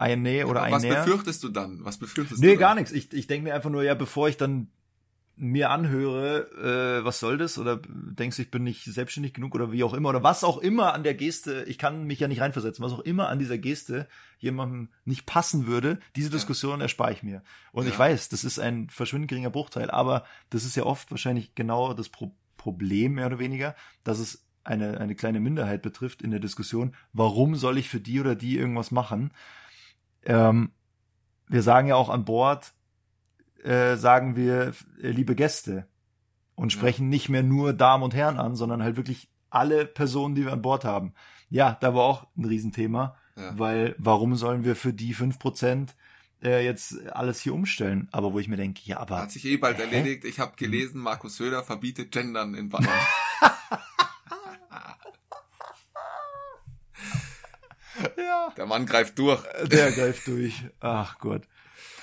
ein 0.00 0.22
Nee 0.22 0.44
oder 0.44 0.62
ein 0.62 0.72
Was 0.72 0.82
befürchtest 0.86 1.44
du 1.44 1.48
dann? 1.50 1.84
Was 1.84 1.98
befürchtest 1.98 2.40
Nee, 2.40 2.54
du 2.54 2.58
gar 2.58 2.70
dann? 2.70 2.78
nichts. 2.78 2.92
Ich, 2.92 3.12
ich 3.12 3.26
denke 3.26 3.44
mir 3.48 3.54
einfach 3.54 3.70
nur, 3.70 3.82
ja, 3.82 3.94
bevor 3.94 4.28
ich 4.28 4.36
dann 4.36 4.68
mir 5.36 5.70
anhöre, 5.70 7.00
äh, 7.00 7.04
was 7.04 7.18
soll 7.18 7.38
das? 7.38 7.56
Oder 7.58 7.80
denkst 7.88 8.36
du, 8.36 8.42
ich 8.42 8.50
bin 8.50 8.62
nicht 8.62 8.84
selbstständig 8.84 9.32
genug 9.32 9.54
oder 9.54 9.72
wie 9.72 9.84
auch 9.84 9.94
immer 9.94 10.10
oder 10.10 10.22
was 10.22 10.44
auch 10.44 10.58
immer 10.58 10.92
an 10.92 11.02
der 11.02 11.14
Geste, 11.14 11.64
ich 11.66 11.78
kann 11.78 12.04
mich 12.04 12.20
ja 12.20 12.28
nicht 12.28 12.42
reinversetzen, 12.42 12.84
was 12.84 12.92
auch 12.92 13.00
immer 13.00 13.28
an 13.28 13.38
dieser 13.38 13.56
Geste 13.56 14.06
jemandem 14.38 14.90
nicht 15.06 15.24
passen 15.24 15.66
würde, 15.66 15.98
diese 16.14 16.28
Diskussion 16.28 16.82
erspare 16.82 17.12
ich 17.12 17.22
mir. 17.22 17.42
Und 17.72 17.86
ich 17.86 17.94
Ja. 17.94 18.00
weiß, 18.00 18.28
das 18.28 18.44
ist 18.44 18.58
ein 18.58 18.90
verschwindend 18.90 19.30
geringer 19.30 19.48
Bruchteil, 19.50 19.90
aber 19.90 20.24
das 20.50 20.64
ist 20.64 20.76
ja 20.76 20.82
oft 20.82 21.10
wahrscheinlich 21.10 21.54
genau 21.54 21.94
das 21.94 22.08
Pro 22.08 22.34
Problem, 22.58 23.14
mehr 23.14 23.24
oder 23.24 23.38
weniger, 23.38 23.74
dass 24.04 24.18
es 24.18 24.44
eine, 24.64 25.00
eine 25.00 25.14
kleine 25.14 25.40
Minderheit 25.40 25.80
betrifft 25.80 26.20
in 26.20 26.30
der 26.30 26.40
Diskussion, 26.40 26.94
warum 27.14 27.56
soll 27.56 27.78
ich 27.78 27.88
für 27.88 28.00
die 28.00 28.20
oder 28.20 28.34
die 28.34 28.58
irgendwas 28.58 28.90
machen? 28.90 29.32
Ähm, 30.24 30.72
wir 31.48 31.62
sagen 31.62 31.88
ja 31.88 31.96
auch 31.96 32.08
an 32.08 32.24
Bord, 32.24 32.72
äh, 33.62 33.96
sagen 33.96 34.36
wir 34.36 34.72
äh, 35.02 35.10
liebe 35.10 35.34
Gäste 35.34 35.86
und 36.54 36.72
Ja. 36.72 36.78
sprechen 36.78 37.08
nicht 37.08 37.28
mehr 37.28 37.42
nur 37.42 37.72
Damen 37.72 38.02
und 38.04 38.14
Herren 38.14 38.38
an, 38.38 38.54
sondern 38.56 38.82
halt 38.82 38.96
wirklich 38.96 39.28
alle 39.50 39.84
Personen, 39.86 40.34
die 40.34 40.44
wir 40.44 40.52
an 40.52 40.62
Bord 40.62 40.84
haben. 40.84 41.12
Ja, 41.48 41.76
da 41.80 41.94
war 41.94 42.02
auch 42.04 42.26
ein 42.36 42.44
Riesenthema, 42.44 43.16
Ja. 43.36 43.58
weil 43.58 43.94
warum 43.98 44.36
sollen 44.36 44.64
wir 44.64 44.76
für 44.76 44.92
die 44.92 45.14
5% 45.14 45.94
äh, 46.42 46.64
jetzt 46.64 47.06
alles 47.10 47.40
hier 47.40 47.52
umstellen? 47.54 48.08
Aber 48.12 48.32
wo 48.32 48.38
ich 48.38 48.46
mir 48.48 48.56
denke, 48.56 48.80
ja, 48.84 48.98
aber 49.00 49.18
Hat 49.18 49.32
sich 49.32 49.44
eh 49.44 49.56
bald 49.56 49.78
Hä? 49.78 49.82
erledigt. 49.82 50.24
Ich 50.24 50.38
habe 50.38 50.52
gelesen, 50.56 51.00
Markus 51.00 51.36
Söder 51.36 51.64
verbietet 51.64 52.12
Gendern 52.12 52.54
in 52.54 52.68
Bayern. 52.68 52.88
ja, 58.18 58.52
Der 58.56 58.66
Mann 58.66 58.86
greift 58.86 59.18
durch. 59.18 59.42
der 59.70 59.92
greift 59.92 60.26
durch. 60.26 60.54
Ach 60.80 61.18
Gott. 61.18 61.42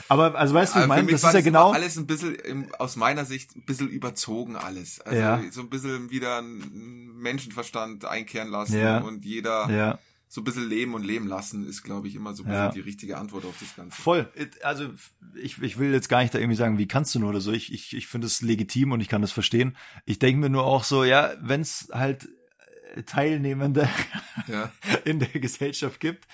Aber 0.10 0.36
also 0.36 0.54
weißt 0.54 0.76
du, 0.76 0.80
ich 0.80 0.88
meine, 0.88 1.12
das 1.12 1.24
ist 1.24 1.34
ja 1.34 1.42
genau 1.42 1.72
alles 1.72 1.98
ein 1.98 2.08
bisschen, 2.08 2.36
im, 2.36 2.74
aus 2.76 2.96
meiner 2.96 3.26
Sicht, 3.26 3.56
ein 3.58 3.66
bisschen 3.66 3.90
überzogen 3.90 4.56
alles. 4.56 5.02
Also 5.02 5.20
Ja. 5.20 5.42
so 5.52 5.62
ein 5.62 5.70
bisschen 5.70 6.10
wieder 6.10 6.38
einen 6.38 7.18
Menschenverstand 7.18 8.06
einkehren 8.06 8.50
lassen 8.50 8.80
Ja. 8.80 9.00
und 9.00 9.26
jeder 9.26 9.70
ja. 9.70 10.00
so 10.30 10.40
ein 10.42 10.44
bisschen 10.46 10.70
leben 10.70 10.94
und 10.94 11.04
leben 11.04 11.28
lassen, 11.28 11.68
ist, 11.68 11.84
glaube 11.84 12.08
ich, 12.08 12.16
immer 12.16 12.34
so 12.34 12.44
ein 12.44 12.50
bisschen 12.50 12.72
die 12.72 12.80
richtige 12.80 13.18
Antwort 13.18 13.44
auf 13.44 13.56
das 13.60 13.76
Ganze. 13.76 14.02
Voll. 14.02 14.32
Also 14.64 14.90
ich, 15.36 15.62
ich 15.62 15.78
will 15.78 15.92
jetzt 15.92 16.08
gar 16.08 16.22
nicht 16.22 16.34
da 16.34 16.40
irgendwie 16.40 16.56
sagen, 16.58 16.78
wie 16.78 16.88
kannst 16.88 17.14
du 17.14 17.20
nur 17.20 17.32
oder 17.32 17.42
so. 17.42 17.52
Ich, 17.52 17.74
ich, 17.74 17.94
ich 17.94 18.08
finde 18.08 18.28
es 18.28 18.42
legitim 18.42 18.94
und 18.94 19.02
ich 19.02 19.10
kann 19.10 19.22
das 19.22 19.34
verstehen. 19.34 19.76
Ich 20.06 20.20
denke 20.20 20.40
mir 20.40 20.50
nur 20.50 20.64
auch 20.64 20.86
so, 20.86 21.04
ja, 21.04 21.34
wenn 21.42 21.60
es 21.60 21.90
halt 21.92 22.30
Teilnehmende 23.06 23.90
Ja. 24.48 24.72
in 25.06 25.20
der 25.20 25.30
Gesellschaft 25.30 26.00
gibt, 26.00 26.28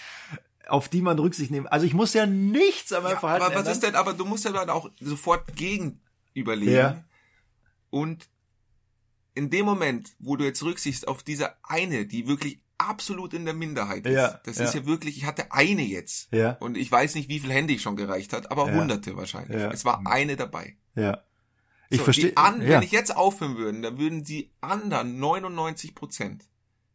auf 0.68 0.90
die 0.90 1.02
man 1.02 1.20
Rücksicht 1.20 1.52
nehmen. 1.52 1.68
Also 1.68 1.86
ich 1.86 1.94
muss 1.94 2.14
ja 2.14 2.26
nichts 2.26 2.92
an 2.94 3.04
meinem 3.04 3.14
Ja, 3.14 3.20
Verhalten 3.20 3.44
aber 3.46 3.54
was 3.56 3.60
ändern. 3.62 3.74
ist 3.74 3.84
denn, 3.84 3.96
aber 3.96 4.14
du 4.14 4.26
musst 4.26 4.46
ja 4.46 4.52
dann 4.52 4.70
auch 4.70 4.90
sofort 5.00 5.56
gegen 5.56 6.02
überlegen. 6.34 6.72
Ja. 6.72 7.04
Und 7.90 8.30
in 9.36 9.50
dem 9.50 9.66
Moment, 9.66 10.12
wo 10.20 10.36
du 10.36 10.46
jetzt 10.46 10.64
rücksichtst 10.64 11.08
auf 11.08 11.24
diese 11.24 11.54
eine, 11.64 12.06
die 12.06 12.28
wirklich 12.28 12.62
absolut 12.78 13.34
in 13.34 13.46
der 13.46 13.54
Minderheit 13.54 14.06
ist, 14.06 14.14
Ja, 14.16 14.40
das 14.46 14.58
ja. 14.58 14.66
ist 14.66 14.74
ja 14.76 14.86
wirklich, 14.86 15.18
ich 15.18 15.26
hatte 15.26 15.52
eine 15.52 15.84
jetzt. 15.84 16.32
Ja. 16.34 16.52
Und 16.60 16.78
ich 16.78 16.92
weiß 16.92 17.16
nicht, 17.16 17.30
wie 17.30 17.40
viel 17.40 17.52
Hände 17.52 17.74
ich 17.74 17.82
schon 17.82 17.96
gereicht 17.96 18.34
hat, 18.34 18.52
aber 18.52 18.68
Ja. 18.68 18.74
hunderte 18.80 19.16
wahrscheinlich. 19.16 19.60
Ja. 19.62 19.72
Es 19.72 19.86
war 19.86 20.06
eine 20.06 20.36
dabei. 20.36 20.78
Ja. 20.96 21.24
Ich 21.90 22.00
So, 22.00 22.06
verstehe. 22.06 22.34
Wenn 22.36 22.82
ich 22.82 22.92
jetzt 22.92 23.16
aufhören 23.16 23.56
würden, 23.58 23.82
dann 23.84 23.98
würden 24.00 24.24
die 24.24 24.52
anderen 24.62 25.20
99 25.20 25.94
Prozent, 25.96 26.46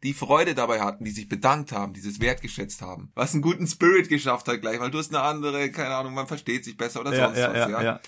die 0.03 0.15
Freude 0.15 0.55
dabei 0.55 0.81
hatten, 0.81 1.05
die 1.05 1.11
sich 1.11 1.29
bedankt 1.29 1.73
haben, 1.73 1.93
dieses 1.93 2.21
wertgeschätzt 2.21 2.83
haben, 2.83 3.11
was 3.15 3.33
einen 3.33 3.43
guten 3.43 3.67
Spirit 3.67 4.09
geschafft 4.09 4.47
hat 4.49 4.61
gleich, 4.61 4.79
weil 4.79 4.91
du 4.91 4.99
hast 4.99 5.13
eine 5.15 5.23
andere, 5.23 5.71
keine 5.73 5.95
Ahnung, 5.97 6.15
man 6.15 6.27
versteht 6.29 6.65
sich 6.65 6.77
besser 6.77 7.01
oder 7.01 7.15
ja, 7.15 7.27
sonst 7.27 7.39
ja, 7.39 7.49
was, 7.51 7.57
ja, 7.57 7.69
ja. 7.69 7.83
ja. 7.83 8.01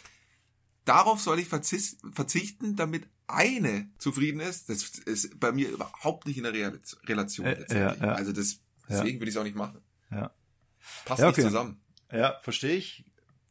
Darauf 0.85 1.21
soll 1.21 1.39
ich 1.41 1.49
verzichten, 1.49 2.77
damit 2.77 3.09
eine 3.27 3.89
zufrieden 3.99 4.41
ist. 4.41 4.69
Das 4.69 4.83
ist 4.83 5.39
bei 5.39 5.53
mir 5.53 5.69
überhaupt 5.69 6.27
nicht 6.27 6.37
in 6.37 6.45
der 6.45 6.53
Real- 6.53 6.81
Relation 7.05 7.47
ja, 7.47 7.95
ja. 7.95 7.95
Also 8.13 8.33
das, 8.33 8.61
deswegen 8.89 9.21
würde 9.21 9.29
ich 9.29 9.35
es 9.35 9.41
auch 9.41 9.45
nicht 9.45 9.57
machen. 9.57 9.81
Ja. 10.11 10.31
Passt 11.05 11.21
Ja, 11.21 11.27
nicht 11.27 11.35
okay. 11.39 11.43
zusammen. 11.47 11.81
Ja, 12.13 12.39
verstehe 12.43 12.75
ich. 12.75 13.05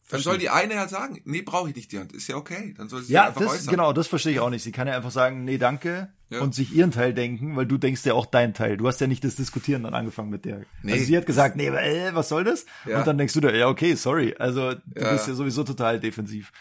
Dann 0.09 0.21
soll 0.21 0.37
die 0.39 0.49
eine 0.49 0.79
halt 0.79 0.89
sagen, 0.89 1.21
nee, 1.25 1.43
brauche 1.43 1.69
ich 1.69 1.75
nicht 1.75 1.91
die 1.91 1.99
Hand. 1.99 2.13
Ist 2.13 2.27
ja 2.27 2.35
okay. 2.35 2.73
Dann 2.75 2.89
soll 2.89 3.01
sie 3.01 3.07
sich 3.07 3.13
Ja, 3.13 3.27
einfach 3.27 3.41
das, 3.41 3.51
äußern. 3.51 3.69
genau, 3.71 3.93
das 3.93 4.07
verstehe 4.07 4.33
ich 4.33 4.39
auch 4.39 4.49
nicht. 4.49 4.63
Sie 4.63 4.71
kann 4.71 4.87
ja 4.87 4.95
einfach 4.95 5.11
sagen, 5.11 5.43
nee, 5.45 5.57
danke 5.59 6.11
Ja. 6.31 6.41
und 6.41 6.53
sich 6.53 6.73
ihren 6.75 6.91
Teil 6.91 7.13
denken, 7.13 7.55
weil 7.55 7.65
du 7.65 7.77
denkst 7.77 8.05
ja 8.05 8.13
auch 8.13 8.27
deinen 8.27 8.53
Teil. 8.53 8.77
Du 8.77 8.87
hast 8.87 9.01
ja 9.01 9.07
nicht 9.07 9.23
das 9.23 9.35
Diskutieren 9.35 9.81
dann 9.83 9.93
angefangen 9.95 10.29
mit 10.29 10.45
der. 10.45 10.61
Nee. 10.83 10.93
Also 10.93 11.05
sie 11.05 11.17
hat 11.17 11.25
gesagt, 11.25 11.55
nee, 11.55 11.67
äh, 11.67 12.13
was 12.13 12.29
soll 12.29 12.43
das? 12.43 12.65
Ja. 12.85 12.99
Und 12.99 13.07
dann 13.07 13.17
denkst 13.17 13.33
du 13.33 13.41
da, 13.41 13.51
ja, 13.51 13.67
okay, 13.67 13.95
sorry. 13.95 14.35
Also 14.37 14.73
du 14.75 14.81
Ja. 15.01 15.11
bist 15.13 15.27
ja 15.27 15.33
sowieso 15.33 15.63
total 15.63 15.99
defensiv. 15.99 16.51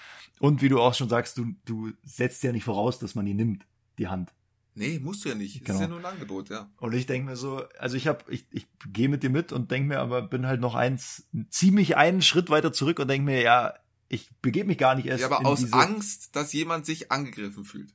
Und 0.40 0.62
wie 0.62 0.68
du 0.70 0.80
auch 0.80 0.94
schon 0.94 1.08
sagst, 1.08 1.36
du, 1.36 1.46
du 1.66 1.90
setzt 2.02 2.42
ja 2.44 2.52
nicht 2.52 2.64
voraus, 2.64 2.98
dass 2.98 3.14
man 3.14 3.26
die 3.26 3.34
nimmt, 3.34 3.66
die 3.98 4.08
Hand. 4.08 4.32
Nee, 4.74 5.00
musst 5.00 5.24
du 5.24 5.28
ja 5.30 5.34
nicht. 5.34 5.60
Das 5.62 5.66
Genau. 5.66 5.74
ist 5.76 5.80
ja 5.82 5.88
nur 5.88 5.98
ein 5.98 6.04
Angebot, 6.06 6.48
ja. 6.50 6.70
Und 6.78 6.94
ich 6.94 7.06
denke 7.06 7.28
mir 7.30 7.36
so, 7.36 7.62
also 7.80 7.96
ich 7.96 8.06
habe, 8.06 8.24
ich, 8.32 8.46
ich 8.52 8.68
gehe 8.92 9.08
mit 9.08 9.22
dir 9.24 9.30
mit 9.30 9.52
und 9.52 9.70
denke 9.72 9.88
mir, 9.88 9.98
aber 9.98 10.22
bin 10.22 10.46
halt 10.46 10.60
noch 10.60 10.76
eins, 10.76 11.26
zieh 11.50 11.72
mich 11.72 11.96
einen 11.96 12.22
Schritt 12.22 12.48
weiter 12.48 12.72
zurück 12.72 13.00
und 13.00 13.08
denke 13.08 13.24
mir, 13.24 13.42
ja, 13.42 13.74
ich 14.08 14.30
begebe 14.40 14.68
mich 14.68 14.78
gar 14.78 14.94
nicht 14.94 15.06
erst. 15.08 15.22
Ja, 15.22 15.26
aber 15.26 15.44
aus 15.46 15.72
Angst, 15.72 16.36
dass 16.36 16.52
jemand 16.52 16.86
sich 16.86 17.10
angegriffen 17.10 17.64
fühlt. 17.64 17.92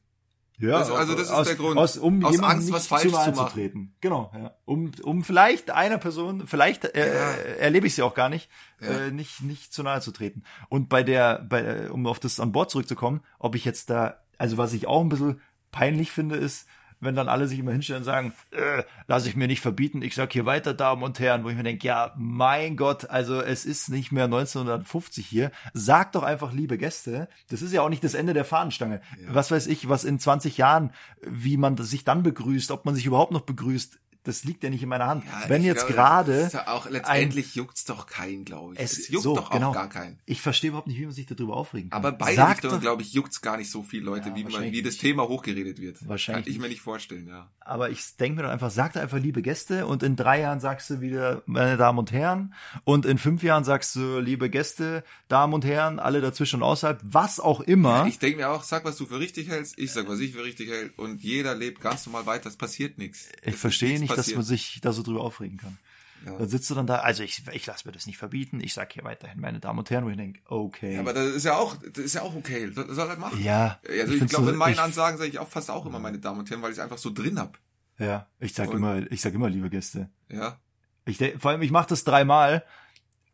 Ja, 0.59 0.77
Also- 0.77 0.93
also 0.93 1.13
das 1.13 1.23
ist 1.23 1.31
aus, 1.31 1.47
der 1.47 1.55
Grund. 1.55 1.77
Aus, 1.77 1.97
um 1.97 2.23
Aus 2.23 2.39
Angst, 2.39 2.71
was 2.71 2.87
falsch 2.87 3.03
zu 3.03 3.09
zu 3.09 3.31
machen. 3.31 3.95
Genau, 4.01 4.31
ja. 4.35 4.53
Um, 4.65 4.91
um 5.03 5.23
vielleicht 5.23 5.71
einer 5.71 5.97
Person, 5.97 6.45
vielleicht 6.47 6.85
äh, 6.85 7.07
Ja. 7.13 7.31
erlebe 7.59 7.87
ich 7.87 7.95
sie 7.95 8.03
auch 8.03 8.13
gar 8.13 8.29
nicht, 8.29 8.49
Ja. 8.79 8.87
äh, 9.07 9.11
nicht, 9.11 9.41
nicht 9.41 9.73
zu 9.73 9.81
nahe 9.83 9.99
zu 10.01 10.11
treten. 10.11 10.43
Und 10.69 10.89
bei 10.89 11.01
der, 11.03 11.39
bei, 11.39 11.61
äh, 11.61 11.87
um 11.89 12.05
auf 12.07 12.19
das 12.19 12.39
an 12.39 12.51
Bord 12.51 12.69
zurückzukommen, 12.69 13.21
ob 13.39 13.55
ich 13.55 13.65
jetzt 13.65 13.89
da, 13.89 14.19
also 14.37 14.57
was 14.57 14.73
ich 14.73 14.85
auch 14.87 15.01
ein 15.01 15.09
bisschen 15.09 15.41
peinlich 15.71 16.11
finde, 16.11 16.35
ist, 16.35 16.67
wenn 17.03 17.15
dann 17.15 17.29
alle 17.29 17.47
sich 17.47 17.59
immer 17.59 17.71
hinstellen 17.71 18.01
und 18.01 18.05
sagen, 18.05 18.33
äh, 18.51 18.83
lass 19.07 19.25
ich 19.25 19.35
mir 19.35 19.47
nicht 19.47 19.61
verbieten, 19.61 20.01
ich 20.01 20.15
sag 20.15 20.33
hier 20.33 20.45
weiter, 20.45 20.73
Damen 20.73 21.03
und 21.03 21.19
Herren, 21.19 21.43
wo 21.43 21.49
ich 21.49 21.55
mir 21.55 21.63
denke, 21.63 21.87
ja, 21.87 22.13
mein 22.17 22.77
Gott, 22.77 23.09
also 23.09 23.41
es 23.41 23.65
ist 23.65 23.89
nicht 23.89 24.11
mehr 24.11 24.25
1950 24.25 25.25
hier. 25.25 25.51
Sag 25.73 26.11
doch 26.13 26.23
einfach, 26.23 26.53
liebe 26.53 26.77
Gäste, 26.77 27.27
das 27.49 27.61
ist 27.61 27.73
ja 27.73 27.81
auch 27.81 27.89
nicht 27.89 28.03
das 28.03 28.13
Ende 28.13 28.33
der 28.33 28.45
Fahnenstange. 28.45 29.01
Was 29.27 29.51
weiß 29.51 29.67
ich, 29.67 29.89
was 29.89 30.03
in 30.03 30.19
20 30.19 30.57
Jahren, 30.57 30.91
wie 31.21 31.57
man 31.57 31.77
sich 31.77 32.03
dann 32.03 32.23
begrüßt, 32.23 32.71
ob 32.71 32.85
man 32.85 32.95
sich 32.95 33.05
überhaupt 33.05 33.31
noch 33.31 33.41
begrüßt, 33.41 33.99
das 34.23 34.43
liegt 34.43 34.63
ja 34.63 34.69
nicht 34.69 34.81
in 34.83 34.89
meiner 34.89 35.07
Hand. 35.07 35.25
Ja, 35.25 35.49
wenn 35.49 35.63
jetzt 35.63 35.87
glaube, 35.87 35.93
gerade 35.93 36.49
ja 36.53 36.67
auch 36.67 36.89
letztendlich 36.89 37.55
juckt's 37.55 37.83
doch 37.85 38.07
keinen, 38.07 38.45
glaube 38.45 38.73
ich. 38.75 38.79
Es- 38.79 38.97
Es, 38.97 39.09
juckt 39.09 39.23
so, 39.23 39.35
doch 39.35 39.47
auch 39.47 39.51
genau. 39.51 39.71
gar 39.73 39.89
keinen. 39.89 40.19
ich 40.25 40.41
verstehe 40.41 40.69
überhaupt 40.69 40.87
nicht, 40.87 40.97
wie 40.99 41.05
man 41.05 41.13
sich 41.13 41.25
darüber 41.25 41.55
aufregen 41.57 41.89
kann. 41.89 41.97
Aber 41.97 42.11
beide 42.13 42.35
Sag 42.35 42.51
Richtungen, 42.63 42.79
glaube 42.81 43.01
ich, 43.01 43.13
juckt's 43.13 43.41
gar 43.41 43.57
nicht 43.57 43.69
so 43.69 43.83
viele 43.83 44.03
Leute, 44.05 44.29
Ja, 44.29 44.35
wie, 44.35 44.43
man, 44.45 44.63
wie 44.71 44.81
das. 44.81 44.97
Thema 44.97 45.27
hochgeredet 45.27 45.79
wird. 45.81 46.07
Wahrscheinlich 46.07 46.45
Kann 46.45 46.53
ich 46.53 46.59
mir 46.59 46.69
nicht. 46.69 46.81
vorstellen, 46.81 47.27
ja. 47.27 47.49
Aber 47.59 47.89
ich 47.89 48.15
denke 48.17 48.37
mir 48.37 48.43
doch 48.43 48.49
einfach, 48.53 48.71
sag 48.71 48.93
doch 48.93 49.01
einfach 49.01 49.19
liebe 49.19 49.41
Gäste 49.41 49.85
und 49.87 50.03
in 50.03 50.15
drei 50.15 50.39
Jahren 50.41 50.59
sagst 50.59 50.89
du 50.89 51.01
wieder, 51.01 51.41
meine 51.45 51.75
Damen 51.77 51.99
und 51.99 52.11
Herren, 52.11 52.53
und 52.85 53.05
in 53.05 53.17
fünf 53.17 53.43
Jahren 53.43 53.63
sagst 53.63 53.95
du, 53.95 54.19
liebe 54.19 54.49
Gäste, 54.49 55.03
Damen 55.27 55.53
und 55.53 55.65
Herren, 55.65 55.99
alle 55.99 56.21
dazwischen 56.21 56.57
und 56.57 56.63
außerhalb, 56.63 56.99
was 57.03 57.39
auch 57.39 57.59
immer. 57.61 58.05
Ich 58.07 58.19
denke 58.19 58.37
mir 58.37 58.49
auch, 58.49 58.63
sag, 58.63 58.85
was 58.85 58.97
du 58.97 59.05
für 59.05 59.19
richtig 59.19 59.49
hältst, 59.49 59.77
ich 59.77 59.91
sag, 59.91 60.07
was 60.07 60.19
ich 60.19 60.33
für 60.33 60.43
richtig 60.43 60.69
hält 60.69 60.97
und 60.97 61.21
jeder 61.21 61.55
lebt 61.55 61.81
ganz 61.81 62.05
normal 62.05 62.25
weiter, 62.25 62.47
es 62.49 62.55
passiert 62.57 62.97
nichts. 62.97 63.27
Ich 63.43 63.55
verstehe 63.55 63.99
nicht, 63.99 64.12
dass 64.15 64.33
man 64.35 64.43
sich 64.43 64.79
da 64.81 64.91
so 64.93 65.03
drüber 65.03 65.21
aufregen 65.21 65.57
kann. 65.57 65.77
Ja. 66.25 66.37
Dann 66.37 66.47
sitzt 66.47 66.69
du 66.69 66.75
dann 66.75 66.87
da, 66.87 66.99
also 66.99 67.21
ich, 67.21 67.43
ich 67.51 67.65
lasse 67.65 67.85
mir 67.85 67.91
das 67.91 68.05
nicht 68.07 68.17
verbieten, 68.17 68.61
ich 68.61 68.73
sag 68.73 68.93
hier 68.93 69.03
weiterhin, 69.03 69.41
meine 69.41 69.59
Damen 69.59 69.79
und 69.79 69.89
Herren, 69.89 70.05
wo 70.05 70.09
ich 70.09 70.15
denke, 70.15 70.39
okay. 70.45 70.93
Ja, 70.93 71.01
aber 71.01 71.11
das 71.13 71.27
ist 71.35 71.43
ja 71.43 71.57
auch, 71.57 71.75
das 71.75 71.97
ist 72.05 72.15
ja 72.15 72.21
auch 72.21 72.33
okay. 72.33 72.71
Soll, 72.71 72.93
soll 72.93 73.09
er 73.09 73.17
machen. 73.17 73.43
ja, 73.43 73.79
Also 73.85 74.13
ich, 74.13 74.19
find's 74.19 74.31
glaube, 74.33 74.45
so- 74.45 74.51
in 74.53 74.57
meinen 74.57 74.73
ich- 74.75 74.79
Ansagen 74.79 75.17
sage 75.17 75.29
ich 75.29 75.39
auch 75.39 75.49
fast 75.49 75.69
auch 75.69 75.85
immer 75.85 75.99
meine 75.99 76.19
Damen 76.19 76.39
und 76.39 76.49
Herren, 76.49 76.61
weil 76.61 76.71
ich 76.71 76.77
es 76.77 76.83
einfach 76.83 76.97
so 76.97 77.11
drin 77.11 77.37
hab. 77.39 77.59
Ja, 77.99 78.27
ich 78.39 78.53
sag 78.53 78.69
Und- 78.69 78.77
immer, 78.77 79.11
ich 79.11 79.19
sag 79.21 79.33
immer, 79.33 79.49
liebe 79.49 79.69
Gäste. 79.69 80.09
Ja. 80.29 80.59
Ich 81.05 81.17
vor 81.39 81.51
allem, 81.51 81.61
ich 81.61 81.71
mache 81.71 81.89
das 81.89 82.05
dreimal 82.05 82.63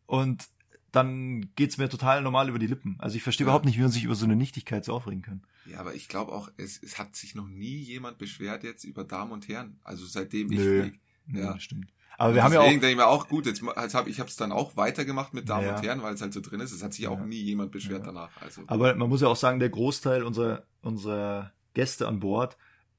und 0.08 0.48
dann 0.92 1.50
geht's 1.56 1.78
mir 1.78 1.90
total 1.90 2.22
normal 2.22 2.50
über 2.50 2.60
die 2.60 2.68
Lippen. 2.68 2.96
Also 3.00 3.16
ich 3.16 3.24
verstehe 3.24 3.46
Ja. 3.46 3.50
überhaupt 3.52 3.66
nicht, 3.66 3.78
wie 3.78 3.82
man 3.82 3.92
sich 3.92 4.04
über 4.04 4.16
so 4.16 4.26
eine 4.26 4.36
Nichtigkeit 4.36 4.84
so 4.86 4.94
aufregen 4.94 5.22
kann. 5.22 5.42
Ja, 5.66 5.80
aber 5.80 5.94
ich 5.94 6.08
glaube 6.08 6.32
auch, 6.32 6.50
es, 6.58 6.82
es 6.82 6.98
hat 6.98 7.16
sich 7.16 7.36
noch 7.36 7.48
nie 7.48 7.78
jemand 7.78 8.18
beschwert 8.18 8.64
jetzt 8.64 8.84
über 8.84 9.04
Damen 9.04 9.32
und 9.32 9.48
Herren. 9.48 9.80
Also 9.84 10.06
seitdem 10.06 10.52
ich 10.52 10.60
Nö. 10.60 10.82
flieg. 10.84 11.00
Ja, 11.32 11.54
das 11.54 11.64
stimmt. 11.64 11.92
Aber 12.18 12.34
wir 12.36 12.44
haben 12.44 12.52
ja 12.52 12.60
auch, 12.60 12.64
Deswegen 12.66 12.82
denke 12.82 12.92
ich 12.92 12.98
mir 12.98 13.08
auch 13.08 13.30
gut, 13.30 13.46
jetzt, 13.46 13.62
jetzt 13.62 13.94
hab, 13.96 14.08
ich 14.08 14.20
habe 14.20 14.30
es 14.30 14.36
dann 14.36 14.52
auch 14.52 14.76
weitergemacht 14.76 15.34
mit 15.34 15.48
Damen 15.48 15.66
Ja. 15.68 15.78
und 15.78 15.84
Herren, 15.84 16.02
weil 16.02 16.14
es 16.16 16.22
halt 16.22 16.34
so 16.34 16.42
drin 16.42 16.60
ist. 16.60 16.72
Es 16.74 16.84
hat 16.84 16.94
sich 16.94 17.08
auch 17.08 17.20
Ja. 17.20 17.26
nie 17.26 17.40
jemand 17.42 17.72
beschwert 17.72 18.00
Ja. 18.02 18.08
danach. 18.08 18.30
Also 18.42 18.64
aber 18.68 18.94
man 18.96 19.08
muss 19.08 19.22
ja 19.22 19.28
auch 19.30 19.36
sagen, 19.38 19.60
der 19.60 19.70
Großteil 19.70 20.24
unserer, 20.24 20.64
unserer 20.82 21.54
Gäste 21.76 22.08
an 22.10 22.20
Bord 22.20 22.58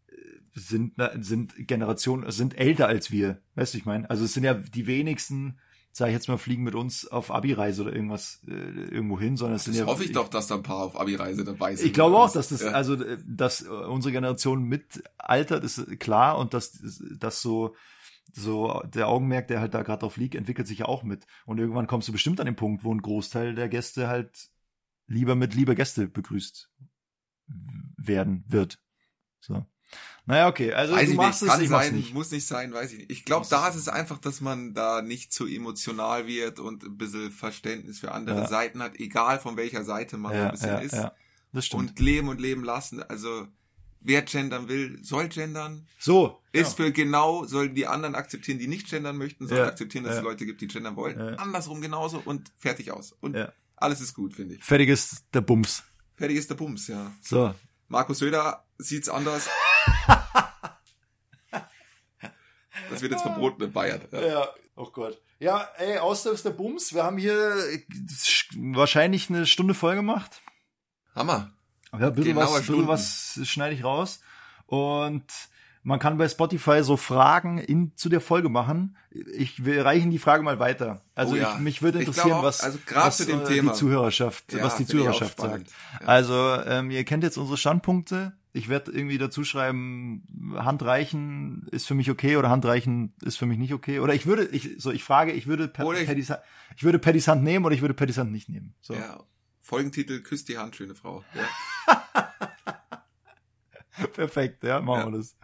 äh, 0.09 0.13
sind, 0.55 0.95
sind 1.21 1.53
Generationen, 1.69 2.31
sind 2.31 2.57
älter 2.57 2.87
als 2.87 3.11
wir. 3.11 3.43
Weißt 3.57 3.75
du, 3.75 3.79
ich 3.79 3.85
meine? 3.85 4.09
Also 4.09 4.25
es 4.25 4.33
sind 4.33 4.45
ja 4.45 4.55
die 4.55 4.87
wenigsten, 4.87 5.59
sage 5.93 6.11
ich 6.11 6.15
jetzt 6.15 6.29
mal, 6.29 6.39
fliegen 6.39 6.63
mit 6.63 6.75
uns 6.75 7.07
auf 7.07 7.31
Abi-Reise 7.31 7.83
oder 7.83 7.93
irgendwas 7.93 8.41
äh, 8.47 8.53
irgendwo 8.53 9.19
hin, 9.19 9.37
sondern 9.37 9.57
es 9.57 9.65
sind 9.65 9.75
ja, 9.75 9.87
hoffe 9.87 10.05
ich 10.05 10.13
doch, 10.13 10.29
dass 10.29 10.47
da 10.47 10.55
ein 10.57 10.63
paar 10.63 10.85
auf 10.85 10.99
Abi-Reise 10.99 11.45
dabei 11.45 11.75
sind. 11.75 11.87
Ich 11.87 11.93
glaube 11.93 12.17
auch, 12.17 12.33
dass 12.33 12.49
das, 12.49 12.63
Ja. 12.63 12.71
also, 12.71 12.95
äh, 12.95 13.19
dass 13.27 13.63
äh, 13.63 13.69
unsere 13.69 14.13
Generation 14.13 14.63
mitaltert, 14.63 15.65
ist 15.65 15.99
klar 15.99 16.39
und 16.39 16.55
dass, 16.55 16.81
dass 17.19 17.43
so, 17.43 17.75
so 18.33 18.81
der 18.95 19.09
Augenmerk, 19.09 19.49
der 19.49 19.61
halt 19.61 19.75
da 19.75 19.83
gerade 19.83 20.01
drauf 20.01 20.17
liegt, 20.17 20.37
entwickelt 20.37 20.69
sich 20.69 20.79
ja 20.79 20.87
auch 20.87 21.03
mit. 21.03 21.27
Und 21.45 21.59
irgendwann 21.59 21.89
kommst 21.89 22.07
du 22.07 22.13
bestimmt 22.13 22.39
an 22.41 22.47
den 22.47 22.57
Punkt, 22.57 22.85
wo 22.85 22.95
ein 22.95 23.03
Großteil 23.03 23.55
der 23.55 23.69
Gäste 23.69 24.07
halt 24.07 24.51
lieber 25.09 25.35
mit 25.35 25.55
liebe 25.55 25.75
Gäste 25.75 26.07
begrüßt 26.07 26.71
werden 27.97 28.45
wird. 28.47 28.81
So. 29.41 29.67
Naja, 30.31 30.49
okay, 30.49 30.73
also 30.73 30.95
weiß 30.95 31.09
du 31.11 31.15
machst 31.17 31.43
nicht, 31.43 31.49
es, 31.51 31.55
kann 31.55 31.63
ich 31.65 31.69
sein, 31.71 31.95
nicht. 31.95 32.15
muss 32.15 32.31
nicht 32.31 32.47
sein, 32.47 32.73
weiß 32.73 32.93
ich 32.93 32.99
nicht. 33.01 33.11
Ich 33.11 33.25
glaube, 33.25 33.47
da 33.51 33.69
ist 33.69 33.75
es 33.77 33.89
einfach, 33.89 34.19
dass 34.19 34.41
man 34.41 34.73
da 34.75 35.03
nicht 35.03 35.33
zu 35.33 35.47
emotional 35.47 36.27
wird 36.27 36.59
und 36.61 36.83
ein 36.85 36.97
bisschen 36.97 37.31
Verständnis 37.31 37.99
für 38.01 38.13
andere 38.13 38.41
Ja. 38.41 38.49
Seiten 38.49 38.83
hat, 38.83 38.97
egal 38.99 39.39
von 39.41 39.57
welcher 39.57 39.85
Seite 39.85 40.17
man 40.17 40.33
so 40.33 40.39
ein 40.39 40.45
Ja, 40.45 40.51
bisschen 40.51 40.69
ja, 40.71 40.79
ist. 40.79 40.93
ja, 40.95 41.13
das 41.53 41.67
stimmt. 41.67 41.83
Und 41.91 42.01
leben 42.01 42.29
und 42.29 42.41
leben 42.41 42.65
lassen. 42.65 43.03
Also, 43.03 43.47
wer 44.01 44.23
gendern 44.23 44.69
will, 44.69 44.99
soll 45.03 45.29
gendern. 45.29 45.87
so, 45.99 46.41
Ist 46.53 46.79
ja. 46.79 46.85
für 46.87 46.93
genau, 46.93 47.45
sollen 47.45 47.75
die 47.75 47.87
anderen 47.87 48.15
akzeptieren, 48.15 48.59
die 48.59 48.67
nicht 48.69 48.89
gendern 48.89 49.17
möchten, 49.19 49.47
sollen 49.47 49.61
Ja, 49.61 49.67
akzeptieren, 49.67 50.05
dass 50.05 50.15
ja. 50.15 50.19
es 50.21 50.25
Leute 50.25 50.47
gibt, 50.47 50.61
die 50.63 50.69
gendern 50.69 50.97
wollen. 50.97 51.19
Ja. 51.19 51.35
Andersrum 51.37 51.81
genauso 51.83 52.23
und 52.25 52.51
fertig 52.57 52.93
aus. 52.93 53.15
Und 53.21 53.37
Ja. 53.37 53.53
alles 53.77 54.01
ist 54.01 54.15
gut, 54.15 54.33
finde 54.35 54.55
ich. 54.55 54.65
fertig 54.65 54.89
ist 54.89 55.25
der 55.35 55.41
Bums. 55.43 55.83
Fertig 56.17 56.37
ist 56.39 56.49
der 56.51 56.55
Bums, 56.55 56.87
ja. 56.89 57.13
So, 57.21 57.55
Markus 57.89 58.19
Söder 58.19 58.65
sieht's 58.79 59.09
anders. 59.09 59.49
das 62.91 63.01
wird 63.01 63.13
jetzt 63.13 63.23
verboten 63.23 63.63
in 63.63 63.73
Bayern. 63.73 64.01
Ja. 64.13 64.21
Ja, 64.21 64.49
oh 64.77 64.91
Gott. 64.91 65.21
Ja, 65.39 65.69
ey, 65.79 65.99
ist 66.13 66.45
der 66.45 66.51
Bums. 66.51 66.93
Wir 66.93 67.03
haben 67.03 67.17
hier 67.17 67.55
äh, 67.73 67.83
wahrscheinlich 68.57 69.31
eine 69.31 69.47
Stunde 69.47 69.75
voll 69.75 69.95
gemacht. 69.95 70.43
Hammer. 71.15 71.51
Ja, 71.93 72.09
ein 72.09 72.15
bisschen 72.15 72.37
was, 72.37 72.55
bisschen 72.61 72.89
was 72.89 73.41
schneide 73.45 73.75
ich 73.75 73.83
raus. 73.83 74.21
Und 74.67 75.25
man 75.83 75.99
kann 75.99 76.19
bei 76.19 76.29
Spotify 76.29 76.83
so 76.83 76.97
Fragen 76.97 77.59
in, 77.59 77.97
zu 77.97 78.09
der 78.09 78.21
Folge 78.21 78.51
machen. 78.51 78.97
Ich, 79.11 79.65
wir 79.65 79.85
reichen 79.85 80.11
die 80.11 80.19
Frage 80.19 80.43
mal 80.43 80.59
weiter. 80.59 81.01
Also 81.15 81.35
Oh 81.35 81.37
ja. 81.37 81.55
ich, 81.55 81.61
mich 81.61 81.83
würde 81.83 82.01
interessieren, 82.01 82.33
auch, 82.33 82.43
was, 82.43 82.61
also 82.61 82.79
was 82.93 83.21
äh, 83.21 83.61
die 83.63 83.73
Zuhörerschaft, 83.73 84.53
Ja, 84.53 84.63
was 84.63 84.77
die 84.77 84.87
Zuhörerschaft 84.87 85.41
sagt. 85.41 85.69
Ja. 86.01 86.07
Also 86.07 86.35
ähm, 86.67 86.91
ihr 86.91 87.05
kennt 87.05 87.25
jetzt 87.25 87.39
unsere 87.39 87.57
Standpunkte. 87.57 88.33
Ich 88.53 88.69
werde 88.69 88.91
irgendwie 88.91 89.19
dazu 89.19 89.45
schreiben, 89.45 90.25
Handreichen 90.57 91.69
ist 91.71 91.87
für 91.87 91.95
mich 91.95 92.11
okay 92.11 92.37
oder 92.37 92.51
Handreichen 92.51 93.15
ist 93.23 93.37
für 93.37 93.47
mich 93.47 93.59
nicht 93.59 93.73
okay. 93.73 94.01
Oder 94.01 94.13
ich 94.15 94.27
würde, 94.27 94.45
ich, 94.47 94.71
so 94.79 94.91
ich 94.91 95.05
frage, 95.05 95.33
ich 95.33 95.47
würde 95.47 95.69
per, 95.69 95.91
ich- 95.93 96.07
Paddys, 96.07 96.33
ich 96.77 96.83
würde 96.83 96.99
Paddys 96.99 97.29
Hand 97.29 97.45
nehmen 97.45 97.65
oder 97.65 97.75
ich 97.75 97.81
würde 97.81 97.95
Paddys 97.95 98.19
Hand 98.19 98.33
nicht 98.33 98.49
nehmen. 98.49 98.75
So. 98.81 98.95
Ja. 98.95 99.23
Folgentitel 99.61 100.21
Küsst 100.23 100.49
die 100.49 100.59
Hand, 100.59 100.75
schöne 100.75 100.95
Frau. 100.97 101.23
Ja. 101.87 102.35
Perfekt, 104.15 104.65
ja, 104.65 104.81
machen 104.81 105.01
Ja. 105.01 105.13
wir 105.13 105.19
das. 105.19 105.37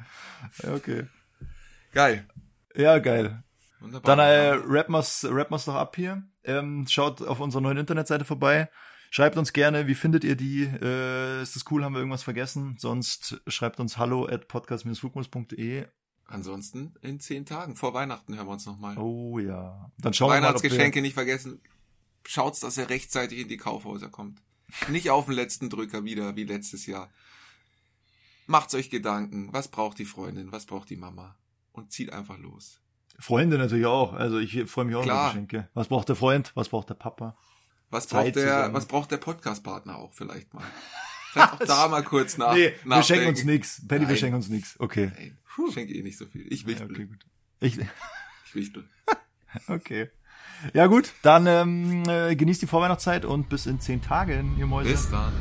Ja, 0.63 0.75
okay. 0.75 1.07
Geil. 1.93 2.27
Ja, 2.75 2.99
geil. 2.99 3.43
Wunderbar. 3.81 4.17
Dann 4.17 4.27
äh, 4.27 4.51
rappen 4.67 4.95
rappen 4.95 5.51
wir's 5.53 5.65
doch 5.67 5.75
ab 5.75 5.95
hier. 5.97 6.23
Ähm, 6.45 6.87
schaut 6.89 7.23
auf 7.23 7.41
unserer 7.41 7.61
neuen 7.63 7.77
Internetseite 7.79 8.25
vorbei. 8.25 8.69
Schreibt 9.17 9.39
uns 9.39 9.55
gerne, 9.55 9.87
wie 9.87 9.95
findet 9.95 10.25
ihr 10.25 10.37
die? 10.37 10.65
Äh, 10.65 11.41
ist 11.41 11.57
das 11.57 11.65
cool? 11.71 11.83
Haben 11.83 11.95
wir 11.95 12.01
irgendwas 12.01 12.23
vergessen? 12.23 12.77
Sonst 12.79 13.41
schreibt 13.47 13.81
uns 13.81 13.97
hallo 13.97 14.27
at 14.27 14.47
podcast-flugmus.de. 14.47 15.87
Ansonsten 16.27 16.93
in 17.01 17.19
zehn 17.19 17.47
Tagen 17.47 17.77
vor 17.77 17.95
Weihnachten 17.95 18.37
hören 18.37 18.47
wir 18.47 18.53
uns 18.53 18.67
nochmal. 18.67 18.99
Oh 18.99 19.39
ja. 19.39 19.91
Dann 19.97 20.13
schauen 20.13 20.29
wir 20.29 20.35
mal, 20.35 20.49
Weihnachtsgeschenke 20.49 20.97
wir, 20.97 21.01
nicht 21.03 21.15
vergessen. 21.15 21.63
Schaut's, 22.27 22.61
dass 22.61 22.77
er 22.77 22.91
rechtzeitig 22.91 23.39
in 23.39 23.49
die 23.49 23.57
Kaufhäuser 23.57 24.11
kommt. 24.11 24.43
Nicht 24.91 25.09
auf 25.09 25.25
den 25.25 25.35
letzten 25.35 25.71
Drücker 25.71 26.05
wieder, 26.05 26.37
wie 26.37 26.45
letztes 26.45 26.85
Jahr. 26.85 27.11
Macht's 28.47 28.75
euch 28.75 28.91
Gedanken. 28.91 29.49
Was 29.51 29.69
braucht 29.69 29.99
die 29.99 30.05
Freundin? 30.05 30.53
Was 30.53 30.67
braucht 30.67 30.91
die 30.91 30.97
Mama? 30.97 31.39
Und 31.73 31.91
zieht 31.91 32.13
einfach 32.13 32.37
los. 32.37 32.83
Freunde 33.19 33.57
natürlich 33.57 33.87
auch. 33.87 34.13
Also 34.13 34.39
ich 34.39 34.63
freue 34.67 34.85
mich 34.85 34.95
auch 34.95 35.05
Klar. 35.05 35.31
über 35.31 35.41
Geschenke. 35.41 35.71
Was 35.73 35.89
braucht 35.89 36.11
der 36.11 36.17
Freund? 36.17 36.53
Was 36.55 36.69
braucht 36.69 36.91
der 36.91 36.97
Papa? 36.97 37.35
Was 37.91 38.09
Zeit 38.09 38.25
braucht 38.25 38.37
der, 38.37 38.43
zusammen. 38.57 38.75
was 38.75 38.87
braucht 38.87 39.11
der 39.11 39.17
Podcast-Partner 39.19 39.97
auch 39.97 40.13
vielleicht 40.13 40.53
mal? 40.55 40.65
Vielleicht 41.33 41.53
auch 41.53 41.59
da 41.59 41.89
mal 41.89 42.03
kurz 42.03 42.37
nach, 42.39 42.55
nee, 42.55 42.73
wir 42.83 42.89
nachdenken. 42.89 43.37
schenken 43.37 43.51
uns. 43.61 43.83
Paddy, 43.87 44.01
wir 44.03 44.09
Nein. 44.09 44.17
schenken 44.17 44.37
uns 44.37 44.49
nix. 44.49 44.81
Okay. 44.81 45.13
Nein, 45.17 45.39
ich 45.69 45.75
schenke 45.75 45.95
eh 45.95 46.03
nicht 46.03 46.19
so 46.19 46.27
viel. 46.27 46.47
Ich 46.53 46.63
Ja, 46.63 46.69
wichtel. 46.69 46.91
okay, 46.91 47.05
gut. 47.05 47.27
Ich, 47.61 47.79
Ich 47.79 48.55
wichtel. 48.55 48.89
okay. 49.69 50.11
Ja 50.73 50.87
gut, 50.87 51.13
dann 51.23 51.47
ähm, 51.47 52.05
äh, 52.09 52.35
genießt 52.35 52.63
die 52.63 52.67
Vorweihnachtszeit 52.67 53.25
und 53.27 53.49
bis 53.51 53.67
in 53.67 53.79
zehn 53.81 54.01
Tagen, 54.03 54.57
ihr 54.59 54.67
Mäuse. 54.67 54.91
Bis 54.91 55.11
dann. 55.11 55.33